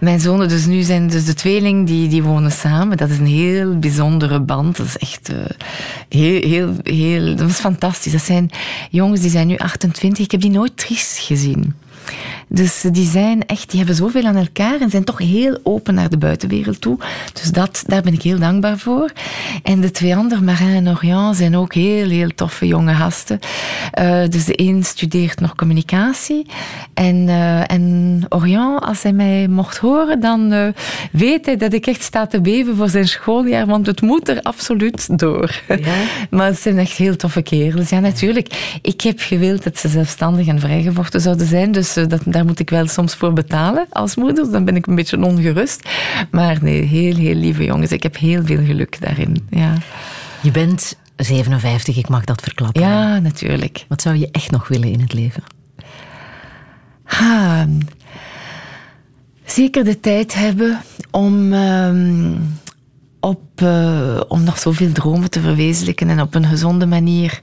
Mijn 0.00 0.20
zonen, 0.20 0.48
dus 0.48 0.66
nu 0.66 0.82
zijn 0.82 1.08
dus 1.08 1.24
de 1.24 1.34
tweeling, 1.34 1.86
die, 1.86 2.08
die 2.08 2.22
wonen 2.22 2.52
samen. 2.52 2.96
Dat 2.96 3.10
is 3.10 3.18
een 3.18 3.26
heel 3.26 3.78
bijzondere 3.78 4.40
band. 4.40 4.76
Dat 4.76 4.86
is 4.86 4.96
echt 4.96 5.30
uh, 5.30 5.36
heel, 6.08 6.48
heel, 6.48 6.74
heel... 6.82 7.36
Dat 7.36 7.50
is 7.50 7.58
fantastisch. 7.58 8.12
Dat 8.12 8.22
zijn 8.22 8.50
jongens 8.90 9.20
die 9.20 9.30
zijn 9.30 9.46
nu 9.46 9.56
28. 9.56 10.24
Ik 10.24 10.30
heb 10.30 10.40
die 10.40 10.50
nooit 10.50 10.76
triest 10.76 11.18
gezien. 11.18 11.74
Dus 12.48 12.84
die 12.92 13.06
zijn 13.06 13.46
echt, 13.46 13.70
die 13.70 13.78
hebben 13.78 13.96
zoveel 13.96 14.24
aan 14.24 14.36
elkaar 14.36 14.80
en 14.80 14.90
zijn 14.90 15.04
toch 15.04 15.18
heel 15.18 15.58
open 15.62 15.94
naar 15.94 16.10
de 16.10 16.18
buitenwereld 16.18 16.80
toe. 16.80 16.98
Dus 17.32 17.50
dat, 17.52 17.82
daar 17.86 18.02
ben 18.02 18.12
ik 18.12 18.22
heel 18.22 18.38
dankbaar 18.38 18.78
voor. 18.78 19.12
En 19.62 19.80
de 19.80 19.90
twee 19.90 20.16
anderen, 20.16 20.44
Marin 20.44 20.74
en 20.74 20.88
Orion, 20.88 21.34
zijn 21.34 21.56
ook 21.56 21.74
heel, 21.74 22.08
heel 22.08 22.34
toffe 22.34 22.66
jonge 22.66 22.94
gasten. 22.94 23.38
Uh, 23.98 24.22
dus 24.28 24.44
de 24.44 24.60
een 24.60 24.84
studeert 24.84 25.40
nog 25.40 25.54
communicatie. 25.54 26.46
En, 26.94 27.16
uh, 27.16 27.70
en 27.70 28.24
Orion, 28.28 28.78
als 28.78 29.02
hij 29.02 29.12
mij 29.12 29.48
mocht 29.48 29.76
horen, 29.76 30.20
dan 30.20 30.52
uh, 30.52 30.66
weet 31.12 31.46
hij 31.46 31.56
dat 31.56 31.72
ik 31.72 31.86
echt 31.86 32.02
sta 32.02 32.26
te 32.26 32.40
beven 32.40 32.76
voor 32.76 32.88
zijn 32.88 33.08
schooljaar, 33.08 33.66
want 33.66 33.86
het 33.86 34.00
moet 34.00 34.28
er 34.28 34.42
absoluut 34.42 35.18
door. 35.18 35.60
Ja. 35.68 35.76
maar 36.36 36.46
het 36.46 36.58
zijn 36.58 36.78
echt 36.78 36.96
heel 36.96 37.16
toffe 37.16 37.42
kerels. 37.42 37.88
Ja, 37.88 38.00
natuurlijk. 38.00 38.78
Ik 38.82 39.00
heb 39.00 39.20
gewild 39.20 39.62
dat 39.62 39.78
ze 39.78 39.88
zelfstandig 39.88 40.46
en 40.46 40.60
vrijgevochten 40.60 41.20
zouden 41.20 41.46
zijn, 41.46 41.72
dus 41.72 41.96
dat, 42.08 42.20
daar 42.24 42.44
moet 42.44 42.58
ik 42.58 42.70
wel 42.70 42.86
soms 42.86 43.14
voor 43.14 43.32
betalen 43.32 43.86
als 43.90 44.16
moeder. 44.16 44.50
Dan 44.50 44.64
ben 44.64 44.76
ik 44.76 44.86
een 44.86 44.94
beetje 44.94 45.24
ongerust. 45.24 45.88
Maar 46.30 46.58
nee, 46.62 46.82
heel, 46.82 47.14
heel 47.14 47.34
lieve 47.34 47.64
jongens. 47.64 47.92
Ik 47.92 48.02
heb 48.02 48.16
heel 48.16 48.44
veel 48.44 48.64
geluk 48.64 49.00
daarin. 49.00 49.46
Ja. 49.50 49.74
Je 50.42 50.50
bent 50.50 50.96
57, 51.16 51.96
ik 51.96 52.08
mag 52.08 52.24
dat 52.24 52.40
verklappen. 52.40 52.82
Ja, 52.82 53.18
natuurlijk. 53.18 53.84
Wat 53.88 54.02
zou 54.02 54.16
je 54.16 54.28
echt 54.30 54.50
nog 54.50 54.68
willen 54.68 54.92
in 54.92 55.00
het 55.00 55.12
leven? 55.12 55.42
Ha, 57.04 57.66
zeker 59.44 59.84
de 59.84 60.00
tijd 60.00 60.34
hebben 60.34 60.80
om 61.10 61.52
um, 61.52 62.58
op, 63.20 63.60
uh, 63.62 64.20
om 64.28 64.44
nog 64.44 64.58
zoveel 64.58 64.92
dromen 64.92 65.30
te 65.30 65.40
verwezenlijken 65.40 66.08
en 66.08 66.20
op 66.20 66.34
een 66.34 66.44
gezonde 66.44 66.86
manier 66.86 67.40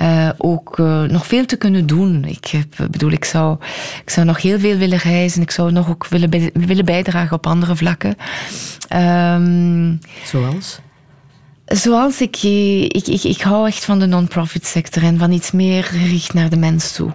uh, 0.00 0.28
ook 0.38 0.78
uh, 0.78 1.02
nog 1.02 1.26
veel 1.26 1.46
te 1.46 1.56
kunnen 1.56 1.86
doen. 1.86 2.24
Ik 2.24 2.46
heb, 2.46 2.90
bedoel, 2.90 3.10
ik 3.10 3.24
zou, 3.24 3.56
ik 4.04 4.10
zou 4.10 4.26
nog 4.26 4.42
heel 4.42 4.58
veel 4.58 4.76
willen 4.76 4.98
reizen. 4.98 5.42
Ik 5.42 5.50
zou 5.50 5.72
nog 5.72 5.88
ook 5.88 6.06
willen, 6.06 6.50
willen 6.52 6.84
bijdragen 6.84 7.36
op 7.36 7.46
andere 7.46 7.76
vlakken. 7.76 8.16
Um, 8.92 9.98
Zoals? 10.24 10.80
Zoals 11.66 12.20
ik, 12.20 12.42
ik, 12.88 13.06
ik, 13.06 13.22
ik 13.22 13.40
hou 13.40 13.66
echt 13.66 13.84
van 13.84 13.98
de 13.98 14.06
non-profit 14.06 14.66
sector 14.66 15.02
en 15.02 15.18
van 15.18 15.32
iets 15.32 15.50
meer 15.50 15.84
gericht 15.84 16.34
naar 16.34 16.48
de 16.48 16.56
mens 16.56 16.92
toe. 16.92 17.12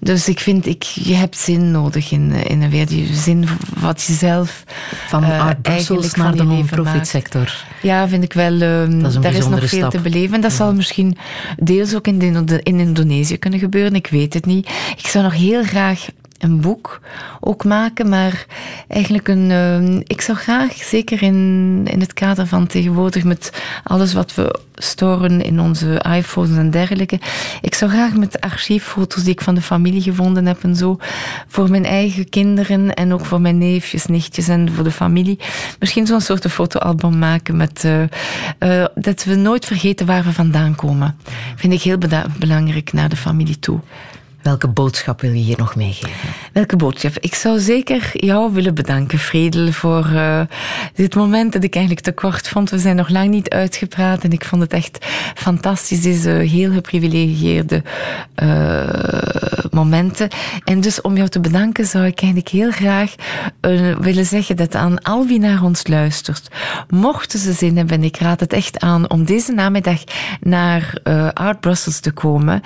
Dus 0.00 0.28
ik 0.28 0.40
vind, 0.40 0.66
ik, 0.66 0.82
je 0.82 1.14
hebt 1.14 1.36
zin 1.36 1.70
nodig 1.70 2.10
in, 2.10 2.32
in 2.32 2.62
een 2.62 2.70
weer 2.70 2.86
die 2.86 3.14
zin 3.14 3.44
wat 3.80 4.02
je 4.02 4.12
zelf 4.12 4.64
Van 5.08 5.24
uh, 5.24 5.46
Art 5.46 5.62
Brussels 5.62 6.14
naar 6.14 6.36
de 6.36 6.42
non-profit 6.42 7.08
sector. 7.08 7.64
Ja, 7.82 8.08
vind 8.08 8.24
ik 8.24 8.32
wel. 8.32 8.52
Uh, 8.52 8.88
is 8.88 9.14
daar 9.14 9.34
is 9.34 9.48
nog 9.48 9.58
veel 9.58 9.78
stap. 9.78 9.90
te 9.90 10.00
beleven. 10.00 10.34
En 10.34 10.40
dat 10.40 10.50
ja. 10.50 10.56
zal 10.56 10.74
misschien 10.74 11.16
deels 11.58 11.94
ook 11.94 12.06
in, 12.06 12.18
de, 12.46 12.60
in 12.62 12.80
Indonesië 12.80 13.38
kunnen 13.38 13.58
gebeuren. 13.58 13.94
Ik 13.94 14.06
weet 14.06 14.34
het 14.34 14.46
niet. 14.46 14.68
Ik 14.96 15.06
zou 15.06 15.24
nog 15.24 15.34
heel 15.34 15.64
graag 15.64 16.06
een 16.42 16.60
boek 16.60 17.00
ook 17.40 17.64
maken, 17.64 18.08
maar 18.08 18.46
eigenlijk 18.88 19.28
een. 19.28 19.50
Uh, 19.50 20.00
ik 20.06 20.20
zou 20.20 20.38
graag, 20.38 20.72
zeker 20.72 21.22
in, 21.22 21.80
in 21.84 22.00
het 22.00 22.12
kader 22.12 22.46
van 22.46 22.66
tegenwoordig 22.66 23.24
met 23.24 23.62
alles 23.84 24.12
wat 24.12 24.34
we 24.34 24.60
storen 24.74 25.40
in 25.40 25.60
onze 25.60 26.04
iPhones 26.16 26.56
en 26.56 26.70
dergelijke, 26.70 27.20
ik 27.60 27.74
zou 27.74 27.90
graag 27.90 28.14
met 28.14 28.40
archieffoto's 28.40 29.22
die 29.22 29.32
ik 29.32 29.40
van 29.40 29.54
de 29.54 29.62
familie 29.62 30.02
gevonden 30.02 30.46
heb 30.46 30.62
en 30.62 30.76
zo, 30.76 30.96
voor 31.46 31.70
mijn 31.70 31.84
eigen 31.84 32.28
kinderen 32.28 32.94
en 32.94 33.12
ook 33.12 33.24
voor 33.24 33.40
mijn 33.40 33.58
neefjes, 33.58 34.06
nichtjes 34.06 34.48
en 34.48 34.72
voor 34.72 34.84
de 34.84 34.90
familie, 34.90 35.38
misschien 35.78 36.06
zo'n 36.06 36.20
soort 36.20 36.50
fotoalbum 36.50 37.18
maken 37.18 37.56
met 37.56 37.84
uh, 37.84 38.02
uh, 38.58 38.84
dat 38.94 39.24
we 39.24 39.34
nooit 39.34 39.64
vergeten 39.64 40.06
waar 40.06 40.24
we 40.24 40.32
vandaan 40.32 40.74
komen. 40.74 41.16
Vind 41.56 41.72
ik 41.72 41.82
heel 41.82 41.98
belangrijk 42.38 42.92
naar 42.92 43.08
de 43.08 43.16
familie 43.16 43.58
toe. 43.58 43.80
Welke 44.42 44.68
boodschap 44.68 45.20
wil 45.20 45.32
je 45.32 45.42
hier 45.42 45.58
nog 45.58 45.76
meegeven? 45.76 46.28
Welke 46.52 46.76
boodschap? 46.76 47.18
Ik 47.20 47.34
zou 47.34 47.58
zeker 47.58 48.10
jou 48.12 48.52
willen 48.52 48.74
bedanken, 48.74 49.18
Fredel, 49.18 49.72
voor 49.72 50.06
uh, 50.12 50.40
dit 50.94 51.14
moment 51.14 51.52
dat 51.52 51.64
ik 51.64 51.74
eigenlijk 51.74 52.04
te 52.04 52.12
kort 52.12 52.48
vond. 52.48 52.70
We 52.70 52.78
zijn 52.78 52.96
nog 52.96 53.08
lang 53.08 53.28
niet 53.28 53.50
uitgepraat 53.50 54.24
en 54.24 54.32
ik 54.32 54.44
vond 54.44 54.62
het 54.62 54.72
echt 54.72 55.06
fantastisch, 55.34 56.02
deze 56.02 56.30
heel 56.30 56.72
geprivilegieerde 56.72 57.82
uh, 58.42 58.88
momenten. 59.70 60.28
En 60.64 60.80
dus 60.80 61.00
om 61.00 61.16
jou 61.16 61.28
te 61.28 61.40
bedanken 61.40 61.86
zou 61.86 62.04
ik 62.06 62.20
eigenlijk 62.20 62.52
heel 62.52 62.70
graag 62.70 63.14
uh, 63.60 63.96
willen 63.96 64.26
zeggen 64.26 64.56
dat 64.56 64.74
aan 64.74 65.02
al 65.02 65.26
wie 65.26 65.38
naar 65.38 65.62
ons 65.62 65.86
luistert, 65.86 66.48
mochten 66.88 67.38
ze 67.38 67.52
zin 67.52 67.76
hebben, 67.76 67.96
en 67.96 68.04
ik 68.04 68.16
raad 68.16 68.40
het 68.40 68.52
echt 68.52 68.80
aan 68.80 69.10
om 69.10 69.24
deze 69.24 69.52
namiddag 69.52 70.00
naar 70.40 70.94
Art 71.34 71.60
Brussels 71.60 72.00
te 72.00 72.10
komen, 72.10 72.62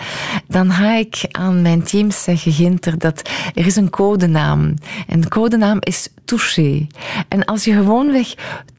dan 0.49 0.73
ga 0.73 0.97
ik 0.97 1.25
aan 1.31 1.63
mijn 1.67 1.83
team 1.83 2.11
zeggen, 2.11 2.53
Ginter, 2.53 2.99
dat 2.99 3.29
er 3.55 3.67
is 3.67 3.77
een 3.77 3.91
codenaam. 3.91 4.75
En 5.07 5.21
de 5.21 5.29
codenaam 5.29 5.79
is 5.81 6.09
Touché. 6.25 6.87
En 7.29 7.45
als 7.45 7.65
je 7.65 7.73
gewoonweg 7.73 8.35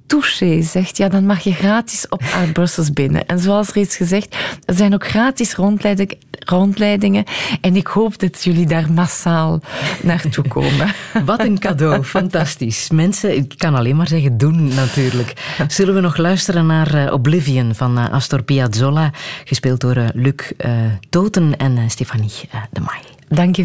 touché 0.08 0.62
zegt, 0.62 0.98
ja, 0.98 1.10
dan 1.10 1.26
mag 1.26 1.40
je 1.40 1.54
gratis 1.54 2.08
op 2.10 2.22
Art 2.34 2.54
Brussels 2.54 2.94
binnen. 2.94 3.26
En 3.26 3.40
zoals 3.40 3.74
reeds 3.74 3.96
gezegd, 3.96 4.38
er 4.66 4.76
zijn 4.76 4.94
ook 4.94 5.08
gratis 5.08 5.56
rondleiding, 5.56 6.18
rondleidingen. 6.50 7.24
En 7.62 7.76
ik 7.76 7.88
hoop 7.88 8.20
dat 8.20 8.44
jullie 8.44 8.68
daar 8.68 8.92
massaal 8.92 9.62
naartoe 10.02 10.48
komen. 10.48 10.94
Wat 11.26 11.40
een 11.40 11.60
cadeau, 11.60 12.04
fantastisch. 12.04 12.90
Mensen, 12.90 13.36
ik 13.36 13.54
kan 13.58 13.76
alleen 13.76 13.96
maar 13.96 14.08
zeggen, 14.08 14.38
doen 14.38 14.74
natuurlijk. 14.74 15.34
Zullen 15.68 15.94
we 15.94 16.02
nog 16.02 16.18
luisteren 16.18 16.66
naar 16.66 16.96
uh, 16.96 17.14
Oblivion 17.14 17.76
van 17.76 18.00
uh, 18.00 18.12
Astor 18.12 18.44
Piazzolla, 18.44 19.12
gespeeld 19.46 19.82
door 19.82 19.98
uh, 19.98 20.08
Luc 20.14 20.52
Toten 21.10 21.58
en 21.58 21.90
Stefanie 21.90 22.32
de 22.72 22.80
Maai. 22.80 23.02
Dank 23.28 23.56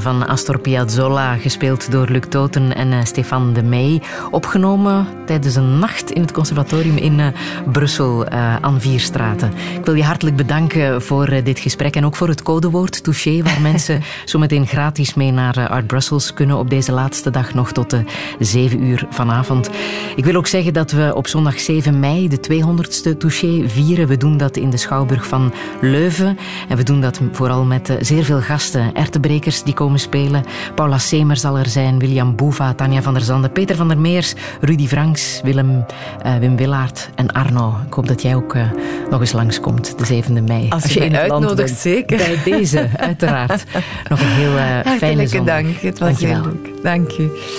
van 0.00 0.26
Astor 0.26 0.58
Piazzolla, 0.58 1.36
gespeeld 1.36 1.90
door 1.90 2.08
Luc 2.08 2.24
Toten 2.28 2.74
en 2.74 2.92
uh, 2.92 3.04
Stefan 3.04 3.52
de 3.52 3.62
Meij. 3.62 4.02
Opgenomen 4.30 5.06
tijdens 5.30 5.54
een 5.54 5.78
nacht 5.78 6.10
in 6.10 6.20
het 6.20 6.32
conservatorium 6.32 6.96
in 6.96 7.18
uh, 7.18 7.26
Brussel 7.72 8.26
uh, 8.32 8.56
aan 8.56 8.80
vier 8.80 9.00
straten. 9.00 9.52
Ik 9.78 9.84
wil 9.84 9.94
je 9.94 10.04
hartelijk 10.04 10.36
bedanken 10.36 11.02
voor 11.02 11.42
dit 11.44 11.58
gesprek 11.58 11.96
en 11.96 12.04
ook 12.04 12.16
voor 12.16 12.28
het 12.28 12.42
codewoord 12.42 13.04
touché, 13.04 13.42
waar 13.42 13.60
mensen 13.72 14.02
zometeen 14.24 14.66
gratis 14.66 15.14
mee 15.14 15.32
naar 15.32 15.68
Art 15.68 15.86
Brussels 15.86 16.34
kunnen 16.34 16.56
op 16.56 16.70
deze 16.70 16.92
laatste 16.92 17.30
dag 17.30 17.54
nog 17.54 17.72
tot 17.72 17.90
de 17.90 18.04
7 18.38 18.82
uur 18.82 19.06
vanavond. 19.10 19.70
Ik 20.16 20.24
wil 20.24 20.34
ook 20.34 20.46
zeggen 20.46 20.72
dat 20.72 20.90
we 20.90 21.12
op 21.14 21.26
zondag 21.26 21.60
7 21.60 22.00
mei 22.00 22.28
de 22.28 22.40
200ste 22.52 23.16
touché 23.18 23.68
vieren. 23.68 24.08
We 24.08 24.16
doen 24.16 24.36
dat 24.36 24.56
in 24.56 24.70
de 24.70 24.76
Schouwburg 24.76 25.26
van 25.26 25.52
Leuven 25.80 26.38
en 26.68 26.76
we 26.76 26.82
doen 26.82 27.00
dat 27.00 27.20
vooral 27.32 27.64
met 27.64 27.96
zeer 28.00 28.24
veel 28.24 28.40
gasten. 28.40 28.94
Ertebrekers 28.94 29.62
die 29.62 29.74
komen 29.74 30.00
spelen. 30.00 30.44
Paula 30.74 30.98
Semer 30.98 31.36
zal 31.36 31.58
er 31.58 31.68
zijn, 31.68 31.98
William 31.98 32.36
Boeva, 32.36 32.74
Tanja 32.74 33.02
van 33.02 33.14
der 33.14 33.22
Zanden, 33.22 33.52
Peter 33.52 33.76
van 33.76 33.88
der 33.88 33.98
Meers, 33.98 34.34
Rudy 34.60 34.86
Franks, 34.86 35.19
Willem, 35.42 35.84
uh, 36.26 36.36
Wim 36.36 36.56
Willaert 36.56 37.10
en 37.14 37.32
Arno. 37.32 37.74
Ik 37.86 37.92
hoop 37.94 38.06
dat 38.06 38.22
jij 38.22 38.34
ook 38.34 38.54
uh, 38.54 38.70
nog 39.10 39.20
eens 39.20 39.32
langskomt, 39.32 39.98
de 39.98 40.22
7e 40.22 40.44
mei. 40.46 40.68
Als, 40.68 40.82
Als 40.82 40.92
je, 40.92 40.98
je 41.00 41.06
in 41.06 41.12
het 41.12 41.20
uitnodigt, 41.20 41.56
bent, 41.56 41.78
zeker. 41.78 42.16
Bij 42.16 42.38
deze, 42.44 42.88
uiteraard. 42.96 43.64
nog 44.08 44.20
een 44.20 44.26
heel 44.26 44.52
uh, 44.52 44.96
fijne 44.98 45.26
zondag. 45.26 45.62
dank. 45.62 45.76
Het 45.76 45.98
was 45.98 46.20
heel 46.20 46.40
leuk. 46.42 46.82
Dank 46.82 47.10
je. 47.10 47.58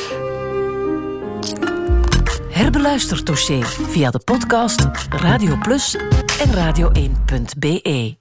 Herbeluister 2.50 3.24
Touché 3.24 3.60
via 3.64 4.10
de 4.10 4.20
podcast 4.20 4.88
Radio 5.10 5.56
Plus 5.62 5.98
en 6.40 6.50
radio1.be. 6.50 8.20